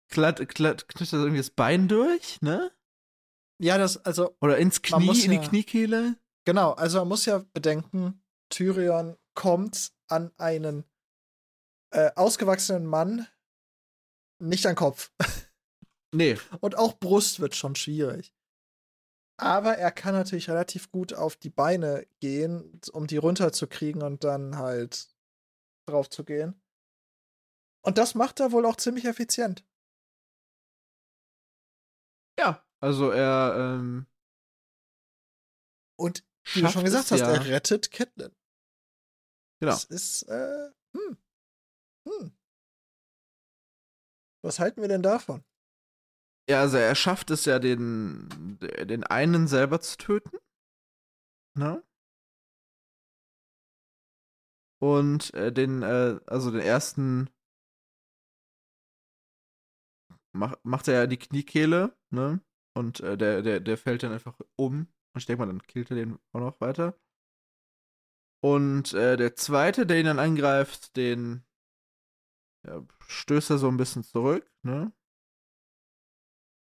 klatt, 0.09 0.47
klatt, 0.49 0.85
das 0.97 1.13
irgendwie 1.13 1.37
das 1.37 1.51
Bein 1.51 1.87
durch, 1.87 2.41
ne? 2.41 2.71
Ja, 3.61 3.77
das, 3.77 3.97
also. 3.97 4.35
Oder 4.41 4.57
ins 4.57 4.81
Knie, 4.81 5.23
in 5.23 5.31
die 5.31 5.37
ja, 5.37 5.47
Kniekehle. 5.47 6.15
Genau, 6.45 6.71
also 6.71 6.99
man 6.99 7.07
muss 7.07 7.25
ja 7.25 7.45
bedenken, 7.53 8.21
Tyrion 8.49 9.15
kommt 9.33 9.93
an 10.07 10.31
einen 10.37 10.85
äh, 11.91 12.11
ausgewachsenen 12.15 12.85
Mann 12.85 13.27
nicht 14.39 14.65
an 14.65 14.75
Kopf. 14.75 15.11
Nee. 16.15 16.37
Und 16.59 16.77
auch 16.77 16.99
Brust 16.99 17.39
wird 17.39 17.55
schon 17.55 17.75
schwierig. 17.75 18.35
Aber 19.37 19.79
er 19.79 19.91
kann 19.91 20.13
natürlich 20.13 20.47
relativ 20.47 20.91
gut 20.91 21.11
auf 21.11 21.35
die 21.35 21.49
Beine 21.49 22.05
gehen, 22.19 22.79
um 22.91 23.07
die 23.07 23.17
runterzukriegen 23.17 24.03
und 24.03 24.23
dann 24.23 24.57
halt 24.57 25.11
drauf 25.87 26.11
zu 26.11 26.23
gehen. 26.23 26.61
Und 27.81 27.97
das 27.97 28.13
macht 28.13 28.39
er 28.39 28.51
wohl 28.51 28.67
auch 28.67 28.75
ziemlich 28.75 29.05
effizient. 29.05 29.65
Ja, 32.37 32.63
also 32.79 33.09
er 33.09 33.55
ähm, 33.57 34.05
und 35.95 36.23
wie 36.53 36.61
du 36.61 36.69
schon 36.69 36.83
gesagt 36.83 37.11
hast, 37.11 37.21
ja. 37.21 37.33
er 37.33 37.45
rettet 37.45 37.91
Catelyn. 37.91 38.35
Genau. 39.63 39.71
Das 39.71 39.85
ist 39.85 40.23
äh, 40.23 40.71
hm, 40.93 41.17
hm. 42.05 42.31
Was 44.43 44.59
halten 44.59 44.81
wir 44.81 44.89
denn 44.89 45.01
davon? 45.01 45.41
Ja, 46.49 46.59
also 46.59 46.75
er 46.75 46.95
schafft 46.95 47.31
es 47.31 47.45
ja, 47.45 47.59
den, 47.59 48.27
den 48.59 49.05
einen 49.05 49.47
selber 49.47 49.79
zu 49.79 49.97
töten. 49.97 50.37
Ne? 51.57 51.81
Und 54.81 55.33
äh, 55.33 55.53
den, 55.53 55.81
äh, 55.81 56.19
also 56.25 56.51
den 56.51 56.59
ersten 56.59 57.29
mach, 60.33 60.57
macht 60.63 60.89
er 60.89 60.95
ja 60.95 61.07
die 61.07 61.19
Kniekehle, 61.19 61.95
ne? 62.09 62.41
Und 62.75 62.99
äh, 62.99 63.17
der, 63.17 63.41
der, 63.43 63.61
der 63.61 63.77
fällt 63.77 64.03
dann 64.03 64.11
einfach 64.11 64.37
um. 64.57 64.87
Und 65.13 65.19
ich 65.19 65.25
denke 65.25 65.39
mal, 65.39 65.45
dann 65.45 65.61
killt 65.61 65.89
er 65.89 65.95
den 65.95 66.19
auch 66.33 66.41
noch 66.41 66.59
weiter. 66.59 66.99
Und 68.43 68.93
äh, 68.93 69.15
der 69.15 69.35
zweite, 69.35 69.85
der 69.85 69.99
ihn 69.99 70.05
dann 70.05 70.19
angreift, 70.19 70.97
den 70.97 71.45
ja, 72.67 72.85
stößt 73.07 73.51
er 73.51 73.57
so 73.57 73.69
ein 73.69 73.77
bisschen 73.77 74.03
zurück, 74.03 74.49
ne? 74.63 74.91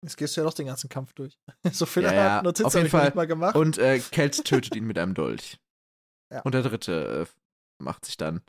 Jetzt 0.02 0.16
gehst 0.16 0.36
du 0.36 0.40
ja 0.40 0.46
doch 0.46 0.54
den 0.54 0.66
ganzen 0.66 0.88
Kampf 0.88 1.12
durch. 1.14 1.38
so 1.72 1.84
viele 1.84 2.08
Ja, 2.08 2.14
ja, 2.14 2.42
Notizen 2.42 2.66
auf 2.66 2.74
jeden 2.74 2.88
Fall. 2.88 3.06
nicht 3.06 3.14
mal 3.14 3.26
gemacht. 3.26 3.56
Und 3.56 3.76
äh, 3.78 3.98
Kelt 3.98 4.42
tötet 4.44 4.74
ihn 4.76 4.86
mit 4.86 4.98
einem 4.98 5.14
Dolch. 5.14 5.58
Ja. 6.32 6.40
Und 6.42 6.56
der 6.56 6.62
dritte 6.64 7.28
äh, 7.28 7.80
macht 7.80 8.04
sich 8.04 8.16
dann 8.16 8.42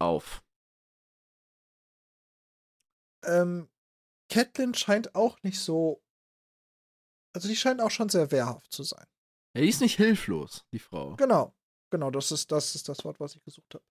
auf. 0.00 0.42
ähm, 3.24 3.68
Catelyn 4.28 4.74
scheint 4.74 5.14
auch 5.14 5.40
nicht 5.44 5.60
so. 5.60 6.02
Also 7.36 7.46
die 7.46 7.54
scheint 7.54 7.80
auch 7.80 7.92
schon 7.92 8.08
sehr 8.08 8.32
wehrhaft 8.32 8.72
zu 8.72 8.82
sein. 8.82 9.06
Er 9.54 9.62
ist 9.62 9.80
nicht 9.80 9.96
hilflos, 9.96 10.66
die 10.72 10.80
Frau. 10.80 11.14
Genau. 11.14 11.54
Genau, 11.94 12.10
das 12.10 12.32
ist 12.32 12.50
das, 12.50 12.74
ist 12.74 12.88
das 12.88 13.04
Wort, 13.04 13.20
was 13.20 13.36
ich 13.36 13.44
gesucht 13.44 13.72
habe. 13.72 13.84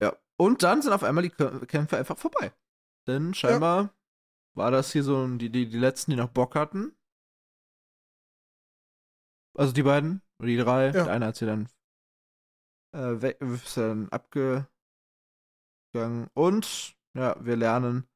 Ja. 0.00 0.16
Und 0.38 0.62
dann 0.62 0.80
sind 0.80 0.94
auf 0.94 1.02
einmal 1.02 1.22
die 1.24 1.30
Kä- 1.30 1.66
Kämpfe 1.66 1.98
einfach 1.98 2.16
vorbei. 2.16 2.54
Denn 3.06 3.34
scheinbar 3.34 3.94
war 4.54 4.70
das 4.70 4.92
hier 4.92 5.02
so 5.02 5.26
die, 5.36 5.50
die, 5.50 5.68
die 5.68 5.76
letzten, 5.78 6.12
die 6.12 6.16
noch 6.16 6.30
Bock 6.30 6.54
hatten. 6.54 6.96
Also 9.54 9.74
die 9.74 9.82
beiden, 9.82 10.22
oder 10.38 10.46
die 10.46 10.56
drei. 10.56 10.86
Ja. 10.86 10.92
Der 10.92 11.10
eine 11.12 11.26
hat 11.26 11.36
sie 11.36 11.44
dann, 11.44 11.68
äh, 12.94 13.20
weg, 13.20 13.38
ist 13.42 13.76
dann 13.76 14.08
abgegangen. 14.08 14.66
Und, 16.32 16.96
ja, 17.14 17.36
wir 17.44 17.56
lernen, 17.56 18.08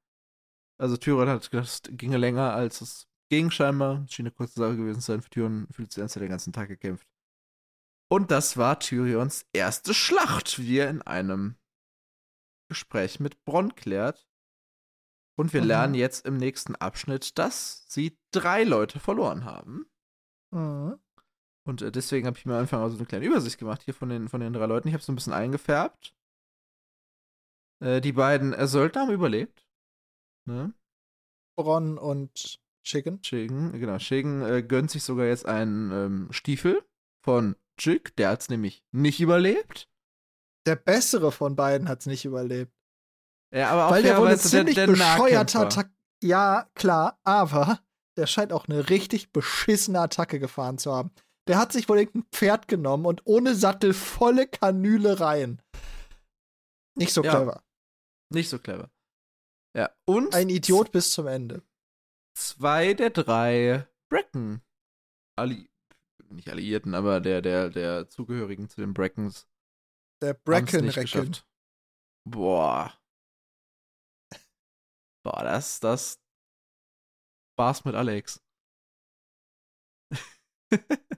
also 0.80 0.97
Tyrion 0.97 1.28
hat 1.28 1.51
gedacht, 1.51 1.68
es 1.68 1.82
ginge 1.98 2.16
länger, 2.16 2.55
als 2.55 2.80
es 2.80 3.09
ging 3.28 3.51
scheinbar. 3.51 4.05
Es 4.05 4.14
schien 4.14 4.24
eine 4.24 4.34
kurze 4.34 4.59
Sache 4.59 4.78
gewesen 4.78 5.02
zu 5.02 5.12
sein 5.12 5.20
für 5.20 5.28
Tyrion. 5.28 5.68
Fühlt 5.70 5.93
sich 5.93 6.12
den 6.14 6.30
ganzen 6.30 6.55
Tag 6.55 6.68
gekämpft. 6.68 7.06
Und 8.09 8.31
das 8.31 8.57
war 8.57 8.78
Tyrions 8.78 9.47
erste 9.53 9.93
Schlacht, 9.95 10.59
wie 10.59 10.78
er 10.78 10.91
in 10.91 11.03
einem 11.03 11.57
Gespräch 12.69 13.20
mit 13.20 13.45
Bronn 13.45 13.74
klärt. 13.74 14.28
Und 15.39 15.53
wir 15.53 15.61
Mhm. 15.61 15.66
lernen 15.66 15.95
jetzt 15.95 16.24
im 16.27 16.37
nächsten 16.37 16.77
Abschnitt, 16.77 17.39
dass 17.39 17.85
sie 17.89 18.19
drei 18.33 18.65
Leute 18.65 19.01
verloren 19.01 19.45
haben. 19.45 19.87
Mhm. 20.53 20.99
Und 21.66 21.83
äh, 21.83 21.91
deswegen 21.91 22.27
habe 22.27 22.39
ich 22.39 22.47
mir 22.47 22.55
am 22.55 22.61
Anfang 22.61 22.81
auch 22.81 22.89
so 22.89 22.97
eine 22.97 23.07
kleine 23.07 23.27
Übersicht 23.27 23.59
gemacht 23.59 23.83
hier 23.83 23.93
von 23.95 24.09
den, 24.09 24.28
von 24.28 24.41
den 24.41 24.53
drei 24.53 24.66
Leuten. 24.66 24.89
Ich 24.89 24.95
habe 24.95 25.03
so 25.03 25.12
ein 25.12 25.16
bisschen 25.16 25.33
eingefärbt. 25.33 26.15
Äh, 27.83 28.01
die 28.01 28.12
beiden 28.12 28.53
äh, 28.53 28.66
Söldner 28.66 29.03
haben 29.03 29.12
überlebt. 29.12 29.66
Ne? 30.49 30.73
Bronn 31.59 31.99
und 31.99 32.61
Chicken. 32.85 33.23
Shigen, 33.24 33.73
genau. 33.73 33.99
Shigen 33.99 34.43
äh, 34.43 34.62
gönnt 34.62 34.91
sich 34.93 35.03
sogar 35.03 35.27
jetzt 35.27 35.45
einen 35.45 35.91
ähm, 35.91 36.33
Stiefel 36.33 36.83
von 37.24 37.57
Jig. 37.78 38.15
Der 38.16 38.31
hat 38.31 38.43
es 38.43 38.48
nämlich 38.48 38.85
nicht 38.93 39.20
überlebt. 39.20 39.89
Der 40.66 40.77
bessere 40.77 41.31
von 41.32 41.55
beiden 41.57 41.89
hat 41.89 42.01
es 42.01 42.07
nicht 42.07 42.24
überlebt. 42.24 42.73
Ja, 43.55 43.70
aber 43.70 43.86
auch 43.86 43.90
Weil 43.93 44.03
der 44.03 44.19
wohl 44.19 44.27
eine 44.28 44.36
fairerweise 44.36 44.48
ziemlich 44.57 44.74
der, 44.74 44.86
der 44.86 44.93
bescheuerte 44.93 45.35
Nahkämpfer. 45.59 45.61
Attacke. 45.61 45.90
Ja, 46.23 46.69
klar, 46.74 47.20
aber 47.24 47.81
der 48.16 48.27
scheint 48.27 48.53
auch 48.53 48.66
eine 48.66 48.89
richtig 48.89 49.32
beschissene 49.32 50.01
Attacke 50.01 50.39
gefahren 50.40 50.78
zu 50.78 50.93
haben. 50.93 51.12
Der 51.47 51.59
hat 51.59 51.73
sich 51.73 51.89
wohl 51.89 51.98
irgendein 51.98 52.28
Pferd 52.32 52.66
genommen 52.66 53.07
und 53.07 53.23
ohne 53.24 53.55
Sattel 53.55 53.94
volle 53.94 54.48
Kanüle 54.48 55.20
rein. 55.20 55.62
Nicht 56.97 57.12
so 57.12 57.23
Ja. 57.23 57.31
clever. 57.36 57.62
Nicht 58.32 58.48
so 58.48 58.59
clever. 58.59 58.90
Ja, 59.77 59.90
und 60.07 60.35
Ein 60.35 60.48
Idiot 60.48 60.90
bis 60.90 61.11
zum 61.11 61.27
Ende. 61.28 61.62
zwei 62.36 62.94
der 62.94 63.11
drei 63.11 63.86
Bracken. 64.11 64.62
Alli 65.39 65.70
nicht 66.31 66.48
Alliierten, 66.48 66.94
aber 66.94 67.20
der, 67.20 67.43
der, 67.43 67.70
der 67.70 68.09
Zugehörigen 68.09 68.69
zu 68.69 68.81
den 68.81 68.94
Brackens. 68.94 69.48
Der 70.23 70.35
Bracken 70.35 70.86
geschafft. 70.86 71.47
Boah. 72.24 72.93
Boah, 75.23 75.43
das, 75.43 75.81
das. 75.81 76.20
Spaß 77.55 77.85
mit 77.85 77.94
Alex. 77.94 78.43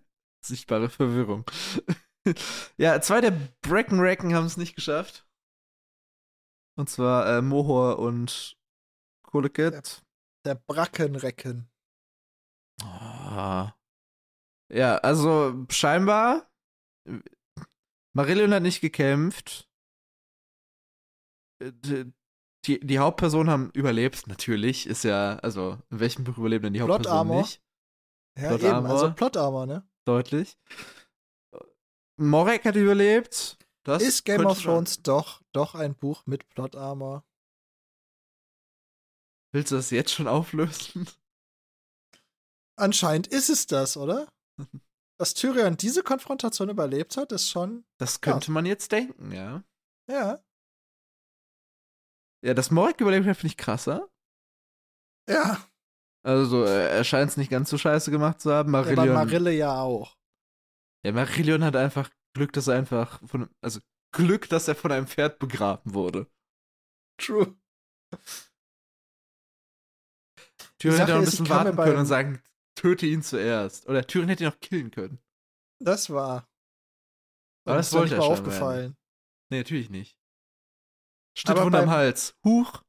Sichtbare 0.44 0.88
Verwirrung. 0.88 1.44
ja, 2.76 3.00
zwei 3.00 3.20
der 3.20 3.32
Bracken 3.62 4.00
Racken 4.00 4.34
haben 4.34 4.46
es 4.46 4.56
nicht 4.56 4.74
geschafft. 4.74 5.26
Und 6.76 6.88
zwar 6.88 7.38
äh, 7.38 7.42
Mohor 7.42 7.98
und 7.98 8.56
Koleket. 9.22 10.04
Der 10.44 10.54
Brackenrecken. 10.54 11.68
Ah. 12.82 13.77
Ja, 14.70 14.96
also 14.98 15.66
scheinbar. 15.70 16.50
Marillion 18.14 18.52
hat 18.52 18.62
nicht 18.62 18.80
gekämpft. 18.80 19.68
Äh, 21.62 21.72
Die, 21.72 22.12
die, 22.66 22.80
die 22.80 22.98
Hauptpersonen 22.98 23.50
haben 23.50 23.70
überlebt, 23.70 24.26
natürlich. 24.26 24.86
Ist 24.86 25.04
ja, 25.04 25.36
also, 25.38 25.78
in 25.90 26.00
welchem 26.00 26.24
Buch 26.24 26.36
überleben 26.38 26.64
denn 26.64 26.72
die 26.74 26.80
Plot 26.80 26.90
Hauptpersonen 26.90 27.18
Armor. 27.20 27.42
nicht? 27.42 27.62
Ja, 28.38 28.48
Plot 28.48 28.60
eben, 28.62 28.72
Armor. 28.74 28.90
also 28.90 29.12
Plot 29.14 29.36
Armor, 29.36 29.66
ne? 29.66 29.88
Deutlich. 30.04 30.58
Morek 32.16 32.64
hat 32.64 32.76
überlebt. 32.76 33.56
Das 33.84 34.02
ist 34.02 34.24
Game 34.24 34.44
of 34.44 34.60
Thrones 34.60 35.02
doch, 35.02 35.40
doch 35.52 35.74
ein 35.74 35.94
Buch 35.94 36.26
mit 36.26 36.48
Plot 36.48 36.76
Armor? 36.76 37.24
Willst 39.52 39.72
du 39.72 39.76
das 39.76 39.90
jetzt 39.90 40.12
schon 40.12 40.28
auflösen? 40.28 41.08
Anscheinend 42.76 43.28
ist 43.28 43.48
es 43.48 43.66
das, 43.66 43.96
oder? 43.96 44.28
Dass 45.18 45.34
Tyrion 45.34 45.76
diese 45.76 46.02
Konfrontation 46.02 46.68
überlebt 46.68 47.16
hat, 47.16 47.32
ist 47.32 47.48
schon. 47.50 47.84
Das 47.98 48.20
könnte 48.20 48.52
man 48.52 48.66
jetzt 48.66 48.92
denken, 48.92 49.32
ja. 49.32 49.64
Ja. 50.08 50.42
Ja, 52.44 52.54
dass 52.54 52.70
Morek 52.70 53.00
überlebt 53.00 53.26
hat, 53.26 53.36
finde 53.36 53.48
ich 53.52 53.56
krasser. 53.56 54.08
Ja. 55.28 55.60
Also, 56.24 56.64
äh, 56.64 56.88
er 56.88 57.04
scheint 57.04 57.30
es 57.30 57.36
nicht 57.36 57.50
ganz 57.50 57.68
so 57.70 57.78
scheiße 57.78 58.10
gemacht 58.10 58.40
zu 58.40 58.52
haben. 58.52 58.72
ja 58.72 58.82
bei 58.82 58.94
Marillion, 58.94 59.14
Marille 59.14 59.52
ja 59.52 59.80
auch. 59.80 60.16
ja, 61.04 61.12
Marillion 61.12 61.64
hat 61.64 61.76
einfach 61.76 62.10
Glück, 62.34 62.52
dass 62.52 62.68
er 62.68 62.76
einfach 62.76 63.20
von, 63.26 63.50
also 63.60 63.80
Glück, 64.12 64.48
dass 64.48 64.68
er 64.68 64.74
von 64.74 64.92
einem 64.92 65.06
Pferd 65.06 65.38
begraben 65.38 65.94
wurde. 65.94 66.26
True. 67.20 67.56
Tyrion 70.78 70.98
hätte 70.98 71.12
noch 71.12 71.18
ein 71.18 71.24
bisschen 71.24 71.48
warten 71.48 71.76
können 71.76 71.98
und 71.98 72.06
sagen, 72.06 72.42
töte 72.78 73.06
ihn 73.06 73.22
zuerst. 73.22 73.88
Oder 73.88 74.06
Tyrion 74.06 74.28
hätte 74.28 74.44
ihn 74.44 74.50
noch 74.50 74.60
killen 74.60 74.90
können. 74.90 75.18
Das 75.80 76.10
war. 76.10 76.48
Aber 77.66 77.76
das 77.76 77.90
doch 77.90 77.98
wollte 78.00 78.14
nicht 78.14 78.20
mal 78.20 78.32
aufgefallen. 78.32 78.96
Nee, 79.50 79.58
natürlich 79.58 79.90
nicht. 79.90 80.16
Schnitt 81.36 81.56
unterm 81.58 81.72
beim- 81.72 81.90
Hals. 81.90 82.34
Huch. 82.44 82.82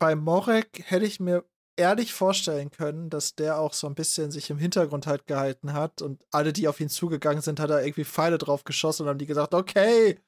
Bei 0.00 0.14
Morek 0.16 0.82
hätte 0.90 1.04
ich 1.06 1.20
mir 1.20 1.44
ehrlich 1.76 2.12
vorstellen 2.12 2.70
können, 2.70 3.08
dass 3.10 3.34
der 3.34 3.58
auch 3.58 3.72
so 3.72 3.86
ein 3.86 3.94
bisschen 3.94 4.30
sich 4.30 4.50
im 4.50 4.58
Hintergrund 4.58 5.06
halt 5.06 5.26
gehalten 5.26 5.72
hat 5.72 6.02
und 6.02 6.24
alle, 6.30 6.52
die 6.52 6.68
auf 6.68 6.80
ihn 6.80 6.88
zugegangen 6.88 7.40
sind, 7.42 7.60
hat 7.60 7.70
er 7.70 7.84
irgendwie 7.84 8.04
Pfeile 8.04 8.38
drauf 8.38 8.64
geschossen 8.64 9.02
und 9.04 9.08
haben 9.08 9.18
die 9.18 9.26
gesagt, 9.26 9.54
okay, 9.54 10.20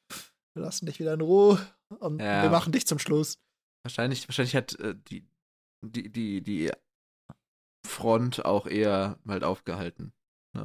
wir 0.54 0.62
lassen 0.62 0.86
dich 0.86 0.98
wieder 1.00 1.14
in 1.14 1.20
Ruhe 1.20 1.58
und 1.98 2.20
Ja. 2.20 2.42
wir 2.42 2.50
machen 2.50 2.72
dich 2.72 2.86
zum 2.86 2.98
Schluss. 2.98 3.38
Wahrscheinlich, 3.84 4.26
wahrscheinlich 4.28 4.56
hat 4.56 4.78
äh, 4.78 4.94
die, 5.08 5.26
die, 5.84 6.10
die, 6.10 6.40
die 6.42 6.72
Front 7.86 8.44
auch 8.44 8.66
eher 8.66 9.18
halt 9.26 9.44
aufgehalten. 9.44 10.12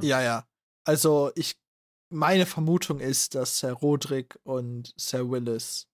Ja, 0.02 0.20
ja. 0.20 0.46
Also 0.84 1.30
ich, 1.34 1.60
meine 2.10 2.46
Vermutung 2.46 3.00
ist, 3.00 3.34
dass 3.34 3.58
Sir 3.58 3.72
Roderick 3.72 4.38
und 4.44 4.92
Sir 4.96 5.30
Willis 5.30 5.86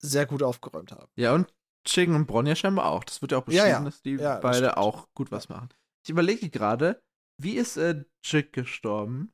sehr 0.00 0.26
gut 0.26 0.42
aufgeräumt 0.42 0.92
haben. 0.92 1.10
Ja, 1.16 1.34
und 1.34 1.52
Ching 1.84 2.14
und 2.14 2.26
Bronja 2.26 2.54
scheinbar 2.54 2.86
auch. 2.86 3.04
Das 3.04 3.20
wird 3.22 3.32
ja 3.32 3.38
auch 3.38 3.48
Ja, 3.48 3.64
beschrieben, 3.64 3.68
ja. 3.68 3.84
dass 3.84 4.02
die 4.02 4.12
Ja, 4.12 4.34
das 4.34 4.42
beide 4.42 4.56
stimmt. 4.58 4.76
auch 4.76 5.08
gut 5.14 5.30
was 5.30 5.48
machen. 5.48 5.68
Ich 6.04 6.10
überlege 6.10 6.50
gerade, 6.50 7.02
wie 7.40 7.54
ist 7.56 7.76
äh, 7.76 8.04
Jig 8.24 8.52
gestorben? 8.52 9.32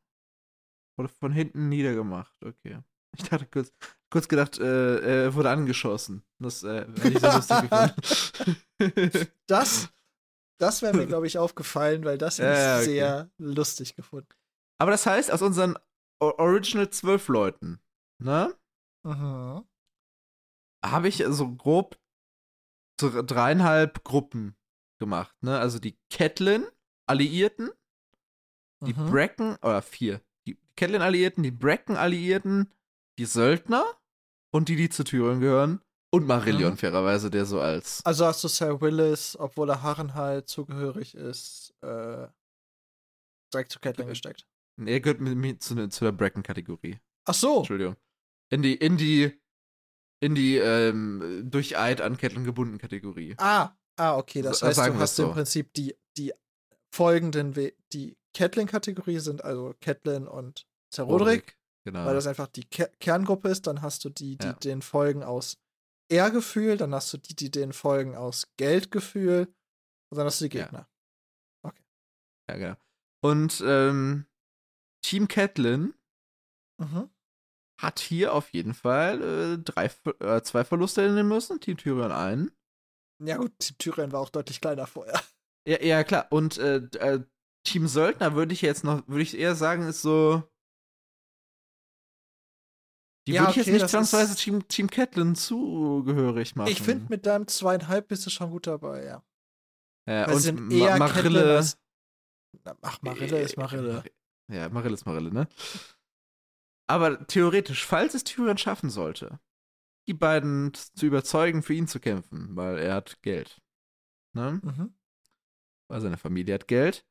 Wurde 0.97 1.09
von 1.09 1.33
hinten 1.33 1.69
niedergemacht. 1.69 2.35
Okay. 2.43 2.79
Ich 3.17 3.25
dachte 3.25 3.47
kurz, 3.47 3.73
kurz 4.15 4.29
gedacht, 4.29 4.59
äh, 4.59 5.25
er 5.25 5.35
wurde 5.35 5.51
angeschossen. 5.51 6.23
Das 6.39 6.63
äh, 6.63 6.87
ich 7.09 7.19
so 7.19 7.27
lustig 7.33 7.63
gefunden. 7.63 7.95
Das, 9.49 9.89
das 10.61 10.83
wäre 10.83 10.97
mir, 10.97 11.07
glaube 11.07 11.27
ich, 11.27 11.37
aufgefallen, 11.37 12.05
weil 12.05 12.17
das 12.17 12.37
Ja, 12.39 12.47
ja, 12.53 12.77
okay. 12.77 12.85
sehr 12.85 13.31
lustig 13.39 13.97
gefunden. 13.97 14.29
Aber 14.79 14.93
das 14.93 15.05
heißt, 15.05 15.33
aus 15.33 15.43
unseren 15.43 15.77
Original 16.21 16.91
zwölf 16.91 17.27
Leuten, 17.29 17.81
ne? 18.23 18.55
Mhm. 19.05 19.65
habe 20.85 21.09
ich 21.09 21.25
so 21.29 21.55
grob 21.57 21.99
dr- 23.01 23.25
dreieinhalb 23.25 24.05
Gruppen 24.05 24.55
gemacht, 25.01 25.35
ne? 25.43 25.59
Also 25.59 25.81
die 25.81 25.99
Catelyn 26.11 26.67
Alliierten, 27.07 27.71
die 28.87 28.95
Mhm. 28.95 29.11
Bracken, 29.11 29.57
oder 29.57 29.83
vier. 29.83 30.21
Die 30.47 30.57
Catelyn 30.77 31.03
Alliierten, 31.03 31.43
die 31.43 31.51
Bracken 31.51 31.97
Alliierten, 31.97 32.71
die 33.19 33.25
Söldner 33.27 33.85
und 34.55 34.69
die, 34.69 34.77
die 34.77 34.89
zu 34.89 35.03
Tyrion 35.05 35.41
gehören. 35.41 35.81
Und 36.13 36.27
Marillion, 36.29 36.73
Mhm. 36.75 36.77
fairerweise, 36.77 37.29
der 37.29 37.45
so 37.45 37.61
als. 37.61 38.01
Also 38.05 38.25
hast 38.25 38.45
du 38.45 38.49
Sir 38.49 38.81
Willis, 38.81 39.37
obwohl 39.37 39.69
er 39.71 39.83
Harrenhal 39.83 40.45
zugehörig 40.45 41.17
ist, 41.17 41.75
äh, 41.83 42.29
direkt 43.53 43.73
zu 43.73 43.81
Catelyn 43.81 44.09
gesteckt. 44.09 44.47
Er 44.79 45.01
gehört 45.01 45.21
mit 45.21 45.37
mir 45.37 45.59
zu, 45.59 45.75
ne- 45.75 45.89
zu 45.89 46.05
der 46.05 46.13
Bracken-Kategorie. 46.13 46.99
Ach 47.27 47.35
so. 47.35 47.59
Entschuldigung. 47.59 47.97
In 48.51 48.63
die, 48.63 48.75
in 48.75 48.97
die, 48.97 49.41
in 50.21 50.35
die, 50.37 50.57
ähm, 50.59 51.43
durch 51.51 51.77
Eid 51.77 52.01
an 52.01 52.17
Catelyn 52.17 52.45
gebunden 52.45 52.79
Kategorie. 52.79 53.35
Ah, 53.39 53.77
ah, 53.97 54.17
okay. 54.17 54.43
Das 54.43 54.61
So- 54.61 54.67
heißt, 54.69 54.79
du 54.79 54.95
hast 54.99 55.19
im 55.19 55.27
so. 55.27 55.33
Prinzip 55.33 55.73
die, 55.75 55.97
die 56.17 56.33
folgenden, 56.95 57.57
We 57.57 57.75
die 57.93 58.17
Catelyn-Kategorie 58.35 59.19
sind 59.19 59.43
also 59.45 59.75
Catelyn 59.81 60.29
und 60.29 60.65
Sir 60.93 61.05
Roderick, 61.05 61.57
Genau. 61.87 62.07
weil 62.07 62.15
das 62.15 62.27
einfach 62.27 62.47
die 62.49 62.65
Ke 62.65 62.91
Kerngruppe 63.01 63.49
ist. 63.49 63.67
Dann 63.67 63.83
hast 63.83 64.05
du 64.05 64.09
die, 64.11 64.37
die 64.39 64.47
Ja. 64.47 64.53
den 64.55 64.81
folgen 64.83 65.23
aus 65.23 65.59
Ehrgefühl, 66.11 66.77
dann 66.77 66.95
hast 66.95 67.13
du 67.13 67.19
die, 67.19 67.35
die 67.37 67.51
den 67.51 67.73
folgen 67.73 68.15
aus 68.17 68.47
Geldgefühl 68.57 69.55
und 70.11 70.19
dann 70.19 70.27
hast 70.27 70.41
du 70.41 70.49
die 70.49 70.57
Ja. 70.57 70.65
Gegner. 70.65 70.89
Ja, 72.51 72.57
genau. 72.59 72.77
Und 73.23 73.63
ähm, 73.67 74.27
Team 75.03 75.29
Catelyn 75.29 75.95
Mhm. 76.79 77.09
hat 77.81 78.01
hier 78.01 78.35
auf 78.35 78.51
jeden 78.53 78.75
Fall 78.75 79.23
äh, 79.23 79.59
drei, 79.59 79.91
äh, 80.21 80.43
zwei 80.43 80.65
Verluste 80.65 81.03
hinnehmen 81.03 81.29
müssen, 81.29 81.61
Team 81.61 81.77
Tyrion 81.79 82.13
einen. 82.13 82.51
Ja 83.23 83.37
gut, 83.39 83.59
Team 83.61 83.79
Tyrion 83.79 84.13
war 84.13 84.21
auch 84.21 84.29
deutlich 84.31 84.61
kleiner 84.61 84.87
vorher. 84.87 85.19
Ja, 85.67 85.81
ja 85.81 86.05
klar. 86.05 86.27
Und 86.31 86.59
äh, 86.59 86.77
äh, 86.99 87.25
Team 87.67 87.87
Söldner 87.89 88.35
würde 88.35 88.53
ich 88.53 88.61
jetzt 88.61 88.85
noch, 88.85 89.07
würde 89.09 89.23
ich 89.23 89.39
eher 89.39 89.55
sagen, 89.55 89.85
ist 89.89 90.03
so. 90.03 90.43
Die 93.27 93.33
Ja, 93.33 93.43
würde 93.43 93.51
ich 93.53 93.57
jetzt 93.57 93.69
okay, 93.69 93.77
nicht 93.79 93.89
zwangsweise 93.89 94.37
Team, 94.37 94.69
Team 94.69 94.89
Catelyn 94.91 95.35
zugehörig 95.35 96.57
machen. 96.57 96.69
Ich 96.71 96.83
finde, 96.83 97.07
mit 97.09 97.25
deinem 97.27 97.47
zweieinhalb 97.49 98.09
bist 98.09 98.27
du 98.27 98.31
schon 98.31 98.51
gut 98.51 98.67
dabei, 98.67 99.05
ja. 99.05 99.25
ja, 100.07 100.27
Weil 100.27 100.35
und 100.35 100.41
sind 100.41 100.61
Ma 100.69 100.75
eher 100.75 100.99
Catelyn 100.99 101.33
Marille. 101.33 101.57
als- 101.57 101.79
Ach, 102.83 103.01
Marille 103.03 103.41
ist 103.41 103.57
Marille. 103.57 104.05
Ja, 104.53 104.69
Marille 104.69 104.95
ist 104.95 105.07
Marille, 105.07 105.33
ne? 105.33 105.49
Aber 106.87 107.27
theoretisch, 107.27 107.87
falls 107.87 108.13
es 108.15 108.25
Tyrion 108.25 108.59
schaffen 108.59 108.91
sollte, 108.91 109.41
die 110.07 110.13
beiden 110.15 110.73
zu 110.75 111.07
überzeugen, 111.07 111.63
für 111.63 111.73
ihn 111.73 111.89
zu 111.89 111.99
kämpfen, 111.99 112.55
weil 112.57 112.79
er 112.79 112.95
hat 112.97 113.23
Geld. 113.23 113.61
Ne? 114.37 114.61
Mhm. 114.63 114.95
Weil 115.89 116.01
seine 116.03 116.19
Familie 116.19 116.55
hat 116.55 116.69
Geld. 116.69 117.07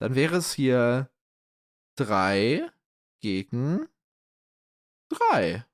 Dann 0.00 0.16
wäre 0.16 0.36
es 0.36 0.52
hier 0.52 1.08
drei 1.96 2.68
gegen 3.20 3.86
drei. 5.30 5.64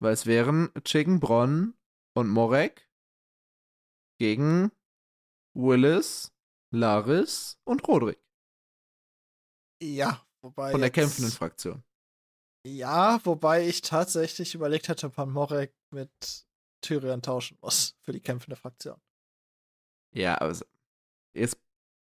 Weil 0.00 0.12
es 0.12 0.26
wären 0.26 0.72
Chicken, 0.84 1.18
Bronn 1.20 1.76
und 2.14 2.28
Morek 2.28 2.88
gegen 4.20 4.70
Willis, 5.54 6.32
Laris 6.72 7.58
und 7.64 7.86
Roderick 7.88 8.20
Ja, 9.82 10.24
wobei. 10.40 10.70
von 10.70 10.80
der 10.80 10.88
jetzt- 10.88 10.94
kämpfenden 10.94 11.32
Fraktion. 11.32 11.82
Ja, 12.66 13.20
wobei 13.24 13.66
ich 13.66 13.80
tatsächlich 13.80 14.54
überlegt 14.54 14.88
hätte, 14.88 15.06
ob 15.06 15.16
man 15.16 15.30
Morek 15.32 15.74
mit 15.90 16.46
Tyrion 16.80 17.22
tauschen 17.22 17.58
muss 17.60 17.96
für 18.02 18.12
die 18.12 18.20
kämpfende 18.20 18.56
Fraktion. 18.56 19.00
Ja, 20.14 20.40
aber 20.40 20.50
es 20.50 20.64
ist 21.34 21.56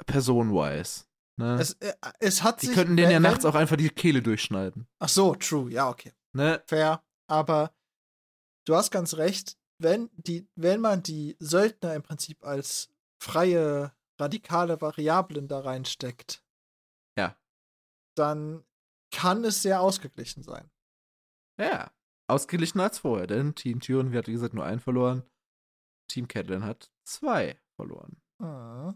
person-wise. 0.06 1.06
Ne? 1.38 1.58
Es, 1.60 1.74
äh, 1.74 1.94
es 2.20 2.42
hat 2.42 2.62
Die 2.62 2.66
sich. 2.66 2.74
könnten 2.74 2.96
denen 2.96 3.10
ja 3.12 3.20
nachts 3.20 3.44
auch 3.44 3.54
einfach 3.54 3.76
die 3.76 3.90
Kehle 3.90 4.22
durchschneiden. 4.22 4.88
Ach 4.98 5.08
so, 5.08 5.34
true, 5.34 5.70
ja, 5.70 5.88
okay. 5.88 6.12
Ne? 6.34 6.62
Fair. 6.66 7.02
Aber 7.28 7.74
du 8.66 8.74
hast 8.74 8.90
ganz 8.90 9.14
recht, 9.14 9.58
wenn, 9.78 10.08
die, 10.14 10.48
wenn 10.54 10.80
man 10.80 11.02
die 11.02 11.36
Söldner 11.38 11.94
im 11.94 12.02
Prinzip 12.02 12.44
als 12.44 12.88
freie, 13.22 13.94
radikale 14.18 14.80
Variablen 14.80 15.46
da 15.48 15.60
reinsteckt, 15.60 16.42
Ja. 17.18 17.36
dann 18.16 18.64
kann 19.14 19.44
es 19.44 19.60
sehr 19.62 19.80
ausgeglichen 19.82 20.42
sein. 20.42 20.70
Ja. 21.60 21.92
Ausgeglichener 22.28 22.84
als 22.84 22.98
vorher, 22.98 23.26
denn 23.26 23.54
Team 23.54 23.80
Tyrion, 23.80 24.10
wie 24.12 24.18
hat 24.18 24.26
wie 24.26 24.32
gesagt, 24.32 24.54
nur 24.54 24.64
einen 24.64 24.80
verloren. 24.80 25.22
Team 26.10 26.26
Catelyn 26.28 26.64
hat 26.64 26.90
zwei 27.06 27.60
verloren. 27.76 28.20
Ah. 28.42 28.94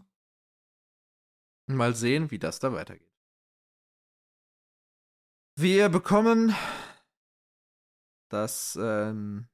Mal 1.75 1.95
sehen, 1.95 2.31
wie 2.31 2.39
das 2.39 2.59
da 2.59 2.73
weitergeht. 2.73 3.07
Wir 5.57 5.89
bekommen 5.89 6.55
das, 8.29 8.77
ähm, 8.81 9.47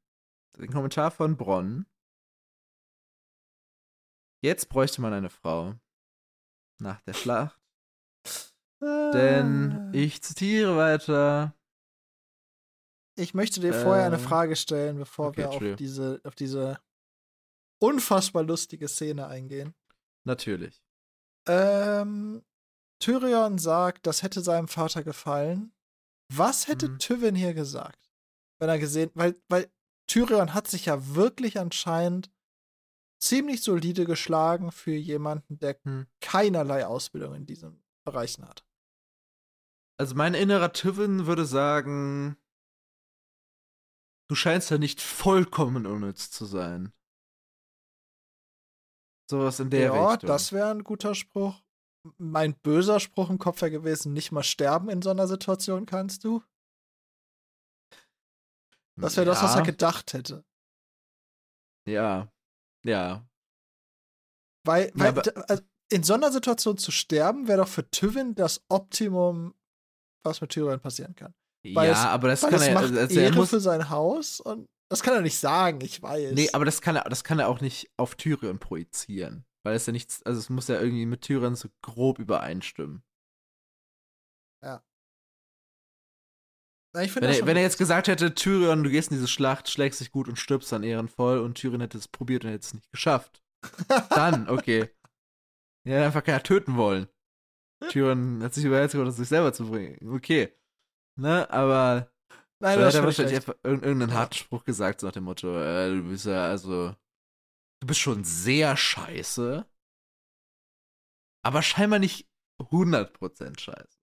den 0.57 0.72
Kommentar 0.72 1.11
von 1.11 1.35
Bronn. 1.38 1.85
Jetzt 4.44 4.69
bräuchte 4.69 5.02
man 5.02 5.14
eine 5.14 5.30
Frau. 5.30 5.73
Nach 6.80 7.02
der 7.02 7.14
Schlacht. 7.14 7.60
Denn 8.80 9.72
Ah. 9.72 9.91
ich 9.91 10.22
zitiere 10.22 10.77
weiter. 10.77 11.56
Ich 13.15 13.34
möchte 13.34 13.60
dir 13.60 13.73
vorher 13.73 14.06
eine 14.06 14.18
Äh, 14.18 14.19
Frage 14.19 14.56
stellen, 14.56 14.98
bevor 14.99 15.30
okay, 15.30 15.38
wir 15.38 15.49
auf 15.49 15.76
diese, 15.77 16.22
auf 16.23 16.35
diese 16.35 16.80
unfassbar 17.81 18.44
lustige 18.44 18.88
Szene 18.88 19.26
eingehen. 19.26 19.73
Natürlich. 20.23 20.84
Ähm, 21.48 22.44
Tyrion 23.02 23.57
sagt, 23.57 24.07
das 24.07 24.24
hätte 24.24 24.41
seinem 24.41 24.68
Vater 24.68 25.03
gefallen. 25.03 25.74
Was 26.34 26.68
hätte 26.68 26.90
Mhm. 26.90 26.99
Tywin 26.99 27.36
hier 27.36 27.53
gesagt? 27.53 28.11
Wenn 28.60 28.69
er 28.69 28.80
gesehen, 28.80 29.11
weil, 29.14 29.40
weil 29.49 29.72
Tyrion 30.07 30.53
hat 30.53 30.68
sich 30.68 30.86
ja 30.86 31.15
wirklich 31.15 31.60
anscheinend 31.60 32.32
ziemlich 33.22 33.61
solide 33.64 34.06
geschlagen 34.06 34.72
für 34.72 34.91
jemanden, 34.94 35.60
der 35.60 35.80
Hm. 35.84 36.07
keinerlei 36.22 36.86
Ausbildung 36.86 37.34
in 37.36 37.45
diesen 37.45 37.84
Bereichen 38.06 38.48
hat. 38.48 38.65
Also 39.99 40.15
mein 40.15 40.34
innerer 40.34 40.74
Tywin 40.74 41.26
würde 41.26 41.45
sagen, 41.45 42.38
du 44.30 44.36
scheinst 44.36 44.69
ja 44.69 44.78
nicht 44.78 45.02
vollkommen 45.02 45.86
unnütz 45.86 46.30
zu 46.30 46.45
sein. 46.45 46.94
Sowas 49.30 49.60
in 49.60 49.70
der 49.70 49.94
ja, 49.94 50.10
Richtung. 50.12 50.28
das 50.28 50.52
wäre 50.52 50.72
ein 50.72 50.84
guter 50.84 51.14
Spruch. 51.16 51.62
Mein 52.18 52.56
böser 52.62 52.99
Spruch 53.02 53.30
im 53.30 53.38
Kopf 53.40 53.62
wäre 53.62 53.72
gewesen, 53.72 54.14
nicht 54.14 54.32
mal 54.32 54.44
sterben 54.44 54.90
in 54.90 55.02
so 55.02 55.10
einer 55.10 55.28
Situation 55.28 55.86
kannst 55.86 56.24
du. 56.24 56.41
Das 58.95 59.16
wäre 59.18 59.26
das, 59.26 59.44
was 59.44 59.54
er 59.54 59.60
Ja, 59.60 59.64
gedacht 59.66 60.14
hätte. 60.14 60.44
Ja. 61.88 62.32
Ja. 62.84 63.28
Weil, 64.66 64.88
Ja, 64.95 65.16
weil 65.16 65.22
d- 65.22 65.32
also 65.48 65.64
in 65.91 66.04
so 66.04 66.14
einer 66.16 66.32
Situation 66.32 66.78
zu 66.78 66.91
sterben, 66.91 67.48
wäre 67.48 67.60
doch 67.60 67.68
für 67.68 67.90
Tywin 67.90 68.36
das 68.36 68.64
Optimum, 68.70 69.54
was 70.24 70.41
mit 70.41 70.49
Tyrion 70.52 70.80
passieren 70.80 71.16
kann. 71.16 71.34
Weil 71.74 71.88
ja, 71.90 71.94
es- 71.94 71.99
aber 71.99 72.30
das 72.30 72.41
kann 72.41 72.62
er, 72.62 72.74
macht 72.74 72.84
also 72.86 72.95
er 73.20 73.24
Ehre 73.26 73.36
muss, 73.36 73.49
für 73.49 73.60
sein 73.60 73.90
Haus 73.90 74.40
und 74.40 74.68
das 74.89 75.03
kann 75.03 75.14
er 75.14 75.22
nicht 75.22 75.38
sagen, 75.38 75.81
ich 75.81 76.01
weiß. 76.01 76.34
Nee, 76.34 76.49
aber 76.53 76.65
das 76.65 76.81
kann 76.81 76.95
er, 76.95 77.03
das 77.03 77.23
kann 77.23 77.39
er 77.39 77.49
auch 77.49 77.59
nicht 77.59 77.91
auf 77.97 78.15
Tyrion 78.15 78.59
projizieren. 78.59 79.45
Weil 79.64 79.76
es 79.76 79.85
ja 79.85 79.91
nichts, 79.91 80.23
also 80.23 80.39
es 80.39 80.49
muss 80.49 80.69
ja 80.69 80.80
irgendwie 80.80 81.05
mit 81.05 81.22
Tyrion 81.23 81.55
so 81.55 81.68
grob 81.81 82.19
übereinstimmen. 82.19 83.03
Ja. 84.64 84.81
Ich 87.01 87.14
wenn, 87.15 87.23
er, 87.23 87.45
wenn 87.45 87.57
er, 87.57 87.64
jetzt 87.64 87.77
gesagt 87.77 88.07
hätte, 88.07 88.34
Tyrion, 88.34 88.84
du 88.84 88.89
gehst 88.89 89.11
in 89.11 89.18
diese 89.18 89.27
Schlacht, 89.27 89.69
schlägst 89.69 89.99
dich 89.99 90.11
gut 90.11 90.30
und 90.30 90.39
stirbst 90.39 90.72
dann 90.72 90.84
ehrenvoll 90.84 91.39
und 91.39 91.55
Tyrion 91.55 91.81
hätte 91.81 91.97
es 91.97 92.07
probiert 92.07 92.45
und 92.45 92.51
hätte 92.51 92.65
es 92.65 92.73
nicht 92.73 92.89
geschafft. 92.91 93.43
dann, 94.09 94.47
okay. 94.49 94.89
Er 95.84 95.95
hätte 95.95 96.05
einfach 96.05 96.23
keiner 96.23 96.43
töten 96.43 96.77
wollen. 96.77 97.07
Tyrion 97.89 98.41
hat 98.41 98.53
sich 98.53 98.64
überlegt, 98.64 98.93
das 98.93 99.18
sich 99.18 99.27
selber 99.27 99.51
zu 99.51 99.69
bringen. 99.69 99.97
Okay. 100.09 100.53
Ne, 101.19 101.49
aber 101.49 102.09
Nein, 102.60 102.80
so 102.80 102.86
hat 102.86 102.96
er 102.96 103.04
wahrscheinlich 103.04 103.36
recht. 103.36 103.50
einfach 103.50 103.64
irgendeinen 103.64 104.14
harten 104.14 104.34
Spruch 104.34 104.64
gesagt, 104.66 105.02
so 105.02 105.08
nach 105.08 105.14
dem 105.14 105.26
Motto, 105.26 105.60
äh, 105.60 105.90
du 105.90 106.10
bist 106.10 106.26
ja, 106.26 106.48
also, 106.48 106.96
du 107.80 107.88
bist 107.88 108.00
schon 108.00 108.24
sehr 108.24 108.76
scheiße, 108.76 109.66
aber 111.44 111.62
scheinbar 111.62 112.00
nicht 112.00 112.28
100% 112.60 113.60
scheiße. 113.60 114.00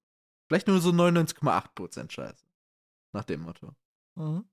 Vielleicht 0.49 0.69
nur 0.69 0.81
so 0.81 0.91
99,8% 0.91 2.11
scheiße. 2.11 2.47
Nach 3.13 3.25
dem 3.25 3.43
Motto. 3.43 3.75
Mhm. 4.17 4.49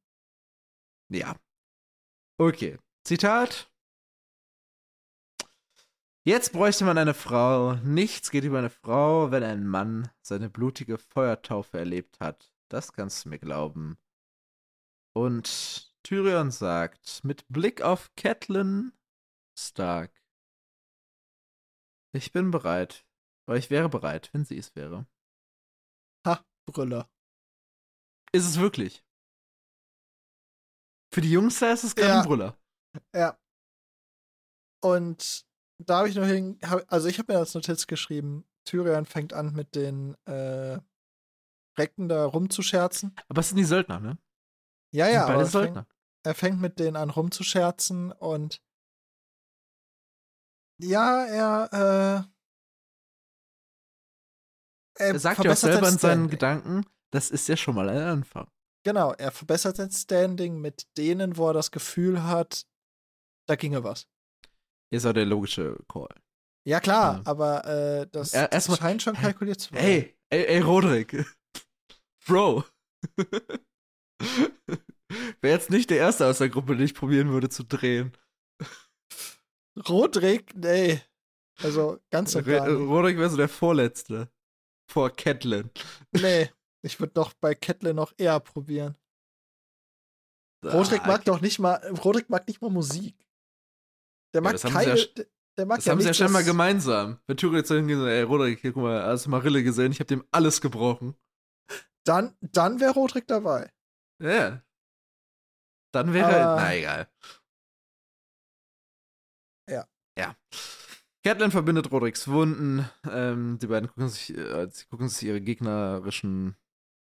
Ja. 1.09 1.35
Okay. 2.39 2.79
Zitat. 3.03 3.69
Jetzt 6.23 6.53
bräuchte 6.53 6.85
man 6.85 6.97
eine 6.97 7.13
Frau. 7.13 7.75
Nichts 7.75 8.29
geht 8.29 8.43
über 8.43 8.59
eine 8.59 8.69
Frau, 8.69 9.31
wenn 9.31 9.43
ein 9.43 9.65
Mann 9.65 10.09
seine 10.21 10.49
blutige 10.49 10.97
Feuertaufe 10.97 11.79
erlebt 11.79 12.19
hat. 12.19 12.50
Das 12.71 12.93
kannst 12.93 13.25
du 13.25 13.29
mir 13.29 13.39
glauben. 13.39 13.97
Und 15.13 15.93
Tyrion 16.03 16.51
sagt, 16.51 17.21
mit 17.23 17.45
Blick 17.49 17.81
auf 17.81 18.15
Catelyn 18.15 18.93
Stark. 19.59 20.23
Ich 22.13 22.31
bin 22.31 22.49
bereit. 22.49 23.05
Oder 23.47 23.57
ich 23.57 23.69
wäre 23.69 23.89
bereit, 23.89 24.33
wenn 24.33 24.45
sie 24.45 24.57
es 24.57 24.73
wäre. 24.75 25.05
Ha, 26.25 26.45
Brüller. 26.65 27.09
Ist 28.31 28.45
es 28.47 28.59
wirklich? 28.59 29.03
Für 31.13 31.19
die 31.19 31.31
Jungs 31.31 31.59
da 31.59 31.73
ist 31.73 31.83
es 31.83 31.95
gerade 31.95 32.09
Ja. 32.09 32.21
ein 32.21 32.25
Brüller. 32.27 32.57
Ja. 33.13 33.37
Und 34.81 35.45
da 35.77 35.99
habe 35.99 36.09
ich 36.09 36.15
noch 36.15 36.25
hin, 36.25 36.57
hab, 36.63 36.89
also 36.91 37.09
ich 37.09 37.19
habe 37.19 37.33
mir 37.33 37.39
als 37.39 37.53
Notiz 37.53 37.85
geschrieben, 37.87 38.45
Tyrion 38.63 39.05
fängt 39.05 39.33
an 39.33 39.53
mit 39.53 39.75
den 39.75 40.15
äh, 40.25 40.79
Recken 41.81 42.07
da 42.09 42.25
rumzuscherzen. 42.25 43.15
Aber 43.27 43.39
es 43.41 43.49
sind 43.49 43.57
die 43.57 43.63
Söldner, 43.63 43.99
ne? 43.99 44.17
Ja, 44.93 45.07
ja, 45.09 45.21
beide 45.25 45.33
aber 45.33 45.41
er 45.43 45.47
fängt, 45.47 45.51
Söldner. 45.51 45.87
er 46.23 46.35
fängt 46.35 46.61
mit 46.61 46.79
denen 46.79 46.95
an 46.95 47.09
rumzuscherzen 47.09 48.11
und 48.11 48.61
ja, 50.79 51.25
er, 51.25 52.27
äh, 54.97 55.03
Er 55.03 55.19
sagt 55.19 55.37
ja 55.43 55.51
auch 55.51 55.57
verbessert 55.57 55.71
selber 55.73 55.89
in 55.89 55.97
seinen. 55.97 56.29
Gedanken, 56.29 56.85
das 57.11 57.29
ist 57.31 57.47
ja 57.47 57.55
schon 57.57 57.75
mal 57.75 57.89
ein 57.89 57.97
Anfang. 58.01 58.47
Genau, 58.83 59.13
er 59.13 59.31
verbessert 59.31 59.77
sein 59.77 59.91
Standing 59.91 60.59
mit 60.59 60.87
denen, 60.97 61.37
wo 61.37 61.47
er 61.49 61.53
das 61.53 61.71
Gefühl 61.71 62.23
hat, 62.23 62.65
da 63.47 63.55
ginge 63.55 63.83
was. 63.83 64.07
Ist 64.91 65.05
auch 65.05 65.13
der 65.13 65.25
logische 65.25 65.77
Call. 65.87 66.09
Ja, 66.67 66.79
klar, 66.79 67.17
Ja. 67.17 67.21
aber 67.25 67.65
äh, 67.65 68.07
das, 68.11 68.33
Er- 68.33 68.47
das 68.49 68.75
scheint 68.77 69.01
schon 69.01 69.15
kalkuliert 69.15 69.59
zu 69.61 69.71
werden. 69.73 69.85
Ey, 69.85 70.17
ey, 70.29 70.45
ey, 70.45 70.59
Rodrik. 70.61 71.25
Bro. 72.25 72.63
Wäre 75.41 75.53
jetzt 75.55 75.69
nicht 75.69 75.89
der 75.89 75.97
Erste 75.97 76.25
aus 76.27 76.37
der 76.37 76.49
Gruppe, 76.49 76.75
den 76.75 76.85
ich 76.85 76.93
probieren 76.93 77.29
würde 77.29 77.49
zu 77.49 77.63
drehen. 77.63 78.13
Rodrik, 79.87 80.55
nee. 80.55 81.01
Also 81.63 81.99
ganz 82.11 82.35
und 82.35 82.45
gar 82.45 82.65
Re- 82.67 82.71
nicht. 82.73 82.87
Rodrik 82.89 83.17
wäre 83.17 83.29
so 83.29 83.37
der 83.37 83.49
Vorletzte. 83.49 84.29
Vor 84.89 85.09
Catelyn. 85.09 85.69
Nee, 86.11 86.49
ich 86.81 86.99
würde 86.99 87.13
doch 87.13 87.33
bei 87.33 87.55
Kettle 87.55 87.93
noch 87.93 88.13
eher 88.17 88.39
probieren. 88.39 88.95
Rodrik 90.65 91.01
Ah, 91.03 91.07
mag 91.07 91.25
doch 91.25 91.41
nicht 91.41 91.59
mal, 91.59 91.75
Rodrik 92.03 92.29
mag 92.29 92.47
nicht 92.47 92.61
mal 92.61 92.69
Musik. 92.69 93.15
Der 94.33 94.41
mag 94.41 94.57
sie 94.59 94.69
keine, 94.69 94.97
ja 94.97 95.05
der- 95.57 95.65
mag 95.65 95.77
Das 95.77 95.85
ja 95.85 95.91
haben 95.91 96.01
sie 96.01 96.07
ja 96.07 96.13
scheinbar 96.13 96.43
gemeinsam. 96.43 97.19
Wenn 97.27 97.37
Tyrion 97.37 97.57
jetzt 97.57 97.69
sagt, 97.69 97.87
ey, 97.89 98.21
Rodrik, 98.23 98.59
hier, 98.59 98.73
guck 98.73 98.83
mal, 98.83 99.03
hast 99.03 99.25
du 99.25 99.29
Marille 99.29 99.63
gesehen? 99.63 99.91
Ich 99.91 99.99
hab 99.99 100.07
dem 100.07 100.23
alles 100.31 100.61
gebrochen. 100.61 101.15
Dann, 102.05 102.35
dann 102.41 102.79
wäre 102.79 102.93
Rodrik 102.93 103.27
dabei. 103.27 103.71
Ja. 104.21 104.63
Dann 105.93 106.13
wäre, 106.13 106.43
Aber- 106.45 106.55
na 106.61 106.73
egal. 106.75 107.11
Ja. 109.69 109.87
Ja. 110.17 110.35
Catelyn 111.23 111.51
verbindet 111.51 111.91
Rodriks 111.91 112.27
Wunden. 112.27 112.89
Ähm, 113.09 113.59
die 113.59 113.67
beiden 113.67 113.87
gucken 113.89 114.09
sich, 114.09 114.35
äh, 114.35 114.67
sie 114.71 114.85
gucken 114.87 115.07
sich 115.09 115.27
ihre 115.27 115.41
gegnerischen 115.41 116.55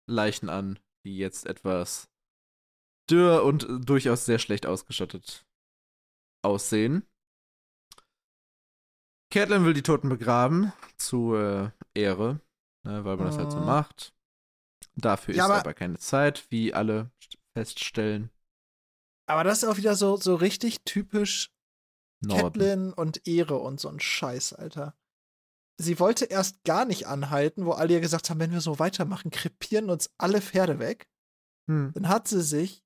Leichen 0.07 0.49
an, 0.51 0.79
die 1.07 1.17
jetzt 1.17 1.47
etwas 1.47 2.11
dürr 3.11 3.45
und 3.45 3.65
äh, 3.65 3.79
durchaus 3.81 4.27
sehr 4.27 4.39
schlecht 4.39 4.67
ausgestattet 4.67 5.47
aussehen. 6.45 7.09
Catelyn 9.33 9.65
will 9.65 9.73
die 9.73 9.83
Toten 9.83 10.11
begraben, 10.11 10.73
zu 10.99 11.35
äh, 11.35 11.71
Ehre, 11.95 12.41
ne, 12.85 13.05
weil 13.05 13.17
man 13.17 13.27
das 13.27 13.39
halt 13.39 13.51
so 13.51 13.61
Mhm. 13.61 13.67
macht. 13.67 14.15
Dafür 14.95 15.35
Ja, 15.35 15.45
ist 15.45 15.51
aber- 15.51 15.61
aber 15.61 15.75
keine 15.75 15.99
Zeit, 15.99 16.51
wie 16.51 16.75
alle 16.75 17.11
st- 17.21 17.39
feststellen. 17.55 18.31
Aber 19.27 19.45
das 19.45 19.63
ist 19.63 19.69
auch 19.69 19.77
wieder 19.77 19.95
so, 19.95 20.17
so 20.17 20.35
richtig 20.35 20.83
typisch 20.85 21.51
Norden. 22.21 22.43
Catelyn 22.61 22.93
und 22.93 23.27
Ehre 23.27 23.59
und 23.59 23.81
so 23.81 23.89
ein 23.89 24.01
Scheiß, 24.01 24.53
Alter. 24.53 24.97
Sie 25.81 25.99
wollte 25.99 26.27
erst 26.27 26.63
gar 26.65 26.85
nicht 26.85 27.07
anhalten, 27.07 27.65
wo 27.65 27.73
alle 27.73 27.95
ihr 27.95 28.01
gesagt 28.01 28.29
haben, 28.31 28.39
wenn 28.41 28.53
wir 28.53 28.61
so 28.61 28.79
weitermachen, 28.79 29.31
krepieren 29.31 29.91
uns 29.91 30.11
alle 30.19 30.41
Pferde 30.43 30.79
weg. 30.79 31.09
Hm. 31.69 31.93
Dann 31.95 32.09
hat 32.09 32.29
sie 32.29 32.43
sich 32.43 32.85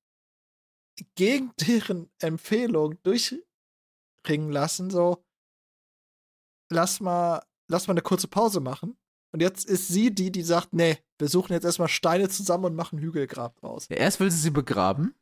gegen 1.17 1.53
deren 1.61 2.11
Empfehlung 2.21 3.03
durchringen 3.03 4.51
lassen, 4.51 4.89
so 4.91 5.25
lass 6.71 7.01
mal, 7.01 7.45
lass 7.69 7.87
mal 7.87 7.93
eine 7.93 8.03
kurze 8.03 8.29
Pause 8.29 8.61
machen. 8.61 8.97
Und 9.37 9.43
jetzt 9.43 9.67
ist 9.67 9.89
sie 9.89 10.15
die, 10.15 10.33
die 10.33 10.41
sagt, 10.41 10.73
nee, 10.73 10.97
wir 11.19 11.29
suchen 11.29 11.53
jetzt 11.53 11.65
erstmal 11.65 11.89
Steine 11.89 12.31
zusammen 12.31 12.65
und 12.65 12.75
machen 12.75 12.99
Hügelgrab 12.99 13.55
draus. 13.57 13.87
Ja, 13.91 13.97
erst 13.97 14.19
will 14.19 14.31
sie 14.31 14.39
sie 14.39 14.51
begraben. 14.51 15.15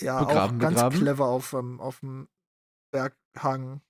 Ja, 0.00 0.24
Begraben, 0.24 0.56
auch 0.56 0.60
ganz 0.60 0.74
begraben. 0.74 0.98
clever 0.98 1.26
auf, 1.26 1.52
ähm, 1.52 1.80
auf 1.80 2.00
dem 2.00 2.28
Berghang. 2.90 3.80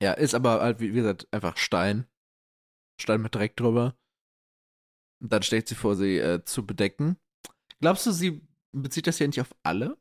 Ja, 0.00 0.12
ist 0.12 0.36
aber 0.36 0.60
halt, 0.60 0.78
wie 0.78 0.92
gesagt, 0.92 1.26
einfach 1.32 1.56
Stein. 1.56 2.06
Stein 3.00 3.20
mit 3.22 3.34
Dreck 3.34 3.56
drüber. 3.56 3.98
Und 5.20 5.32
dann 5.32 5.42
schlägt 5.42 5.66
sie 5.66 5.74
vor, 5.74 5.96
sie 5.96 6.18
äh, 6.18 6.44
zu 6.44 6.64
bedecken. 6.64 7.16
Glaubst 7.80 8.06
du, 8.06 8.12
sie 8.12 8.46
bezieht 8.70 9.08
das 9.08 9.18
hier 9.18 9.26
nicht 9.26 9.40
auf 9.40 9.52
alle? 9.64 9.98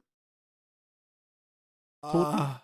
Ah. 2.03 2.61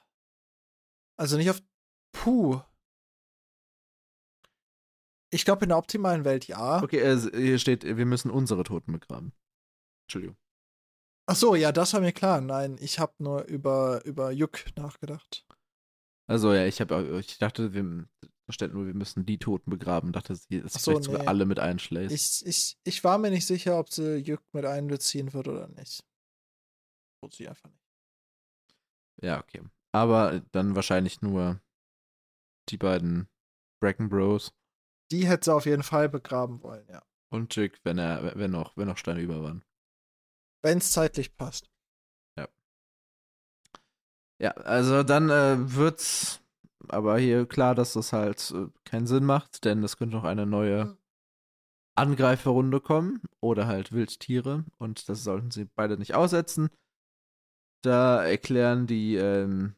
Also 1.17 1.35
nicht 1.37 1.49
auf 1.49 1.63
Puh. 2.11 2.61
Ich 5.31 5.45
glaube, 5.45 5.63
in 5.63 5.69
der 5.69 5.77
optimalen 5.77 6.25
Welt 6.25 6.47
ja. 6.47 6.81
Okay, 6.81 6.99
äh, 6.99 7.17
hier 7.17 7.59
steht, 7.59 7.83
wir 7.83 8.05
müssen 8.05 8.31
unsere 8.31 8.63
Toten 8.63 8.91
begraben. 8.91 9.33
Entschuldigung. 10.07 10.37
Ach 11.27 11.35
so, 11.35 11.53
ja, 11.53 11.71
das 11.71 11.93
war 11.93 12.01
mir 12.01 12.11
klar. 12.11 12.41
Nein, 12.41 12.77
ich 12.81 12.97
habe 12.97 13.13
nur 13.19 13.43
über, 13.43 14.03
über 14.05 14.31
Juck 14.31 14.65
nachgedacht. 14.75 15.45
Also 16.27 16.53
ja, 16.53 16.65
ich 16.65 16.81
habe 16.81 17.19
ich 17.19 17.37
dachte, 17.37 17.73
wir 17.73 18.07
steht 18.49 18.73
nur, 18.73 18.87
wir 18.87 18.95
müssen 18.95 19.25
die 19.25 19.37
Toten 19.37 19.69
begraben. 19.69 20.11
Dachte, 20.11 20.35
sie 20.35 20.61
sie 20.61 20.67
so, 20.67 20.91
vielleicht 20.91 21.03
sogar 21.03 21.21
nee. 21.21 21.27
alle 21.27 21.45
mit 21.45 21.59
einschlägt. 21.59 22.11
Ich, 22.11 22.45
ich, 22.45 22.77
ich 22.83 23.03
war 23.03 23.19
mir 23.19 23.29
nicht 23.29 23.45
sicher, 23.45 23.77
ob 23.77 23.91
sie 23.91 24.17
Juck 24.17 24.41
mit 24.53 24.65
einbeziehen 24.65 25.33
wird 25.33 25.47
oder 25.47 25.67
nicht. 25.67 26.03
Tut 27.21 27.33
sie 27.33 27.47
einfach 27.47 27.69
nicht. 27.69 27.85
Ja, 29.21 29.39
okay. 29.39 29.61
Aber 29.91 30.39
dann 30.51 30.75
wahrscheinlich 30.75 31.21
nur 31.21 31.61
die 32.69 32.77
beiden 32.77 33.27
Bracken 33.81 34.09
Bros 34.09 34.51
Die 35.11 35.27
hätte 35.27 35.45
sie 35.45 35.53
auf 35.53 35.65
jeden 35.65 35.83
Fall 35.83 36.09
begraben 36.09 36.61
wollen, 36.63 36.87
ja. 36.89 37.01
und 37.29 37.55
Jick, 37.55 37.79
wenn 37.83 37.97
er, 37.97 38.35
wenn 38.35 38.51
noch, 38.51 38.77
wenn 38.77 38.87
noch 38.87 38.97
Steine 38.97 39.21
über 39.21 39.41
waren. 39.41 39.63
Wenn 40.61 40.79
es 40.79 40.91
zeitlich 40.91 41.35
passt. 41.35 41.69
Ja, 44.41 44.51
also 44.51 45.03
dann 45.03 45.29
äh, 45.29 45.75
wird's 45.75 46.41
aber 46.87 47.19
hier 47.19 47.45
klar, 47.45 47.75
dass 47.75 47.93
das 47.93 48.13
halt 48.13 48.51
äh, 48.51 48.67
keinen 48.85 49.05
Sinn 49.05 49.25
macht, 49.25 49.65
denn 49.65 49.83
es 49.83 49.97
könnte 49.97 50.15
noch 50.15 50.23
eine 50.23 50.45
neue 50.45 50.81
Hm. 50.83 50.97
Angreiferrunde 51.95 52.79
kommen 52.79 53.21
oder 53.41 53.67
halt 53.67 53.91
Wildtiere 53.91 54.63
und 54.77 55.09
das 55.09 55.25
sollten 55.25 55.51
sie 55.51 55.65
beide 55.65 55.97
nicht 55.97 56.15
aussetzen. 56.15 56.69
Da 57.81 58.23
erklären 58.23 58.87
die, 58.87 59.15
ähm, 59.15 59.75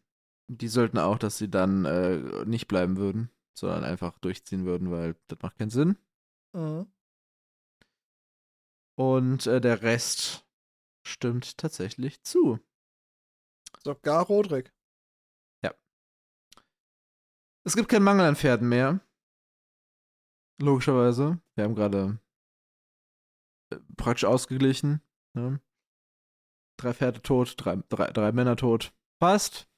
die 0.48 0.68
Söldner 0.68 1.06
auch, 1.06 1.18
dass 1.18 1.40
sie 1.40 1.50
dann 1.50 1.86
äh, 1.86 2.46
nicht 2.46 2.68
bleiben 2.68 2.98
würden, 2.98 3.32
sondern 3.58 3.84
einfach 3.84 4.18
durchziehen 4.20 4.66
würden, 4.66 4.92
weil 4.92 5.16
das 5.28 5.40
macht 5.42 5.58
keinen 5.58 5.70
Sinn. 5.70 5.98
Mhm. 6.54 6.92
Und 8.98 9.48
äh, 9.48 9.62
der 9.62 9.82
Rest 9.82 10.46
stimmt 11.06 11.58
tatsächlich 11.58 12.24
zu. 12.24 12.60
Sogar 13.84 14.26
Rodrik. 14.26 14.74
Es 17.64 17.76
gibt 17.76 17.90
keinen 17.90 18.04
Mangel 18.04 18.26
an 18.26 18.36
Pferden 18.36 18.68
mehr. 18.68 19.02
Logischerweise. 20.60 21.40
Wir 21.56 21.64
haben 21.64 21.76
gerade 21.76 22.20
äh, 23.72 23.78
praktisch 23.98 24.26
ausgeglichen. 24.26 25.02
Ne? 25.36 25.62
Drei 26.80 26.94
Pferde 26.94 27.22
tot, 27.22 27.54
drei, 27.58 27.78
drei, 27.90 28.12
drei 28.12 28.32
Männer 28.32 28.56
tot. 28.56 28.94
Passt. 29.20 29.71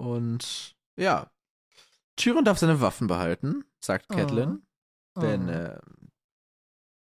Und 0.00 0.74
ja. 0.96 1.30
Tyrion 2.16 2.44
darf 2.44 2.58
seine 2.58 2.80
Waffen 2.80 3.06
behalten, 3.06 3.64
sagt 3.80 4.08
Catelyn. 4.08 4.66
Oh. 5.14 5.20
Denn, 5.20 5.48
äh, 5.48 5.78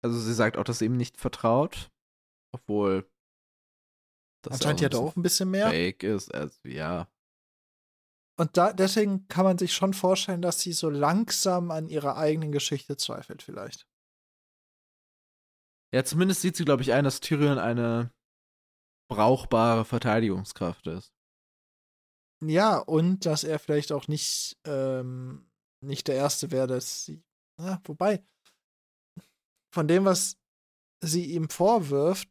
also 0.01 0.19
sie 0.19 0.33
sagt 0.33 0.57
auch, 0.57 0.65
dass 0.65 0.79
sie 0.79 0.85
ihm 0.85 0.97
nicht 0.97 1.17
vertraut. 1.17 1.91
Obwohl. 2.51 3.09
Das 4.43 4.55
Anscheinend 4.55 4.81
ja 4.81 4.89
doch 4.89 5.15
ein 5.15 5.23
bisschen 5.23 5.49
mehr. 5.49 5.69
Fake 5.69 6.03
ist, 6.03 6.33
also 6.33 6.57
ja. 6.65 7.07
Und 8.37 8.57
da, 8.57 8.73
deswegen 8.73 9.27
kann 9.29 9.45
man 9.45 9.57
sich 9.57 9.73
schon 9.73 9.93
vorstellen, 9.93 10.41
dass 10.41 10.59
sie 10.59 10.73
so 10.73 10.89
langsam 10.89 11.71
an 11.71 11.87
ihrer 11.87 12.17
eigenen 12.17 12.51
Geschichte 12.51 12.97
zweifelt, 12.97 13.43
vielleicht. 13.43 13.87
Ja, 15.93 16.03
zumindest 16.03 16.41
sieht 16.41 16.57
sie, 16.57 16.65
glaube 16.65 16.81
ich, 16.81 16.91
ein, 16.91 17.05
dass 17.05 17.21
Tyrion 17.21 17.59
eine 17.59 18.11
brauchbare 19.09 19.85
Verteidigungskraft 19.85 20.87
ist. 20.87 21.13
Ja, 22.45 22.77
und 22.77 23.25
dass 23.25 23.43
er 23.43 23.59
vielleicht 23.59 23.91
auch 23.91 24.07
nicht, 24.07 24.57
ähm, 24.65 25.49
nicht 25.81 26.07
der 26.07 26.15
Erste 26.15 26.51
wäre, 26.51 26.67
dass 26.67 27.05
sie. 27.05 27.23
Na, 27.59 27.81
wobei, 27.85 28.23
von 29.73 29.87
dem, 29.87 30.05
was 30.05 30.37
sie 31.03 31.33
ihm 31.33 31.49
vorwirft, 31.49 32.29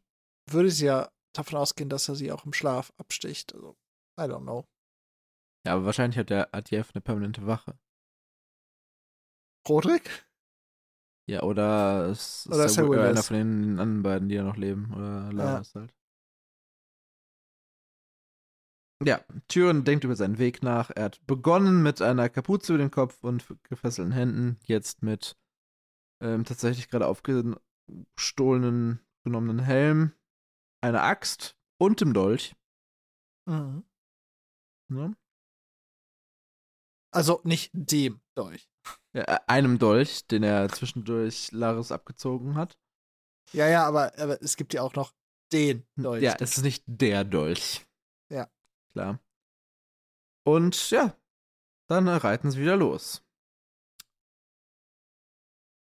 würde 0.49 0.71
sie 0.71 0.85
ja 0.85 1.11
davon 1.35 1.57
ausgehen, 1.57 1.89
dass 1.89 2.09
er 2.09 2.15
sie 2.15 2.31
auch 2.31 2.45
im 2.45 2.53
Schlaf 2.53 2.93
absticht. 2.97 3.53
Also, 3.53 3.77
I 4.19 4.23
don't 4.23 4.41
know. 4.41 4.65
Ja, 5.65 5.75
aber 5.75 5.85
wahrscheinlich 5.85 6.17
hat 6.17 6.29
der 6.29 6.53
ATF 6.53 6.91
eine 6.93 7.01
permanente 7.01 7.45
Wache. 7.47 7.77
Roderick? 9.67 10.27
Ja, 11.29 11.43
oder 11.43 12.09
es 12.09 12.47
oder 12.47 12.65
ist 12.65 12.75
ja 12.75 12.83
einer 12.83 13.23
von 13.23 13.37
den 13.37 13.79
anderen 13.79 14.03
beiden, 14.03 14.27
die 14.27 14.35
ja 14.35 14.43
noch 14.43 14.57
leben. 14.57 14.93
Oder 14.93 15.31
Laras 15.31 15.73
ja. 15.73 15.81
halt. 15.81 15.95
Ja, 19.03 19.21
Tyrion 19.47 19.83
denkt 19.83 20.03
über 20.03 20.15
seinen 20.15 20.37
Weg 20.37 20.63
nach. 20.63 20.89
Er 20.89 21.05
hat 21.05 21.25
begonnen 21.25 21.83
mit 21.83 22.01
einer 22.01 22.29
Kapuze 22.29 22.73
über 22.73 22.83
den 22.83 22.91
Kopf 22.91 23.23
und 23.23 23.45
gefesselten 23.63 24.13
Händen, 24.13 24.59
jetzt 24.65 25.03
mit 25.03 25.37
ähm, 26.21 26.45
tatsächlich 26.45 26.89
gerade 26.89 27.07
aufgestohlenen, 27.07 28.99
genommenen 29.25 29.59
Helm, 29.59 30.13
einer 30.81 31.03
Axt 31.03 31.57
und 31.81 32.01
dem 32.01 32.13
Dolch. 32.13 32.55
Mhm. 33.45 33.83
Ja. 34.89 35.13
Also 37.13 37.41
nicht 37.43 37.71
dem 37.73 38.21
Dolch. 38.35 38.69
Ja, 39.13 39.23
äh, 39.23 39.39
einem 39.47 39.79
Dolch, 39.79 40.27
den 40.27 40.43
er 40.43 40.69
zwischendurch 40.69 41.51
Laris 41.51 41.91
abgezogen 41.91 42.55
hat. 42.55 42.77
Ja, 43.51 43.67
ja, 43.67 43.85
aber, 43.85 44.17
aber 44.17 44.41
es 44.41 44.57
gibt 44.57 44.73
ja 44.73 44.81
auch 44.81 44.95
noch 44.95 45.13
den 45.51 45.85
Dolch. 45.95 46.23
Ja, 46.23 46.35
es 46.39 46.57
ist 46.57 46.63
nicht 46.63 46.83
der 46.87 47.23
Dolch. 47.23 47.85
Klar. 48.93 49.19
Und 50.45 50.89
ja, 50.91 51.15
dann 51.87 52.07
reiten 52.07 52.51
sie 52.51 52.61
wieder 52.61 52.75
los. 52.77 53.23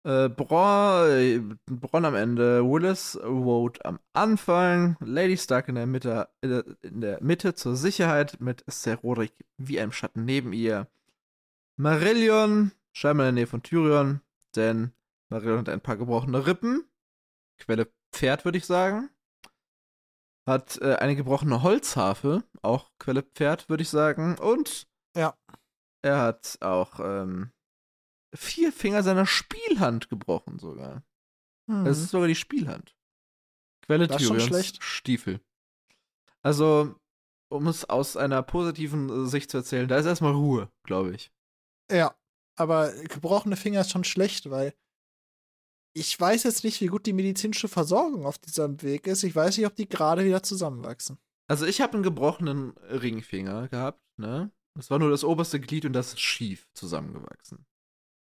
Äh, 0.06 0.30
Bronn, 0.30 1.60
Bronn 1.66 2.06
am 2.06 2.16
Ende, 2.16 2.64
Willis 2.64 3.20
Woad 3.22 3.84
am 3.86 4.00
Anfang, 4.14 4.96
Lady 5.02 5.38
Stark 5.38 5.68
in 5.68 5.76
der 5.76 5.88
Mitte, 5.88 6.30
in 6.42 7.02
der 7.02 7.22
Mitte 7.22 7.54
zur 7.54 7.76
Sicherheit 7.76 8.40
mit 8.40 8.64
Ser 8.68 8.96
Roderick 8.98 9.34
wie 9.58 9.80
einem 9.80 9.92
Schatten 9.92 10.24
neben 10.24 10.54
ihr. 10.54 10.88
Marillion, 11.76 12.72
scheinbar 12.94 13.28
in 13.28 13.36
der 13.36 13.42
Nähe 13.44 13.48
von 13.48 13.64
Tyrion, 13.64 14.22
denn 14.56 14.94
Marillion 15.30 15.60
hat 15.60 15.70
ein 15.70 15.82
paar 15.82 15.98
gebrochene 15.98 16.46
Rippen. 16.46 16.86
Quelle 17.58 17.92
Pferd, 18.14 18.46
würde 18.46 18.58
ich 18.58 18.66
sagen. 18.66 19.10
Hat 20.50 20.82
äh, 20.82 20.96
eine 20.96 21.16
gebrochene 21.16 21.62
Holzharfe, 21.62 22.44
auch 22.64 22.90
Quelle 22.98 23.22
Pferd, 23.22 23.70
würde 23.70 23.84
ich 23.84 23.90
sagen. 23.90 24.36
Und 24.40 24.88
ja. 25.16 25.38
er 26.02 26.22
hat 26.22 26.58
auch 26.62 27.00
ähm, 27.00 27.52
vier 28.36 28.74
Finger 28.74 29.04
seiner 29.04 29.28
Spielhand 29.28 30.10
gebrochen 30.10 30.58
sogar. 30.58 31.04
Mhm. 31.68 31.86
Das 31.86 32.00
ist 32.00 32.10
sogar 32.10 32.28
die 32.28 32.34
Spielhand. 32.34 32.96
Quelle 33.86 34.08
Tyrions 34.08 34.78
Stiefel. 34.80 35.40
Also, 36.42 36.96
um 37.52 37.68
es 37.68 37.88
aus 37.88 38.18
einer 38.18 38.42
positiven 38.42 39.28
Sicht 39.28 39.52
zu 39.52 39.58
erzählen, 39.58 39.88
da 39.88 39.98
ist 39.98 40.08
erstmal 40.08 40.34
Ruhe, 40.34 40.72
glaube 40.84 41.14
ich. 41.14 41.32
Ja, 41.92 42.16
aber 42.56 42.92
gebrochene 43.04 43.56
Finger 43.56 43.82
ist 43.82 43.92
schon 43.92 44.04
schlecht, 44.04 44.50
weil 44.50 44.74
ich 45.94 46.20
weiß 46.20 46.44
jetzt 46.44 46.64
nicht, 46.64 46.82
wie 46.82 46.88
gut 46.88 47.06
die 47.06 47.14
medizinische 47.14 47.68
Versorgung 47.68 48.26
auf 48.26 48.38
diesem 48.38 48.82
Weg 48.82 49.08
ist. 49.08 49.24
Ich 49.24 49.36
weiß 49.36 49.58
nicht, 49.58 49.66
ob 49.66 49.76
die 49.76 49.90
gerade 49.90 50.26
wieder 50.26 50.44
zusammenwachsen. 50.44 51.18
Also 51.50 51.66
ich 51.66 51.82
habe 51.82 51.94
einen 51.94 52.04
gebrochenen 52.04 52.78
Ringfinger 52.78 53.70
gehabt, 53.70 54.02
ne? 54.18 54.52
Das 54.76 54.92
war 54.92 55.00
nur 55.00 55.10
das 55.10 55.24
oberste 55.24 55.60
Glied 55.60 55.86
und 55.86 55.94
das 55.94 56.10
ist 56.10 56.20
schief 56.20 56.68
zusammengewachsen. 56.74 57.66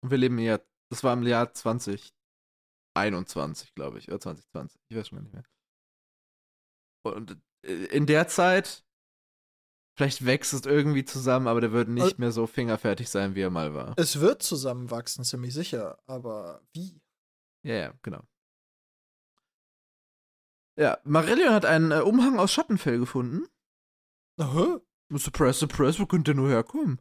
Und 0.02 0.10
wir 0.10 0.18
leben 0.18 0.38
ja, 0.38 0.60
das 0.90 1.02
war 1.02 1.14
im 1.14 1.24
Jahr 1.24 1.52
2021, 1.52 3.74
glaube 3.74 3.98
ich, 3.98 4.08
oder 4.08 4.20
2020, 4.20 4.80
ich 4.88 4.96
weiß 4.96 5.08
schon 5.08 5.18
gar 5.18 5.24
nicht 5.24 5.34
mehr. 5.34 5.44
Und 7.04 7.36
äh, 7.66 7.86
in 7.86 8.06
der 8.06 8.28
Zeit 8.28 8.84
Vielleicht 9.98 10.24
wächst 10.24 10.54
es 10.54 10.64
irgendwie 10.64 11.04
zusammen, 11.04 11.48
aber 11.48 11.60
der 11.60 11.72
wird 11.72 11.88
nicht 11.88 12.20
mehr 12.20 12.30
so 12.30 12.46
fingerfertig 12.46 13.10
sein, 13.10 13.34
wie 13.34 13.40
er 13.40 13.50
mal 13.50 13.74
war. 13.74 13.94
Es 13.96 14.20
wird 14.20 14.44
zusammenwachsen, 14.44 15.24
ziemlich 15.24 15.52
sicher. 15.52 15.98
Aber 16.06 16.62
wie? 16.72 17.00
Ja, 17.62 17.74
ja, 17.74 17.94
genau. 18.02 18.22
Ja, 20.76 20.98
Marillion 21.04 21.52
hat 21.52 21.64
einen 21.64 21.90
äh, 21.90 22.00
Umhang 22.00 22.38
aus 22.38 22.52
Schattenfell 22.52 22.98
gefunden. 22.98 23.46
Aha. 24.38 24.80
Surprise, 25.16 25.58
surprise, 25.58 25.98
wo 25.98 26.06
könnte 26.06 26.32
der 26.32 26.40
nur 26.40 26.50
herkommen? 26.50 27.00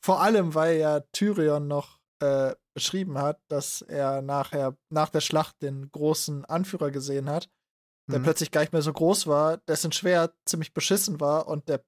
Vor 0.00 0.22
allem, 0.22 0.54
weil 0.54 0.78
ja 0.78 1.00
Tyrion 1.12 1.66
noch 1.66 2.00
äh, 2.20 2.54
beschrieben 2.74 3.18
hat, 3.18 3.42
dass 3.48 3.82
er 3.82 4.22
nachher, 4.22 4.76
nach 4.88 5.10
der 5.10 5.20
Schlacht 5.20 5.60
den 5.60 5.90
großen 5.90 6.46
Anführer 6.46 6.90
gesehen 6.90 7.28
hat 7.28 7.50
der 8.08 8.20
mhm. 8.20 8.24
plötzlich 8.24 8.50
gar 8.50 8.60
nicht 8.60 8.72
mehr 8.72 8.82
so 8.82 8.92
groß 8.92 9.26
war, 9.26 9.58
dessen 9.58 9.92
Schwert 9.92 10.34
ziemlich 10.44 10.72
beschissen 10.72 11.20
war 11.20 11.48
und 11.48 11.68
der 11.68 11.84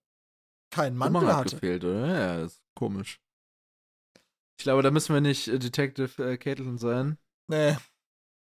keinen 0.71 0.97
Mantel 0.97 1.27
hat 1.29 1.37
hatte. 1.37 1.57
gefehlt, 1.57 1.85
oder? 1.85 2.07
Ja, 2.07 2.45
ist 2.45 2.61
komisch. 2.75 3.21
Ich 4.59 4.65
glaube, 4.65 4.83
da 4.83 4.91
müssen 4.91 5.15
wir 5.15 5.21
nicht 5.21 5.47
äh, 5.47 5.59
Detective 5.59 6.33
äh, 6.33 6.37
Caitlin 6.37 6.79
sein. 6.79 7.17
Nee. 7.47 7.77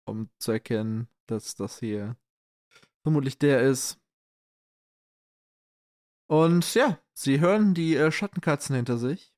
Um 0.07 0.31
zu 0.39 0.53
erkennen, 0.53 1.09
dass 1.27 1.55
das 1.55 1.79
hier 1.79 2.19
vermutlich 3.03 3.39
der 3.39 3.63
ist. 3.63 3.99
Und 6.29 6.75
ja, 6.75 7.01
sie 7.15 7.41
hören 7.41 7.73
die 7.73 7.97
äh, 7.97 8.13
Schattenkatzen 8.13 8.77
hinter 8.77 8.99
sich, 8.99 9.35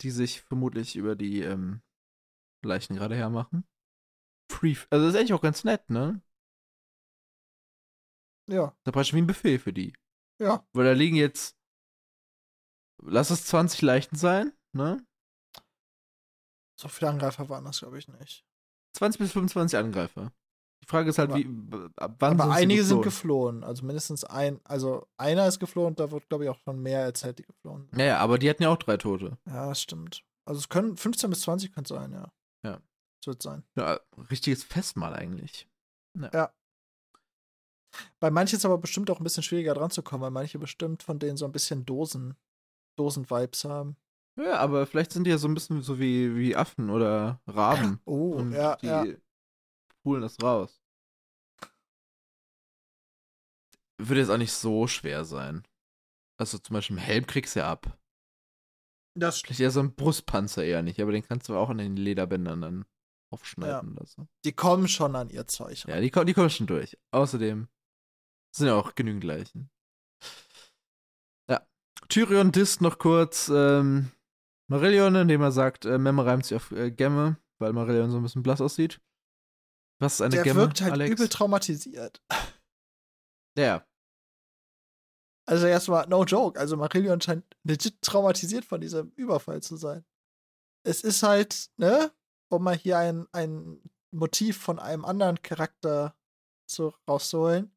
die 0.00 0.10
sich 0.10 0.40
vermutlich 0.40 0.96
über 0.96 1.14
die 1.14 1.42
ähm, 1.42 1.82
Leichen 2.64 2.96
gerade 2.96 3.14
hermachen. 3.14 3.64
Free, 4.50 4.76
also 4.90 5.06
das 5.06 5.14
ist 5.14 5.20
eigentlich 5.20 5.34
auch 5.34 5.40
ganz 5.40 5.62
nett, 5.62 5.88
ne? 5.88 6.20
Ja. 8.50 8.76
Da 8.82 8.90
praktisch 8.90 9.14
wie 9.14 9.18
ein 9.18 9.26
Buffet 9.28 9.60
für 9.60 9.72
die. 9.72 9.94
Ja. 10.40 10.66
Weil 10.72 10.84
da 10.84 10.92
liegen 10.92 11.16
jetzt, 11.16 11.56
lass 13.00 13.30
es 13.30 13.46
20 13.46 13.82
Leichten 13.82 14.16
sein, 14.16 14.52
ne? 14.72 15.06
So 16.80 16.88
viele 16.88 17.10
Angreifer 17.10 17.48
waren 17.48 17.64
das, 17.64 17.80
glaube 17.80 17.98
ich, 17.98 18.08
nicht. 18.08 18.44
20 18.96 19.20
bis 19.20 19.32
25 19.32 19.78
Angreifer. 19.78 20.32
Die 20.82 20.88
Frage 20.88 21.10
ist 21.10 21.18
halt, 21.18 21.30
aber, 21.30 21.38
wie, 21.38 21.46
ab 21.96 22.16
wann 22.18 22.32
Aber 22.32 22.44
sind 22.44 22.52
einige 22.54 22.84
sind 22.84 23.02
geflohen. 23.02 23.62
Also 23.62 23.84
mindestens 23.84 24.24
ein, 24.24 24.60
also 24.64 25.06
einer 25.16 25.46
ist 25.46 25.60
geflohen, 25.60 25.94
da 25.94 26.10
wird, 26.10 26.28
glaube 26.28 26.44
ich, 26.44 26.50
auch 26.50 26.58
schon 26.64 26.82
mehr 26.82 27.00
erzählt, 27.00 27.38
die 27.38 27.44
geflohen 27.44 27.86
sind. 27.88 27.98
Ja, 28.00 28.04
ja, 28.04 28.18
aber 28.18 28.38
die 28.38 28.50
hatten 28.50 28.64
ja 28.64 28.68
auch 28.70 28.78
drei 28.78 28.96
Tote. 28.96 29.38
Ja, 29.46 29.68
das 29.68 29.80
stimmt. 29.80 30.24
Also 30.44 30.58
es 30.58 30.68
können 30.68 30.96
15 30.96 31.30
bis 31.30 31.42
20 31.42 31.72
könnte 31.72 31.94
sein, 31.94 32.12
ja. 32.12 32.32
Ja. 32.64 32.80
Das 33.20 33.26
wird 33.26 33.42
sein. 33.42 33.62
Ja, 33.76 34.00
richtiges 34.30 34.64
Festmahl 34.64 35.14
eigentlich. 35.14 35.68
Ja. 36.18 36.30
ja. 36.34 36.54
Bei 38.18 38.30
manchen 38.30 38.56
ist 38.56 38.64
aber 38.64 38.78
bestimmt 38.78 39.10
auch 39.10 39.20
ein 39.20 39.24
bisschen 39.24 39.42
schwieriger 39.44 39.74
dran 39.74 39.90
zu 39.90 40.02
kommen, 40.02 40.22
weil 40.22 40.30
manche 40.30 40.58
bestimmt 40.58 41.02
von 41.02 41.18
denen 41.18 41.36
so 41.36 41.44
ein 41.44 41.52
bisschen 41.52 41.84
Dosen, 41.84 42.36
Dosen-Vibes 42.98 43.64
haben. 43.64 43.96
Ja, 44.36 44.58
aber 44.58 44.86
vielleicht 44.86 45.12
sind 45.12 45.24
die 45.24 45.30
ja 45.30 45.38
so 45.38 45.46
ein 45.46 45.54
bisschen 45.54 45.82
so 45.82 45.98
wie, 45.98 46.34
wie 46.36 46.56
Affen 46.56 46.90
oder 46.90 47.40
Raben. 47.46 48.00
Oh, 48.04 48.32
und 48.32 48.52
ja, 48.52 48.76
die 48.76 48.86
ja. 48.86 49.04
pulen 50.02 50.22
das 50.22 50.42
raus. 50.42 50.80
Würde 53.98 54.20
jetzt 54.20 54.30
auch 54.30 54.38
nicht 54.38 54.52
so 54.52 54.86
schwer 54.86 55.24
sein. 55.24 55.62
Also 56.40 56.58
zum 56.58 56.74
Beispiel 56.74 56.96
im 56.96 57.02
Helm 57.02 57.26
kriegst 57.26 57.54
du 57.54 57.60
ja 57.60 57.70
ab. 57.70 57.98
Das 59.14 59.40
Vielleicht 59.40 59.60
eher 59.60 59.70
so 59.70 59.80
ein 59.80 59.94
Brustpanzer 59.94 60.64
eher 60.64 60.82
nicht, 60.82 61.00
aber 61.00 61.12
den 61.12 61.22
kannst 61.22 61.48
du 61.48 61.54
auch 61.54 61.68
an 61.68 61.78
den 61.78 61.96
Lederbändern 61.96 62.62
dann 62.62 62.84
aufschneiden 63.30 63.94
ja. 63.94 64.00
lassen. 64.00 64.28
Die 64.44 64.52
kommen 64.52 64.88
schon 64.88 65.14
an 65.14 65.28
ihr 65.28 65.46
Zeug. 65.46 65.84
Ran. 65.84 65.94
Ja, 65.94 66.00
die, 66.00 66.26
die 66.26 66.34
kommen 66.34 66.50
schon 66.50 66.66
durch. 66.66 66.98
Außerdem 67.10 67.68
sind 68.54 68.66
ja 68.66 68.74
auch 68.74 68.94
genügend 68.94 69.24
Leichen. 69.24 69.70
Ja. 71.48 71.66
Tyrion 72.08 72.52
disst 72.52 72.80
noch 72.80 72.98
kurz 72.98 73.50
ähm, 73.54 74.10
Marillion, 74.72 75.14
indem 75.16 75.42
er 75.42 75.52
sagt, 75.52 75.84
äh, 75.84 75.98
Memme 75.98 76.24
reimt 76.24 76.46
sich 76.46 76.56
auf 76.56 76.72
äh, 76.72 76.90
Gemme, 76.90 77.36
weil 77.58 77.74
Marillion 77.74 78.10
so 78.10 78.16
ein 78.16 78.22
bisschen 78.22 78.42
blass 78.42 78.62
aussieht. 78.62 79.02
Was 80.00 80.14
ist 80.14 80.22
eine 80.22 80.34
Der 80.34 80.44
Gemme, 80.44 80.60
wirkt 80.60 80.80
halt 80.80 80.92
Alex? 80.92 81.10
übel 81.10 81.28
traumatisiert. 81.28 82.22
Ja. 83.58 83.86
Also 85.46 85.66
erstmal, 85.66 86.08
no 86.08 86.24
joke. 86.24 86.58
Also 86.58 86.78
Marillion 86.78 87.20
scheint 87.20 87.44
legit 87.64 88.00
traumatisiert 88.00 88.64
von 88.64 88.80
diesem 88.80 89.10
Überfall 89.10 89.62
zu 89.62 89.76
sein. 89.76 90.06
Es 90.86 91.02
ist 91.02 91.22
halt, 91.22 91.70
ne, 91.76 92.10
um 92.50 92.62
mal 92.64 92.74
hier 92.74 92.96
ein, 92.96 93.26
ein 93.32 93.82
Motiv 94.10 94.56
von 94.56 94.78
einem 94.78 95.04
anderen 95.04 95.42
Charakter 95.42 96.16
zu, 96.66 96.94
rauszuholen. 97.06 97.76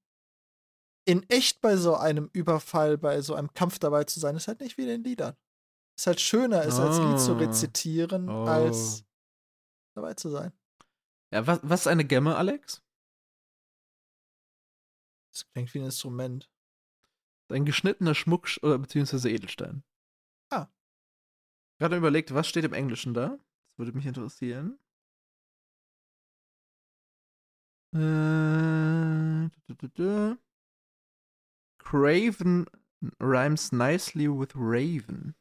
In 1.06 1.30
echt 1.30 1.60
bei 1.60 1.76
so 1.76 1.98
einem 1.98 2.30
Überfall, 2.32 2.98
bei 2.98 3.20
so 3.20 3.36
einem 3.36 3.54
Kampf 3.54 3.80
dabei 3.80 4.06
zu 4.06 4.22
sein, 4.22 4.38
ist 4.38 4.48
halt 4.48 4.62
nicht 4.62 4.78
wie 4.78 4.84
in 4.84 4.88
den 4.88 5.04
Liedern. 5.04 5.36
Ist 5.98 6.08
halt 6.08 6.20
schöner, 6.20 6.64
es 6.66 6.78
als 6.80 6.98
Lied 7.00 7.20
zu 7.20 7.34
Oh. 7.34 7.38
rezitieren, 7.38 8.30
Oh. 8.30 8.44
als 8.46 9.06
dabei 9.96 10.14
zu 10.14 10.30
sein. 10.30 10.52
Ja, 11.32 11.48
was, 11.48 11.60
was 11.64 11.82
ist 11.82 11.88
eine 11.88 12.06
Gemme, 12.06 12.36
Alex? 12.36 12.84
Das 15.32 15.48
klingt 15.52 15.74
wie 15.74 15.80
ein 15.80 15.86
Instrument. 15.86 16.50
Ein 17.50 17.66
geschnittener 17.66 18.16
Schmuck 18.16 18.48
oder 18.62 18.78
beziehungsweise 18.78 19.30
Edelstein. 19.30 19.84
Ah. 20.50 20.68
Gerade 21.80 21.98
überlegt, 21.98 22.34
was 22.34 22.48
steht 22.48 22.66
im 22.66 22.74
Englischen 22.74 23.14
da? 23.14 23.30
Das 23.30 23.78
würde 23.78 23.94
mich 23.94 24.06
interessieren. 24.06 24.80
Äh, 27.94 29.50
du, 29.68 29.74
du, 29.76 29.88
du. 29.90 30.38
Craven 31.80 32.66
rhymes 33.22 33.72
nicely 33.72 34.28
with 34.28 34.50
Raven. 34.56 35.36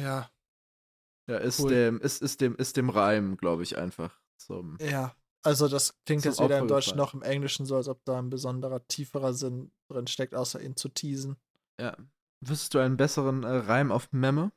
Ja, 0.00 0.30
Ja, 1.26 1.38
ist 1.38 1.60
Cool. 1.60 1.70
dem, 1.70 2.00
ist, 2.00 2.22
ist 2.22 2.40
dem, 2.40 2.54
ist 2.56 2.76
dem 2.76 2.90
Reim, 2.90 3.36
glaube 3.36 3.62
ich, 3.62 3.78
einfach. 3.78 4.20
Zum, 4.36 4.76
ja. 4.80 5.14
Also 5.42 5.68
das 5.68 5.94
klingt 6.06 6.24
jetzt 6.24 6.40
weder 6.40 6.58
im 6.58 6.68
Deutschen 6.68 6.96
noch 6.96 7.12
im 7.12 7.22
Englischen 7.22 7.66
so, 7.66 7.76
als 7.76 7.88
ob 7.88 8.02
da 8.04 8.18
ein 8.18 8.30
besonderer, 8.30 8.86
tieferer 8.88 9.34
Sinn 9.34 9.72
drin 9.88 10.06
steckt, 10.06 10.34
außer 10.34 10.60
ihn 10.60 10.76
zu 10.76 10.88
teasen. 10.88 11.36
ja. 11.80 11.96
Wüsstest 12.46 12.74
du 12.74 12.78
einen 12.78 12.98
besseren 12.98 13.42
äh, 13.42 13.48
Reim 13.48 13.90
auf 13.90 14.12
Memme? 14.12 14.52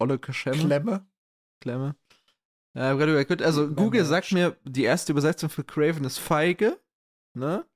Olle? 0.00 0.18
Klemme? 0.18 1.06
Klemme. 1.60 1.96
Ja, 2.78 2.92
also. 2.92 3.74
Google 3.74 4.04
sagt 4.04 4.30
mir, 4.30 4.56
die 4.62 4.84
erste 4.84 5.10
Übersetzung 5.10 5.50
für 5.50 5.64
Craven 5.64 6.04
ist 6.04 6.18
Feige. 6.18 6.78
Ne? 7.36 7.66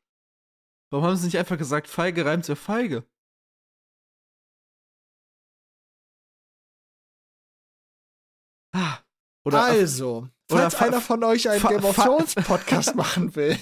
Warum 0.92 1.06
haben 1.06 1.16
sie 1.16 1.24
nicht 1.26 1.38
einfach 1.38 1.58
gesagt, 1.58 1.88
Feige 1.88 2.24
reimt 2.24 2.44
sich 2.44 2.52
auf 2.52 2.60
Feige? 2.60 3.04
Ah. 8.72 8.98
Oder 9.44 9.62
also, 9.62 10.28
oder 10.52 10.70
falls 10.70 10.74
fa- 10.76 10.84
einer 10.84 11.00
von 11.00 11.24
euch 11.24 11.48
einen 11.50 11.62
Game 11.62 11.84
of 11.84 11.96
Thrones 11.96 12.36
Podcast 12.36 12.94
machen 13.02 13.34
will, 13.34 13.58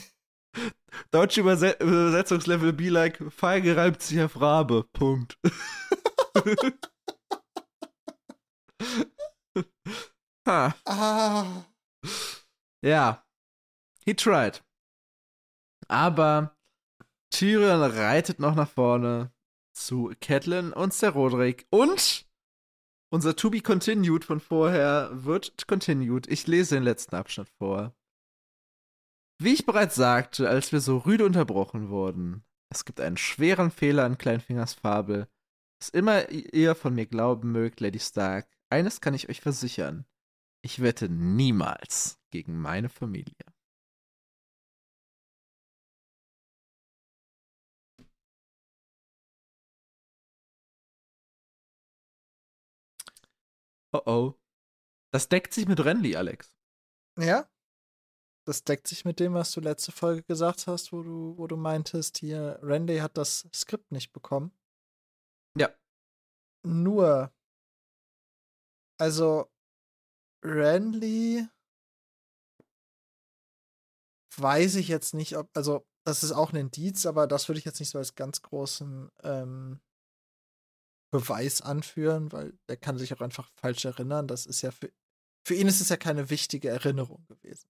Deutsche 1.11 1.41
Überse 1.41 1.71
Übersetzungslevel 1.81 2.75
be 2.75 2.91
like, 2.91 3.19
Feige 3.33 3.77
reimt 3.77 4.03
sich 4.03 4.21
auf 4.21 4.39
Rabe. 4.39 4.85
Punkt. 4.93 5.39
ha. 10.51 10.75
ah, 10.85 11.65
Ja. 12.83 13.25
He 14.05 14.15
tried. 14.15 14.63
Aber 15.89 16.57
Tyrion 17.31 17.83
reitet 17.83 18.41
noch 18.41 18.55
nach 18.55 18.69
vorne 18.69 19.33
zu 19.73 20.13
Catelyn 20.21 20.73
und 20.73 20.93
Ser 20.95 21.11
Roderick. 21.11 21.67
Und 21.71 22.27
unser 23.13 23.37
To 23.37 23.51
Be 23.51 23.61
Continued 23.61 24.25
von 24.25 24.41
vorher 24.41 25.11
wird 25.13 25.67
continued. 25.69 26.27
Ich 26.29 26.47
lese 26.47 26.77
den 26.77 26.85
letzten 26.85 27.17
Abschnitt 27.17 27.49
vor. 27.49 27.95
Wie 29.43 29.55
ich 29.55 29.67
bereits 29.67 29.95
sagte, 29.95 30.49
als 30.49 30.73
wir 30.73 30.81
so 30.81 30.99
rüde 30.99 31.25
unterbrochen 31.25 31.89
wurden, 31.89 32.45
es 32.73 32.85
gibt 32.85 33.01
einen 33.01 33.17
schweren 33.17 33.71
Fehler 33.71 34.07
in 34.07 34.19
Kleinfingers 34.19 34.75
Fabel. 34.75 35.29
Was 35.81 35.89
immer 35.89 36.29
ihr 36.31 36.75
von 36.75 36.95
mir 36.95 37.07
glauben 37.07 37.53
mögt, 37.53 37.81
Lady 37.81 37.99
Stark, 38.01 38.49
eines 38.71 39.01
kann 39.01 39.15
ich 39.15 39.29
euch 39.29 39.41
versichern. 39.41 40.05
Ich 40.63 40.81
wette 40.83 41.09
niemals 41.09 42.19
gegen 42.31 42.61
meine 42.61 42.89
Familie. 42.89 43.35
Oh 53.93 54.03
oh. 54.07 54.35
Das 55.13 55.29
deckt 55.29 55.53
sich 55.53 55.67
mit 55.67 55.85
Renly, 55.85 56.15
Alex. 56.17 56.57
ja. 57.19 57.49
Das 58.47 58.65
deckt 58.65 58.89
sich 58.89 59.05
mit 59.05 59.21
dem, 59.21 59.35
was 59.35 59.53
du 59.53 59.61
letzte 59.61 59.93
Folge 59.93 60.23
gesagt 60.23 60.67
hast, 60.67 60.93
wo 60.93 61.03
du, 61.03 61.37
wo 61.37 61.47
du 61.47 61.57
meintest, 61.57 62.19
hier, 62.19 62.59
Randy 62.63 62.99
hat 62.99 63.17
das 63.17 63.49
Skript 63.55 63.93
nicht 63.93 64.13
bekommen. 64.13 64.51
Ja. 65.57 65.69
Nur, 66.65 67.33
also, 68.99 69.51
Randy 70.43 71.47
weiß 74.37 74.77
ich 74.77 74.89
jetzt 74.89 75.15
nicht, 75.15 75.37
ob, 75.37 75.51
also, 75.55 75.87
das 76.07 76.23
ist 76.23 76.33
auch 76.33 76.53
ein 76.53 76.57
Indiz, 76.57 77.05
aber 77.07 77.27
das 77.27 77.49
würde 77.49 77.59
ich 77.59 77.65
jetzt 77.65 77.81
nicht 77.81 77.91
so 77.91 77.99
als 77.99 78.15
ganz 78.15 78.43
großen 78.43 79.11
ähm, 79.23 79.81
Beweis 81.13 81.61
anführen, 81.61 82.33
weil 82.33 82.57
der 82.69 82.77
kann 82.77 82.97
sich 82.97 83.13
auch 83.13 83.21
einfach 83.21 83.51
falsch 83.57 83.85
erinnern. 83.85 84.27
Das 84.29 84.47
ist 84.47 84.63
ja 84.63 84.71
für, 84.71 84.93
für 85.47 85.55
ihn 85.55 85.67
ist 85.67 85.81
es 85.81 85.89
ja 85.89 85.97
keine 85.97 86.31
wichtige 86.31 86.69
Erinnerung 86.69 87.27
gewesen. 87.27 87.69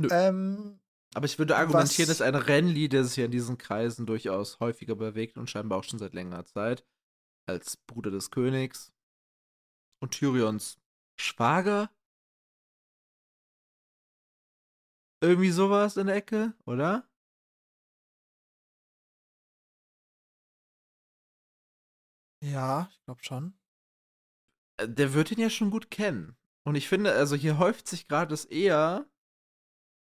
Nö. 0.00 0.08
Ähm, 0.10 0.80
Aber 1.14 1.26
ich 1.26 1.38
würde 1.38 1.56
argumentieren, 1.56 2.08
Was- 2.08 2.18
dass 2.18 2.26
ein 2.26 2.34
Renly, 2.36 2.88
der 2.88 3.04
sich 3.04 3.16
ja 3.16 3.24
in 3.26 3.30
diesen 3.30 3.58
Kreisen 3.58 4.06
durchaus 4.06 4.60
häufiger 4.60 4.94
bewegt 4.94 5.36
und 5.36 5.50
scheinbar 5.50 5.78
auch 5.78 5.84
schon 5.84 5.98
seit 5.98 6.14
längerer 6.14 6.44
Zeit, 6.44 6.86
als 7.48 7.76
Bruder 7.76 8.10
des 8.10 8.30
Königs 8.30 8.92
und 10.00 10.12
Tyrions 10.12 10.78
Schwager. 11.16 11.90
Irgendwie 15.20 15.50
sowas 15.50 15.96
in 15.98 16.06
der 16.06 16.16
Ecke, 16.16 16.54
oder? 16.64 17.06
ja, 22.42 22.88
ich 22.90 23.04
glaube 23.04 23.22
schon. 23.22 23.54
Äh, 24.78 24.88
Der 24.88 25.12
wird 25.14 25.30
ihn 25.32 25.40
ja 25.40 25.50
schon 25.50 25.70
gut 25.70 25.90
kennen. 25.90 26.36
Und 26.64 26.74
ich 26.74 26.88
finde, 26.88 27.12
also 27.12 27.36
hier 27.36 27.58
häuft 27.58 27.86
sich 27.88 28.08
gerade 28.08 28.34
es 28.34 28.44
eher, 28.44 29.06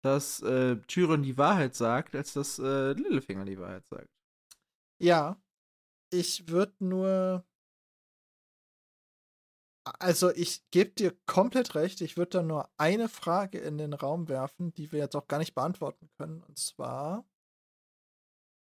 dass 0.03 0.41
äh, 0.41 0.77
Tyrion 0.87 1.23
die 1.23 1.37
Wahrheit 1.37 1.75
sagt, 1.75 2.15
als 2.15 2.33
dass 2.33 2.59
äh, 2.59 2.91
Littlefinger 2.93 3.45
die 3.45 3.57
Wahrheit 3.59 3.87
sagt. 3.89 4.09
Ja, 4.99 5.39
ich 6.11 6.47
würde 6.49 6.75
nur. 6.85 7.45
Also, 9.85 10.31
ich 10.31 10.69
gebe 10.71 10.91
dir 10.91 11.13
komplett 11.25 11.75
recht. 11.75 12.01
Ich 12.01 12.15
würde 12.15 12.37
da 12.37 12.43
nur 12.43 12.69
eine 12.77 13.09
Frage 13.09 13.59
in 13.59 13.77
den 13.77 13.93
Raum 13.93 14.29
werfen, 14.29 14.73
die 14.73 14.91
wir 14.91 14.99
jetzt 14.99 15.15
auch 15.15 15.27
gar 15.27 15.39
nicht 15.39 15.55
beantworten 15.55 16.09
können. 16.17 16.41
Und 16.43 16.57
zwar: 16.57 17.25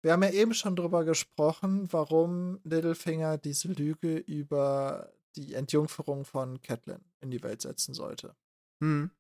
Wir 0.02 0.14
haben 0.14 0.24
ja 0.24 0.32
eben 0.32 0.54
schon 0.54 0.76
drüber 0.76 1.06
gesprochen, 1.06 1.92
warum 1.94 2.60
Littlefinger 2.64 3.38
diese 3.38 3.68
Lüge 3.68 4.18
über 4.18 5.14
die 5.36 5.54
Entjungferung 5.54 6.26
von 6.26 6.62
Catelyn 6.62 7.04
in 7.22 7.32
die 7.32 7.44
Welt 7.44 7.62
setzen 7.62 7.94
sollte. 7.94 8.36
Hm. 8.82 9.12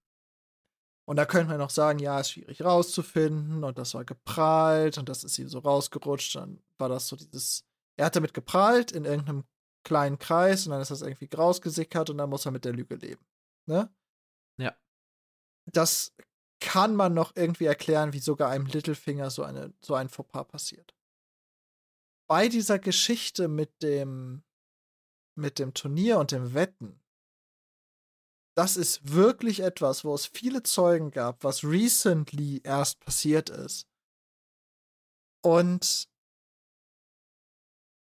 Und 1.05 1.15
da 1.17 1.25
könnte 1.25 1.49
man 1.49 1.57
noch 1.57 1.69
sagen, 1.69 1.99
ja, 1.99 2.19
ist 2.19 2.31
schwierig 2.31 2.63
rauszufinden 2.63 3.63
und 3.63 3.77
das 3.77 3.93
war 3.93 4.05
geprahlt 4.05 4.97
und 4.97 5.09
das 5.09 5.23
ist 5.23 5.37
ihm 5.39 5.49
so 5.49 5.59
rausgerutscht. 5.59 6.35
Dann 6.35 6.61
war 6.77 6.89
das 6.89 7.07
so 7.07 7.15
dieses, 7.15 7.65
er 7.97 8.05
hat 8.05 8.15
damit 8.15 8.33
geprahlt 8.33 8.91
in 8.91 9.05
irgendeinem 9.05 9.43
kleinen 9.83 10.19
Kreis 10.19 10.65
und 10.65 10.71
dann 10.71 10.81
ist 10.81 10.91
das 10.91 11.01
irgendwie 11.01 11.29
rausgesickert 11.33 12.09
und 12.09 12.17
dann 12.17 12.29
muss 12.29 12.45
er 12.45 12.51
mit 12.51 12.65
der 12.65 12.73
Lüge 12.73 12.95
leben. 12.95 13.25
Ne? 13.67 13.93
Ja. 14.57 14.75
Das 15.71 16.13
kann 16.59 16.95
man 16.95 17.13
noch 17.13 17.35
irgendwie 17.35 17.65
erklären, 17.65 18.13
wie 18.13 18.19
sogar 18.19 18.49
einem 18.49 18.67
Littlefinger 18.67 19.29
so, 19.31 19.43
eine, 19.43 19.73
so 19.81 19.95
ein 19.95 20.09
Fauxpas 20.09 20.45
passiert. 20.45 20.95
Bei 22.29 22.47
dieser 22.47 22.79
Geschichte 22.79 23.47
mit 23.47 23.81
dem, 23.81 24.43
mit 25.35 25.59
dem 25.59 25.73
Turnier 25.73 26.19
und 26.19 26.31
dem 26.31 26.53
Wetten, 26.53 27.01
das 28.55 28.77
ist 28.77 29.13
wirklich 29.13 29.61
etwas, 29.61 30.03
wo 30.03 30.13
es 30.13 30.25
viele 30.25 30.61
Zeugen 30.63 31.11
gab, 31.11 31.43
was 31.43 31.63
recently 31.63 32.61
erst 32.63 32.99
passiert 32.99 33.49
ist. 33.49 33.87
Und 35.43 36.09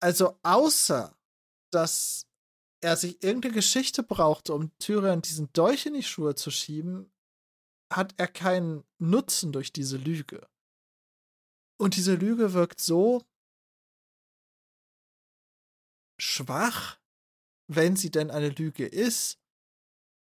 also 0.03 0.39
außer, 0.43 1.17
dass 1.75 2.27
er 2.83 2.97
sich 2.97 3.23
irgendeine 3.23 3.55
Geschichte 3.55 4.03
brauchte, 4.03 4.55
um 4.55 4.77
Tyrion 4.79 5.23
diesen 5.23 5.53
Dolch 5.53 5.87
in 5.87 5.95
die 5.95 6.03
Schuhe 6.03 6.35
zu 6.35 6.51
schieben, 6.51 7.13
hat 7.93 8.15
er 8.17 8.29
keinen 8.29 8.85
Nutzen 8.99 9.53
durch 9.53 9.73
diese 9.73 9.97
Lüge. 9.97 10.49
Und 11.79 11.97
diese 11.97 12.15
Lüge 12.15 12.53
wirkt 12.53 12.81
so 12.81 13.25
schwach, 16.21 17.01
wenn 17.69 17.97
sie 17.97 18.11
denn 18.11 18.31
eine 18.31 18.51
Lüge 18.51 18.87
ist, 18.87 19.39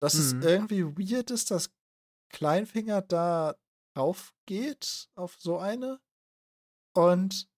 dass 0.01 0.15
mhm. 0.15 0.21
es 0.21 0.45
irgendwie 0.45 0.85
weird 0.85 1.31
ist, 1.31 1.51
dass 1.51 1.71
Kleinfinger 2.31 3.03
da 3.03 3.57
drauf 3.95 4.35
geht 4.47 5.11
auf 5.15 5.37
so 5.39 5.59
eine. 5.59 6.01
Und 6.95 7.49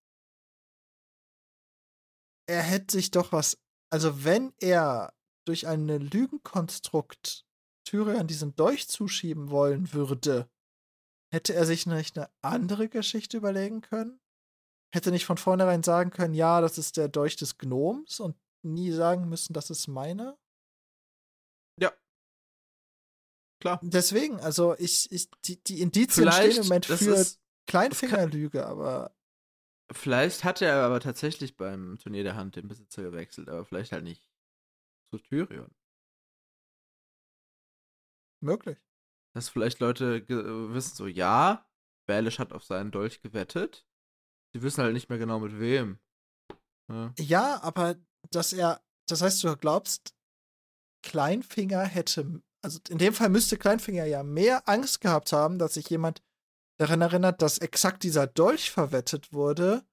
er 2.48 2.62
hätte 2.62 2.92
sich 2.92 3.10
doch 3.10 3.32
was. 3.32 3.61
Also, 3.92 4.24
wenn 4.24 4.54
er 4.58 5.12
durch 5.44 5.66
ein 5.66 5.86
Lügenkonstrukt 5.86 7.44
Tyrion 7.84 8.26
diesen 8.26 8.56
Dolch 8.56 8.88
zuschieben 8.88 9.50
wollen 9.50 9.92
würde, 9.92 10.48
hätte 11.32 11.54
er 11.54 11.66
sich 11.66 11.86
nicht 11.86 12.16
eine 12.16 12.30
andere 12.40 12.88
Geschichte 12.88 13.36
überlegen 13.36 13.82
können? 13.82 14.20
Hätte 14.94 15.10
nicht 15.10 15.26
von 15.26 15.36
vornherein 15.36 15.82
sagen 15.82 16.10
können, 16.10 16.34
ja, 16.34 16.60
das 16.60 16.78
ist 16.78 16.96
der 16.96 17.08
Dolch 17.08 17.36
des 17.36 17.58
Gnoms 17.58 18.20
und 18.20 18.36
nie 18.62 18.92
sagen 18.92 19.28
müssen, 19.28 19.52
das 19.52 19.70
ist 19.70 19.88
meiner? 19.88 20.38
Ja. 21.78 21.92
Klar. 23.60 23.80
Deswegen, 23.82 24.40
also 24.40 24.74
ich, 24.78 25.10
ich 25.12 25.30
die, 25.44 25.62
die 25.62 25.80
Indizien 25.80 26.30
Vielleicht, 26.30 26.52
stehen 26.52 26.62
im 26.62 26.68
Moment 26.68 26.86
für 26.86 27.26
Kleinfingerlüge, 27.66 28.66
aber. 28.66 29.14
Vielleicht 29.92 30.44
hat 30.44 30.62
er 30.62 30.82
aber 30.82 31.00
tatsächlich 31.00 31.56
beim 31.56 31.98
Turnier 31.98 32.24
der 32.24 32.36
Hand 32.36 32.56
den 32.56 32.68
Besitzer 32.68 33.02
gewechselt, 33.02 33.48
aber 33.48 33.64
vielleicht 33.64 33.92
halt 33.92 34.04
nicht 34.04 34.28
zu 35.10 35.18
Tyrion. 35.18 35.74
Möglich. 38.40 38.78
Dass 39.34 39.48
vielleicht 39.48 39.80
Leute 39.80 40.28
wissen 40.28 40.96
so, 40.96 41.06
ja, 41.06 41.66
Baelish 42.06 42.38
hat 42.38 42.52
auf 42.52 42.64
seinen 42.64 42.90
Dolch 42.90 43.20
gewettet. 43.22 43.86
Sie 44.52 44.62
wissen 44.62 44.82
halt 44.82 44.92
nicht 44.92 45.08
mehr 45.08 45.18
genau 45.18 45.40
mit 45.40 45.58
wem. 45.58 45.98
Ja, 46.88 47.14
ja 47.18 47.62
aber 47.62 47.96
dass 48.30 48.52
er, 48.52 48.82
das 49.06 49.22
heißt, 49.22 49.42
du 49.44 49.56
glaubst, 49.56 50.14
Kleinfinger 51.02 51.84
hätte, 51.84 52.42
also 52.62 52.78
in 52.88 52.98
dem 52.98 53.14
Fall 53.14 53.28
müsste 53.28 53.56
Kleinfinger 53.56 54.04
ja 54.04 54.22
mehr 54.22 54.68
Angst 54.68 55.00
gehabt 55.00 55.32
haben, 55.32 55.58
dass 55.58 55.74
sich 55.74 55.88
jemand 55.90 56.22
daran 56.82 57.00
erinnert, 57.00 57.42
dass 57.42 57.58
exakt 57.58 58.02
dieser 58.02 58.26
Dolch 58.26 58.70
verwettet 58.70 59.32
wurde, 59.32 59.84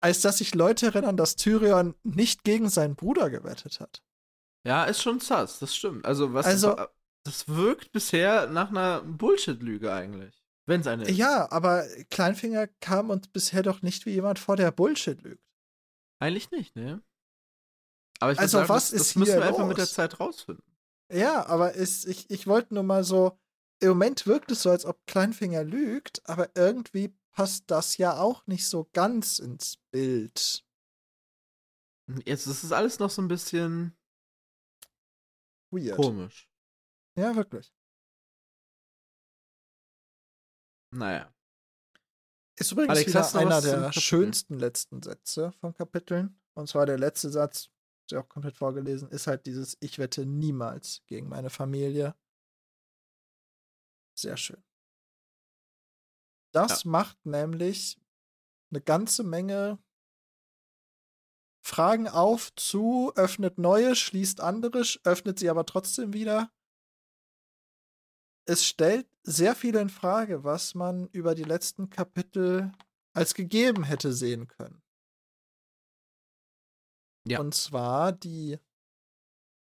als 0.00 0.20
dass 0.20 0.38
sich 0.38 0.54
Leute 0.54 0.86
erinnern, 0.86 1.16
dass 1.16 1.36
Tyrion 1.36 1.94
nicht 2.02 2.44
gegen 2.44 2.68
seinen 2.68 2.94
Bruder 2.94 3.30
gewettet 3.30 3.80
hat. 3.80 4.02
Ja, 4.66 4.84
ist 4.84 5.02
schon 5.02 5.20
sass, 5.20 5.58
das 5.58 5.74
stimmt. 5.74 6.04
Also, 6.04 6.32
was 6.32 6.46
also, 6.46 6.76
das 7.24 7.48
wirkt 7.48 7.92
bisher 7.92 8.46
nach 8.48 8.70
einer 8.70 9.02
Bullshit-Lüge 9.02 9.92
eigentlich. 9.92 10.44
Wenn 10.66 10.80
es 10.80 10.86
eine 10.86 11.04
ist. 11.04 11.16
Ja, 11.16 11.50
aber 11.50 11.86
Kleinfinger 12.10 12.68
kam 12.80 13.10
uns 13.10 13.28
bisher 13.28 13.62
doch 13.62 13.82
nicht 13.82 14.06
wie 14.06 14.12
jemand 14.12 14.38
vor, 14.38 14.56
der 14.56 14.72
Bullshit 14.72 15.20
lügt. 15.22 15.44
Eigentlich 16.20 16.50
nicht, 16.50 16.74
ne? 16.74 17.02
Aber 18.20 18.32
ich 18.32 18.38
also, 18.38 18.58
sagen, 18.58 18.68
was 18.70 18.90
das, 18.90 19.00
ist 19.00 19.10
das 19.10 19.16
müssen 19.16 19.36
wir 19.36 19.44
einfach 19.44 19.58
los? 19.58 19.68
mit 19.68 19.78
der 19.78 19.86
Zeit 19.86 20.18
rausfinden. 20.20 20.64
Ja, 21.12 21.46
aber 21.46 21.74
ist, 21.74 22.06
ich, 22.06 22.30
ich 22.30 22.46
wollte 22.46 22.72
nur 22.72 22.82
mal 22.82 23.04
so, 23.04 23.38
im 23.80 23.88
Moment 23.88 24.26
wirkt 24.26 24.50
es 24.50 24.62
so, 24.62 24.70
als 24.70 24.84
ob 24.84 25.06
Kleinfinger 25.06 25.64
lügt, 25.64 26.26
aber 26.28 26.50
irgendwie 26.56 27.14
passt 27.32 27.70
das 27.70 27.96
ja 27.96 28.18
auch 28.18 28.46
nicht 28.46 28.66
so 28.66 28.88
ganz 28.92 29.38
ins 29.38 29.76
Bild. 29.90 30.64
Jetzt 32.24 32.46
ist 32.46 32.62
es 32.62 32.72
alles 32.72 32.98
noch 32.98 33.10
so 33.10 33.22
ein 33.22 33.28
bisschen 33.28 33.96
Weird. 35.70 35.96
komisch. 35.96 36.48
Ja, 37.16 37.34
wirklich. 37.34 37.72
Naja. 40.90 41.32
Ist 42.56 42.70
übrigens 42.70 43.14
Alex, 43.14 43.34
einer 43.34 43.60
der 43.60 43.92
schönsten 43.92 44.54
letzten 44.58 45.02
Sätze 45.02 45.52
von 45.52 45.74
Kapiteln. 45.74 46.40
Und 46.54 46.68
zwar 46.68 46.86
der 46.86 46.98
letzte 46.98 47.30
Satz, 47.30 47.70
der 48.10 48.20
auch 48.20 48.28
komplett 48.28 48.56
vorgelesen, 48.56 49.08
ist 49.08 49.26
halt 49.26 49.46
dieses 49.46 49.76
Ich 49.80 49.98
wette 49.98 50.24
niemals 50.24 51.02
gegen 51.06 51.28
meine 51.28 51.50
Familie. 51.50 52.14
Sehr 54.16 54.36
schön. 54.36 54.62
Das 56.52 56.84
ja. 56.84 56.90
macht 56.90 57.24
nämlich 57.26 57.98
eine 58.70 58.80
ganze 58.80 59.24
Menge 59.24 59.78
Fragen 61.64 62.08
auf, 62.08 62.54
zu, 62.54 63.12
öffnet 63.16 63.58
neue, 63.58 63.96
schließt 63.96 64.40
andere, 64.40 64.82
öffnet 65.04 65.38
sie 65.38 65.48
aber 65.48 65.64
trotzdem 65.66 66.12
wieder 66.12 66.50
es 68.46 68.66
stellt 68.66 69.08
sehr 69.22 69.54
viel 69.54 69.74
in 69.76 69.88
Frage, 69.88 70.44
was 70.44 70.74
man 70.74 71.08
über 71.08 71.34
die 71.34 71.44
letzten 71.44 71.90
Kapitel 71.90 72.72
als 73.14 73.34
gegeben 73.34 73.84
hätte 73.84 74.12
sehen 74.12 74.48
können. 74.48 74.82
Ja. 77.26 77.40
Und 77.40 77.54
zwar 77.54 78.12
die 78.12 78.58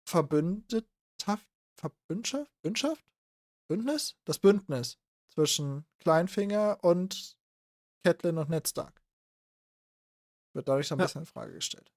Verbündetschaft, 0.07 1.47
Verbündschaft, 1.77 2.51
Bündschaft? 2.61 3.03
Bündnis? 3.69 4.17
Das 4.25 4.39
Bündnis 4.39 4.97
zwischen 5.31 5.85
Kleinfinger 5.99 6.83
und 6.83 7.37
Catelyn 8.03 8.39
und 8.39 8.49
Ned 8.49 8.67
Stark. 8.67 9.01
Wird 10.55 10.67
dadurch 10.67 10.87
so 10.87 10.95
ein 10.95 10.99
ja. 10.99 11.05
bisschen 11.05 11.21
in 11.21 11.27
Frage 11.27 11.53
gestellt. 11.53 11.93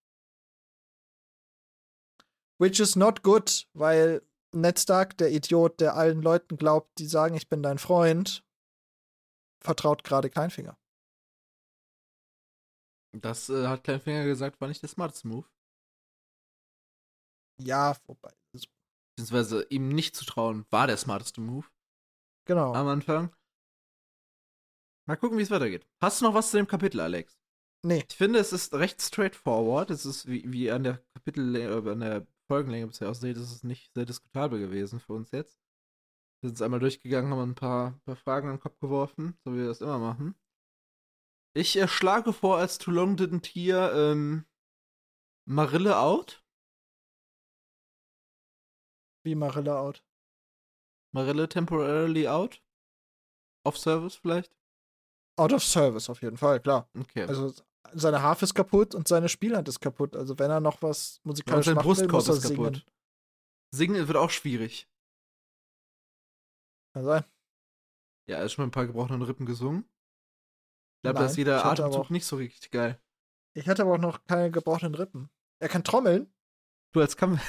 Which 2.58 2.78
is 2.78 2.94
not 2.94 3.22
good, 3.22 3.66
weil 3.72 4.22
Ned 4.54 4.78
Stark, 4.78 5.16
der 5.16 5.32
Idiot, 5.32 5.80
der 5.80 5.96
allen 5.96 6.20
Leuten 6.20 6.56
glaubt, 6.56 6.98
die 6.98 7.06
sagen, 7.06 7.34
ich 7.34 7.48
bin 7.48 7.62
dein 7.62 7.78
Freund, 7.78 8.44
vertraut 9.64 10.04
gerade 10.04 10.28
Kleinfinger. 10.28 10.78
Das 13.12 13.48
äh, 13.48 13.66
hat 13.66 13.84
Kleinfinger 13.84 14.24
gesagt, 14.24 14.60
war 14.60 14.68
nicht 14.68 14.82
der 14.82 14.88
smarteste 14.88 15.28
Move. 15.28 15.48
Ja, 17.58 17.94
vorbei. 17.94 18.32
Beziehungsweise 19.16 19.66
ihm 19.70 19.88
nicht 19.88 20.16
zu 20.16 20.24
trauen, 20.24 20.64
war 20.70 20.86
der 20.86 20.96
smarteste 20.96 21.40
Move. 21.40 21.66
Genau. 22.46 22.72
Am 22.74 22.88
Anfang. 22.88 23.34
Mal 25.06 25.16
gucken, 25.16 25.38
wie 25.38 25.42
es 25.42 25.50
weitergeht. 25.50 25.86
Hast 26.00 26.20
du 26.20 26.24
noch 26.24 26.34
was 26.34 26.50
zu 26.50 26.56
dem 26.56 26.66
Kapitel, 26.66 27.00
Alex? 27.00 27.38
Nee. 27.84 28.04
Ich 28.08 28.16
finde, 28.16 28.38
es 28.38 28.52
ist 28.52 28.74
recht 28.74 29.02
straightforward. 29.02 29.90
Es 29.90 30.06
ist 30.06 30.26
wie, 30.28 30.50
wie 30.50 30.70
an 30.70 30.84
der 30.84 31.02
Kapitel, 31.14 31.56
äh, 31.56 31.90
an 31.90 32.00
der 32.00 32.26
Folgenlänge 32.48 32.86
bisher 32.86 33.10
aussieht, 33.10 33.36
ist 33.36 33.50
es 33.50 33.64
nicht 33.64 33.92
sehr 33.94 34.04
diskutabel 34.04 34.60
gewesen 34.60 35.00
für 35.00 35.14
uns 35.14 35.30
jetzt. 35.32 35.58
Wir 36.40 36.48
sind 36.48 36.56
es 36.56 36.62
einmal 36.62 36.80
durchgegangen, 36.80 37.32
haben 37.32 37.50
ein 37.50 37.54
paar, 37.54 38.00
paar 38.04 38.16
Fragen 38.16 38.48
an 38.48 38.56
den 38.56 38.60
Kopf 38.60 38.78
geworfen, 38.80 39.38
so 39.44 39.52
wie 39.52 39.58
wir 39.58 39.68
das 39.68 39.80
immer 39.80 39.98
machen. 39.98 40.34
Ich 41.54 41.76
äh, 41.76 41.88
schlage 41.88 42.32
vor, 42.32 42.58
als 42.58 42.78
Too 42.78 42.90
Long 42.90 43.16
Didn't 43.16 43.46
Hear 43.46 43.92
ähm, 43.94 44.44
Marille 45.44 45.98
out. 45.98 46.41
Wie 49.24 49.34
Marille 49.34 49.76
out? 49.76 50.04
Marille 51.12 51.48
temporarily 51.48 52.26
out? 52.26 52.62
Off 53.64 53.78
Service 53.78 54.16
vielleicht? 54.16 54.56
Out 55.36 55.52
of 55.52 55.62
Service 55.62 56.10
auf 56.10 56.22
jeden 56.22 56.36
Fall, 56.36 56.60
klar. 56.60 56.88
Okay. 56.98 57.24
Also 57.24 57.54
seine 57.92 58.22
Harfe 58.22 58.44
ist 58.44 58.54
kaputt 58.54 58.94
und 58.94 59.08
seine 59.08 59.28
Spielhand 59.28 59.68
ist 59.68 59.80
kaputt. 59.80 60.16
Also 60.16 60.38
wenn 60.38 60.50
er 60.50 60.60
noch 60.60 60.82
was 60.82 61.20
musikalisch 61.24 61.66
ja, 61.66 61.74
macht, 61.74 61.84
Brustkorb 61.84 62.12
muss 62.12 62.28
er 62.28 62.34
ist 62.34 62.42
singen. 62.42 62.64
kaputt. 62.64 62.86
Singen 63.74 64.08
wird 64.08 64.16
auch 64.16 64.30
schwierig. 64.30 64.88
Kann 66.94 67.04
sein. 67.04 67.24
Ja, 68.28 68.38
er 68.38 68.44
ist 68.44 68.52
schon 68.52 68.64
mit 68.64 68.70
ein 68.70 68.72
paar 68.72 68.86
gebrochenen 68.86 69.22
Rippen 69.22 69.46
gesungen. 69.46 69.84
Ich 70.98 71.02
glaube, 71.02 71.20
da 71.20 71.26
ist 71.26 71.36
jeder 71.36 71.64
Atemzug 71.64 72.10
nicht 72.10 72.26
so 72.26 72.36
richtig 72.36 72.70
geil. 72.70 73.00
Ich 73.54 73.68
hatte 73.68 73.82
aber 73.82 73.94
auch 73.94 73.98
noch 73.98 74.24
keine 74.24 74.50
gebrochenen 74.50 74.94
Rippen. 74.94 75.30
Er 75.58 75.68
kann 75.68 75.84
trommeln. 75.84 76.32
Du 76.92 77.00
als 77.00 77.16
Kam 77.16 77.40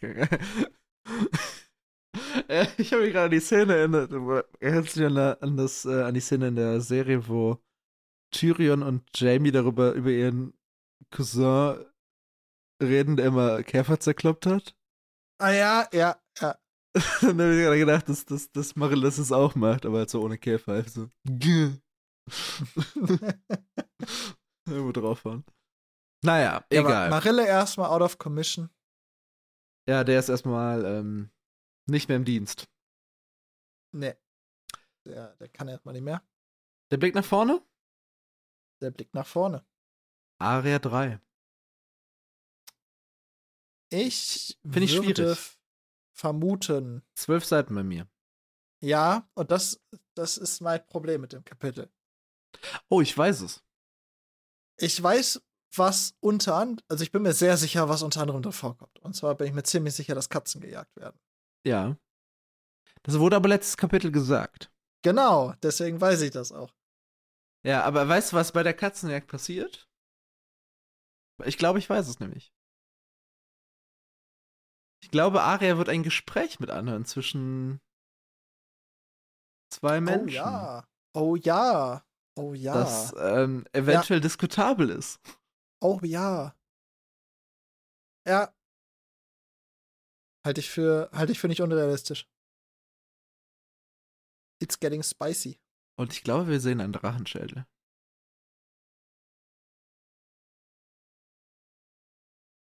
Ich 2.76 2.92
habe 2.92 3.02
mich 3.02 3.12
gerade 3.12 3.26
an 3.26 3.30
die 3.30 3.40
Szene 3.40 3.74
erinnert. 3.74 4.12
Erinnerst 4.60 4.96
du 4.96 5.00
dich 5.00 5.08
an, 5.08 5.16
an, 5.16 5.56
das, 5.56 5.84
äh, 5.84 6.02
an 6.02 6.12
die 6.14 6.20
Szene 6.20 6.48
in 6.48 6.56
der 6.56 6.80
Serie, 6.80 7.26
wo 7.26 7.58
Tyrion 8.32 8.82
und 8.82 9.04
Jamie 9.14 9.50
darüber, 9.50 9.92
über 9.92 10.10
ihren 10.10 10.52
Cousin 11.10 11.84
reden, 12.82 13.16
der 13.16 13.26
immer 13.26 13.62
Käfer 13.62 14.00
zerkloppt 14.00 14.46
hat. 14.46 14.76
Ah 15.40 15.52
ja, 15.52 15.88
ja, 15.92 16.20
ja. 16.40 16.58
Dann 17.22 17.40
habe 17.40 17.54
ich 17.54 17.62
gerade 17.62 17.78
gedacht, 17.78 18.08
dass, 18.08 18.26
dass, 18.26 18.52
dass 18.52 18.76
Marilyn 18.76 19.04
das 19.04 19.32
auch 19.32 19.54
macht, 19.54 19.86
aber 19.86 19.98
halt 19.98 20.10
so 20.10 20.22
ohne 20.22 20.38
Käfer. 20.38 20.72
Halt 20.72 20.90
so. 20.90 21.08
Irgendwo 24.68 24.92
drauf 24.92 25.24
waren. 25.24 25.44
Naja, 26.24 26.64
ja, 26.72 26.80
egal. 26.80 27.10
Marille 27.10 27.46
erstmal 27.46 27.90
out 27.90 28.02
of 28.02 28.18
commission. 28.18 28.70
Ja, 29.86 30.04
der 30.04 30.18
ist 30.18 30.28
erstmal 30.28 30.84
ähm, 30.84 31.30
nicht 31.86 32.08
mehr 32.08 32.16
im 32.16 32.24
Dienst. 32.24 32.68
Nee. 33.92 34.14
Der, 35.04 35.34
der 35.36 35.48
kann 35.48 35.68
erstmal 35.68 35.94
nicht 35.94 36.04
mehr. 36.04 36.22
Der 36.90 36.96
Blick 36.98 37.14
nach 37.14 37.24
vorne? 37.24 37.62
der 38.82 38.90
Blick 38.90 39.14
nach 39.14 39.26
vorne. 39.26 39.64
Aria 40.38 40.78
3. 40.78 41.20
Ich 43.90 44.58
Finde 44.62 44.84
ich 44.84 44.94
schwierig. 44.94 45.56
vermuten. 46.12 47.02
Zwölf 47.14 47.44
Seiten 47.44 47.74
bei 47.74 47.82
mir. 47.82 48.08
Ja, 48.80 49.28
und 49.34 49.50
das, 49.50 49.80
das 50.14 50.36
ist 50.36 50.60
mein 50.60 50.84
Problem 50.88 51.20
mit 51.20 51.32
dem 51.32 51.44
Kapitel. 51.44 51.90
Oh, 52.88 53.00
ich 53.00 53.16
weiß 53.16 53.42
es. 53.42 53.62
Ich 54.78 55.00
weiß, 55.00 55.40
was 55.76 56.14
unter 56.20 56.56
anderem, 56.56 56.84
also 56.88 57.02
ich 57.02 57.12
bin 57.12 57.22
mir 57.22 57.32
sehr 57.32 57.56
sicher, 57.56 57.88
was 57.88 58.02
unter 58.02 58.20
anderem 58.20 58.42
da 58.42 58.50
vorkommt. 58.50 58.98
Und 59.00 59.14
zwar 59.14 59.34
bin 59.34 59.46
ich 59.46 59.52
mir 59.52 59.62
ziemlich 59.62 59.94
sicher, 59.94 60.14
dass 60.14 60.28
Katzen 60.28 60.60
gejagt 60.60 60.94
werden. 60.96 61.18
Ja. 61.66 61.96
Das 63.02 63.18
wurde 63.18 63.36
aber 63.36 63.48
letztes 63.48 63.76
Kapitel 63.76 64.12
gesagt. 64.12 64.70
Genau, 65.02 65.54
deswegen 65.62 66.00
weiß 66.00 66.22
ich 66.22 66.30
das 66.30 66.52
auch. 66.52 66.72
Ja, 67.64 67.84
aber 67.84 68.08
weißt 68.08 68.32
du, 68.32 68.36
was 68.36 68.52
bei 68.52 68.62
der 68.62 68.74
Katzenjagd 68.74 69.28
passiert? 69.28 69.88
Ich 71.44 71.58
glaube, 71.58 71.78
ich 71.78 71.88
weiß 71.88 72.08
es 72.08 72.20
nämlich. 72.20 72.52
Ich 75.02 75.10
glaube, 75.10 75.42
Aria 75.42 75.78
wird 75.78 75.88
ein 75.88 76.02
Gespräch 76.02 76.60
mit 76.60 76.70
anhören 76.70 77.04
zwischen 77.04 77.80
zwei 79.70 80.00
Menschen. 80.00 80.28
Oh 80.28 80.30
ja. 80.30 80.88
Oh 81.14 81.36
ja. 81.36 82.04
Oh 82.36 82.54
ja. 82.54 82.74
Das 82.74 83.14
ähm, 83.18 83.66
eventuell 83.72 84.20
ja. 84.20 84.22
diskutabel 84.22 84.90
ist. 84.90 85.20
Oh 85.82 85.98
ja. 86.04 86.56
Ja. 88.24 88.54
Halte 90.46 90.60
ich 90.60 90.70
für, 90.70 91.10
halte 91.12 91.32
ich 91.32 91.40
für 91.40 91.48
nicht 91.48 91.60
unrealistisch. 91.60 92.28
It's 94.62 94.78
getting 94.78 95.02
spicy. 95.02 95.58
Und 95.98 96.12
ich 96.12 96.22
glaube, 96.22 96.48
wir 96.48 96.60
sehen 96.60 96.80
einen 96.80 96.92
Drachenschädel. 96.92 97.66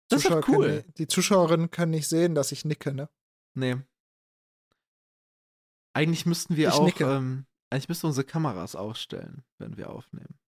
Das 0.09 0.23
Zuschauer 0.23 0.39
ist 0.39 0.47
cool. 0.49 0.67
Können, 0.67 0.93
die 0.95 1.07
Zuschauerinnen 1.07 1.69
können 1.69 1.91
nicht 1.91 2.09
sehen, 2.09 2.33
dass 2.33 2.51
ich 2.51 2.65
nicke, 2.65 2.91
ne? 2.91 3.07
Nee. 3.53 3.77
Eigentlich 5.93 6.25
müssten 6.25 6.55
wir 6.55 6.69
ich 6.69 6.73
auch, 6.73 6.99
ähm, 7.01 7.45
eigentlich 7.69 7.87
müssten 7.87 8.07
unsere 8.07 8.25
Kameras 8.25 8.75
ausstellen, 8.75 9.45
wenn 9.59 9.77
wir 9.77 9.91
aufnehmen. 9.91 10.40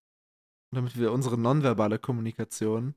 Damit 0.73 0.97
wir 0.97 1.11
unsere 1.11 1.37
nonverbale 1.37 1.99
Kommunikation 1.99 2.95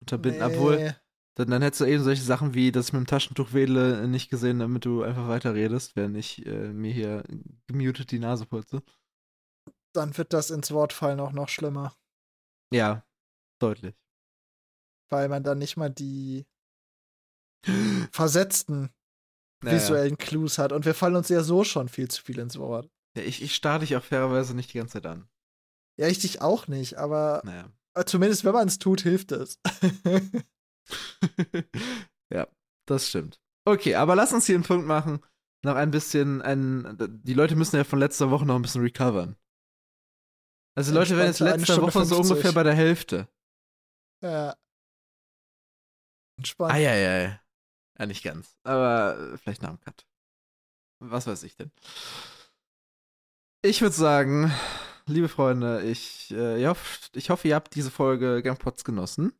unterbinden. 0.00 0.46
Nee. 0.46 0.54
Obwohl, 0.54 0.96
dann, 1.36 1.50
dann 1.50 1.62
hättest 1.62 1.80
du 1.80 1.84
eben 1.86 2.02
solche 2.02 2.22
Sachen 2.22 2.54
wie, 2.54 2.72
dass 2.72 2.88
ich 2.88 2.92
mit 2.92 3.00
dem 3.00 3.06
Taschentuch 3.06 3.52
wedle, 3.52 4.06
nicht 4.08 4.30
gesehen, 4.30 4.58
damit 4.58 4.84
du 4.84 5.02
einfach 5.02 5.28
weiterredest, 5.28 5.96
wenn 5.96 6.14
ich 6.14 6.44
äh, 6.46 6.72
mir 6.72 6.92
hier 6.92 7.24
gemutet 7.66 8.10
die 8.10 8.18
Nase 8.18 8.46
putze. 8.46 8.82
Dann 9.92 10.16
wird 10.16 10.32
das 10.32 10.50
ins 10.50 10.70
Wort 10.70 10.92
fallen 10.92 11.20
auch 11.20 11.32
noch 11.32 11.48
schlimmer. 11.48 11.96
Ja, 12.72 13.04
deutlich 13.58 14.00
weil 15.10 15.28
man 15.28 15.42
dann 15.42 15.58
nicht 15.58 15.76
mal 15.76 15.90
die 15.90 16.46
versetzten 18.12 18.90
naja. 19.62 19.76
visuellen 19.76 20.16
Clues 20.16 20.58
hat. 20.58 20.72
Und 20.72 20.86
wir 20.86 20.94
fallen 20.94 21.16
uns 21.16 21.28
ja 21.28 21.42
so 21.42 21.64
schon 21.64 21.88
viel 21.88 22.08
zu 22.08 22.22
viel 22.22 22.38
ins 22.38 22.58
Wort. 22.58 22.90
Ja, 23.16 23.24
ich, 23.24 23.42
ich 23.42 23.54
starre 23.54 23.80
dich 23.80 23.96
auch 23.96 24.04
fairerweise 24.04 24.54
nicht 24.54 24.72
die 24.72 24.78
ganze 24.78 24.94
Zeit 24.94 25.06
an. 25.06 25.28
Ja, 26.00 26.08
ich 26.08 26.18
dich 26.18 26.40
auch 26.40 26.66
nicht, 26.66 26.96
aber 26.96 27.42
naja. 27.44 27.70
zumindest 28.06 28.46
wenn 28.46 28.54
man 28.54 28.66
es 28.66 28.78
tut, 28.78 29.02
hilft 29.02 29.32
es. 29.32 29.60
ja, 32.32 32.48
das 32.86 33.06
stimmt. 33.06 33.38
Okay, 33.66 33.96
aber 33.96 34.16
lass 34.16 34.32
uns 34.32 34.46
hier 34.46 34.54
einen 34.54 34.64
Punkt 34.64 34.86
machen. 34.86 35.22
Noch 35.62 35.76
ein 35.76 35.90
bisschen, 35.90 36.40
ein, 36.40 36.96
die 37.22 37.34
Leute 37.34 37.54
müssen 37.54 37.76
ja 37.76 37.84
von 37.84 37.98
letzter 37.98 38.30
Woche 38.30 38.46
noch 38.46 38.56
ein 38.56 38.62
bisschen 38.62 38.80
recovern. 38.80 39.36
Also 40.74 40.90
die 40.90 40.96
Leute 40.96 41.18
werden 41.18 41.26
jetzt 41.26 41.40
letzte 41.40 41.82
Woche 41.82 41.92
50. 41.92 42.08
so 42.08 42.22
ungefähr 42.22 42.52
bei 42.52 42.62
der 42.62 42.72
Hälfte. 42.72 43.28
Ja. 44.22 44.56
Entspannt. 46.38 46.72
Eieiei. 46.72 47.38
Ja, 47.98 48.06
nicht 48.06 48.22
ganz. 48.22 48.56
Aber 48.62 49.36
vielleicht 49.36 49.60
nach 49.60 49.68
dem 49.68 49.80
Cut. 49.80 50.06
Was 51.00 51.26
weiß 51.26 51.42
ich 51.42 51.56
denn. 51.56 51.70
Ich 53.60 53.82
würde 53.82 53.94
sagen, 53.94 54.50
liebe 55.06 55.28
Freunde, 55.28 55.82
ich, 55.82 56.30
äh, 56.32 56.60
ich, 56.60 56.66
hoffe, 56.66 57.10
ich 57.14 57.30
hoffe, 57.30 57.48
ihr 57.48 57.54
habt 57.54 57.74
diese 57.74 57.90
Folge 57.90 58.42
Gampots 58.42 58.84
genossen. 58.84 59.32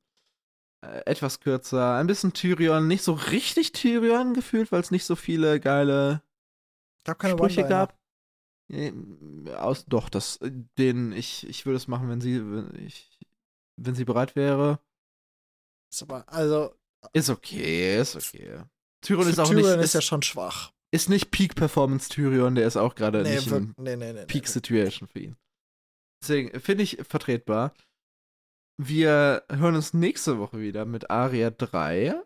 Äh, 0.82 1.02
etwas 1.04 1.40
kürzer, 1.40 1.96
ein 1.96 2.06
bisschen 2.06 2.32
Tyrion, 2.32 2.88
nicht 2.88 3.04
so 3.04 3.12
richtig 3.12 3.72
Tyrion 3.72 4.32
gefühlt, 4.32 4.72
weil 4.72 4.80
es 4.80 4.90
nicht 4.90 5.04
so 5.04 5.14
viele 5.14 5.60
geile 5.60 6.22
Sprüche 7.06 7.66
gab. 7.68 7.98
Äh, 8.70 8.92
aus, 9.56 9.84
doch, 9.86 10.08
das, 10.08 10.38
den, 10.78 11.12
ich, 11.12 11.46
ich 11.46 11.66
würde 11.66 11.76
es 11.76 11.88
machen, 11.88 12.08
wenn 12.08 12.20
sie, 12.20 12.40
wenn, 12.40 12.86
ich, 12.86 13.18
wenn 13.76 13.94
sie 13.94 14.04
bereit 14.04 14.36
wäre. 14.36 14.80
Ist 15.92 16.02
aber, 16.02 16.26
also, 16.32 16.74
ist 17.12 17.28
okay, 17.28 18.00
ist 18.00 18.16
okay. 18.16 18.62
Tyrion 19.02 19.28
ist 19.28 19.38
auch 19.38 19.44
Tyrion 19.44 19.56
nicht. 19.56 19.66
Tyrion 19.66 19.84
ist 19.84 19.94
ja 19.94 20.00
schon 20.00 20.22
schwach. 20.22 20.72
Ist 20.92 21.08
nicht 21.08 21.30
Peak 21.30 21.56
Performance 21.56 22.08
Tyrion, 22.08 22.54
der 22.54 22.66
ist 22.66 22.76
auch 22.76 22.94
gerade 22.94 23.22
nee, 23.22 23.36
nicht 23.36 23.46
in 23.48 23.74
nee, 23.76 23.96
nee, 23.96 24.24
Peak 24.26 24.48
Situation 24.48 25.08
für 25.08 25.20
ihn. 25.20 25.36
Deswegen 26.22 26.60
finde 26.60 26.82
ich 26.84 26.98
vertretbar. 27.02 27.74
Wir 28.78 29.44
hören 29.50 29.74
uns 29.74 29.94
nächste 29.94 30.38
Woche 30.38 30.60
wieder 30.60 30.84
mit 30.84 31.10
Aria 31.10 31.50
3. 31.50 32.22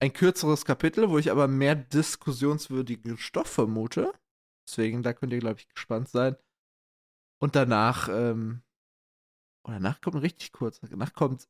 Ein 0.00 0.12
kürzeres 0.12 0.64
Kapitel, 0.64 1.10
wo 1.10 1.18
ich 1.18 1.30
aber 1.30 1.46
mehr 1.46 1.76
diskussionswürdigen 1.76 3.18
Stoff 3.18 3.48
vermute. 3.48 4.12
Deswegen, 4.66 5.02
da 5.02 5.12
könnt 5.12 5.32
ihr, 5.32 5.38
glaube 5.38 5.60
ich, 5.60 5.68
gespannt 5.68 6.08
sein. 6.08 6.36
Und 7.40 7.56
danach, 7.56 8.08
ähm, 8.08 8.62
und 9.64 9.70
oh, 9.70 9.74
danach 9.74 10.00
kommt 10.00 10.22
richtig 10.22 10.52
kurz, 10.52 10.80
danach 10.80 11.12
kommt 11.12 11.48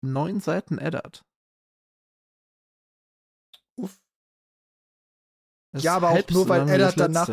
neun 0.00 0.40
Seiten 0.40 0.78
Eddard. 0.78 1.24
Uff. 3.76 4.00
Das 5.72 5.84
ja, 5.84 5.96
aber 5.96 6.10
auch 6.10 6.30
nur, 6.30 6.48
weil 6.48 6.68
Eddard 6.68 6.98
danach 6.98 7.28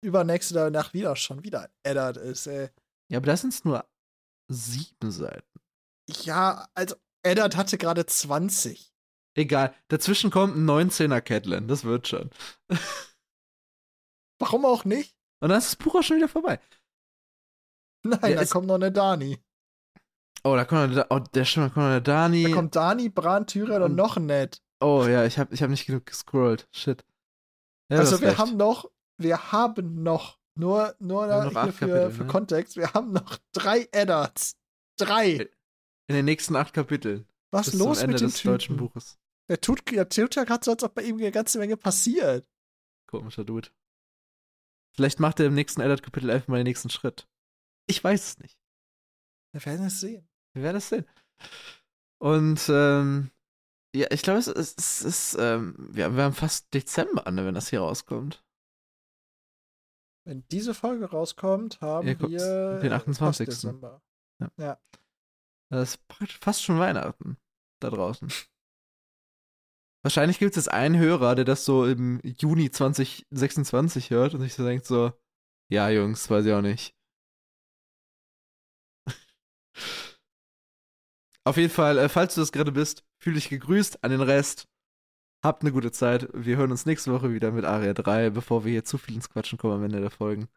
übernächste 0.00 0.54
danach 0.54 0.92
wieder 0.92 1.16
schon 1.16 1.42
wieder 1.44 1.70
Eddard 1.82 2.16
ist, 2.16 2.46
ey. 2.46 2.70
Ja, 3.10 3.18
aber 3.18 3.26
das 3.26 3.40
sind 3.42 3.64
nur 3.64 3.84
sieben 4.48 5.10
Seiten. 5.10 5.60
Ja, 6.08 6.68
also 6.74 6.96
Eddard 7.22 7.56
hatte 7.56 7.78
gerade 7.78 8.06
20. 8.06 8.92
Egal, 9.34 9.74
dazwischen 9.88 10.30
kommt 10.30 10.56
ein 10.56 10.68
19er 10.68 11.20
Catelyn, 11.20 11.68
das 11.68 11.84
wird 11.84 12.08
schon. 12.08 12.30
Warum 14.40 14.64
auch 14.64 14.84
nicht? 14.84 15.16
Und 15.40 15.50
dann 15.50 15.58
ist 15.58 15.68
das 15.68 15.76
Buch 15.76 15.94
auch 15.94 16.02
schon 16.02 16.16
wieder 16.16 16.28
vorbei. 16.28 16.60
Nein, 18.04 18.36
da 18.36 18.44
kommt 18.44 18.66
noch 18.66 18.76
eine 18.76 18.92
Dani. 18.92 19.38
Oh, 20.44 20.54
da 20.54 20.64
kommt 20.64 20.94
noch, 20.94 21.06
oh, 21.10 21.18
der 21.18 21.44
stimmt, 21.44 21.66
da 21.66 21.74
kommt 21.74 21.86
noch 21.86 21.92
der 21.92 22.00
Dani. 22.00 22.44
Da 22.44 22.54
kommt 22.54 22.76
Dani, 22.76 23.08
Bran, 23.08 23.46
Tyrion 23.46 23.82
und, 23.82 23.90
und 23.90 23.96
noch 23.96 24.16
ein 24.16 24.26
Ned. 24.26 24.62
Oh 24.80 25.04
ja, 25.06 25.24
ich 25.24 25.38
habe 25.38 25.52
ich 25.54 25.62
hab 25.62 25.70
nicht 25.70 25.86
genug 25.86 26.06
gescrollt. 26.06 26.68
Shit. 26.72 27.04
Ja, 27.90 27.98
also 27.98 28.20
wir 28.20 28.28
recht. 28.28 28.38
haben 28.38 28.56
noch, 28.56 28.90
wir 29.18 29.52
haben 29.52 30.02
noch, 30.02 30.38
nur, 30.54 30.94
nur 30.98 31.26
noch 31.26 31.62
hier 31.62 31.72
für, 31.72 31.86
Kapitel, 31.86 32.10
für 32.10 32.22
ne? 32.24 32.28
Kontext, 32.28 32.76
wir 32.76 32.92
haben 32.94 33.12
noch 33.12 33.38
drei 33.52 33.88
Eddards. 33.92 34.56
Drei. 34.96 35.48
In 36.08 36.14
den 36.14 36.24
nächsten 36.24 36.56
acht 36.56 36.72
Kapiteln. 36.72 37.26
Was 37.50 37.68
ist 37.68 37.74
los 37.74 38.00
mit 38.00 38.20
dem 38.20 38.26
des 38.26 38.36
Typen? 38.36 38.52
deutschen 38.52 38.76
Buches? 38.76 39.18
Der 39.48 39.60
tut, 39.60 39.90
der 39.90 40.08
tut 40.08 40.34
ja 40.34 40.44
gerade 40.44 40.64
so, 40.64 40.72
als 40.72 40.82
ob 40.82 40.94
bei 40.94 41.02
ihm 41.02 41.16
eine 41.16 41.30
ganze 41.30 41.58
Menge 41.58 41.76
passiert. 41.76 42.48
Komischer 43.06 43.44
Dude. 43.44 43.68
Vielleicht 44.94 45.20
macht 45.20 45.40
er 45.40 45.46
im 45.46 45.54
nächsten 45.54 45.80
Eddard-Kapitel 45.80 46.30
einfach 46.30 46.48
mal 46.48 46.56
den 46.56 46.66
nächsten 46.66 46.90
Schritt. 46.90 47.28
Ich 47.86 48.02
weiß 48.02 48.30
es 48.30 48.38
nicht. 48.38 48.58
Wir 49.52 49.64
werden 49.64 49.86
es 49.86 50.00
sehen. 50.00 50.28
Wir 50.54 50.62
werden 50.62 50.76
es 50.76 50.88
sehen. 50.88 51.06
Und 52.18 52.68
ähm, 52.68 53.30
ja, 53.94 54.08
ich 54.10 54.22
glaube, 54.22 54.40
es, 54.40 54.48
es, 54.48 54.76
es 54.76 55.02
ist, 55.02 55.36
ähm, 55.38 55.74
wir, 55.78 56.14
wir 56.14 56.24
haben 56.24 56.34
fast 56.34 56.74
Dezember 56.74 57.26
an, 57.26 57.36
wenn 57.36 57.54
das 57.54 57.70
hier 57.70 57.80
rauskommt. 57.80 58.44
Wenn 60.28 60.46
diese 60.48 60.74
Folge 60.74 61.06
rauskommt, 61.06 61.80
haben 61.80 62.06
ja, 62.06 62.20
wir 62.20 62.80
den 62.80 62.92
28. 62.92 63.48
Dezember. 63.48 64.02
Ja. 64.38 64.50
ja. 64.58 64.78
Das 65.70 65.94
ist 65.94 66.02
fast 66.42 66.62
schon 66.62 66.78
Weihnachten 66.78 67.38
da 67.80 67.88
draußen. 67.88 68.28
Wahrscheinlich 70.04 70.38
gibt 70.38 70.50
es 70.50 70.56
jetzt 70.56 70.70
einen 70.70 70.98
Hörer, 70.98 71.34
der 71.34 71.46
das 71.46 71.64
so 71.64 71.86
im 71.86 72.20
Juni 72.22 72.70
2026 72.70 74.10
hört 74.10 74.34
und 74.34 74.42
sich 74.42 74.52
so 74.52 74.66
denkt 74.66 74.84
so, 74.84 75.14
ja, 75.70 75.88
Jungs, 75.88 76.28
weiß 76.28 76.44
ich 76.44 76.52
auch 76.52 76.60
nicht. 76.60 76.94
Auf 81.44 81.56
jeden 81.56 81.72
Fall, 81.72 81.96
äh, 81.96 82.10
falls 82.10 82.34
du 82.34 82.42
das 82.42 82.52
gerade 82.52 82.72
bist, 82.72 83.02
fühl 83.18 83.32
dich 83.32 83.48
gegrüßt 83.48 84.04
an 84.04 84.10
den 84.10 84.20
Rest. 84.20 84.68
Habt 85.42 85.62
eine 85.62 85.72
gute 85.72 85.92
Zeit. 85.92 86.28
Wir 86.32 86.56
hören 86.56 86.72
uns 86.72 86.84
nächste 86.86 87.12
Woche 87.12 87.32
wieder 87.32 87.52
mit 87.52 87.64
Aria 87.64 87.94
3, 87.94 88.30
bevor 88.30 88.64
wir 88.64 88.72
hier 88.72 88.84
zu 88.84 88.98
viel 88.98 89.14
ins 89.14 89.30
Quatschen 89.30 89.58
kommen 89.58 89.74
am 89.74 89.84
Ende 89.84 90.00
der 90.00 90.10
Folgen. 90.10 90.48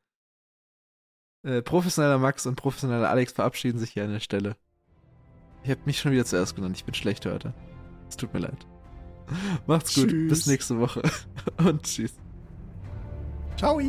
Äh, 1.43 1.61
professioneller 1.61 2.17
Max 2.17 2.45
und 2.45 2.55
professioneller 2.55 3.09
Alex 3.09 3.33
verabschieden 3.33 3.79
sich 3.79 3.91
hier 3.91 4.03
an 4.03 4.11
der 4.11 4.19
Stelle. 4.19 4.55
Ich 5.63 5.69
hab 5.69 5.85
mich 5.85 5.99
schon 5.99 6.11
wieder 6.11 6.25
zuerst 6.25 6.55
genannt. 6.55 6.75
Ich 6.77 6.85
bin 6.85 6.95
schlecht 6.95 7.25
heute. 7.25 7.53
Es 8.09 8.17
tut 8.17 8.33
mir 8.33 8.39
leid. 8.39 8.65
Macht's 9.67 9.93
gut. 9.93 10.09
Tschüss. 10.09 10.29
Bis 10.29 10.47
nächste 10.47 10.79
Woche. 10.79 11.01
Und 11.57 11.83
tschüss. 11.83 12.13
Ciao. 13.57 13.79